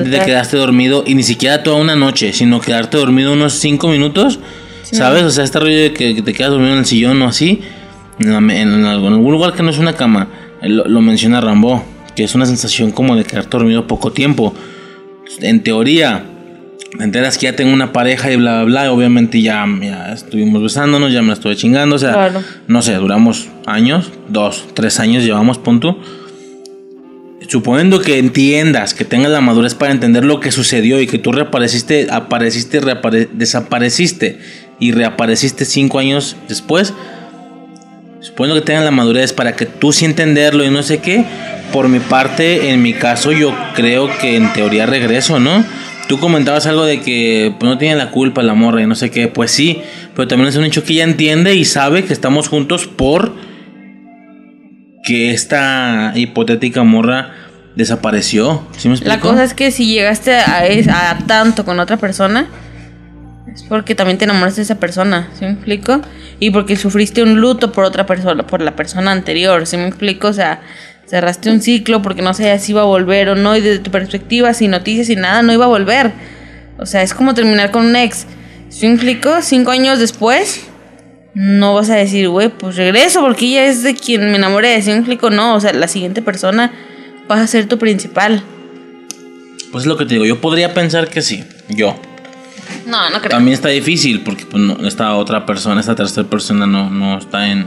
y 0.00 0.10
de 0.10 0.16
quedarte 0.26 0.56
dormido 0.56 1.04
y 1.06 1.14
ni 1.14 1.22
siquiera 1.22 1.62
toda 1.62 1.76
una 1.76 1.94
noche, 1.94 2.32
sino 2.32 2.60
quedarte 2.60 2.96
dormido 2.96 3.32
unos 3.34 3.52
cinco 3.52 3.86
minutos, 3.88 4.40
¿sabes? 4.96 5.22
O 5.24 5.30
sea, 5.30 5.44
este 5.44 5.58
rollo 5.60 5.76
de 5.78 5.92
que, 5.92 6.14
que 6.14 6.22
te 6.22 6.32
quedas 6.32 6.50
dormido 6.52 6.72
en 6.72 6.78
el 6.80 6.86
sillón 6.86 7.20
o 7.22 7.28
así, 7.28 7.60
en, 8.18 8.32
la- 8.32 8.38
en- 8.38 8.72
en 8.74 8.84
algún 8.84 9.30
lugar 9.32 9.52
que 9.54 9.62
no 9.62 9.70
es 9.70 9.78
una 9.78 9.94
cama, 9.94 10.28
eh, 10.62 10.68
lo, 10.68 10.86
lo 10.86 11.00
menciona 11.00 11.40
Rambo, 11.40 11.84
que 12.16 12.24
es 12.24 12.34
una 12.34 12.46
sensación 12.46 12.90
como 12.90 13.14
de 13.16 13.24
quedarte 13.24 13.50
dormido 13.56 13.86
poco 13.86 14.12
tiempo. 14.12 14.54
En 15.40 15.62
teoría, 15.62 16.24
te 16.96 17.04
enteras 17.04 17.36
que 17.38 17.44
ya 17.44 17.54
tengo 17.54 17.72
una 17.72 17.92
pareja 17.92 18.32
y 18.32 18.36
bla, 18.36 18.64
bla, 18.64 18.64
bla, 18.64 18.84
y 18.86 18.88
obviamente 18.88 19.40
ya, 19.42 19.66
ya 19.82 20.12
estuvimos 20.14 20.62
besándonos, 20.62 21.12
ya 21.12 21.20
me 21.22 21.28
la 21.28 21.34
estuve 21.34 21.54
chingando, 21.54 21.96
o 21.96 21.98
sea, 21.98 22.12
Claro. 22.12 22.42
no 22.66 22.82
sé, 22.82 22.94
duramos 22.94 23.48
años, 23.66 24.10
dos, 24.28 24.64
tres 24.74 24.98
años 24.98 25.22
llevamos, 25.24 25.58
punto. 25.58 25.98
suponiendo 27.48 28.00
que 28.00 28.18
entiendas, 28.18 28.92
que 28.94 29.04
tengas 29.04 29.30
la 29.30 29.40
madurez 29.40 29.74
para 29.74 29.92
entender 29.92 30.24
lo 30.24 30.40
que 30.40 30.50
sucedió 30.52 31.00
y 31.00 31.06
que 31.06 31.18
tú 31.18 31.32
reapareciste, 31.32 32.08
apareciste, 32.10 32.80
reapare- 32.82 33.28
desapareciste 33.32 34.38
y 34.78 34.92
reapareciste 34.92 35.64
cinco 35.64 35.98
años 35.98 36.36
después, 36.48 36.94
suponiendo 38.20 38.60
que 38.60 38.66
tengas 38.66 38.84
la 38.84 38.90
madurez 38.90 39.32
para 39.32 39.54
que 39.56 39.66
tú 39.66 39.92
sí 39.92 40.04
entenderlo 40.04 40.64
y 40.64 40.70
no 40.70 40.82
sé 40.82 40.98
qué, 40.98 41.24
por 41.72 41.88
mi 41.88 42.00
parte, 42.00 42.70
en 42.70 42.82
mi 42.82 42.94
caso, 42.94 43.32
yo 43.32 43.54
creo 43.74 44.08
que 44.20 44.36
en 44.36 44.52
teoría 44.52 44.86
regreso, 44.86 45.38
¿no? 45.38 45.64
Tú 46.08 46.18
comentabas 46.18 46.66
algo 46.66 46.84
de 46.84 47.00
que 47.00 47.54
pues, 47.58 47.68
no 47.68 47.76
tiene 47.76 47.96
la 47.96 48.10
culpa 48.10 48.42
la 48.42 48.54
morra 48.54 48.82
y 48.82 48.86
no 48.86 48.94
sé 48.94 49.10
qué, 49.10 49.28
pues 49.28 49.50
sí, 49.50 49.82
pero 50.14 50.26
también 50.26 50.48
es 50.48 50.56
un 50.56 50.64
hecho 50.64 50.82
que 50.82 50.94
ella 50.94 51.04
entiende 51.04 51.54
y 51.54 51.64
sabe 51.64 52.04
que 52.04 52.12
estamos 52.12 52.48
juntos 52.48 52.86
por 52.86 53.34
que 55.04 55.32
esta 55.32 56.12
hipotética 56.14 56.82
morra 56.82 57.34
desapareció. 57.76 58.66
¿Sí 58.76 58.88
me 58.88 58.94
explico? 58.94 59.14
La 59.14 59.20
cosa 59.20 59.44
es 59.44 59.54
que 59.54 59.70
si 59.70 59.86
llegaste 59.86 60.34
a 60.34 61.18
tanto 61.26 61.64
con 61.64 61.78
otra 61.78 61.98
persona, 61.98 62.48
es 63.58 63.64
porque 63.64 63.96
también 63.96 64.18
te 64.18 64.24
enamoraste 64.24 64.60
de 64.60 64.66
esa 64.66 64.78
persona, 64.78 65.28
¿sí 65.36 65.44
me 65.44 65.50
explico? 65.50 66.00
Y 66.38 66.50
porque 66.52 66.76
sufriste 66.76 67.24
un 67.24 67.40
luto 67.40 67.72
por 67.72 67.84
otra 67.84 68.06
persona, 68.06 68.46
por 68.46 68.62
la 68.62 68.76
persona 68.76 69.10
anterior, 69.10 69.66
¿sí 69.66 69.76
me 69.76 69.88
explico? 69.88 70.28
O 70.28 70.32
sea, 70.32 70.62
cerraste 71.06 71.50
un 71.50 71.60
ciclo 71.60 72.00
porque 72.00 72.22
no 72.22 72.32
sabías 72.34 72.62
si 72.62 72.70
iba 72.70 72.82
a 72.82 72.84
volver 72.84 73.30
o 73.30 73.34
no, 73.34 73.56
y 73.56 73.60
desde 73.60 73.80
tu 73.80 73.90
perspectiva, 73.90 74.54
sin 74.54 74.70
noticias, 74.70 75.08
sin 75.08 75.22
nada, 75.22 75.42
no 75.42 75.52
iba 75.52 75.64
a 75.64 75.68
volver. 75.68 76.12
O 76.78 76.86
sea, 76.86 77.02
es 77.02 77.14
como 77.14 77.34
terminar 77.34 77.72
con 77.72 77.84
un 77.84 77.96
ex. 77.96 78.26
¿Sí 78.68 78.86
me 78.86 78.94
explico? 78.94 79.42
Cinco 79.42 79.72
años 79.72 79.98
después, 79.98 80.68
no 81.34 81.74
vas 81.74 81.90
a 81.90 81.96
decir, 81.96 82.28
güey, 82.28 82.50
pues 82.50 82.76
regreso 82.76 83.20
porque 83.22 83.46
ella 83.46 83.66
es 83.66 83.82
de 83.82 83.96
quien 83.96 84.30
me 84.30 84.36
enamoré. 84.36 84.80
¿Sí 84.82 84.90
me 84.90 84.98
explico? 84.98 85.30
No, 85.30 85.56
o 85.56 85.60
sea, 85.60 85.72
la 85.72 85.88
siguiente 85.88 86.22
persona 86.22 86.72
va 87.28 87.40
a 87.40 87.46
ser 87.48 87.66
tu 87.66 87.76
principal. 87.76 88.40
Pues 89.72 89.82
es 89.82 89.88
lo 89.88 89.96
que 89.96 90.04
te 90.04 90.14
digo, 90.14 90.26
yo 90.26 90.40
podría 90.40 90.74
pensar 90.74 91.08
que 91.08 91.22
sí, 91.22 91.44
yo. 91.68 92.00
No, 92.88 93.10
no 93.10 93.18
creo. 93.18 93.30
También 93.30 93.54
está 93.54 93.68
difícil 93.68 94.22
porque 94.22 94.46
pues, 94.46 94.62
no, 94.62 94.86
esta 94.86 95.14
otra 95.14 95.46
persona, 95.46 95.80
esta 95.80 95.94
tercera 95.94 96.28
persona 96.28 96.66
no, 96.66 96.90
no 96.90 97.18
está 97.18 97.50
en, 97.50 97.66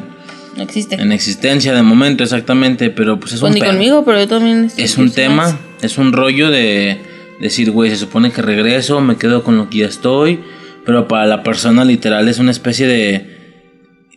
No 0.57 0.63
existe. 0.63 0.95
en 0.95 1.11
existencia 1.11 1.73
de 1.73 1.81
momento 1.83 2.23
exactamente, 2.23 2.89
pero 2.89 3.19
pues 3.19 3.33
es 3.33 3.39
Pues 3.39 3.53
un 3.53 3.59
ni 3.59 3.65
conmigo, 3.65 4.03
pero 4.03 4.19
yo 4.19 4.27
también. 4.27 4.65
estoy 4.65 4.83
Es 4.83 4.97
un 4.97 5.11
tema, 5.11 5.57
es 5.81 5.97
un 5.97 6.11
rollo 6.11 6.49
de 6.49 6.99
decir, 7.39 7.71
güey, 7.71 7.89
se 7.89 7.97
supone 7.97 8.31
que 8.31 8.41
regreso, 8.41 8.99
me 9.01 9.15
quedo 9.15 9.43
con 9.43 9.57
lo 9.57 9.69
que 9.69 9.79
ya 9.79 9.87
estoy, 9.87 10.39
pero 10.85 11.07
para 11.07 11.25
la 11.25 11.43
persona 11.43 11.85
literal 11.85 12.27
es 12.27 12.39
una 12.39 12.51
especie 12.51 12.87
de 12.87 13.41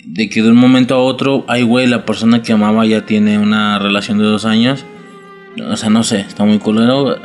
de 0.06 0.28
que 0.28 0.42
de 0.42 0.50
un 0.50 0.56
momento 0.56 0.94
a 0.94 0.98
otro, 0.98 1.44
ay, 1.48 1.62
güey, 1.62 1.86
la 1.86 2.04
persona 2.04 2.42
que 2.42 2.52
amaba 2.52 2.84
ya 2.86 3.06
tiene 3.06 3.38
una 3.38 3.78
relación 3.78 4.18
de 4.18 4.24
dos 4.24 4.44
años. 4.44 4.84
O 5.66 5.76
sea, 5.76 5.88
no 5.88 6.02
sé, 6.02 6.20
está 6.20 6.44
muy 6.44 6.58
culero. 6.58 7.16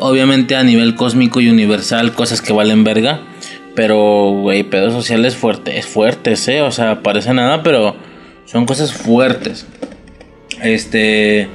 Obviamente 0.00 0.56
a 0.56 0.62
nivel 0.62 0.94
cósmico 0.94 1.40
y 1.40 1.48
universal, 1.48 2.12
cosas 2.12 2.42
que 2.42 2.52
valen 2.52 2.84
verga. 2.84 3.20
Pero, 3.74 4.32
güey, 4.32 4.64
pedos 4.64 4.92
sociales 4.92 5.36
fuertes, 5.36 5.86
fuertes, 5.86 6.46
¿eh? 6.48 6.62
O 6.62 6.70
sea, 6.70 7.02
parece 7.02 7.32
nada, 7.32 7.62
pero 7.62 7.94
son 8.44 8.66
cosas 8.66 8.92
fuertes. 8.92 9.66
Este. 10.62 11.48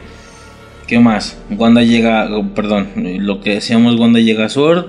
¿Qué 0.88 1.00
más? 1.00 1.38
Wanda 1.50 1.84
llega. 1.84 2.30
Perdón, 2.56 2.92
lo 2.96 3.42
que 3.42 3.56
decíamos, 3.56 4.00
Wanda 4.00 4.20
llega 4.20 4.46
a 4.46 4.50
Sword. 4.50 4.86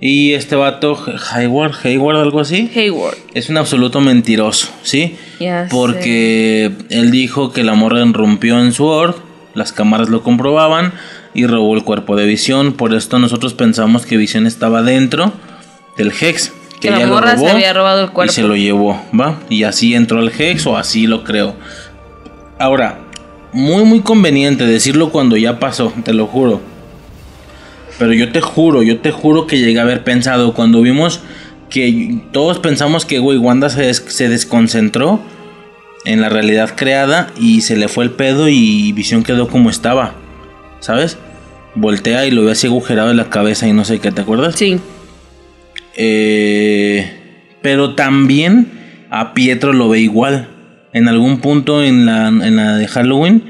Y 0.00 0.34
este 0.34 0.56
vato, 0.56 0.98
Hayward, 1.32 1.74
Hayward, 1.82 2.18
algo 2.18 2.40
así. 2.40 2.70
Hayward. 2.74 3.16
Es 3.32 3.48
un 3.48 3.56
absoluto 3.56 4.00
mentiroso, 4.00 4.68
¿sí? 4.82 5.16
Ya 5.40 5.68
Porque 5.70 6.70
él 6.90 7.10
dijo 7.10 7.52
que 7.52 7.64
la 7.64 7.74
morra 7.74 8.04
irrumpió 8.04 8.60
en 8.60 8.72
Sword, 8.72 9.16
las 9.54 9.72
cámaras 9.72 10.10
lo 10.10 10.22
comprobaban 10.22 10.92
y 11.36 11.46
robó 11.46 11.74
el 11.76 11.84
cuerpo 11.84 12.16
de 12.16 12.26
Visión. 12.26 12.72
Por 12.72 12.94
esto 12.94 13.18
nosotros 13.18 13.54
pensamos 13.54 14.06
que 14.06 14.16
Visión 14.16 14.46
estaba 14.46 14.82
dentro 14.82 15.32
del 15.96 16.12
Hex. 16.18 16.52
Que 16.80 16.90
la 16.90 16.96
ella 16.98 17.06
lo 17.06 17.14
morra 17.14 17.30
se 17.30 17.36
robó 17.36 17.48
había 17.50 17.72
robado 17.72 18.02
el 18.02 18.10
cuerpo. 18.10 18.32
Y 18.32 18.34
se 18.34 18.42
lo 18.42 18.56
llevó, 18.56 19.00
¿va? 19.18 19.38
Y 19.48 19.62
así 19.62 19.94
entró 19.94 20.18
al 20.18 20.32
Hex 20.36 20.66
o 20.66 20.76
así 20.76 21.06
lo 21.06 21.24
creo. 21.24 21.54
Ahora, 22.58 22.98
muy 23.52 23.84
muy 23.84 24.00
conveniente 24.00 24.66
decirlo 24.66 25.10
cuando 25.10 25.36
ya 25.36 25.58
pasó, 25.58 25.92
te 26.04 26.12
lo 26.12 26.26
juro. 26.26 26.60
Pero 27.98 28.12
yo 28.12 28.30
te 28.30 28.40
juro, 28.42 28.82
yo 28.82 28.98
te 29.00 29.10
juro 29.10 29.46
que 29.46 29.58
llegué 29.58 29.78
a 29.78 29.82
haber 29.82 30.04
pensado 30.04 30.52
cuando 30.52 30.82
vimos 30.82 31.20
que 31.70 32.18
todos 32.32 32.58
pensamos 32.58 33.04
que, 33.06 33.18
güey, 33.18 33.38
Wanda 33.38 33.70
se, 33.70 33.82
des- 33.82 34.04
se 34.08 34.28
desconcentró 34.28 35.18
en 36.04 36.20
la 36.20 36.28
realidad 36.28 36.74
creada 36.76 37.28
y 37.40 37.62
se 37.62 37.76
le 37.76 37.88
fue 37.88 38.04
el 38.04 38.10
pedo 38.10 38.48
y 38.48 38.92
Visión 38.92 39.22
quedó 39.22 39.48
como 39.48 39.70
estaba, 39.70 40.12
¿sabes? 40.80 41.16
Voltea 41.76 42.26
y 42.26 42.30
lo 42.30 42.44
ve 42.44 42.52
así 42.52 42.66
agujerado 42.66 43.10
en 43.10 43.18
la 43.18 43.30
cabeza 43.30 43.68
y 43.68 43.72
no 43.72 43.84
sé 43.84 43.98
qué, 44.00 44.10
¿te 44.10 44.22
acuerdas? 44.22 44.56
Sí. 44.56 44.80
Eh, 45.96 47.10
pero 47.62 47.94
también 47.94 49.06
a 49.10 49.34
Pietro 49.34 49.72
lo 49.72 49.88
ve 49.88 50.00
igual. 50.00 50.48
En 50.92 51.08
algún 51.08 51.40
punto 51.40 51.84
en 51.84 52.06
la, 52.06 52.28
en 52.28 52.56
la 52.56 52.76
de 52.76 52.88
Halloween 52.88 53.42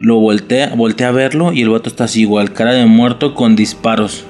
lo 0.00 0.20
voltea, 0.20 0.74
voltea 0.74 1.08
a 1.08 1.12
verlo 1.12 1.52
y 1.52 1.62
el 1.62 1.70
vato 1.70 1.88
está 1.88 2.04
así 2.04 2.20
igual, 2.20 2.52
cara 2.52 2.72
de 2.72 2.86
muerto 2.86 3.34
con 3.34 3.56
disparos. 3.56 4.24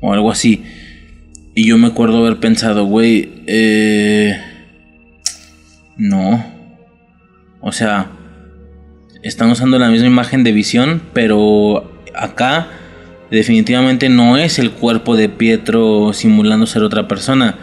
O 0.00 0.12
algo 0.12 0.30
así. 0.30 0.64
Y 1.54 1.66
yo 1.66 1.78
me 1.78 1.88
acuerdo 1.88 2.18
haber 2.18 2.38
pensado, 2.38 2.84
güey, 2.84 3.30
eh, 3.46 4.36
no. 5.96 6.44
O 7.60 7.72
sea, 7.72 8.10
están 9.22 9.50
usando 9.50 9.78
la 9.78 9.88
misma 9.88 10.06
imagen 10.06 10.44
de 10.44 10.52
visión, 10.52 11.02
pero 11.12 11.92
acá 12.14 12.68
definitivamente 13.30 14.08
no 14.08 14.36
es 14.36 14.58
el 14.58 14.70
cuerpo 14.70 15.16
de 15.16 15.28
Pietro 15.28 16.12
simulando 16.12 16.66
ser 16.66 16.82
otra 16.82 17.08
persona. 17.08 17.56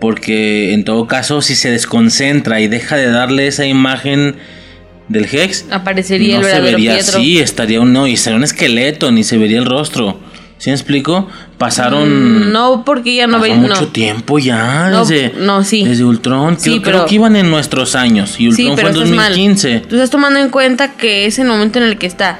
Porque 0.00 0.72
en 0.72 0.84
todo 0.84 1.06
caso, 1.06 1.42
si 1.42 1.54
se 1.54 1.70
desconcentra 1.70 2.60
y 2.60 2.66
deja 2.66 2.96
de 2.96 3.06
darle 3.06 3.46
esa 3.46 3.66
imagen 3.66 4.36
del 5.08 5.26
Hex, 5.26 5.66
Aparecería 5.70 6.40
no 6.40 6.46
el 6.46 6.52
se 6.52 6.60
vería 6.60 6.94
Pietro. 6.94 7.18
así, 7.18 7.38
estaría 7.38 7.80
un, 7.80 7.92
no, 7.92 8.06
y 8.06 8.16
sería 8.16 8.36
un 8.36 8.44
esqueleto, 8.44 9.12
ni 9.12 9.22
se 9.22 9.38
vería 9.38 9.58
el 9.58 9.66
rostro. 9.66 10.18
¿Sí 10.62 10.70
me 10.70 10.74
explico? 10.74 11.26
Pasaron. 11.58 12.48
Mm, 12.50 12.52
No, 12.52 12.84
porque 12.84 13.16
ya 13.16 13.26
no 13.26 13.40
pasó 13.40 13.50
ve. 13.50 13.56
mucho 13.58 13.80
No. 13.80 13.86
tiempo 13.88 14.38
ya, 14.38 14.90
No, 14.90 15.04
desde, 15.04 15.32
no, 15.40 15.64
sí. 15.64 15.84
desde 15.84 16.04
Ultron. 16.04 16.56
Sí, 16.56 16.70
Creo, 16.70 16.82
creo 16.82 16.94
pero- 16.98 17.06
que 17.06 17.14
iban 17.16 17.34
en 17.34 17.50
nuestros 17.50 17.96
años. 17.96 18.38
Y 18.38 18.46
Ultron 18.46 18.66
Sí, 18.68 18.72
pero 18.76 18.88
fue 18.92 18.98
en 19.00 19.02
estás 19.06 19.16
mal. 19.16 19.28
2015. 19.32 19.80
Tú 19.88 19.96
estás 19.96 20.10
tomando 20.10 20.38
en 20.38 20.50
cuenta 20.50 20.92
que 20.92 21.26
es 21.26 21.40
el 21.40 21.48
momento 21.48 21.80
en 21.80 21.86
el 21.86 21.98
que 21.98 22.06
está. 22.06 22.38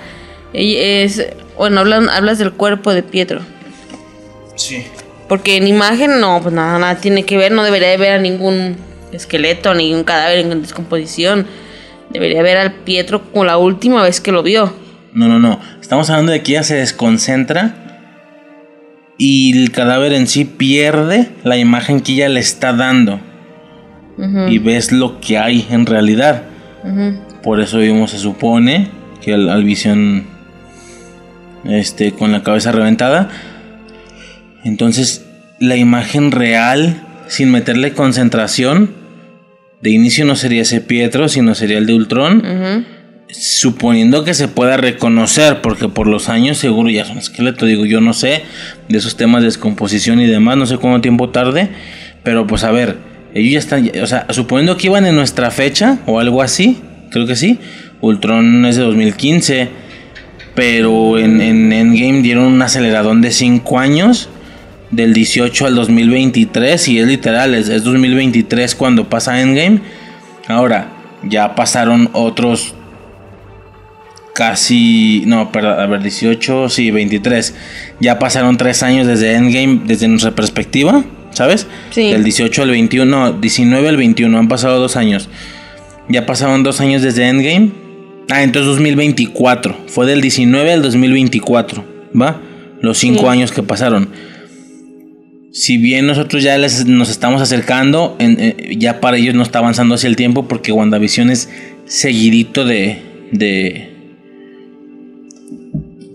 Ella 0.52 1.02
Es, 1.02 1.26
bueno, 1.58 1.80
hablan, 1.80 2.08
hablas 2.10 2.38
del 2.38 2.52
cuerpo 2.52 2.94
de 2.94 3.02
Pietro. 3.02 3.40
Sí. 4.54 4.84
Porque 5.28 5.56
en 5.56 5.66
imagen 5.66 6.20
no, 6.20 6.38
pues 6.42 6.54
nada, 6.54 6.78
nada 6.78 6.94
tiene 7.00 7.24
que 7.24 7.36
ver. 7.36 7.50
No 7.50 7.64
debería 7.64 7.88
de 7.88 7.96
ver 7.96 8.12
a 8.12 8.18
ningún 8.18 8.76
esqueleto, 9.12 9.74
ningún 9.74 10.04
cadáver 10.04 10.38
en 10.38 10.62
descomposición. 10.62 11.44
Debería 12.10 12.40
ver 12.42 12.56
al 12.58 12.72
Pietro 12.72 13.22
como 13.32 13.44
la 13.46 13.56
última 13.56 14.00
vez 14.04 14.20
que 14.20 14.30
lo 14.30 14.44
vio. 14.44 14.72
No, 15.12 15.26
no, 15.26 15.40
no. 15.40 15.58
Estamos 15.80 16.08
hablando 16.08 16.30
de 16.30 16.42
que 16.44 16.52
ella 16.52 16.62
se 16.62 16.76
desconcentra 16.76 17.81
y 19.24 19.56
el 19.56 19.70
cadáver 19.70 20.14
en 20.14 20.26
sí 20.26 20.44
pierde 20.44 21.28
la 21.44 21.56
imagen 21.56 22.00
que 22.00 22.14
ella 22.14 22.28
le 22.28 22.40
está 22.40 22.72
dando. 22.72 23.20
Y 24.48 24.58
ves 24.58 24.90
lo 24.90 25.20
que 25.20 25.38
hay 25.38 25.64
en 25.70 25.86
realidad. 25.86 26.42
Por 27.40 27.60
eso 27.60 27.78
vimos, 27.78 28.10
se 28.10 28.18
supone, 28.18 28.88
que 29.20 29.34
al, 29.34 29.48
al 29.48 29.62
visión 29.62 30.24
este, 31.62 32.10
con 32.10 32.32
la 32.32 32.42
cabeza 32.42 32.72
reventada. 32.72 33.28
Entonces, 34.64 35.24
la 35.60 35.76
imagen 35.76 36.32
real, 36.32 37.06
sin 37.28 37.52
meterle 37.52 37.92
concentración, 37.92 38.90
de 39.82 39.90
inicio 39.90 40.24
no 40.24 40.34
sería 40.34 40.62
ese 40.62 40.80
Pietro, 40.80 41.28
sino 41.28 41.54
sería 41.54 41.78
el 41.78 41.86
de 41.86 41.94
Ultron. 41.94 42.86
Suponiendo 43.32 44.24
que 44.24 44.34
se 44.34 44.48
pueda 44.48 44.76
reconocer, 44.76 45.60
porque 45.60 45.88
por 45.88 46.06
los 46.06 46.28
años 46.28 46.58
seguro 46.58 46.90
ya 46.90 47.02
es 47.02 47.10
un 47.10 47.18
esqueleto, 47.18 47.66
digo, 47.66 47.84
yo 47.84 48.00
no 48.00 48.12
sé 48.12 48.42
de 48.88 48.98
esos 48.98 49.16
temas 49.16 49.42
de 49.42 49.46
descomposición 49.46 50.20
y 50.20 50.26
demás, 50.26 50.56
no 50.56 50.66
sé 50.66 50.76
cuánto 50.78 51.00
tiempo 51.00 51.30
tarde, 51.30 51.68
pero 52.22 52.46
pues 52.46 52.64
a 52.64 52.70
ver, 52.70 52.98
ellos 53.34 53.52
ya 53.52 53.58
están, 53.58 53.90
o 54.02 54.06
sea, 54.06 54.26
suponiendo 54.30 54.76
que 54.76 54.88
iban 54.88 55.06
en 55.06 55.16
nuestra 55.16 55.50
fecha 55.50 55.98
o 56.06 56.20
algo 56.20 56.42
así, 56.42 56.80
creo 57.10 57.26
que 57.26 57.36
sí, 57.36 57.58
Ultron 58.00 58.66
es 58.66 58.76
de 58.76 58.82
2015, 58.82 59.68
pero 60.54 61.18
en, 61.18 61.40
en 61.40 61.72
Endgame 61.72 62.20
dieron 62.20 62.44
un 62.44 62.60
aceleradón 62.60 63.22
de 63.22 63.30
5 63.30 63.78
años. 63.78 64.28
Del 64.90 65.14
18 65.14 65.68
al 65.68 65.74
2023 65.74 66.88
y 66.88 66.98
es 66.98 67.06
literal, 67.06 67.54
es, 67.54 67.70
es 67.70 67.82
2023 67.82 68.74
cuando 68.74 69.08
pasa 69.08 69.40
Endgame. 69.40 69.80
Ahora, 70.48 70.88
ya 71.22 71.54
pasaron 71.54 72.10
otros 72.12 72.74
casi, 74.34 75.22
no, 75.26 75.52
perdón, 75.52 75.78
a 75.80 75.86
ver, 75.86 76.02
18, 76.02 76.68
sí, 76.68 76.90
23. 76.90 77.54
Ya 78.00 78.18
pasaron 78.18 78.56
3 78.56 78.82
años 78.82 79.06
desde 79.06 79.34
Endgame, 79.34 79.82
desde 79.86 80.08
nuestra 80.08 80.30
perspectiva, 80.32 81.04
¿sabes? 81.32 81.66
Sí. 81.90 82.10
Del 82.10 82.24
18 82.24 82.62
al 82.62 82.70
21, 82.70 83.04
no, 83.10 83.32
19 83.32 83.88
al 83.88 83.96
21, 83.96 84.38
han 84.38 84.48
pasado 84.48 84.80
2 84.80 84.96
años. 84.96 85.28
Ya 86.08 86.26
pasaron 86.26 86.62
2 86.62 86.80
años 86.80 87.02
desde 87.02 87.28
Endgame. 87.28 87.70
Ah, 88.30 88.42
entonces 88.42 88.66
2024. 88.68 89.76
Fue 89.88 90.06
del 90.06 90.20
19 90.20 90.72
al 90.72 90.82
2024, 90.82 91.84
¿va? 92.20 92.40
Los 92.80 92.98
cinco 92.98 93.22
Sí. 93.22 93.26
años 93.28 93.52
que 93.52 93.62
pasaron. 93.62 94.08
Si 95.52 95.76
bien 95.76 96.06
nosotros 96.06 96.42
ya 96.42 96.56
les- 96.56 96.86
nos 96.86 97.10
estamos 97.10 97.42
acercando, 97.42 98.16
en- 98.18 98.36
eh, 98.40 98.76
ya 98.78 99.00
para 99.00 99.18
ellos 99.18 99.34
no 99.34 99.42
está 99.42 99.58
avanzando 99.58 99.94
hacia 99.96 100.08
el 100.08 100.16
tiempo 100.16 100.48
porque 100.48 100.72
WandaVision 100.72 101.30
es 101.30 101.48
seguidito 101.84 102.64
de... 102.64 103.02
de 103.32 103.91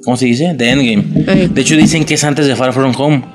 ¿Cómo 0.07 0.15
se 0.15 0.25
dice? 0.27 0.53
De 0.53 0.69
Endgame. 0.69 1.03
Ey. 1.27 1.47
De 1.47 1.59
hecho 1.59 1.75
dicen 1.75 2.05
que 2.05 2.13
es 2.13 2.23
antes 2.23 2.47
de 2.47 2.55
Far 2.55 2.71
From 2.71 2.93
Home. 2.97 3.25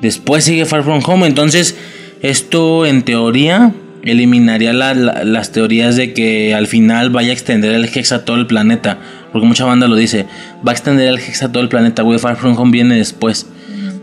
Después 0.00 0.44
sigue 0.44 0.64
Far 0.64 0.84
From 0.84 1.00
Home. 1.04 1.26
Entonces 1.26 1.74
esto 2.22 2.86
en 2.86 3.02
teoría 3.02 3.72
eliminaría 4.04 4.72
la- 4.72 4.94
la- 4.94 5.24
las 5.24 5.50
teorías 5.50 5.96
de 5.96 6.12
que 6.12 6.54
al 6.54 6.68
final 6.68 7.10
vaya 7.10 7.30
a 7.30 7.32
extender 7.32 7.72
el 7.74 7.86
Hex 7.86 8.12
a 8.12 8.24
todo 8.24 8.36
el 8.36 8.46
planeta. 8.46 8.98
Porque 9.32 9.44
mucha 9.48 9.64
banda 9.64 9.88
lo 9.88 9.96
dice. 9.96 10.26
Va 10.64 10.70
a 10.70 10.74
extender 10.74 11.08
el 11.08 11.18
Hex 11.18 11.42
a 11.42 11.50
todo 11.50 11.64
el 11.64 11.68
planeta. 11.68 12.02
Güey, 12.02 12.20
Far 12.20 12.36
From 12.36 12.56
Home 12.56 12.70
viene 12.70 12.94
después. 12.94 13.48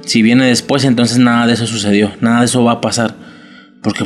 Si 0.05 0.21
viene 0.21 0.47
después, 0.47 0.83
entonces 0.83 1.17
nada 1.17 1.47
de 1.47 1.53
eso 1.53 1.65
sucedió. 1.65 2.11
Nada 2.19 2.39
de 2.39 2.45
eso 2.47 2.61
va 2.61 2.73
a 2.73 2.81
pasar. 2.81 3.15
Porque 3.81 4.03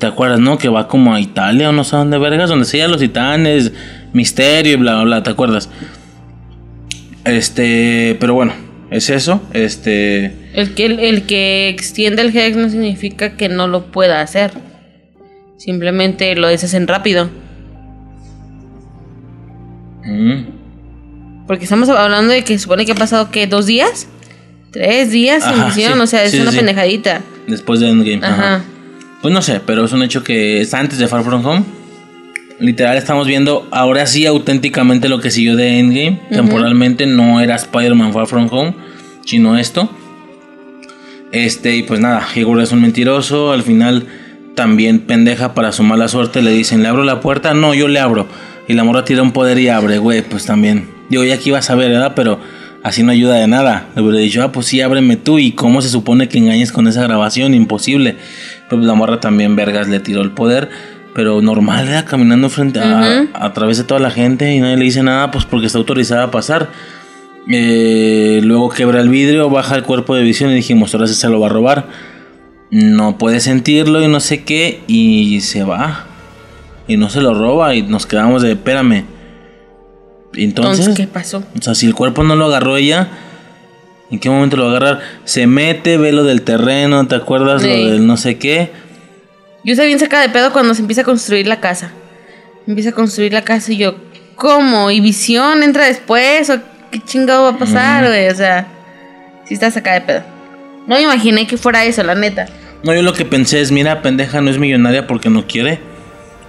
te 0.00 0.06
acuerdas, 0.06 0.40
¿no? 0.40 0.58
Que 0.58 0.68
va 0.68 0.88
como 0.88 1.14
a 1.14 1.20
Italia 1.20 1.68
o 1.68 1.72
no 1.72 1.84
sé 1.84 1.94
dónde 1.94 2.18
vergas, 2.18 2.50
donde 2.50 2.64
se 2.64 2.86
los 2.88 2.98
titanes, 2.98 3.70
misterio 4.12 4.72
y 4.72 4.76
bla, 4.76 4.94
bla, 4.96 5.04
bla. 5.04 5.22
¿Te 5.22 5.30
acuerdas? 5.30 5.70
Este, 7.26 8.16
pero 8.20 8.34
bueno, 8.34 8.52
es 8.90 9.10
eso. 9.10 9.42
Este, 9.52 10.32
El 10.54 10.74
que, 10.74 10.86
el, 10.86 10.98
el 11.00 11.22
que 11.26 11.68
extiende 11.68 12.22
el 12.22 12.36
Hex 12.36 12.56
no 12.56 12.68
significa 12.70 13.36
que 13.36 13.48
no 13.48 13.66
lo 13.68 13.86
pueda 13.90 14.20
hacer. 14.20 14.52
Simplemente 15.58 16.34
lo 16.36 16.48
deshacen 16.48 16.86
rápido. 16.86 17.28
mm, 20.04 21.46
Porque 21.46 21.64
estamos 21.64 21.88
hablando 21.88 22.32
de 22.32 22.44
que 22.44 22.58
supone 22.58 22.84
que 22.86 22.92
ha 22.92 22.96
pasado 22.96 23.30
que 23.30 23.46
dos 23.46 23.66
días, 23.66 24.06
tres 24.72 25.10
días 25.10 25.44
sin 25.44 25.64
misión, 25.64 25.94
sí, 25.94 26.00
o 26.00 26.06
sea, 26.06 26.24
es 26.24 26.32
sí, 26.32 26.40
una 26.40 26.50
sí. 26.50 26.58
pendejadita. 26.58 27.22
después 27.46 27.80
de 27.80 27.88
Endgame. 27.88 28.24
Ajá. 28.26 28.56
Ajá. 28.56 28.64
Pues 29.22 29.32
no 29.34 29.42
sé, 29.42 29.60
pero 29.64 29.84
es 29.84 29.92
un 29.92 30.02
hecho 30.02 30.22
que 30.22 30.60
es 30.60 30.74
antes 30.74 30.98
de 30.98 31.08
Far 31.08 31.24
From 31.24 31.44
Home. 31.44 31.64
Literal 32.58 32.96
estamos 32.96 33.26
viendo 33.26 33.68
ahora 33.70 34.06
sí 34.06 34.24
auténticamente 34.24 35.08
lo 35.08 35.20
que 35.20 35.30
siguió 35.30 35.56
de 35.56 35.78
Endgame. 35.78 36.20
Temporalmente 36.30 37.06
no 37.06 37.40
era 37.40 37.54
Spider-Man 37.54 38.12
Far 38.12 38.26
From 38.26 38.48
Home, 38.50 38.74
sino 39.24 39.58
esto. 39.58 39.90
Este, 41.32 41.76
y 41.76 41.82
pues 41.82 42.00
nada, 42.00 42.26
Igor 42.34 42.60
es 42.62 42.72
un 42.72 42.80
mentiroso. 42.80 43.52
Al 43.52 43.62
final 43.62 44.06
también 44.54 45.00
pendeja 45.00 45.52
para 45.52 45.72
su 45.72 45.82
mala 45.82 46.08
suerte. 46.08 46.40
Le 46.40 46.50
dicen, 46.50 46.82
¿le 46.82 46.88
abro 46.88 47.04
la 47.04 47.20
puerta? 47.20 47.52
No, 47.52 47.74
yo 47.74 47.88
le 47.88 48.00
abro. 48.00 48.26
Y 48.68 48.72
la 48.72 48.84
morra 48.84 49.04
tira 49.04 49.22
un 49.22 49.32
poder 49.32 49.58
y 49.58 49.68
abre, 49.68 49.98
güey, 49.98 50.22
pues 50.22 50.46
también. 50.46 50.88
Digo, 51.10 51.24
ya 51.24 51.34
aquí 51.34 51.50
ibas 51.50 51.68
a 51.68 51.74
ver, 51.74 51.90
¿verdad? 51.90 52.14
Pero 52.16 52.40
así 52.82 53.02
no 53.02 53.12
ayuda 53.12 53.36
de 53.36 53.46
nada. 53.48 53.88
Le 53.94 54.02
hubiera 54.02 54.18
dicho, 54.18 54.42
ah, 54.42 54.50
pues 54.50 54.66
sí, 54.66 54.80
ábreme 54.80 55.16
tú. 55.16 55.38
¿Y 55.38 55.52
cómo 55.52 55.82
se 55.82 55.90
supone 55.90 56.28
que 56.28 56.38
engañes 56.38 56.72
con 56.72 56.88
esa 56.88 57.02
grabación? 57.02 57.52
Imposible. 57.52 58.16
Pero 58.68 58.78
pues 58.78 58.86
la 58.86 58.94
morra 58.94 59.20
también, 59.20 59.56
vergas, 59.56 59.88
le 59.88 60.00
tiró 60.00 60.22
el 60.22 60.30
poder. 60.30 60.70
Pero 61.16 61.40
normal, 61.40 61.88
era 61.88 62.04
caminando 62.04 62.50
frente 62.50 62.78
a, 62.78 63.52
través 63.54 63.78
de 63.78 63.84
toda 63.84 63.98
la 63.98 64.10
gente 64.10 64.54
y 64.54 64.60
nadie 64.60 64.76
le 64.76 64.84
dice 64.84 65.02
nada, 65.02 65.30
pues 65.30 65.46
porque 65.46 65.64
está 65.64 65.78
autorizada 65.78 66.24
a 66.24 66.30
pasar. 66.30 66.68
Eh, 67.50 68.40
luego 68.42 68.68
quebra 68.68 69.00
el 69.00 69.08
vidrio, 69.08 69.48
baja 69.48 69.76
el 69.76 69.82
cuerpo 69.82 70.14
de 70.14 70.22
visión 70.22 70.50
y 70.50 70.56
dijimos, 70.56 70.92
ahora 70.92 71.06
sí 71.06 71.14
se 71.14 71.30
lo 71.30 71.40
va 71.40 71.46
a 71.46 71.48
robar. 71.48 71.86
No 72.70 73.16
puede 73.16 73.40
sentirlo 73.40 74.02
y 74.02 74.08
no 74.08 74.20
sé 74.20 74.44
qué, 74.44 74.82
y 74.88 75.40
se 75.40 75.64
va. 75.64 76.04
Y 76.86 76.98
no 76.98 77.08
se 77.08 77.22
lo 77.22 77.32
roba 77.32 77.74
y 77.74 77.80
nos 77.80 78.04
quedamos 78.04 78.42
de, 78.42 78.52
espérame. 78.52 79.06
Entonces, 80.34 80.80
Entonces, 80.80 80.94
¿qué 80.94 81.10
pasó? 81.10 81.42
o 81.58 81.62
sea, 81.62 81.74
si 81.74 81.86
el 81.86 81.94
cuerpo 81.94 82.24
no 82.24 82.36
lo 82.36 82.44
agarró 82.44 82.76
ella, 82.76 83.08
¿en 84.10 84.18
qué 84.18 84.28
momento 84.28 84.58
lo 84.58 84.66
va 84.66 84.72
a 84.72 84.76
agarrar? 84.76 85.00
Se 85.24 85.46
mete, 85.46 85.96
ve 85.96 86.12
lo 86.12 86.24
del 86.24 86.42
terreno, 86.42 87.06
¿te 87.06 87.14
acuerdas? 87.14 87.62
Sí. 87.62 87.68
Lo 87.68 87.92
del 87.92 88.06
no 88.06 88.18
sé 88.18 88.36
qué. 88.36 88.70
Yo 89.66 89.72
estoy 89.72 89.88
bien 89.88 89.98
saca 89.98 90.20
de 90.20 90.28
pedo 90.28 90.52
cuando 90.52 90.74
se 90.74 90.82
empieza 90.82 91.00
a 91.00 91.04
construir 91.04 91.48
la 91.48 91.58
casa. 91.58 91.90
Empieza 92.68 92.90
a 92.90 92.92
construir 92.92 93.32
la 93.32 93.42
casa 93.42 93.72
y 93.72 93.78
yo, 93.78 93.96
¿cómo? 94.36 94.92
¿Y 94.92 95.00
visión 95.00 95.64
entra 95.64 95.86
después? 95.86 96.48
¿O 96.50 96.60
qué 96.92 97.00
chingado 97.00 97.42
va 97.42 97.48
a 97.48 97.58
pasar, 97.58 98.06
güey? 98.06 98.28
O 98.28 98.34
sea, 98.36 98.68
sí 99.44 99.54
está 99.54 99.72
saca 99.72 99.94
de 99.94 100.02
pedo. 100.02 100.22
No 100.86 100.94
me 100.94 101.02
imaginé 101.02 101.48
que 101.48 101.56
fuera 101.56 101.84
eso, 101.84 102.04
la 102.04 102.14
neta. 102.14 102.46
No, 102.84 102.94
yo 102.94 103.02
lo 103.02 103.12
que 103.12 103.24
pensé 103.24 103.60
es, 103.60 103.72
mira, 103.72 104.02
pendeja, 104.02 104.40
no 104.40 104.50
es 104.50 104.58
millonaria 104.58 105.08
porque 105.08 105.30
no 105.30 105.48
quiere. 105.48 105.80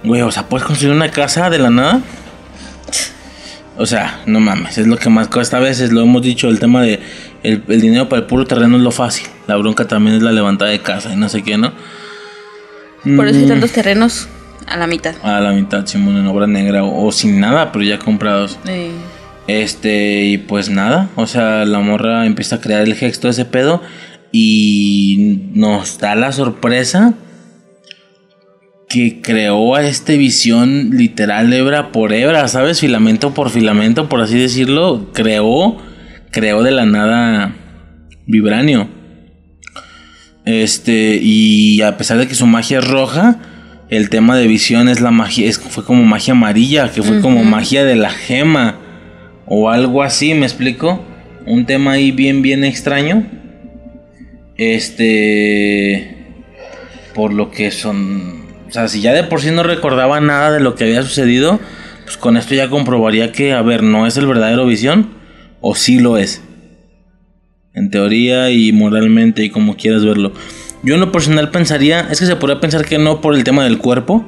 Güey, 0.04 0.22
o 0.22 0.30
sea, 0.30 0.48
¿puedes 0.48 0.64
construir 0.64 0.94
una 0.94 1.10
casa 1.10 1.50
de 1.50 1.58
la 1.58 1.70
nada? 1.70 2.00
O 3.78 3.86
sea, 3.86 4.20
no 4.26 4.38
mames, 4.38 4.78
es 4.78 4.86
lo 4.86 4.96
que 4.96 5.10
más 5.10 5.26
cuesta 5.26 5.56
a 5.56 5.60
veces, 5.60 5.90
lo 5.90 6.02
hemos 6.02 6.22
dicho, 6.22 6.48
el 6.48 6.60
tema 6.60 6.82
de 6.82 7.00
el, 7.42 7.64
el 7.66 7.80
dinero 7.80 8.08
para 8.08 8.20
el 8.20 8.26
puro 8.26 8.46
terreno 8.46 8.76
es 8.76 8.82
lo 8.84 8.92
fácil. 8.92 9.26
La 9.48 9.56
bronca 9.56 9.88
también 9.88 10.18
es 10.18 10.22
la 10.22 10.30
levantada 10.30 10.70
de 10.70 10.80
casa 10.82 11.12
y 11.12 11.16
no 11.16 11.28
sé 11.28 11.42
qué, 11.42 11.56
¿no? 11.56 11.72
Por 13.16 13.28
eso 13.28 13.38
hay 13.38 13.44
Mm, 13.44 13.48
tantos 13.48 13.72
terrenos 13.72 14.28
a 14.66 14.76
la 14.76 14.86
mitad. 14.86 15.14
A 15.22 15.40
la 15.40 15.52
mitad, 15.52 15.86
Simón, 15.86 16.16
en 16.16 16.26
obra 16.26 16.46
negra 16.46 16.84
o, 16.84 17.06
o 17.06 17.12
sin 17.12 17.40
nada, 17.40 17.72
pero 17.72 17.84
ya 17.84 17.98
comprados. 17.98 18.58
Eh, 18.66 18.90
Este, 19.46 20.24
y 20.26 20.36
pues 20.38 20.68
nada, 20.68 21.08
o 21.16 21.26
sea, 21.26 21.64
la 21.64 21.80
morra 21.80 22.26
empieza 22.26 22.56
a 22.56 22.60
crear 22.60 22.82
el 22.82 22.92
hex, 22.92 23.18
todo 23.18 23.30
ese 23.30 23.46
pedo, 23.46 23.80
y 24.30 25.40
nos 25.54 25.98
da 25.98 26.14
la 26.14 26.32
sorpresa 26.32 27.14
que 28.90 29.20
creó 29.22 29.74
a 29.74 29.82
este 29.86 30.16
visión 30.18 30.90
literal 30.92 31.52
hebra 31.52 31.92
por 31.92 32.12
hebra, 32.12 32.46
¿sabes? 32.48 32.80
Filamento 32.80 33.32
por 33.34 33.50
filamento, 33.50 34.08
por 34.08 34.20
así 34.20 34.38
decirlo, 34.38 35.10
creó, 35.14 35.76
creó 36.30 36.62
de 36.62 36.70
la 36.70 36.84
nada 36.86 37.54
vibranio. 38.26 38.88
Este, 40.48 41.18
y 41.20 41.82
a 41.82 41.98
pesar 41.98 42.16
de 42.16 42.26
que 42.26 42.34
su 42.34 42.46
magia 42.46 42.78
es 42.78 42.88
roja, 42.88 43.36
el 43.90 44.08
tema 44.08 44.34
de 44.34 44.46
visión 44.46 44.88
es 44.88 45.02
la 45.02 45.10
magia, 45.10 45.46
es, 45.46 45.58
fue 45.58 45.84
como 45.84 46.04
magia 46.04 46.32
amarilla, 46.32 46.90
que 46.90 47.02
fue 47.02 47.20
como 47.20 47.44
magia 47.44 47.84
de 47.84 47.96
la 47.96 48.08
gema 48.08 48.78
o 49.44 49.68
algo 49.68 50.02
así, 50.02 50.32
¿me 50.32 50.46
explico? 50.46 51.04
Un 51.44 51.66
tema 51.66 51.92
ahí 51.92 52.12
bien, 52.12 52.40
bien 52.40 52.64
extraño. 52.64 53.26
Este, 54.56 56.16
por 57.14 57.34
lo 57.34 57.50
que 57.50 57.70
son, 57.70 58.46
o 58.66 58.72
sea, 58.72 58.88
si 58.88 59.02
ya 59.02 59.12
de 59.12 59.24
por 59.24 59.42
sí 59.42 59.50
no 59.50 59.64
recordaba 59.64 60.18
nada 60.22 60.50
de 60.50 60.60
lo 60.60 60.76
que 60.76 60.84
había 60.84 61.02
sucedido, 61.02 61.60
pues 62.04 62.16
con 62.16 62.38
esto 62.38 62.54
ya 62.54 62.70
comprobaría 62.70 63.32
que, 63.32 63.52
a 63.52 63.60
ver, 63.60 63.82
no 63.82 64.06
es 64.06 64.16
el 64.16 64.26
verdadero 64.26 64.64
visión 64.64 65.10
o 65.60 65.74
sí 65.74 65.98
lo 65.98 66.16
es. 66.16 66.42
En 67.78 67.90
teoría 67.90 68.50
y 68.50 68.72
moralmente 68.72 69.44
y 69.44 69.50
como 69.50 69.76
quieras 69.76 70.04
verlo. 70.04 70.32
Yo 70.82 70.94
en 70.94 71.00
lo 71.00 71.10
personal 71.12 71.50
pensaría, 71.50 72.00
es 72.10 72.20
que 72.20 72.26
se 72.26 72.36
podría 72.36 72.60
pensar 72.60 72.84
que 72.84 72.98
no 72.98 73.20
por 73.20 73.34
el 73.34 73.44
tema 73.44 73.64
del 73.64 73.78
cuerpo. 73.78 74.24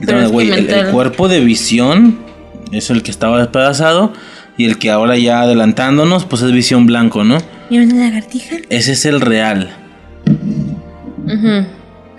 El 0.00 0.06
tema 0.06 0.20
de, 0.22 0.26
güey, 0.26 0.50
el- 0.50 0.86
cuerpo 0.90 1.28
de 1.28 1.40
visión 1.40 2.18
es 2.72 2.90
el 2.90 3.02
que 3.02 3.10
estaba 3.10 3.38
despedazado 3.38 4.12
y 4.56 4.64
el 4.66 4.78
que 4.78 4.90
ahora 4.90 5.16
ya 5.16 5.42
adelantándonos, 5.42 6.24
pues 6.24 6.42
es 6.42 6.52
visión 6.52 6.86
blanco, 6.86 7.24
¿no? 7.24 7.38
¿Y 7.70 7.78
una 7.78 7.94
lagartija? 7.94 8.56
Ese 8.68 8.92
es 8.92 9.04
el 9.06 9.20
real. 9.20 9.70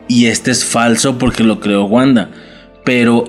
Y 0.07 0.25
este 0.27 0.51
es 0.51 0.65
falso 0.65 1.17
porque 1.17 1.43
lo 1.43 1.59
creó 1.59 1.85
Wanda. 1.85 2.29
Pero 2.85 3.25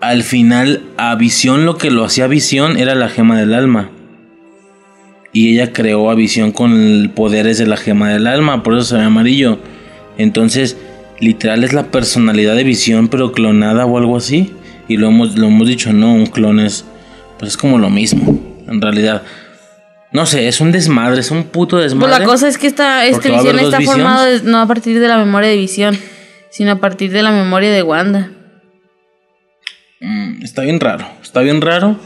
al 0.00 0.22
final 0.22 0.82
a 0.96 1.14
Visión 1.14 1.64
lo 1.66 1.76
que 1.78 1.90
lo 1.90 2.04
hacía 2.04 2.26
Visión 2.26 2.76
era 2.76 2.94
la 2.94 3.08
gema 3.08 3.38
del 3.38 3.54
alma. 3.54 3.90
Y 5.34 5.52
ella 5.52 5.72
creó 5.72 6.10
a 6.10 6.14
Visión 6.14 6.52
con 6.52 7.12
poderes 7.14 7.58
de 7.58 7.66
la 7.66 7.76
gema 7.76 8.08
del 8.10 8.26
alma, 8.26 8.62
por 8.62 8.74
eso 8.74 8.84
se 8.84 8.96
ve 8.96 9.02
amarillo. 9.02 9.58
Entonces, 10.16 10.78
literal 11.20 11.64
es 11.64 11.72
la 11.74 11.90
personalidad 11.90 12.54
de 12.56 12.64
Visión 12.64 13.08
pero 13.08 13.32
clonada 13.32 13.84
o 13.84 13.98
algo 13.98 14.16
así. 14.16 14.54
Y 14.88 14.96
lo 14.96 15.08
hemos, 15.08 15.36
lo 15.36 15.48
hemos 15.48 15.66
dicho, 15.68 15.92
no, 15.92 16.14
un 16.14 16.26
clon 16.26 16.60
es 16.60 16.84
pues 17.38 17.50
es 17.52 17.56
como 17.56 17.78
lo 17.78 17.90
mismo, 17.90 18.38
en 18.68 18.80
realidad. 18.80 19.22
No 20.12 20.24
sé, 20.24 20.46
es 20.46 20.60
un 20.60 20.70
desmadre, 20.70 21.20
es 21.20 21.32
un 21.32 21.42
puto 21.44 21.76
Pues 21.76 21.90
desmadre. 21.90 22.20
la 22.20 22.24
cosa 22.24 22.46
es 22.46 22.56
que 22.56 22.68
esta, 22.68 23.04
este 23.04 23.14
Porque 23.14 23.30
va 23.32 23.36
a 23.38 23.40
haber 23.40 23.54
visión 23.56 24.00
está 24.00 24.24
de- 24.26 24.42
no 24.44 24.60
a 24.60 24.66
partir 24.68 25.00
de 25.00 25.08
la 25.08 25.18
memoria 25.18 25.48
de 25.50 25.56
visión, 25.56 25.98
sino 26.50 26.70
a 26.70 26.76
partir 26.76 27.10
de 27.10 27.22
la 27.22 27.32
memoria 27.32 27.72
de 27.72 27.82
Wanda. 27.82 28.30
Mm, 30.00 30.42
está 30.44 30.62
bien 30.62 30.78
raro, 30.78 31.06
está 31.22 31.40
bien 31.40 31.60
raro. 31.60 31.96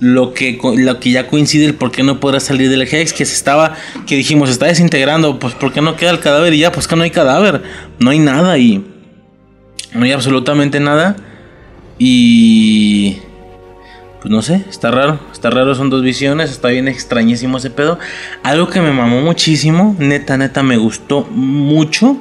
Lo 0.00 0.32
que, 0.32 0.58
lo 0.76 1.00
que 1.00 1.10
ya 1.10 1.26
coincide 1.26 1.64
el 1.64 1.74
por 1.74 1.90
qué 1.90 2.04
no 2.04 2.20
podrá 2.20 2.38
salir 2.38 2.70
del 2.70 2.82
Hex, 2.82 3.12
que 3.12 3.24
se 3.24 3.34
estaba, 3.34 3.74
que 4.06 4.14
dijimos, 4.14 4.48
está 4.48 4.66
desintegrando, 4.66 5.38
pues 5.40 5.54
¿por 5.54 5.72
qué 5.72 5.80
no 5.80 5.96
queda 5.96 6.10
el 6.10 6.20
cadáver? 6.20 6.54
Y 6.54 6.58
ya, 6.58 6.70
pues 6.70 6.86
que 6.86 6.94
no 6.94 7.02
hay 7.02 7.10
cadáver, 7.10 7.62
no 7.98 8.10
hay 8.10 8.20
nada 8.20 8.56
y 8.58 8.84
no 9.94 10.04
hay 10.04 10.12
absolutamente 10.12 10.78
nada. 10.78 11.16
Y 11.98 13.16
pues 14.20 14.30
no 14.30 14.42
sé, 14.42 14.64
está 14.68 14.90
raro, 14.90 15.18
está 15.32 15.50
raro, 15.50 15.74
son 15.74 15.90
dos 15.90 16.02
visiones, 16.02 16.50
está 16.50 16.68
bien 16.68 16.86
extrañísimo 16.86 17.58
ese 17.58 17.70
pedo. 17.70 17.98
Algo 18.42 18.68
que 18.68 18.80
me 18.80 18.92
mamó 18.92 19.20
muchísimo, 19.20 19.96
neta, 19.98 20.36
neta, 20.36 20.62
me 20.62 20.76
gustó 20.76 21.24
mucho. 21.30 22.16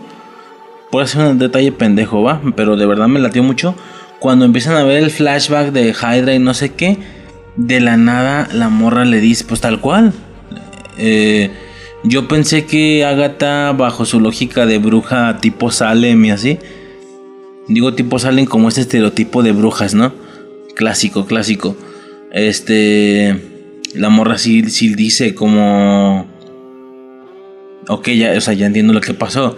Puede 0.89 1.07
ser 1.07 1.21
un 1.21 1.37
detalle 1.37 1.71
pendejo, 1.71 2.23
va, 2.23 2.41
pero 2.55 2.75
de 2.75 2.85
verdad 2.85 3.07
me 3.07 3.19
latió 3.19 3.43
mucho 3.43 3.75
cuando 4.19 4.45
empiezan 4.45 4.75
a 4.75 4.83
ver 4.83 4.97
el 5.03 5.11
flashback 5.11 5.71
de 5.71 5.93
Hydra 5.93 6.33
y 6.33 6.39
no 6.39 6.53
sé 6.53 6.73
qué, 6.73 6.97
de 7.57 7.79
la 7.79 7.97
nada 7.97 8.47
la 8.53 8.69
morra 8.69 9.03
le 9.03 9.19
dice, 9.19 9.43
pues 9.43 9.61
tal 9.61 9.81
cual. 9.81 10.13
Eh, 10.97 11.51
yo 12.03 12.27
pensé 12.27 12.65
que 12.65 13.03
Agatha, 13.03 13.71
bajo 13.73 14.05
su 14.05 14.19
lógica 14.19 14.65
de 14.65 14.77
bruja 14.77 15.39
tipo 15.41 15.71
Salem 15.71 16.23
y 16.25 16.31
así, 16.31 16.59
digo 17.67 17.93
tipo 17.93 18.19
Salem 18.19 18.45
como 18.45 18.69
este 18.69 18.81
estereotipo 18.81 19.43
de 19.43 19.51
brujas, 19.51 19.93
¿no? 19.93 20.13
Clásico, 20.75 21.25
clásico. 21.25 21.75
Este, 22.31 23.35
la 23.95 24.09
morra 24.09 24.37
sí, 24.37 24.69
sí 24.69 24.93
dice 24.93 25.33
como, 25.33 26.27
ok, 27.87 28.09
ya, 28.09 28.33
o 28.37 28.41
sea, 28.41 28.53
ya 28.53 28.67
entiendo 28.67 28.93
lo 28.93 29.01
que 29.01 29.13
pasó. 29.13 29.57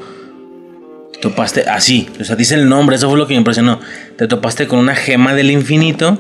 Topaste 1.22 1.70
así, 1.70 2.08
o 2.22 2.24
sea, 2.24 2.38
dice 2.38 2.56
el 2.56 2.70
nombre, 2.70 2.96
eso 2.96 3.10
fue 3.10 3.18
lo 3.18 3.28
que 3.28 3.34
me 3.34 3.40
impresionó. 3.40 3.82
Te 4.18 4.28
topaste 4.28 4.68
con 4.68 4.80
una 4.80 4.96
gema 4.96 5.34
del 5.34 5.52
infinito 5.52 6.18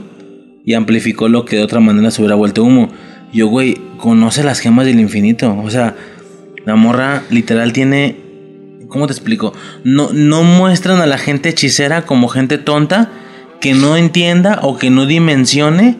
y 0.69 0.75
amplificó 0.75 1.29
lo 1.29 1.45
que 1.45 1.55
de 1.55 1.63
otra 1.63 1.79
manera 1.79 2.11
se 2.11 2.21
hubiera 2.21 2.35
vuelto 2.35 2.63
humo. 2.63 2.89
Yo, 3.33 3.47
güey, 3.47 3.75
conoce 3.97 4.43
las 4.43 4.59
gemas 4.59 4.85
del 4.85 4.99
infinito. 4.99 5.57
O 5.63 5.71
sea, 5.71 5.95
la 6.63 6.75
morra 6.75 7.23
literal 7.31 7.73
tiene. 7.73 8.17
¿Cómo 8.87 9.07
te 9.07 9.13
explico? 9.13 9.51
No, 9.83 10.13
no 10.13 10.43
muestran 10.43 11.01
a 11.01 11.07
la 11.07 11.17
gente 11.17 11.49
hechicera 11.49 12.03
como 12.03 12.27
gente 12.27 12.59
tonta 12.59 13.09
que 13.59 13.73
no 13.73 13.97
entienda 13.97 14.59
o 14.61 14.77
que 14.77 14.91
no 14.91 15.07
dimensione 15.07 15.97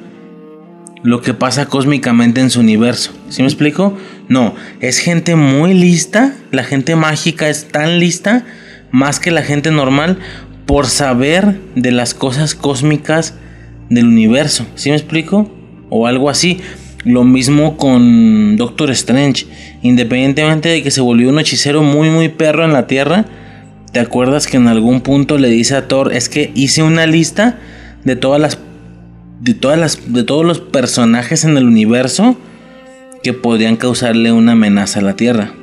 lo 1.01 1.21
que 1.21 1.33
pasa 1.33 1.65
cósmicamente 1.65 2.39
en 2.39 2.51
su 2.51 2.59
universo. 2.59 3.11
¿Sí 3.29 3.41
me 3.41 3.47
explico? 3.47 3.97
No, 4.27 4.53
es 4.81 4.99
gente 4.99 5.35
muy 5.35 5.73
lista. 5.73 6.35
La 6.51 6.63
gente 6.63 6.95
mágica 6.95 7.49
es 7.49 7.69
tan 7.69 7.97
lista, 7.97 8.45
más 8.91 9.19
que 9.19 9.31
la 9.31 9.41
gente 9.41 9.71
normal, 9.71 10.19
por 10.67 10.85
saber 10.85 11.59
de 11.73 11.91
las 11.91 12.13
cosas 12.13 12.53
cósmicas 12.53 13.33
del 13.89 14.05
universo. 14.05 14.65
¿Sí 14.75 14.89
me 14.89 14.95
explico? 14.95 15.49
O 15.89 16.07
algo 16.07 16.29
así. 16.29 16.59
Lo 17.05 17.23
mismo 17.23 17.77
con 17.77 18.57
Doctor 18.57 18.91
Strange. 18.91 19.45
Independientemente 19.81 20.69
de 20.69 20.83
que 20.83 20.91
se 20.91 21.01
volvió 21.01 21.29
un 21.29 21.39
hechicero 21.39 21.81
muy 21.81 22.09
muy 22.09 22.29
perro 22.29 22.65
en 22.65 22.73
la 22.73 22.87
Tierra, 22.87 23.25
¿te 23.91 23.99
acuerdas 23.99 24.47
que 24.47 24.57
en 24.57 24.67
algún 24.67 25.01
punto 25.01 25.37
le 25.37 25.49
dice 25.49 25.75
a 25.75 25.87
Thor, 25.87 26.13
es 26.13 26.29
que 26.29 26.51
hice 26.55 26.83
una 26.83 27.07
lista 27.07 27.59
de 28.03 28.15
todas 28.15 28.39
las 28.39 28.59
de 29.39 29.53
todas 29.53 29.79
las 29.79 30.13
de 30.13 30.23
todos 30.23 30.45
los 30.45 30.59
personajes 30.59 31.45
en 31.45 31.57
el 31.57 31.65
universo 31.65 32.37
que 33.23 33.33
podrían 33.33 33.77
causarle 33.77 34.31
una 34.31 34.51
amenaza 34.51 34.99
a 34.99 35.03
la 35.03 35.15
Tierra? 35.15 35.53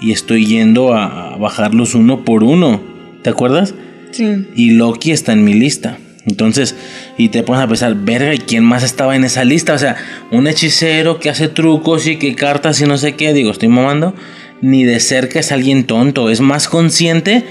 Y 0.00 0.12
estoy 0.12 0.44
yendo 0.44 0.94
a 0.94 1.38
bajarlos 1.38 1.94
uno 1.94 2.22
por 2.22 2.44
uno. 2.44 2.82
¿Te 3.22 3.30
acuerdas? 3.30 3.74
Sí. 4.10 4.46
Y 4.54 4.72
Loki 4.72 5.10
está 5.10 5.32
en 5.32 5.42
mi 5.42 5.54
lista. 5.54 5.96
Entonces, 6.26 6.74
y 7.16 7.28
te 7.28 7.44
pones 7.44 7.62
a 7.62 7.68
pensar, 7.68 7.94
verga, 7.94 8.34
¿y 8.34 8.38
quién 8.38 8.64
más 8.64 8.82
estaba 8.82 9.14
en 9.14 9.24
esa 9.24 9.44
lista? 9.44 9.74
O 9.74 9.78
sea, 9.78 9.96
un 10.32 10.48
hechicero 10.48 11.20
que 11.20 11.30
hace 11.30 11.48
trucos 11.48 12.06
y 12.08 12.16
que 12.16 12.34
cartas 12.34 12.80
y 12.80 12.84
no 12.84 12.98
sé 12.98 13.14
qué, 13.14 13.32
digo, 13.32 13.52
estoy 13.52 13.68
mamando, 13.68 14.12
ni 14.60 14.84
de 14.84 14.98
cerca 14.98 15.38
es 15.38 15.52
alguien 15.52 15.84
tonto, 15.84 16.28
es 16.28 16.40
más 16.40 16.68
consciente 16.68 17.44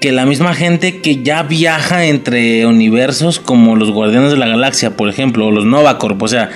que 0.00 0.12
la 0.12 0.24
misma 0.24 0.54
gente 0.54 1.02
que 1.02 1.22
ya 1.22 1.42
viaja 1.42 2.06
entre 2.06 2.64
universos 2.64 3.38
como 3.38 3.76
los 3.76 3.90
Guardianes 3.90 4.30
de 4.30 4.38
la 4.38 4.48
Galaxia, 4.48 4.96
por 4.96 5.10
ejemplo, 5.10 5.46
o 5.46 5.50
los 5.50 5.66
Novacorp, 5.66 6.22
o 6.22 6.28
sea, 6.28 6.48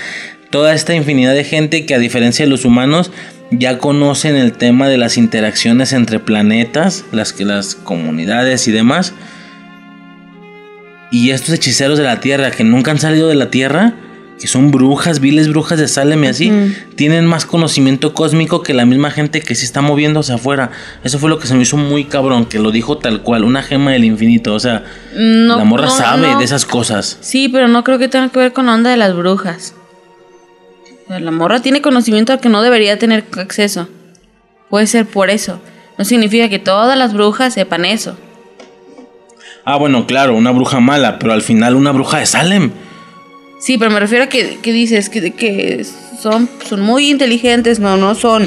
toda 0.48 0.72
esta 0.72 0.94
infinidad 0.94 1.34
de 1.34 1.44
gente 1.44 1.84
que 1.84 1.94
a 1.94 1.98
diferencia 1.98 2.46
de 2.46 2.50
los 2.50 2.64
humanos 2.64 3.10
ya 3.50 3.76
conocen 3.76 4.36
el 4.36 4.52
tema 4.52 4.88
de 4.88 4.96
las 4.96 5.18
interacciones 5.18 5.92
entre 5.92 6.20
planetas, 6.20 7.04
las 7.12 7.34
que 7.34 7.44
las 7.44 7.74
comunidades 7.74 8.66
y 8.66 8.72
demás 8.72 9.12
y 11.10 11.30
estos 11.30 11.54
hechiceros 11.54 11.98
de 11.98 12.04
la 12.04 12.20
tierra 12.20 12.50
que 12.50 12.64
nunca 12.64 12.90
han 12.90 12.98
salido 12.98 13.28
de 13.28 13.34
la 13.34 13.50
tierra, 13.50 13.94
que 14.40 14.48
son 14.48 14.72
brujas, 14.72 15.20
viles 15.20 15.48
brujas 15.48 15.78
de 15.78 15.86
Salem 15.86 16.24
y 16.24 16.26
así, 16.26 16.52
tienen 16.96 17.24
más 17.24 17.46
conocimiento 17.46 18.14
cósmico 18.14 18.62
que 18.62 18.74
la 18.74 18.84
misma 18.84 19.12
gente 19.12 19.40
que 19.40 19.54
se 19.54 19.64
está 19.64 19.80
moviéndose 19.80 20.32
afuera. 20.32 20.70
Eso 21.04 21.18
fue 21.20 21.30
lo 21.30 21.38
que 21.38 21.46
se 21.46 21.54
me 21.54 21.62
hizo 21.62 21.76
muy 21.76 22.04
cabrón, 22.06 22.46
que 22.46 22.58
lo 22.58 22.72
dijo 22.72 22.98
tal 22.98 23.22
cual, 23.22 23.44
una 23.44 23.62
gema 23.62 23.92
del 23.92 24.04
infinito. 24.04 24.52
O 24.54 24.60
sea, 24.60 24.82
No, 25.14 25.56
la 25.56 25.64
morra 25.64 25.86
no, 25.86 25.96
sabe 25.96 26.32
no. 26.32 26.38
de 26.38 26.44
esas 26.44 26.64
cosas. 26.66 27.16
Sí, 27.20 27.48
pero 27.48 27.68
no 27.68 27.84
creo 27.84 27.98
que 27.98 28.08
tenga 28.08 28.28
que 28.30 28.40
ver 28.40 28.52
con 28.52 28.66
la 28.66 28.74
onda 28.74 28.90
de 28.90 28.96
las 28.96 29.14
brujas. 29.14 29.74
La 31.08 31.30
morra 31.30 31.60
tiene 31.60 31.80
conocimiento 31.80 32.32
al 32.32 32.40
que 32.40 32.48
no 32.48 32.62
debería 32.62 32.98
tener 32.98 33.24
acceso. 33.38 33.88
Puede 34.68 34.86
ser 34.88 35.06
por 35.06 35.30
eso. 35.30 35.60
No 35.96 36.04
significa 36.04 36.48
que 36.48 36.58
todas 36.58 36.98
las 36.98 37.12
brujas 37.12 37.54
sepan 37.54 37.84
eso. 37.84 38.16
Ah, 39.64 39.76
bueno, 39.76 40.06
claro, 40.06 40.34
una 40.34 40.50
bruja 40.50 40.80
mala, 40.80 41.18
pero 41.18 41.32
al 41.32 41.42
final 41.42 41.74
una 41.76 41.92
bruja 41.92 42.18
de 42.18 42.26
Salem. 42.26 42.70
Sí, 43.58 43.78
pero 43.78 43.90
me 43.90 43.98
refiero 44.00 44.24
a 44.24 44.26
que, 44.28 44.58
que 44.60 44.72
dices 44.72 45.08
que, 45.08 45.32
que 45.32 45.84
son, 46.20 46.48
son 46.68 46.80
muy 46.82 47.10
inteligentes. 47.10 47.80
No, 47.80 47.96
no 47.96 48.14
son. 48.14 48.46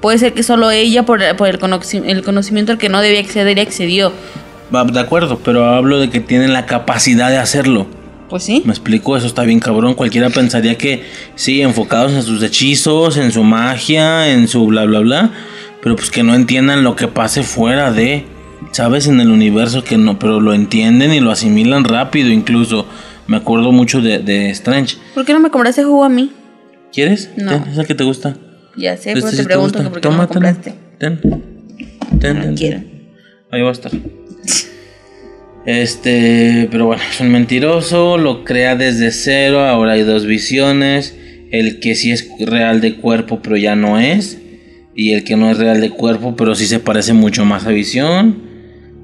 Puede 0.00 0.18
ser 0.18 0.34
que 0.34 0.42
solo 0.42 0.70
ella, 0.70 1.04
por, 1.06 1.20
por 1.36 1.48
el, 1.48 1.58
conoci- 1.58 2.02
el 2.06 2.22
conocimiento 2.22 2.72
al 2.72 2.78
que 2.78 2.88
no 2.90 3.00
debía 3.00 3.20
acceder, 3.20 3.56
y 3.56 3.60
accedió. 3.62 4.12
Va, 4.74 4.84
de 4.84 5.00
acuerdo, 5.00 5.40
pero 5.42 5.64
hablo 5.64 5.98
de 5.98 6.10
que 6.10 6.20
tienen 6.20 6.52
la 6.52 6.66
capacidad 6.66 7.30
de 7.30 7.38
hacerlo. 7.38 7.86
Pues 8.28 8.42
sí. 8.42 8.60
Me 8.66 8.72
explico, 8.72 9.16
eso 9.16 9.26
está 9.26 9.44
bien 9.44 9.58
cabrón. 9.60 9.94
Cualquiera 9.94 10.28
pensaría 10.28 10.76
que 10.76 11.02
sí, 11.34 11.62
enfocados 11.62 12.12
en 12.12 12.22
sus 12.22 12.42
hechizos, 12.42 13.16
en 13.16 13.32
su 13.32 13.42
magia, 13.42 14.28
en 14.28 14.48
su 14.48 14.66
bla 14.66 14.84
bla 14.84 14.98
bla. 15.00 15.30
Pero 15.82 15.96
pues 15.96 16.10
que 16.10 16.22
no 16.22 16.34
entiendan 16.34 16.84
lo 16.84 16.94
que 16.94 17.08
pase 17.08 17.42
fuera 17.42 17.90
de, 17.90 18.26
¿sabes? 18.72 19.06
En 19.06 19.20
el 19.20 19.30
universo 19.30 19.84
que 19.84 19.96
no, 19.98 20.18
pero 20.18 20.40
lo 20.40 20.52
entienden 20.54 21.12
y 21.12 21.20
lo 21.20 21.30
asimilan 21.30 21.84
rápido 21.84 22.30
incluso. 22.30 22.86
Me 23.26 23.36
acuerdo 23.36 23.72
mucho 23.72 24.00
de, 24.00 24.18
de 24.20 24.50
Strange. 24.50 24.96
¿Por 25.14 25.24
qué 25.26 25.32
no 25.34 25.40
me 25.40 25.50
compraste 25.50 25.84
jugo 25.84 26.04
a 26.04 26.08
mí? 26.08 26.32
¿Quieres? 26.92 27.30
No. 27.36 27.50
Ten, 27.62 27.72
esa 27.72 27.84
que 27.84 27.94
te 27.94 28.04
gusta. 28.04 28.36
Ya 28.76 28.96
sé, 28.96 29.10
Este 29.12 29.20
pero 29.20 29.30
sí 29.30 29.36
te 29.36 29.42
te 29.42 29.46
pregunto 29.46 29.78
gusta. 29.78 29.84
que 29.84 29.90
por 29.90 30.00
qué 30.00 30.08
no 30.08 30.18
me 30.22 30.26
compraste. 30.28 30.74
Ten. 30.98 31.20
Ten, 31.20 32.36
No 32.38 32.42
ten, 32.44 32.54
quiero. 32.56 32.78
ten. 32.78 33.08
Ahí 33.50 33.60
va 33.62 33.68
a 33.68 33.72
estar. 33.72 33.92
Este, 35.66 36.66
pero 36.70 36.86
bueno, 36.86 37.02
es 37.10 37.20
un 37.20 37.30
mentiroso, 37.30 38.16
lo 38.16 38.42
crea 38.44 38.74
desde 38.74 39.10
cero, 39.10 39.60
ahora 39.66 39.92
hay 39.92 40.02
dos 40.02 40.24
visiones, 40.24 41.14
el 41.50 41.78
que 41.80 41.94
sí 41.94 42.10
es 42.10 42.26
real 42.40 42.80
de 42.80 42.96
cuerpo 42.96 43.40
pero 43.42 43.56
ya 43.58 43.76
no 43.76 43.98
es, 43.98 44.38
y 44.94 45.12
el 45.12 45.24
que 45.24 45.36
no 45.36 45.50
es 45.50 45.58
real 45.58 45.80
de 45.82 45.90
cuerpo 45.90 46.36
pero 46.36 46.54
sí 46.54 46.66
se 46.66 46.78
parece 46.78 47.12
mucho 47.12 47.44
más 47.44 47.66
a 47.66 47.70
visión. 47.70 48.47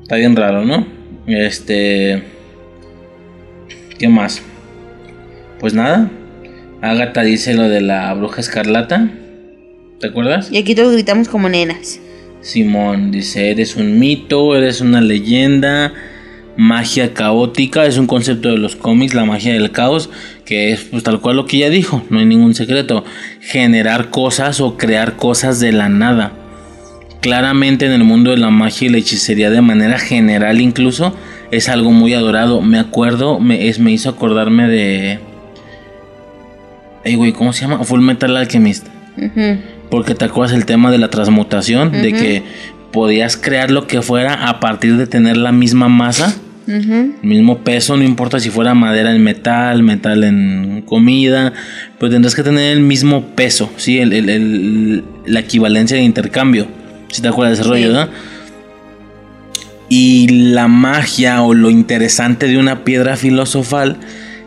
Está 0.05 0.16
bien 0.16 0.36
raro, 0.36 0.66
¿no? 0.66 0.86
Este... 1.26 2.22
¿Qué 3.98 4.06
más? 4.06 4.43
Pues 5.60 5.72
nada, 5.72 6.10
Agatha 6.82 7.22
dice 7.22 7.55
lo 7.55 7.70
de 7.70 7.81
la 7.81 8.12
bruja 8.12 8.43
escarlata, 8.43 9.09
¿te 10.01 10.09
acuerdas? 10.09 10.52
Y 10.52 10.59
aquí 10.59 10.74
todos 10.74 10.93
gritamos 10.93 11.31
como 11.31 11.48
nenas. 11.48 12.01
Simón 12.43 13.12
dice, 13.12 13.51
eres 13.51 13.76
un 13.76 13.98
mito, 13.98 14.55
eres 14.55 14.82
una 14.82 15.01
leyenda, 15.01 15.94
magia 16.59 17.14
caótica, 17.14 17.86
es 17.86 17.97
un 17.97 18.06
concepto 18.06 18.51
de 18.51 18.59
los 18.59 18.76
cómics, 18.76 19.14
la 19.14 19.24
magia 19.24 19.55
del 19.55 19.70
caos, 19.70 20.10
que 20.44 20.72
es 20.72 20.82
pues 20.82 21.02
tal 21.02 21.22
cual 21.22 21.36
lo 21.36 21.47
que 21.47 21.56
ella 21.56 21.70
dijo, 21.70 22.05
no 22.10 22.18
hay 22.18 22.26
ningún 22.26 22.55
secreto, 22.55 23.06
generar 23.40 24.10
cosas 24.10 24.60
o 24.60 24.76
crear 24.76 25.16
cosas 25.16 25.60
de 25.60 25.72
la 25.72 25.89
nada. 25.89 26.44
Claramente 27.24 27.86
en 27.86 27.92
el 27.92 28.05
mundo 28.05 28.32
de 28.32 28.36
la 28.36 28.51
magia 28.51 28.86
y 28.86 28.90
la 28.90 28.98
hechicería 28.98 29.48
de 29.48 29.62
manera 29.62 29.98
general 29.98 30.60
incluso 30.60 31.16
es 31.51 31.70
algo 31.70 31.90
muy 31.90 32.12
adorado. 32.12 32.60
Me 32.60 32.78
acuerdo, 32.78 33.40
me, 33.40 33.68
es, 33.68 33.78
me 33.78 33.92
hizo 33.92 34.10
acordarme 34.10 34.68
de... 34.68 35.20
Ey, 37.02 37.14
güey, 37.14 37.32
¿cómo 37.32 37.55
se 37.55 37.62
llama? 37.62 37.82
Full 37.82 38.01
Metal 38.02 38.36
Alchemist. 38.36 38.88
Porque 39.90 40.14
te 40.14 40.26
acuerdas 40.26 40.55
el 40.55 40.66
tema 40.66 40.90
de 40.90 40.98
la 40.98 41.09
transmutación, 41.09 41.92
de 41.92 42.12
que 42.12 42.42
podías 42.92 43.38
crear 43.38 43.70
lo 43.70 43.86
que 43.86 44.02
fuera 44.02 44.46
a 44.46 44.60
partir 44.60 44.98
de 44.98 45.06
tener 45.06 45.38
la 45.38 45.51
misma 45.51 45.88
masa, 45.88 46.36
el 46.66 47.14
mismo 47.22 47.60
peso, 47.60 47.96
no 47.96 48.05
importa 48.05 48.38
si 48.38 48.51
fuera 48.51 48.74
madera 48.74 49.14
en 49.16 49.22
metal, 49.22 49.82
metal 49.82 50.24
en 50.24 50.82
comida, 50.84 51.55
pero 51.98 52.12
tendrás 52.12 52.34
que 52.34 52.42
tener 52.42 52.72
el 52.76 52.80
mismo 52.80 53.28
peso, 53.34 53.70
¿sí? 53.78 53.98
El- 53.98 54.12
el- 54.12 54.28
el- 54.28 55.05
la 55.24 55.40
equivalencia 55.40 55.96
de 55.96 56.02
intercambio, 56.02 56.66
si 57.09 57.22
te 57.22 57.28
acuerdas 57.28 57.56
de 57.59 57.62
ese 57.62 57.70
rollo, 57.70 57.82
Sí. 57.86 57.89
¿verdad? 57.93 58.09
Y 59.89 60.28
la 60.28 60.66
magia 60.68 61.43
o 61.43 61.55
lo 61.55 61.70
interesante 61.70 62.47
de 62.48 62.59
una 62.59 62.85
piedra 62.85 63.16
filosofal 63.16 63.97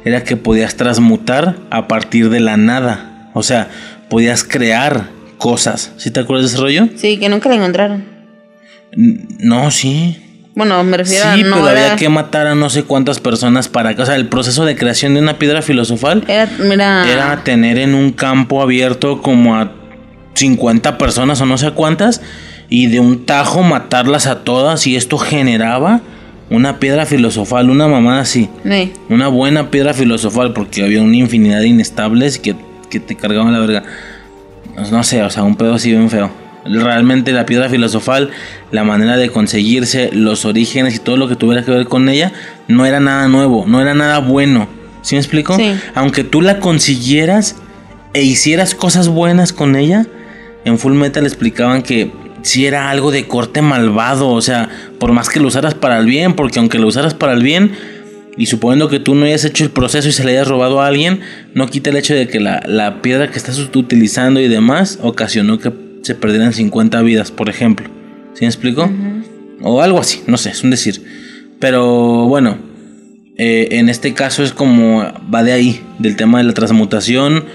era 0.04 0.24
que 0.24 0.36
podías 0.36 0.76
transmutar 0.76 1.58
a 1.70 1.88
partir 1.88 2.30
de 2.30 2.40
la 2.40 2.58
nada. 2.58 3.30
O 3.34 3.44
sea, 3.44 3.70
podías 4.10 4.44
crear 4.44 5.10
cosas. 5.38 5.94
¿Sí 5.98 6.12
te 6.12 6.20
acuerdas 6.22 6.46
de 6.50 6.54
ese 6.56 6.62
rollo? 6.62 6.90
Sí, 6.96 7.18
que 7.20 7.30
nunca 7.30 7.50
la 7.50 7.56
encontraron. 7.56 8.04
N- 8.94 9.28
No, 9.40 9.70
sí. 9.70 10.18
Bueno, 10.56 10.84
me 10.84 10.98
refiero 10.98 11.24
Sí, 11.36 11.42
a 11.42 11.44
no 11.46 11.58
pero 11.58 11.70
era, 11.70 11.82
había 11.84 11.96
que 11.98 12.10
matar 12.10 12.48
a 12.48 12.56
no 12.56 12.72
sé 12.72 12.82
cuántas 12.84 13.20
personas 13.20 13.68
para 13.70 13.96
que. 13.96 14.02
O 14.02 14.06
sea, 14.08 14.16
el 14.16 14.28
proceso 14.28 14.66
de 14.66 14.76
creación 14.76 15.14
de 15.14 15.20
una 15.20 15.38
piedra 15.38 15.62
filosofal 15.62 16.24
era, 16.28 16.50
mira, 16.58 17.06
era 17.08 17.44
tener 17.44 17.78
en 17.78 17.94
un 17.94 18.12
campo 18.12 18.64
abierto 18.64 19.22
como 19.22 19.56
a 19.56 19.72
50 20.38 20.98
personas 20.98 21.42
o 21.42 21.46
no 21.46 21.58
sé 21.58 21.72
cuántas 21.72 22.22
y 22.70 22.88
de 22.88 23.00
un 23.00 23.26
tajo 23.26 23.64
matarlas 23.64 24.28
a 24.28 24.44
todas 24.44 24.88
y 24.88 24.96
esto 24.96 25.18
generaba 25.18 26.02
una 26.50 26.80
piedra 26.80 27.06
filosofal, 27.06 27.70
una 27.70 27.88
mamada 27.88 28.22
así. 28.22 28.50
Sí. 28.64 28.94
Una 29.10 29.28
buena 29.28 29.70
piedra 29.70 29.94
filosofal, 29.94 30.54
porque 30.54 30.84
había 30.84 31.02
una 31.02 31.18
infinidad 31.18 31.60
de 31.60 31.68
inestables 31.68 32.40
que, 32.40 32.56
que 32.90 33.00
te 33.00 33.16
cargaban 33.16 33.52
la 33.52 33.60
verga. 33.60 33.84
Pues 34.76 34.92
No 34.92 35.04
sé, 35.04 35.22
o 35.24 35.30
sea, 35.30 35.44
un 35.44 35.56
pedo 35.56 35.76
así 35.76 35.92
bien 35.92 36.10
feo. 36.10 36.32
Realmente 36.66 37.32
la 37.32 37.46
piedra 37.46 37.70
filosofal, 37.70 38.30
la 38.72 38.84
manera 38.84 39.18
de 39.18 39.30
conseguirse, 39.30 40.10
los 40.14 40.46
orígenes 40.46 40.96
y 40.96 41.00
todo 41.00 41.18
lo 41.18 41.28
que 41.28 41.36
tuviera 41.36 41.64
que 41.64 41.72
ver 41.72 41.88
con 41.88 42.10
ella, 42.10 42.34
no 42.68 42.86
era 42.86 43.00
nada 43.00 43.28
nuevo, 43.28 43.66
no 43.68 43.82
era 43.82 43.94
nada 43.94 44.20
bueno. 44.20 44.68
¿Sí 45.02 45.16
me 45.16 45.20
explico? 45.20 45.56
Sí. 45.56 45.74
Aunque 45.96 46.24
tú 46.24 46.42
la 46.42 46.60
consiguieras 46.60 47.56
e 48.14 48.24
hicieras 48.24 48.76
cosas 48.76 49.08
buenas 49.08 49.54
con 49.54 49.76
ella, 49.76 50.06
en 50.68 50.80
Full 50.80 50.94
Metal 50.94 51.26
explicaban 51.26 51.82
que 51.82 52.12
si 52.44 52.66
era 52.66 52.90
algo 52.90 53.12
de 53.12 53.28
corte 53.28 53.62
malvado, 53.62 54.30
o 54.30 54.42
sea, 54.42 54.70
por 55.00 55.12
más 55.12 55.30
que 55.30 55.40
lo 55.40 55.48
usaras 55.48 55.74
para 55.74 56.00
el 56.00 56.06
bien, 56.06 56.34
porque 56.34 56.60
aunque 56.60 56.80
lo 56.80 56.88
usaras 56.88 57.14
para 57.14 57.34
el 57.34 57.44
bien, 57.44 57.72
y 58.38 58.46
suponiendo 58.46 58.88
que 58.88 59.00
tú 59.00 59.16
no 59.16 59.26
hayas 59.26 59.44
hecho 59.46 59.64
el 59.64 59.72
proceso 59.72 60.08
y 60.08 60.12
se 60.12 60.24
le 60.24 60.32
hayas 60.32 60.48
robado 60.48 60.80
a 60.80 60.88
alguien, 60.88 61.22
no 61.56 61.68
quita 61.68 61.90
el 61.90 61.98
hecho 61.98 62.14
de 62.14 62.28
que 62.28 62.40
la, 62.40 62.62
la 62.68 63.02
piedra 63.02 63.32
que 63.32 63.38
estás 63.38 63.58
utilizando 63.60 64.40
y 64.40 64.48
demás 64.48 65.00
ocasionó 65.02 65.58
que 65.58 65.74
se 66.04 66.14
perdieran 66.14 66.54
50 66.54 67.02
vidas, 67.02 67.32
por 67.32 67.50
ejemplo. 67.50 67.90
¿Sí 68.34 68.42
me 68.42 68.48
explico? 68.48 68.90
O 69.64 69.82
algo 69.82 70.00
así, 70.00 70.22
no 70.28 70.38
sé, 70.38 70.52
es 70.52 70.64
un 70.64 70.70
decir. 70.70 71.04
Pero 71.60 72.28
bueno, 72.28 72.60
eh, 73.38 73.70
en 73.72 73.90
este 73.90 74.14
caso 74.14 74.44
es 74.44 74.54
como 74.54 75.04
va 75.34 75.44
de 75.44 75.54
ahí, 75.54 75.82
del 75.98 76.16
tema 76.16 76.38
de 76.38 76.44
la 76.44 76.54
transmutación 76.54 77.46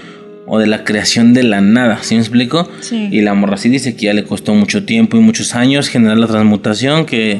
o 0.45 0.59
de 0.59 0.67
la 0.67 0.83
creación 0.83 1.33
de 1.33 1.43
la 1.43 1.61
nada, 1.61 1.99
¿sí 2.01 2.15
me 2.15 2.21
explico? 2.21 2.69
Sí. 2.81 3.09
Y 3.11 3.21
la 3.21 3.33
morra 3.33 3.57
sí 3.57 3.69
dice 3.69 3.95
que 3.95 4.07
ya 4.07 4.13
le 4.13 4.23
costó 4.23 4.53
mucho 4.53 4.85
tiempo 4.85 5.17
y 5.17 5.21
muchos 5.21 5.55
años 5.55 5.87
generar 5.87 6.17
la 6.17 6.27
transmutación, 6.27 7.05
que 7.05 7.39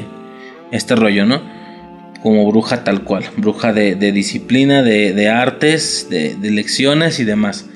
este 0.72 0.96
rollo, 0.96 1.26
¿no? 1.26 1.42
Como 2.22 2.50
bruja 2.50 2.84
tal 2.84 3.02
cual, 3.02 3.24
bruja 3.36 3.72
de, 3.72 3.94
de 3.94 4.12
disciplina, 4.12 4.82
de, 4.82 5.12
de 5.12 5.28
artes, 5.28 6.06
de, 6.08 6.34
de 6.36 6.50
lecciones 6.50 7.20
y 7.20 7.24
demás. 7.24 7.66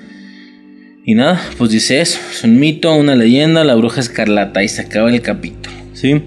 Y 1.05 1.15
nada, 1.15 1.41
pues 1.57 1.71
dice 1.71 2.01
eso, 2.01 2.19
es 2.31 2.45
un 2.45 2.59
mito, 2.59 2.95
una 2.95 3.15
leyenda, 3.15 3.65
la 3.65 3.75
bruja 3.75 4.01
escarlata 4.01 4.63
y 4.63 4.69
se 4.69 4.83
acaba 4.83 5.11
el 5.11 5.21
capítulo, 5.23 5.75
¿sí? 5.95 6.23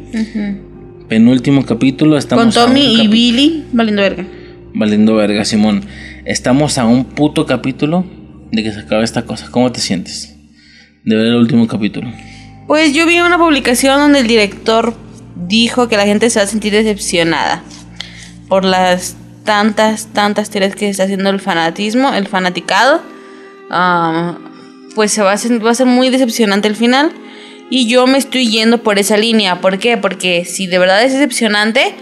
Penúltimo 1.07 1.65
capítulo, 1.65 2.17
estamos 2.17 2.45
Con 2.45 2.53
Tommy 2.53 3.01
y 3.01 3.07
Billy 3.07 3.65
valiendo 3.73 4.01
verga. 4.01 4.25
Valiendo 4.73 5.15
verga, 5.15 5.43
Simón. 5.43 5.81
Estamos 6.25 6.77
a 6.77 6.85
un 6.85 7.05
puto 7.05 7.45
capítulo 7.45 8.05
de 8.51 8.63
que 8.63 8.71
se 8.71 8.79
acabe 8.81 9.03
esta 9.03 9.23
cosa. 9.23 9.49
¿Cómo 9.51 9.71
te 9.71 9.79
sientes? 9.79 10.35
De 11.03 11.15
ver 11.15 11.27
el 11.27 11.35
último 11.35 11.67
capítulo. 11.67 12.11
Pues 12.67 12.93
yo 12.93 13.05
vi 13.05 13.19
una 13.19 13.37
publicación 13.37 13.99
donde 13.99 14.19
el 14.19 14.27
director 14.27 14.95
dijo 15.35 15.87
que 15.87 15.97
la 15.97 16.05
gente 16.05 16.29
se 16.29 16.39
va 16.39 16.45
a 16.45 16.47
sentir 16.47 16.73
decepcionada 16.73 17.63
por 18.47 18.63
las 18.63 19.15
tantas, 19.43 20.07
tantas 20.13 20.49
teorías 20.49 20.75
que 20.75 20.89
está 20.89 21.03
haciendo 21.03 21.29
el 21.29 21.39
fanatismo, 21.39 22.13
el 22.13 22.27
fanaticado. 22.27 23.01
Pues 24.95 25.11
se 25.11 25.21
va 25.21 25.31
a, 25.31 25.37
ser, 25.37 25.65
va 25.65 25.71
a 25.71 25.75
ser 25.75 25.87
muy 25.87 26.09
decepcionante 26.09 26.67
el 26.67 26.75
final. 26.75 27.11
Y 27.69 27.87
yo 27.87 28.05
me 28.05 28.17
estoy 28.17 28.49
yendo 28.49 28.83
por 28.83 28.99
esa 28.99 29.15
línea. 29.15 29.61
¿Por 29.61 29.79
qué? 29.79 29.97
Porque 29.97 30.43
si 30.43 30.67
de 30.67 30.77
verdad 30.77 31.03
es 31.03 31.13
decepcionante, 31.13 31.95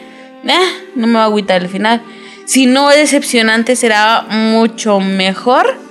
eh, 0.44 0.90
no 0.96 1.06
me 1.06 1.14
va 1.14 1.24
a 1.24 1.26
agüitar 1.26 1.62
el 1.62 1.70
final. 1.70 2.02
Si 2.46 2.66
no 2.66 2.90
es 2.90 2.98
decepcionante, 2.98 3.76
será 3.76 4.26
mucho 4.30 5.00
mejor 5.00 5.89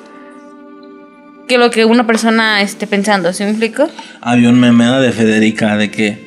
que 1.49 1.59
lo 1.59 1.71
que 1.71 1.85
una 1.85 2.07
persona 2.07 2.63
esté 2.63 2.87
pensando. 2.87 3.33
¿Sí 3.33 3.43
me 3.43 3.51
explico? 3.51 3.91
Había 4.21 4.51
un 4.51 4.61
meme 4.61 4.85
de 4.85 5.11
Federica 5.11 5.77
de 5.77 5.91
que. 5.91 6.19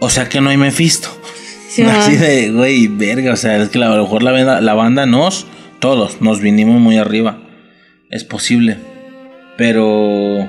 O 0.00 0.10
sea 0.10 0.28
que 0.28 0.40
no 0.42 0.50
hay 0.50 0.58
Mephisto. 0.58 1.08
Sí, 1.68 1.82
Así 1.88 2.16
de, 2.16 2.50
güey, 2.50 2.88
verga. 2.88 3.32
O 3.32 3.36
sea, 3.36 3.56
es 3.56 3.70
que 3.70 3.82
a 3.82 3.88
lo 3.88 4.02
mejor 4.02 4.22
la 4.22 4.32
banda, 4.32 4.60
la 4.60 4.74
banda 4.74 5.06
nos, 5.06 5.46
todos, 5.78 6.20
nos 6.20 6.40
vinimos 6.40 6.80
muy 6.80 6.98
arriba. 6.98 7.38
Es 8.10 8.24
posible. 8.24 8.76
Pero. 9.56 10.46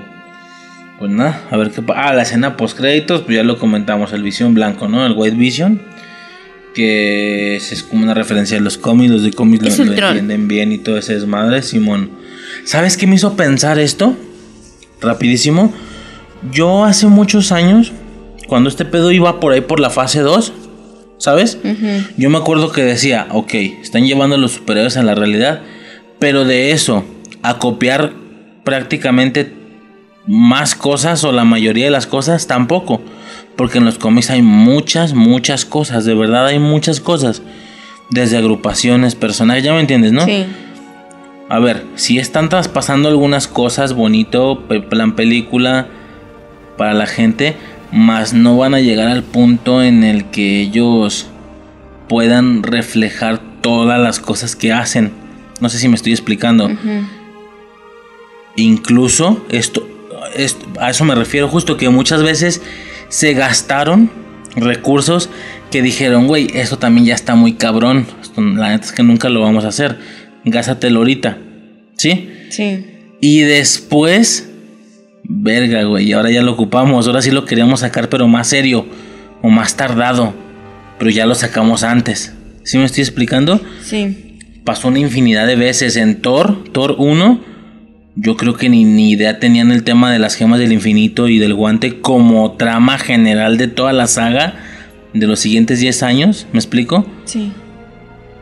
Pues 0.99 1.11
nada, 1.11 1.41
a 1.52 1.57
ver 1.57 1.72
qué 1.72 1.81
pasa. 1.81 2.07
Ah, 2.07 2.14
la 2.14 2.23
escena 2.23 2.56
post 2.57 2.77
créditos, 2.77 3.22
pues 3.22 3.35
ya 3.35 3.43
lo 3.43 3.60
comentamos, 3.60 4.14
el 4.14 4.23
Visión 4.23 4.53
Blanco, 4.53 4.88
¿no? 4.88 5.06
El 5.06 5.14
White 5.14 5.38
Vision. 5.38 5.81
Que 6.73 7.56
es, 7.56 7.84
como 7.84 8.03
una 8.03 8.14
referencia 8.14 8.57
a 8.57 8.61
los 8.61 8.77
cómics, 8.77 9.11
los 9.11 9.23
de 9.23 9.31
cómics 9.31 9.77
lo, 9.77 9.85
lo 9.85 9.93
entienden 9.93 10.47
bien 10.49 10.73
y 10.73 10.77
todo 10.77 10.97
ese 10.97 11.14
desmadre, 11.14 11.61
Simón. 11.61 12.24
¿Sabes 12.65 12.97
qué 12.97 13.05
me 13.05 13.15
hizo 13.15 13.35
pensar 13.35 13.77
esto? 13.77 14.15
Rapidísimo. 14.99 15.71
Yo 16.51 16.83
hace 16.83 17.05
muchos 17.05 17.51
años, 17.51 17.93
cuando 18.47 18.69
este 18.69 18.85
pedo 18.85 19.11
iba 19.11 19.39
por 19.39 19.53
ahí 19.53 19.61
por 19.61 19.79
la 19.79 19.91
fase 19.91 20.21
2, 20.21 20.51
¿sabes? 21.19 21.59
Yo 22.17 22.29
me 22.29 22.39
acuerdo 22.39 22.71
que 22.71 22.83
decía, 22.83 23.27
ok, 23.31 23.53
están 23.53 24.07
llevando 24.07 24.35
a 24.35 24.39
los 24.39 24.53
superhéroes 24.53 24.97
a 24.97 25.03
la 25.03 25.13
realidad, 25.13 25.61
pero 26.19 26.43
de 26.43 26.71
eso, 26.71 27.03
a 27.43 27.59
copiar 27.59 28.13
prácticamente 28.63 29.53
más 30.25 30.73
cosas 30.73 31.23
o 31.23 31.31
la 31.31 31.45
mayoría 31.45 31.85
de 31.85 31.91
las 31.91 32.07
cosas, 32.07 32.47
tampoco. 32.47 32.99
Porque 33.55 33.77
en 33.77 33.85
los 33.85 33.99
cómics 33.99 34.31
hay 34.31 34.41
muchas, 34.41 35.13
muchas 35.13 35.65
cosas, 35.65 36.03
de 36.03 36.15
verdad 36.15 36.47
hay 36.47 36.57
muchas 36.57 36.99
cosas. 36.99 37.43
Desde 38.09 38.37
agrupaciones, 38.37 39.13
personajes, 39.13 39.63
ya 39.63 39.73
me 39.73 39.81
entiendes, 39.81 40.11
¿no? 40.11 40.25
Sí. 40.25 40.45
A 41.49 41.59
ver, 41.59 41.85
si 41.95 42.17
están 42.17 42.49
traspasando 42.49 43.07
algunas 43.07 43.47
cosas 43.47 43.93
bonito, 43.93 44.63
plan 44.89 45.15
película 45.15 45.88
para 46.77 46.93
la 46.93 47.05
gente, 47.05 47.55
más 47.91 48.34
no 48.34 48.57
van 48.57 48.73
a 48.73 48.80
llegar 48.81 49.07
al 49.07 49.23
punto 49.23 49.84
en 49.84 50.03
el 50.03 50.26
que 50.26 50.59
ellos 50.61 51.27
puedan 52.09 52.63
reflejar 52.63 53.39
todas 53.61 53.99
las 53.99 54.19
cosas 54.19 54.55
que 54.55 54.73
hacen. 54.73 55.11
No 55.61 55.69
sé 55.69 55.77
si 55.77 55.88
me 55.88 55.95
estoy 55.95 56.11
explicando. 56.13 56.67
Incluso 58.55 59.45
esto, 59.49 59.88
esto- 60.35 60.65
a 60.80 60.89
eso 60.89 61.03
me 61.05 61.13
refiero 61.15 61.47
justo 61.47 61.77
que 61.77 61.89
muchas 61.89 62.23
veces 62.23 62.61
se 63.09 63.34
gastaron 63.34 64.09
recursos 64.55 65.30
que 65.72 65.81
dijeron, 65.81 66.27
güey, 66.27 66.47
esto 66.53 66.77
también 66.80 67.05
ya 67.05 67.15
está 67.15 67.35
muy 67.35 67.53
cabrón. 67.53 68.07
Esto, 68.22 68.41
la 68.41 68.69
neta 68.69 68.85
es 68.85 68.91
que 68.91 69.03
nunca 69.03 69.30
lo 69.30 69.41
vamos 69.41 69.65
a 69.65 69.69
hacer. 69.69 69.99
Gástatelo 70.45 70.99
ahorita. 70.99 71.38
¿Sí? 71.97 72.30
Sí. 72.49 72.85
Y 73.22 73.39
después, 73.41 74.49
verga, 75.23 75.84
güey, 75.84 76.07
y 76.07 76.13
ahora 76.13 76.31
ya 76.31 76.41
lo 76.41 76.53
ocupamos. 76.53 77.07
Ahora 77.07 77.22
sí 77.22 77.31
lo 77.31 77.45
queríamos 77.45 77.80
sacar, 77.81 78.09
pero 78.09 78.27
más 78.27 78.47
serio 78.47 78.85
o 79.41 79.49
más 79.49 79.76
tardado. 79.76 80.34
Pero 80.99 81.11
ya 81.11 81.26
lo 81.26 81.35
sacamos 81.35 81.84
antes. 81.84 82.34
¿Sí 82.63 82.77
me 82.77 82.85
estoy 82.85 83.01
explicando? 83.03 83.59
Sí. 83.84 84.22
pasó 84.63 84.88
una 84.88 84.99
infinidad 84.99 85.45
de 85.45 85.55
veces 85.55 85.95
en 85.95 86.22
Thor, 86.22 86.63
Thor 86.72 86.95
1. 86.97 87.39
Yo 88.15 88.38
creo 88.38 88.55
que 88.55 88.69
ni, 88.69 88.84
ni 88.85 89.11
idea 89.11 89.39
tenían 89.39 89.72
el 89.72 89.84
tema 89.84 90.11
de 90.11 90.19
las 90.19 90.35
gemas 90.35 90.59
del 90.59 90.72
infinito 90.72 91.27
y 91.27 91.38
del 91.38 91.53
guante 91.53 91.99
como 91.99 92.53
trama 92.53 92.97
general 92.97 93.57
de 93.57 93.67
toda 93.67 93.93
la 93.93 94.07
saga 94.07 94.55
de 95.13 95.27
los 95.27 95.39
siguientes 95.39 95.80
10 95.80 96.03
años. 96.03 96.47
¿Me 96.53 96.59
explico? 96.59 97.05
Sí. 97.26 97.51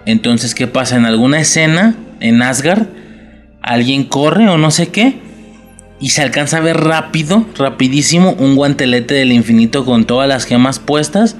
Entonces, 0.05 0.55
¿qué 0.55 0.67
pasa? 0.67 0.97
En 0.97 1.05
alguna 1.05 1.39
escena 1.39 1.95
en 2.19 2.41
Asgard, 2.41 2.87
alguien 3.61 4.03
corre 4.03 4.47
o 4.49 4.57
no 4.57 4.71
sé 4.71 4.87
qué. 4.87 5.15
Y 5.99 6.09
se 6.09 6.21
alcanza 6.21 6.57
a 6.57 6.61
ver 6.61 6.77
rápido, 6.77 7.45
rapidísimo, 7.57 8.35
un 8.37 8.55
guantelete 8.55 9.13
del 9.13 9.31
infinito 9.31 9.85
con 9.85 10.05
todas 10.05 10.27
las 10.27 10.43
gemas 10.43 10.79
puestas 10.79 11.37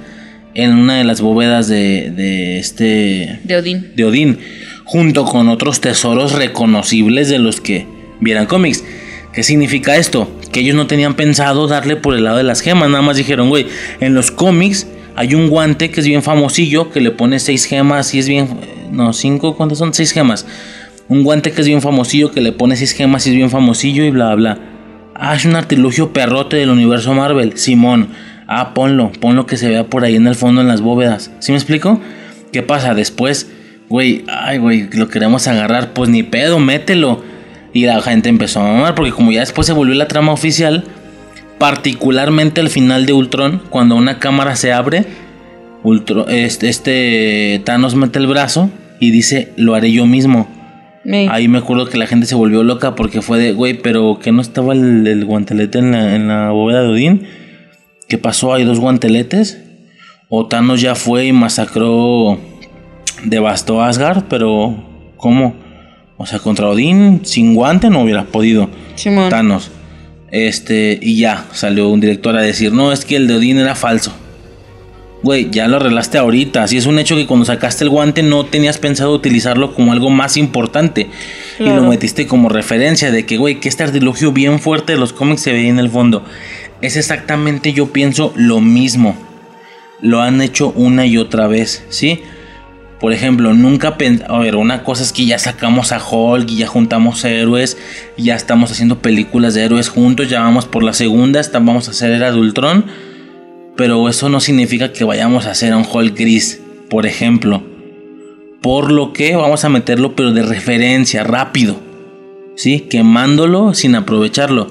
en 0.54 0.72
una 0.72 0.96
de 0.96 1.04
las 1.04 1.20
bóvedas 1.20 1.68
de, 1.68 2.10
de 2.10 2.58
este 2.58 3.40
De 3.44 3.56
Odín. 3.56 3.92
de 3.94 4.04
Odín, 4.04 4.38
junto 4.84 5.24
con 5.26 5.48
otros 5.48 5.80
tesoros 5.80 6.32
reconocibles 6.32 7.28
de 7.28 7.38
los 7.38 7.60
que 7.60 7.86
vieran 8.20 8.46
cómics. 8.46 8.84
¿Qué 9.34 9.42
significa 9.42 9.96
esto? 9.96 10.30
Que 10.52 10.60
ellos 10.60 10.76
no 10.76 10.86
tenían 10.86 11.14
pensado 11.14 11.66
darle 11.66 11.96
por 11.96 12.14
el 12.14 12.24
lado 12.24 12.36
de 12.36 12.44
las 12.44 12.60
gemas, 12.60 12.88
nada 12.88 13.02
más 13.02 13.16
dijeron, 13.16 13.48
güey, 13.48 13.66
en 14.00 14.14
los 14.14 14.30
cómics 14.30 14.86
hay 15.16 15.34
un 15.34 15.48
guante 15.48 15.90
que 15.90 16.00
es 16.00 16.06
bien 16.06 16.22
famosillo, 16.22 16.90
que 16.90 17.00
le 17.00 17.10
pone 17.10 17.38
seis 17.38 17.64
gemas 17.66 18.14
y 18.14 18.18
es 18.18 18.28
bien... 18.28 18.48
No, 18.90 19.12
cinco, 19.12 19.56
¿cuántas 19.56 19.78
son? 19.78 19.94
Seis 19.94 20.12
gemas. 20.12 20.46
Un 21.08 21.22
guante 21.22 21.52
que 21.52 21.60
es 21.60 21.66
bien 21.66 21.82
famosillo, 21.82 22.30
que 22.32 22.40
le 22.40 22.52
pone 22.52 22.76
seis 22.76 22.92
gemas 22.92 23.26
y 23.26 23.30
es 23.30 23.36
bien 23.36 23.50
famosillo 23.50 24.04
y 24.04 24.10
bla, 24.10 24.34
bla. 24.34 24.58
Ah, 25.14 25.34
es 25.34 25.44
un 25.44 25.54
artilugio 25.54 26.12
perrote 26.12 26.56
del 26.56 26.70
universo 26.70 27.14
Marvel. 27.14 27.56
Simón. 27.56 28.08
Ah, 28.46 28.74
ponlo, 28.74 29.12
ponlo 29.20 29.46
que 29.46 29.56
se 29.56 29.68
vea 29.68 29.84
por 29.84 30.04
ahí 30.04 30.16
en 30.16 30.26
el 30.26 30.34
fondo 30.34 30.60
en 30.60 30.68
las 30.68 30.80
bóvedas. 30.80 31.30
¿Sí 31.38 31.52
me 31.52 31.58
explico? 31.58 32.00
¿Qué 32.52 32.62
pasa? 32.62 32.94
Después, 32.94 33.50
güey, 33.88 34.24
ay, 34.28 34.58
güey, 34.58 34.88
lo 34.92 35.08
queremos 35.08 35.46
agarrar. 35.46 35.92
Pues 35.92 36.10
ni 36.10 36.22
pedo, 36.22 36.58
mételo. 36.58 37.22
Y 37.72 37.86
la 37.86 38.00
gente 38.02 38.28
empezó 38.28 38.60
a 38.60 38.64
mamar, 38.64 38.94
porque 38.94 39.12
como 39.12 39.32
ya 39.32 39.40
después 39.40 39.66
se 39.66 39.72
volvió 39.72 39.94
la 39.94 40.08
trama 40.08 40.32
oficial, 40.32 40.84
particularmente 41.58 42.60
al 42.60 42.68
final 42.68 43.06
de 43.06 43.12
Ultron, 43.12 43.62
cuando 43.70 43.96
una 43.96 44.18
cámara 44.18 44.56
se 44.56 44.72
abre, 44.72 45.04
Ultron, 45.82 46.26
este, 46.30 46.68
este 46.68 47.62
Thanos 47.64 47.94
mete 47.94 48.18
el 48.18 48.26
brazo 48.26 48.70
y 49.00 49.10
dice, 49.10 49.52
lo 49.56 49.74
haré 49.74 49.92
yo 49.92 50.06
mismo. 50.06 50.48
Sí. 51.04 51.26
Ahí 51.30 51.48
me 51.48 51.58
acuerdo 51.58 51.86
que 51.86 51.98
la 51.98 52.06
gente 52.06 52.26
se 52.26 52.34
volvió 52.34 52.62
loca 52.62 52.94
porque 52.94 53.20
fue 53.20 53.38
de, 53.38 53.52
güey, 53.52 53.74
pero 53.74 54.18
que 54.18 54.32
no 54.32 54.40
estaba 54.40 54.72
el, 54.72 55.06
el 55.06 55.24
guantelete 55.24 55.78
en 55.78 55.92
la, 55.92 56.16
en 56.16 56.28
la 56.28 56.50
bóveda 56.50 56.82
de 56.82 56.88
Odín. 56.88 57.26
¿Qué 58.08 58.18
pasó? 58.18 58.54
¿Hay 58.54 58.64
dos 58.64 58.80
guanteletes? 58.80 59.60
O 60.28 60.46
Thanos 60.46 60.80
ya 60.80 60.94
fue 60.94 61.26
y 61.26 61.32
masacró, 61.32 62.38
devastó 63.24 63.82
Asgard, 63.82 64.24
pero 64.28 65.12
¿cómo? 65.16 65.54
O 66.16 66.26
sea, 66.26 66.38
contra 66.38 66.68
Odín 66.68 67.20
sin 67.24 67.54
guante 67.54 67.90
no 67.90 68.00
hubiera 68.00 68.24
podido 68.24 68.70
Simón. 68.94 69.28
Thanos. 69.28 69.70
Este, 70.34 70.98
y 71.00 71.18
ya 71.18 71.46
salió 71.52 71.88
un 71.88 72.00
director 72.00 72.36
a 72.36 72.42
decir, 72.42 72.72
no, 72.72 72.90
es 72.90 73.04
que 73.04 73.14
el 73.14 73.28
de 73.28 73.34
Odín 73.34 73.56
era 73.58 73.76
falso. 73.76 74.12
Güey, 75.22 75.48
ya 75.52 75.68
lo 75.68 75.76
arreglaste 75.76 76.18
ahorita. 76.18 76.66
Si 76.66 76.76
es 76.76 76.86
un 76.86 76.98
hecho 76.98 77.14
que 77.14 77.28
cuando 77.28 77.46
sacaste 77.46 77.84
el 77.84 77.90
guante 77.90 78.24
no 78.24 78.44
tenías 78.44 78.78
pensado 78.78 79.12
utilizarlo 79.14 79.76
como 79.76 79.92
algo 79.92 80.10
más 80.10 80.36
importante. 80.36 81.06
Y 81.60 81.66
lo 81.66 81.84
metiste 81.84 82.26
como 82.26 82.48
referencia 82.48 83.12
de 83.12 83.24
que, 83.24 83.36
güey, 83.36 83.60
que 83.60 83.68
este 83.68 83.84
artilugio 83.84 84.32
bien 84.32 84.58
fuerte 84.58 84.94
de 84.94 84.98
los 84.98 85.12
cómics 85.12 85.42
se 85.42 85.52
veía 85.52 85.68
en 85.68 85.78
el 85.78 85.88
fondo. 85.88 86.24
Es 86.80 86.96
exactamente, 86.96 87.72
yo 87.72 87.92
pienso, 87.92 88.32
lo 88.34 88.60
mismo. 88.60 89.16
Lo 90.00 90.20
han 90.20 90.42
hecho 90.42 90.72
una 90.74 91.06
y 91.06 91.16
otra 91.16 91.46
vez, 91.46 91.84
¿sí? 91.90 92.22
Por 93.04 93.12
ejemplo, 93.12 93.52
nunca 93.52 93.98
A 94.28 94.38
ver, 94.38 94.56
una 94.56 94.82
cosa 94.82 95.02
es 95.02 95.12
que 95.12 95.26
ya 95.26 95.38
sacamos 95.38 95.92
a 95.92 96.02
Hulk 96.02 96.50
y 96.50 96.56
ya 96.56 96.66
juntamos 96.66 97.22
héroes. 97.26 97.76
Ya 98.16 98.34
estamos 98.34 98.72
haciendo 98.72 99.00
películas 99.00 99.52
de 99.52 99.62
héroes 99.62 99.90
juntos. 99.90 100.30
Ya 100.30 100.40
vamos 100.40 100.64
por 100.64 100.82
la 100.82 100.94
segunda. 100.94 101.42
vamos 101.52 101.86
a 101.86 101.90
hacer 101.90 102.12
Era 102.12 102.32
de 102.32 102.38
Ultron. 102.38 102.86
Pero 103.76 104.08
eso 104.08 104.30
no 104.30 104.40
significa 104.40 104.94
que 104.94 105.04
vayamos 105.04 105.44
a 105.44 105.50
hacer 105.50 105.74
a 105.74 105.76
un 105.76 105.84
Hulk 105.84 106.16
gris, 106.16 106.62
por 106.88 107.04
ejemplo. 107.04 107.62
Por 108.62 108.90
lo 108.90 109.12
que 109.12 109.36
vamos 109.36 109.66
a 109.66 109.68
meterlo, 109.68 110.16
pero 110.16 110.32
de 110.32 110.42
referencia, 110.42 111.24
rápido. 111.24 111.76
¿Sí? 112.56 112.86
Quemándolo 112.88 113.74
sin 113.74 113.96
aprovecharlo. 113.96 114.70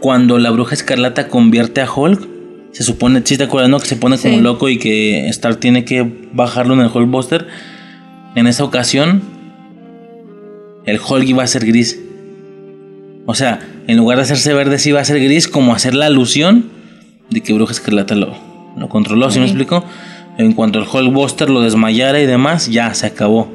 Cuando 0.00 0.40
la 0.40 0.50
bruja 0.50 0.74
escarlata 0.74 1.28
convierte 1.28 1.80
a 1.80 1.88
Hulk, 1.88 2.26
se 2.72 2.82
supone, 2.84 3.22
si 3.24 3.36
te 3.36 3.44
acuerdas, 3.44 3.70
no? 3.70 3.78
Que 3.78 3.86
se 3.86 3.96
pone 3.96 4.18
como 4.18 4.34
Sí. 4.36 4.40
loco 4.40 4.68
y 4.68 4.78
que 4.78 5.28
Stark 5.28 5.60
tiene 5.60 5.84
que 5.84 6.10
bajarlo 6.32 6.74
en 6.74 6.80
el 6.80 6.86
Hulkbuster. 6.92 7.46
En 8.34 8.46
esa 8.46 8.64
ocasión, 8.64 9.22
el 10.86 10.98
Hulk 10.98 11.28
iba 11.28 11.42
a 11.42 11.46
ser 11.46 11.66
gris. 11.66 12.00
O 13.26 13.34
sea, 13.34 13.60
en 13.86 13.96
lugar 13.98 14.18
de 14.18 14.24
hacerse 14.24 14.52
verde, 14.54 14.78
sí 14.78 14.88
iba 14.88 15.00
a 15.00 15.04
ser 15.04 15.22
gris, 15.22 15.48
como 15.48 15.74
hacer 15.74 15.94
la 15.94 16.06
alusión 16.06 16.64
de 17.30 17.40
que 17.40 17.52
Bruja 17.52 17.72
Escarlata 17.72 18.14
lo, 18.14 18.34
lo 18.76 18.88
controló, 18.88 19.30
¿sí 19.30 19.38
me 19.38 19.44
explico? 19.46 19.84
En 20.38 20.52
cuanto 20.54 20.78
el 20.78 20.86
Hulkbuster 20.90 21.50
lo 21.50 21.60
desmayara 21.60 22.20
y 22.20 22.26
demás, 22.26 22.68
ya 22.70 22.94
se 22.94 23.06
acabó. 23.06 23.52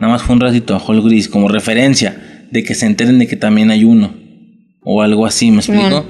Nada 0.00 0.12
más 0.14 0.22
fue 0.22 0.34
un 0.34 0.40
ratito 0.40 0.74
a 0.74 0.82
Hulk 0.84 1.04
gris, 1.04 1.28
como 1.28 1.48
referencia 1.48 2.46
de 2.50 2.64
que 2.64 2.74
se 2.74 2.86
enteren 2.86 3.18
de 3.18 3.26
que 3.26 3.36
también 3.36 3.70
hay 3.70 3.84
uno. 3.84 4.12
O 4.82 5.02
algo 5.02 5.26
así, 5.26 5.50
¿me 5.50 5.58
explico? 5.58 6.04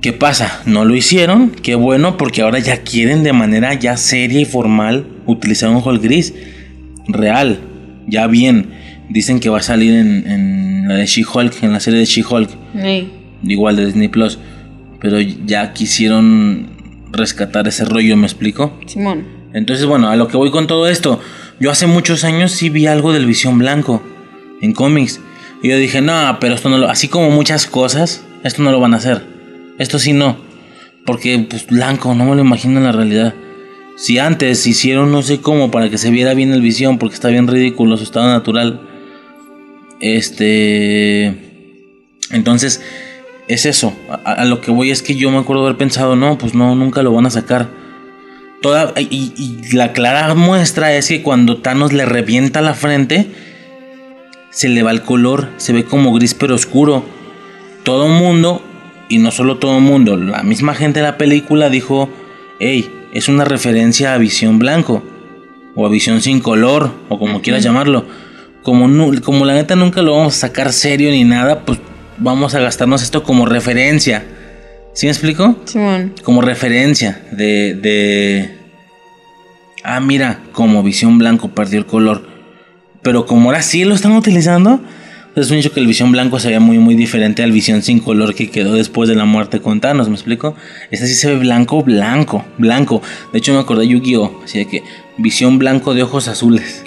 ¿Qué 0.00 0.12
pasa? 0.12 0.62
No 0.64 0.84
lo 0.84 0.94
hicieron, 0.94 1.50
qué 1.50 1.74
bueno, 1.74 2.16
porque 2.16 2.42
ahora 2.42 2.60
ya 2.60 2.82
quieren 2.82 3.24
de 3.24 3.32
manera 3.32 3.74
ya 3.74 3.96
seria 3.96 4.40
y 4.40 4.44
formal 4.44 5.06
utilizar 5.26 5.70
un 5.70 5.82
Hulk 5.84 6.02
gris. 6.02 6.34
Real, 7.08 7.58
ya 8.06 8.26
bien. 8.26 8.70
Dicen 9.08 9.40
que 9.40 9.48
va 9.48 9.58
a 9.58 9.62
salir 9.62 9.94
en, 9.94 10.30
en 10.30 10.88
la 10.88 10.94
de 10.94 11.06
She-Hulk, 11.06 11.62
en 11.62 11.72
la 11.72 11.80
serie 11.80 11.98
de 12.00 12.06
She-Hulk 12.06 12.50
igual 13.42 13.76
de 13.76 13.86
Disney 13.86 14.08
Plus. 14.08 14.38
Pero 15.00 15.20
ya 15.20 15.72
quisieron 15.72 16.70
rescatar 17.12 17.68
ese 17.68 17.84
rollo, 17.84 18.16
¿me 18.16 18.26
explico? 18.26 18.78
Simón. 18.86 19.26
Entonces, 19.52 19.86
bueno, 19.86 20.08
a 20.10 20.16
lo 20.16 20.28
que 20.28 20.36
voy 20.36 20.50
con 20.50 20.66
todo 20.66 20.88
esto. 20.88 21.20
Yo 21.60 21.70
hace 21.70 21.86
muchos 21.86 22.24
años 22.24 22.52
sí 22.52 22.68
vi 22.68 22.86
algo 22.86 23.12
del 23.12 23.26
Visión 23.26 23.58
Blanco 23.58 24.02
en 24.60 24.72
cómics. 24.72 25.20
Y 25.62 25.68
yo 25.68 25.76
dije, 25.76 26.00
no, 26.00 26.38
pero 26.40 26.54
esto 26.54 26.68
no 26.68 26.78
lo. 26.78 26.88
Así 26.88 27.08
como 27.08 27.30
muchas 27.30 27.66
cosas, 27.66 28.24
esto 28.44 28.62
no 28.62 28.70
lo 28.70 28.80
van 28.80 28.94
a 28.94 28.98
hacer. 28.98 29.37
Esto 29.78 29.98
sí 29.98 30.12
no. 30.12 30.36
Porque, 31.06 31.38
pues, 31.48 31.66
blanco, 31.66 32.14
no 32.14 32.24
me 32.24 32.34
lo 32.34 32.42
imagino 32.42 32.78
en 32.78 32.84
la 32.84 32.92
realidad. 32.92 33.34
Si 33.96 34.18
antes 34.18 34.66
hicieron 34.66 35.10
no 35.10 35.22
sé 35.22 35.40
cómo 35.40 35.70
para 35.70 35.90
que 35.90 35.98
se 35.98 36.10
viera 36.10 36.34
bien 36.34 36.52
el 36.52 36.62
Visión, 36.62 36.98
porque 36.98 37.14
está 37.14 37.28
bien 37.28 37.48
ridículo 37.48 37.96
su 37.96 38.04
estado 38.04 38.28
natural. 38.28 38.80
Este. 40.00 41.34
Entonces, 42.30 42.80
es 43.48 43.66
eso. 43.66 43.92
A, 44.24 44.44
lo 44.44 44.60
que 44.60 44.70
voy 44.70 44.90
es 44.90 45.02
que 45.02 45.16
yo 45.16 45.30
me 45.30 45.38
acuerdo 45.38 45.64
haber 45.64 45.78
pensado, 45.78 46.14
no, 46.14 46.38
pues 46.38 46.54
no, 46.54 46.74
nunca 46.74 47.02
lo 47.02 47.12
van 47.12 47.26
a 47.26 47.30
sacar. 47.30 47.68
Toda, 48.62 48.92
y, 48.98 49.32
y 49.36 49.76
la 49.76 49.92
clara 49.92 50.34
muestra 50.34 50.94
es 50.94 51.08
que 51.08 51.22
cuando 51.22 51.58
Thanos 51.58 51.92
le 51.92 52.04
revienta 52.04 52.60
la 52.60 52.74
frente, 52.74 53.28
se 54.50 54.68
le 54.68 54.82
va 54.82 54.90
el 54.90 55.02
color, 55.02 55.50
se 55.56 55.72
ve 55.72 55.84
como 55.84 56.12
gris 56.12 56.34
pero 56.34 56.54
oscuro. 56.54 57.04
Todo 57.84 58.08
mundo, 58.08 58.62
y 59.08 59.18
no 59.18 59.30
solo 59.30 59.58
todo 59.58 59.80
mundo, 59.80 60.16
la 60.16 60.42
misma 60.42 60.74
gente 60.74 61.00
de 61.00 61.06
la 61.06 61.18
película 61.18 61.70
dijo, 61.70 62.08
hey, 62.60 62.90
es 63.12 63.28
una 63.28 63.44
referencia 63.44 64.14
a 64.14 64.18
Visión 64.18 64.58
Blanco, 64.58 65.02
o 65.74 65.86
a 65.86 65.88
Visión 65.88 66.20
sin 66.20 66.40
color, 66.40 66.92
o 67.08 67.18
como 67.18 67.40
quieras 67.40 67.62
llamarlo. 67.62 68.04
Como, 68.62 69.12
como 69.22 69.44
la 69.44 69.54
neta 69.54 69.76
nunca 69.76 70.02
lo 70.02 70.16
vamos 70.16 70.36
a 70.36 70.40
sacar 70.40 70.72
serio 70.72 71.10
ni 71.10 71.24
nada, 71.24 71.64
pues 71.64 71.78
vamos 72.18 72.54
a 72.54 72.60
gastarnos 72.60 73.02
esto 73.02 73.22
como 73.22 73.46
referencia. 73.46 74.24
¿Sí 74.92 75.06
me 75.06 75.12
explico? 75.12 75.56
Simón. 75.64 76.12
como 76.24 76.40
referencia 76.42 77.22
de, 77.30 77.74
de... 77.74 78.58
Ah, 79.84 80.00
mira, 80.00 80.40
como 80.52 80.82
Visión 80.82 81.18
Blanco 81.18 81.48
perdió 81.50 81.78
el 81.78 81.86
color. 81.86 82.26
Pero 83.02 83.24
como 83.24 83.48
ahora 83.48 83.62
sí 83.62 83.84
lo 83.84 83.94
están 83.94 84.12
utilizando, 84.12 84.80
es 85.42 85.50
un 85.50 85.58
hecho 85.58 85.72
que 85.72 85.80
el 85.80 85.86
Visión 85.86 86.12
Blanco 86.12 86.38
se 86.38 86.48
ve 86.50 86.58
muy, 86.58 86.78
muy 86.78 86.94
diferente 86.94 87.42
al 87.42 87.52
Visión 87.52 87.82
sin 87.82 88.00
color 88.00 88.34
que 88.34 88.50
quedó 88.50 88.74
después 88.74 89.08
de 89.08 89.14
la 89.14 89.24
muerte 89.24 89.60
con 89.60 89.80
Thanos, 89.80 90.08
¿me 90.08 90.14
explico? 90.14 90.54
Este 90.90 91.06
sí 91.06 91.14
se 91.14 91.28
ve 91.28 91.38
blanco, 91.38 91.82
blanco, 91.82 92.44
blanco. 92.56 93.02
De 93.32 93.38
hecho 93.38 93.52
me 93.52 93.60
acordé 93.60 93.82
de 93.82 93.88
Yu-Gi-Oh! 93.88 94.42
Así 94.44 94.58
de 94.58 94.66
que 94.66 94.82
Visión 95.16 95.58
Blanco 95.58 95.94
de 95.94 96.02
ojos 96.02 96.28
azules. 96.28 96.84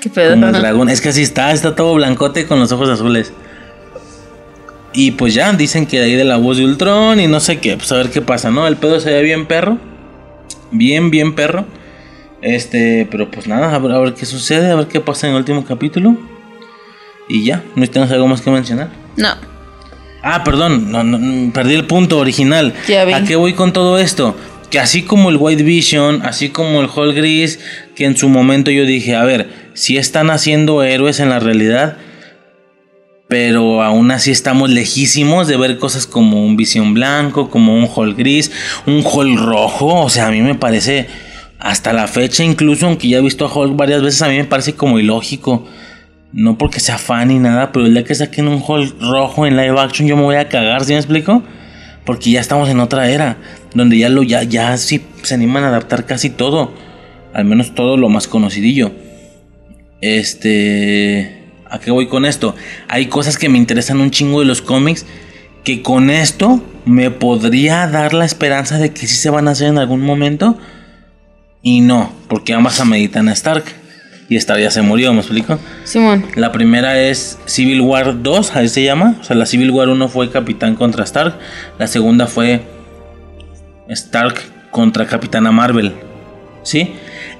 Qué 0.00 0.10
pedo. 0.10 0.34
El 0.34 0.40
dragón. 0.40 0.88
Es 0.88 1.00
que 1.00 1.10
así 1.10 1.22
está, 1.22 1.52
está 1.52 1.74
todo 1.74 1.94
blancote 1.94 2.46
con 2.46 2.58
los 2.58 2.72
ojos 2.72 2.88
azules. 2.88 3.32
Y 4.92 5.12
pues 5.12 5.34
ya, 5.34 5.52
dicen 5.52 5.86
que 5.86 5.98
de 5.98 6.06
ahí 6.06 6.14
de 6.14 6.24
la 6.24 6.36
voz 6.36 6.56
de 6.56 6.64
Ultron 6.64 7.20
y 7.20 7.26
no 7.26 7.40
sé 7.40 7.58
qué. 7.58 7.76
Pues 7.76 7.90
a 7.92 7.96
ver 7.96 8.10
qué 8.10 8.20
pasa, 8.20 8.50
¿no? 8.50 8.66
El 8.66 8.76
pedo 8.76 8.98
se 9.00 9.10
ve 9.10 9.22
bien 9.22 9.46
perro. 9.46 9.78
Bien, 10.72 11.10
bien 11.10 11.34
perro. 11.34 11.64
Este, 12.42 13.06
pero 13.10 13.30
pues 13.30 13.46
nada, 13.46 13.74
a 13.74 13.78
ver, 13.78 13.92
a 13.92 13.98
ver 13.98 14.14
qué 14.14 14.26
sucede, 14.26 14.70
a 14.70 14.74
ver 14.74 14.86
qué 14.86 15.00
pasa 15.00 15.26
en 15.26 15.34
el 15.34 15.38
último 15.38 15.64
capítulo. 15.64 16.16
Y 17.30 17.44
ya, 17.44 17.62
no 17.76 17.86
tenemos 17.86 18.12
algo 18.12 18.26
más 18.26 18.40
que 18.40 18.50
mencionar. 18.50 18.90
No. 19.16 19.28
Ah, 20.22 20.42
perdón, 20.42 20.90
no, 20.90 21.04
no, 21.04 21.52
perdí 21.52 21.74
el 21.74 21.86
punto 21.86 22.18
original. 22.18 22.74
Ya. 22.88 23.02
¿A 23.16 23.22
qué 23.22 23.36
voy 23.36 23.52
con 23.52 23.72
todo 23.72 24.00
esto? 24.00 24.36
Que 24.68 24.80
así 24.80 25.02
como 25.02 25.30
el 25.30 25.36
White 25.36 25.62
Vision, 25.62 26.22
así 26.24 26.48
como 26.48 26.80
el 26.80 26.88
Hulk 26.94 27.14
Gris, 27.14 27.60
que 27.94 28.04
en 28.04 28.16
su 28.16 28.28
momento 28.28 28.72
yo 28.72 28.84
dije, 28.84 29.14
a 29.14 29.22
ver, 29.22 29.48
si 29.74 29.96
están 29.96 30.28
haciendo 30.30 30.82
héroes 30.82 31.20
en 31.20 31.28
la 31.30 31.38
realidad, 31.38 31.98
pero 33.28 33.80
aún 33.82 34.10
así 34.10 34.32
estamos 34.32 34.68
lejísimos 34.68 35.46
de 35.46 35.56
ver 35.56 35.78
cosas 35.78 36.06
como 36.06 36.44
un 36.44 36.56
Visión 36.56 36.94
Blanco, 36.94 37.48
como 37.48 37.76
un 37.76 37.88
Hulk 37.92 38.18
Gris, 38.18 38.50
un 38.86 39.04
Hulk 39.04 39.38
Rojo, 39.38 40.02
o 40.02 40.10
sea, 40.10 40.26
a 40.26 40.30
mí 40.32 40.42
me 40.42 40.56
parece, 40.56 41.06
hasta 41.60 41.92
la 41.92 42.08
fecha 42.08 42.42
incluso, 42.42 42.86
aunque 42.86 43.08
ya 43.08 43.18
he 43.18 43.22
visto 43.22 43.46
a 43.46 43.52
Hulk 43.52 43.76
varias 43.76 44.02
veces, 44.02 44.20
a 44.22 44.28
mí 44.28 44.36
me 44.36 44.44
parece 44.44 44.74
como 44.74 44.98
ilógico. 44.98 45.64
No 46.32 46.58
porque 46.58 46.80
sea 46.80 46.98
fan 46.98 47.28
ni 47.28 47.38
nada, 47.38 47.72
pero 47.72 47.86
el 47.86 47.94
día 47.94 48.04
que 48.04 48.14
saquen 48.14 48.46
un 48.46 48.62
Hulk 48.66 49.00
rojo 49.00 49.46
en 49.46 49.56
live 49.56 49.80
action 49.80 50.06
yo 50.06 50.16
me 50.16 50.22
voy 50.22 50.36
a 50.36 50.48
cagar, 50.48 50.84
¿sí 50.84 50.92
me 50.92 50.98
explico? 50.98 51.42
Porque 52.04 52.30
ya 52.30 52.40
estamos 52.40 52.68
en 52.68 52.80
otra 52.80 53.10
era, 53.10 53.36
donde 53.74 53.98
ya 53.98 54.08
lo 54.08 54.22
ya 54.22 54.42
ya 54.42 54.76
sí 54.76 55.04
se 55.22 55.34
animan 55.34 55.64
a 55.64 55.68
adaptar 55.68 56.06
casi 56.06 56.30
todo, 56.30 56.72
al 57.34 57.44
menos 57.44 57.74
todo 57.74 57.96
lo 57.96 58.08
más 58.08 58.28
conocidillo. 58.28 58.92
Este, 60.00 61.42
¿a 61.68 61.80
qué 61.80 61.90
voy 61.90 62.06
con 62.06 62.24
esto? 62.24 62.54
Hay 62.88 63.06
cosas 63.06 63.36
que 63.36 63.48
me 63.48 63.58
interesan 63.58 64.00
un 64.00 64.10
chingo 64.10 64.40
de 64.40 64.46
los 64.46 64.62
cómics 64.62 65.06
que 65.64 65.82
con 65.82 66.10
esto 66.10 66.62
me 66.84 67.10
podría 67.10 67.86
dar 67.86 68.14
la 68.14 68.24
esperanza 68.24 68.78
de 68.78 68.92
que 68.92 69.06
sí 69.06 69.16
se 69.16 69.30
van 69.30 69.48
a 69.48 69.50
hacer 69.50 69.68
en 69.68 69.78
algún 69.78 70.00
momento 70.00 70.56
y 71.62 71.80
no, 71.80 72.12
porque 72.28 72.54
ambas 72.54 72.80
ameritan 72.80 73.28
a 73.28 73.32
Stark 73.32 73.64
y 74.30 74.36
Stark 74.36 74.60
ya 74.60 74.70
se 74.70 74.80
murió, 74.80 75.12
¿me 75.12 75.18
explico? 75.18 75.58
Simón. 75.82 76.24
La 76.36 76.52
primera 76.52 76.98
es 77.00 77.38
Civil 77.46 77.80
War 77.80 78.22
2, 78.22 78.54
ahí 78.54 78.68
se 78.68 78.84
llama. 78.84 79.16
O 79.20 79.24
sea, 79.24 79.34
la 79.34 79.44
Civil 79.44 79.72
War 79.72 79.88
1 79.88 80.08
fue 80.08 80.30
Capitán 80.30 80.76
contra 80.76 81.02
Stark. 81.02 81.34
La 81.80 81.88
segunda 81.88 82.28
fue 82.28 82.62
Stark 83.88 84.36
contra 84.70 85.04
Capitana 85.06 85.50
Marvel. 85.50 85.92
¿Sí? 86.62 86.92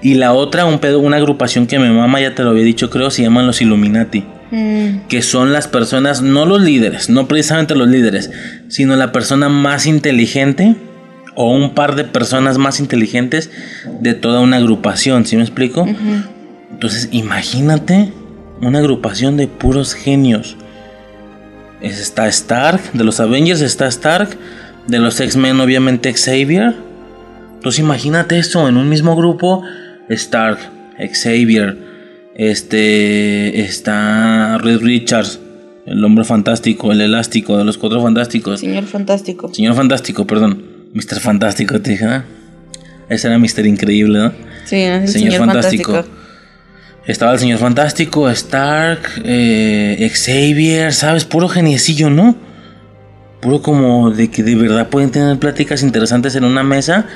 Y 0.02 0.14
la 0.14 0.32
otra, 0.32 0.64
un 0.64 0.80
pedo, 0.80 0.98
una 0.98 1.18
agrupación 1.18 1.68
que 1.68 1.78
mi 1.78 1.88
mamá 1.88 2.20
ya 2.20 2.34
te 2.34 2.42
lo 2.42 2.50
había 2.50 2.64
dicho, 2.64 2.90
creo, 2.90 3.10
se 3.10 3.22
llaman 3.22 3.46
los 3.46 3.60
Illuminati. 3.60 4.24
Mm, 4.50 5.06
Que 5.08 5.22
son 5.22 5.52
las 5.52 5.68
personas, 5.68 6.22
no 6.22 6.44
los 6.44 6.60
líderes, 6.60 7.08
no 7.08 7.28
precisamente 7.28 7.76
los 7.76 7.86
líderes, 7.86 8.32
sino 8.66 8.96
la 8.96 9.12
persona 9.12 9.48
más 9.48 9.86
inteligente 9.86 10.74
o 11.36 11.52
un 11.54 11.74
par 11.74 11.94
de 11.94 12.02
personas 12.02 12.58
más 12.58 12.80
inteligentes 12.80 13.48
de 14.00 14.14
toda 14.14 14.40
una 14.40 14.56
agrupación. 14.56 15.24
¿Sí 15.24 15.36
me 15.36 15.42
explico? 15.42 15.86
Entonces, 16.70 17.08
imagínate 17.12 18.12
una 18.60 18.78
agrupación 18.78 19.36
de 19.36 19.46
puros 19.48 19.94
genios. 19.94 20.56
Es- 21.80 21.98
está 22.00 22.28
Stark, 22.28 22.92
de 22.92 23.04
los 23.04 23.20
Avengers 23.20 23.60
está 23.62 23.86
Stark, 23.88 24.36
de 24.86 24.98
los 24.98 25.20
X-Men 25.20 25.60
obviamente 25.60 26.12
Xavier, 26.12 26.74
Entonces 27.54 27.80
imagínate 27.80 28.38
eso, 28.38 28.66
en 28.68 28.78
un 28.78 28.88
mismo 28.88 29.14
grupo, 29.14 29.62
Stark, 30.08 30.58
Xavier, 31.12 31.76
este, 32.34 33.60
está 33.60 34.56
Red 34.56 34.78
Richards, 34.80 35.38
el 35.84 36.02
hombre 36.02 36.24
fantástico, 36.24 36.90
el 36.90 37.02
elástico 37.02 37.58
de 37.58 37.64
los 37.64 37.76
cuatro 37.76 38.00
fantásticos. 38.02 38.60
Señor 38.60 38.84
Fantástico. 38.84 39.52
Señor 39.52 39.74
Fantástico, 39.74 40.26
perdón. 40.26 40.62
Mr. 40.94 41.20
Fantástico, 41.20 41.80
te 41.82 41.90
dije, 41.90 42.06
¿no? 42.06 42.22
Ese 43.10 43.28
era 43.28 43.38
Mr. 43.38 43.66
Increíble, 43.66 44.18
¿no? 44.18 44.32
Sí, 44.64 44.76
es 44.76 45.02
el 45.02 45.08
Señor, 45.08 45.32
Señor, 45.32 45.46
Fantástico. 45.46 45.92
Fantástico. 45.92 46.19
Estaba 47.10 47.32
el 47.32 47.40
Señor 47.40 47.58
Fantástico, 47.58 48.30
Stark, 48.30 49.00
eh, 49.24 50.08
Xavier, 50.14 50.92
¿sabes? 50.92 51.24
Puro 51.24 51.48
geniecillo, 51.48 52.08
¿no? 52.08 52.36
Puro 53.40 53.62
como 53.62 54.12
de 54.12 54.30
que 54.30 54.44
de 54.44 54.54
verdad 54.54 54.90
pueden 54.90 55.10
tener 55.10 55.36
pláticas 55.40 55.82
interesantes 55.82 56.36
en 56.36 56.44
una 56.44 56.62
mesa. 56.62 57.06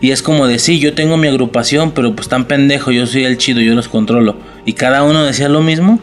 Y 0.00 0.12
es 0.12 0.22
como 0.22 0.46
de, 0.46 0.58
sí, 0.58 0.78
yo 0.78 0.94
tengo 0.94 1.18
mi 1.18 1.28
agrupación, 1.28 1.92
pero 1.92 2.16
pues 2.16 2.26
tan 2.28 2.46
pendejo, 2.46 2.90
yo 2.90 3.06
soy 3.06 3.24
el 3.24 3.36
chido, 3.36 3.60
yo 3.60 3.74
los 3.74 3.88
controlo. 3.88 4.38
Y 4.64 4.72
cada 4.72 5.02
uno 5.02 5.22
decía 5.24 5.50
lo 5.50 5.60
mismo. 5.60 6.00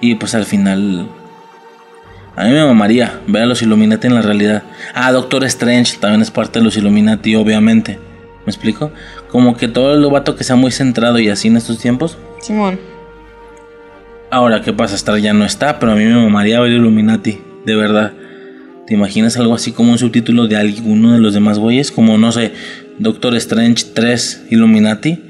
Y 0.00 0.14
pues 0.14 0.34
al 0.34 0.46
final... 0.46 1.06
A 2.36 2.44
mí 2.44 2.52
me 2.52 2.64
mamaría 2.64 3.20
ver 3.26 3.42
a 3.42 3.46
los 3.46 3.60
Illuminati 3.60 4.06
en 4.06 4.14
la 4.14 4.22
realidad. 4.22 4.62
Ah, 4.94 5.12
Doctor 5.12 5.44
Strange 5.44 5.98
también 5.98 6.22
es 6.22 6.30
parte 6.30 6.60
de 6.60 6.64
los 6.64 6.78
Illuminati, 6.78 7.36
obviamente. 7.36 7.98
¿Me 8.46 8.50
explico? 8.50 8.90
Como 9.28 9.54
que 9.54 9.68
todo 9.68 9.92
el 9.92 10.10
vato 10.10 10.34
que 10.34 10.44
sea 10.44 10.56
muy 10.56 10.70
centrado 10.70 11.18
y 11.18 11.28
así 11.28 11.48
en 11.48 11.58
estos 11.58 11.78
tiempos. 11.78 12.16
Simón. 12.40 12.78
Ahora, 14.30 14.62
¿qué 14.62 14.72
pasa? 14.72 14.94
Star 14.94 15.18
ya 15.18 15.32
no 15.32 15.44
está, 15.44 15.78
pero 15.78 15.92
a 15.92 15.94
mí 15.94 16.04
me 16.04 16.14
mamaría 16.14 16.60
ver 16.60 16.72
Illuminati, 16.72 17.40
de 17.64 17.74
verdad. 17.74 18.12
¿Te 18.86 18.94
imaginas 18.94 19.36
algo 19.36 19.54
así 19.54 19.72
como 19.72 19.92
un 19.92 19.98
subtítulo 19.98 20.46
de 20.46 20.56
alguno 20.56 21.12
de 21.12 21.18
los 21.18 21.34
demás 21.34 21.58
güeyes? 21.58 21.90
Como, 21.90 22.18
no 22.18 22.32
sé, 22.32 22.52
Doctor 22.98 23.34
Strange 23.36 23.86
3 23.94 24.46
Illuminati 24.50 25.22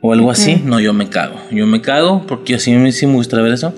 o 0.00 0.12
algo 0.12 0.30
así. 0.30 0.62
No, 0.64 0.80
yo 0.80 0.92
me 0.92 1.08
cago. 1.08 1.36
Yo 1.50 1.66
me 1.66 1.80
cago 1.80 2.26
porque 2.26 2.54
así 2.54 2.72
me, 2.72 2.92
sí 2.92 3.06
me 3.06 3.14
gustaría 3.14 3.44
ver 3.44 3.54
eso. 3.54 3.74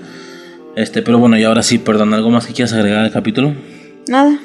Este, 0.75 1.01
pero 1.01 1.19
bueno, 1.19 1.37
y 1.37 1.43
ahora 1.43 1.63
sí, 1.63 1.77
perdón, 1.77 2.13
¿algo 2.13 2.29
más 2.29 2.47
que 2.47 2.53
quieras 2.53 2.73
agregar 2.73 3.03
al 3.03 3.11
capítulo? 3.11 3.53
Nada. 4.07 4.39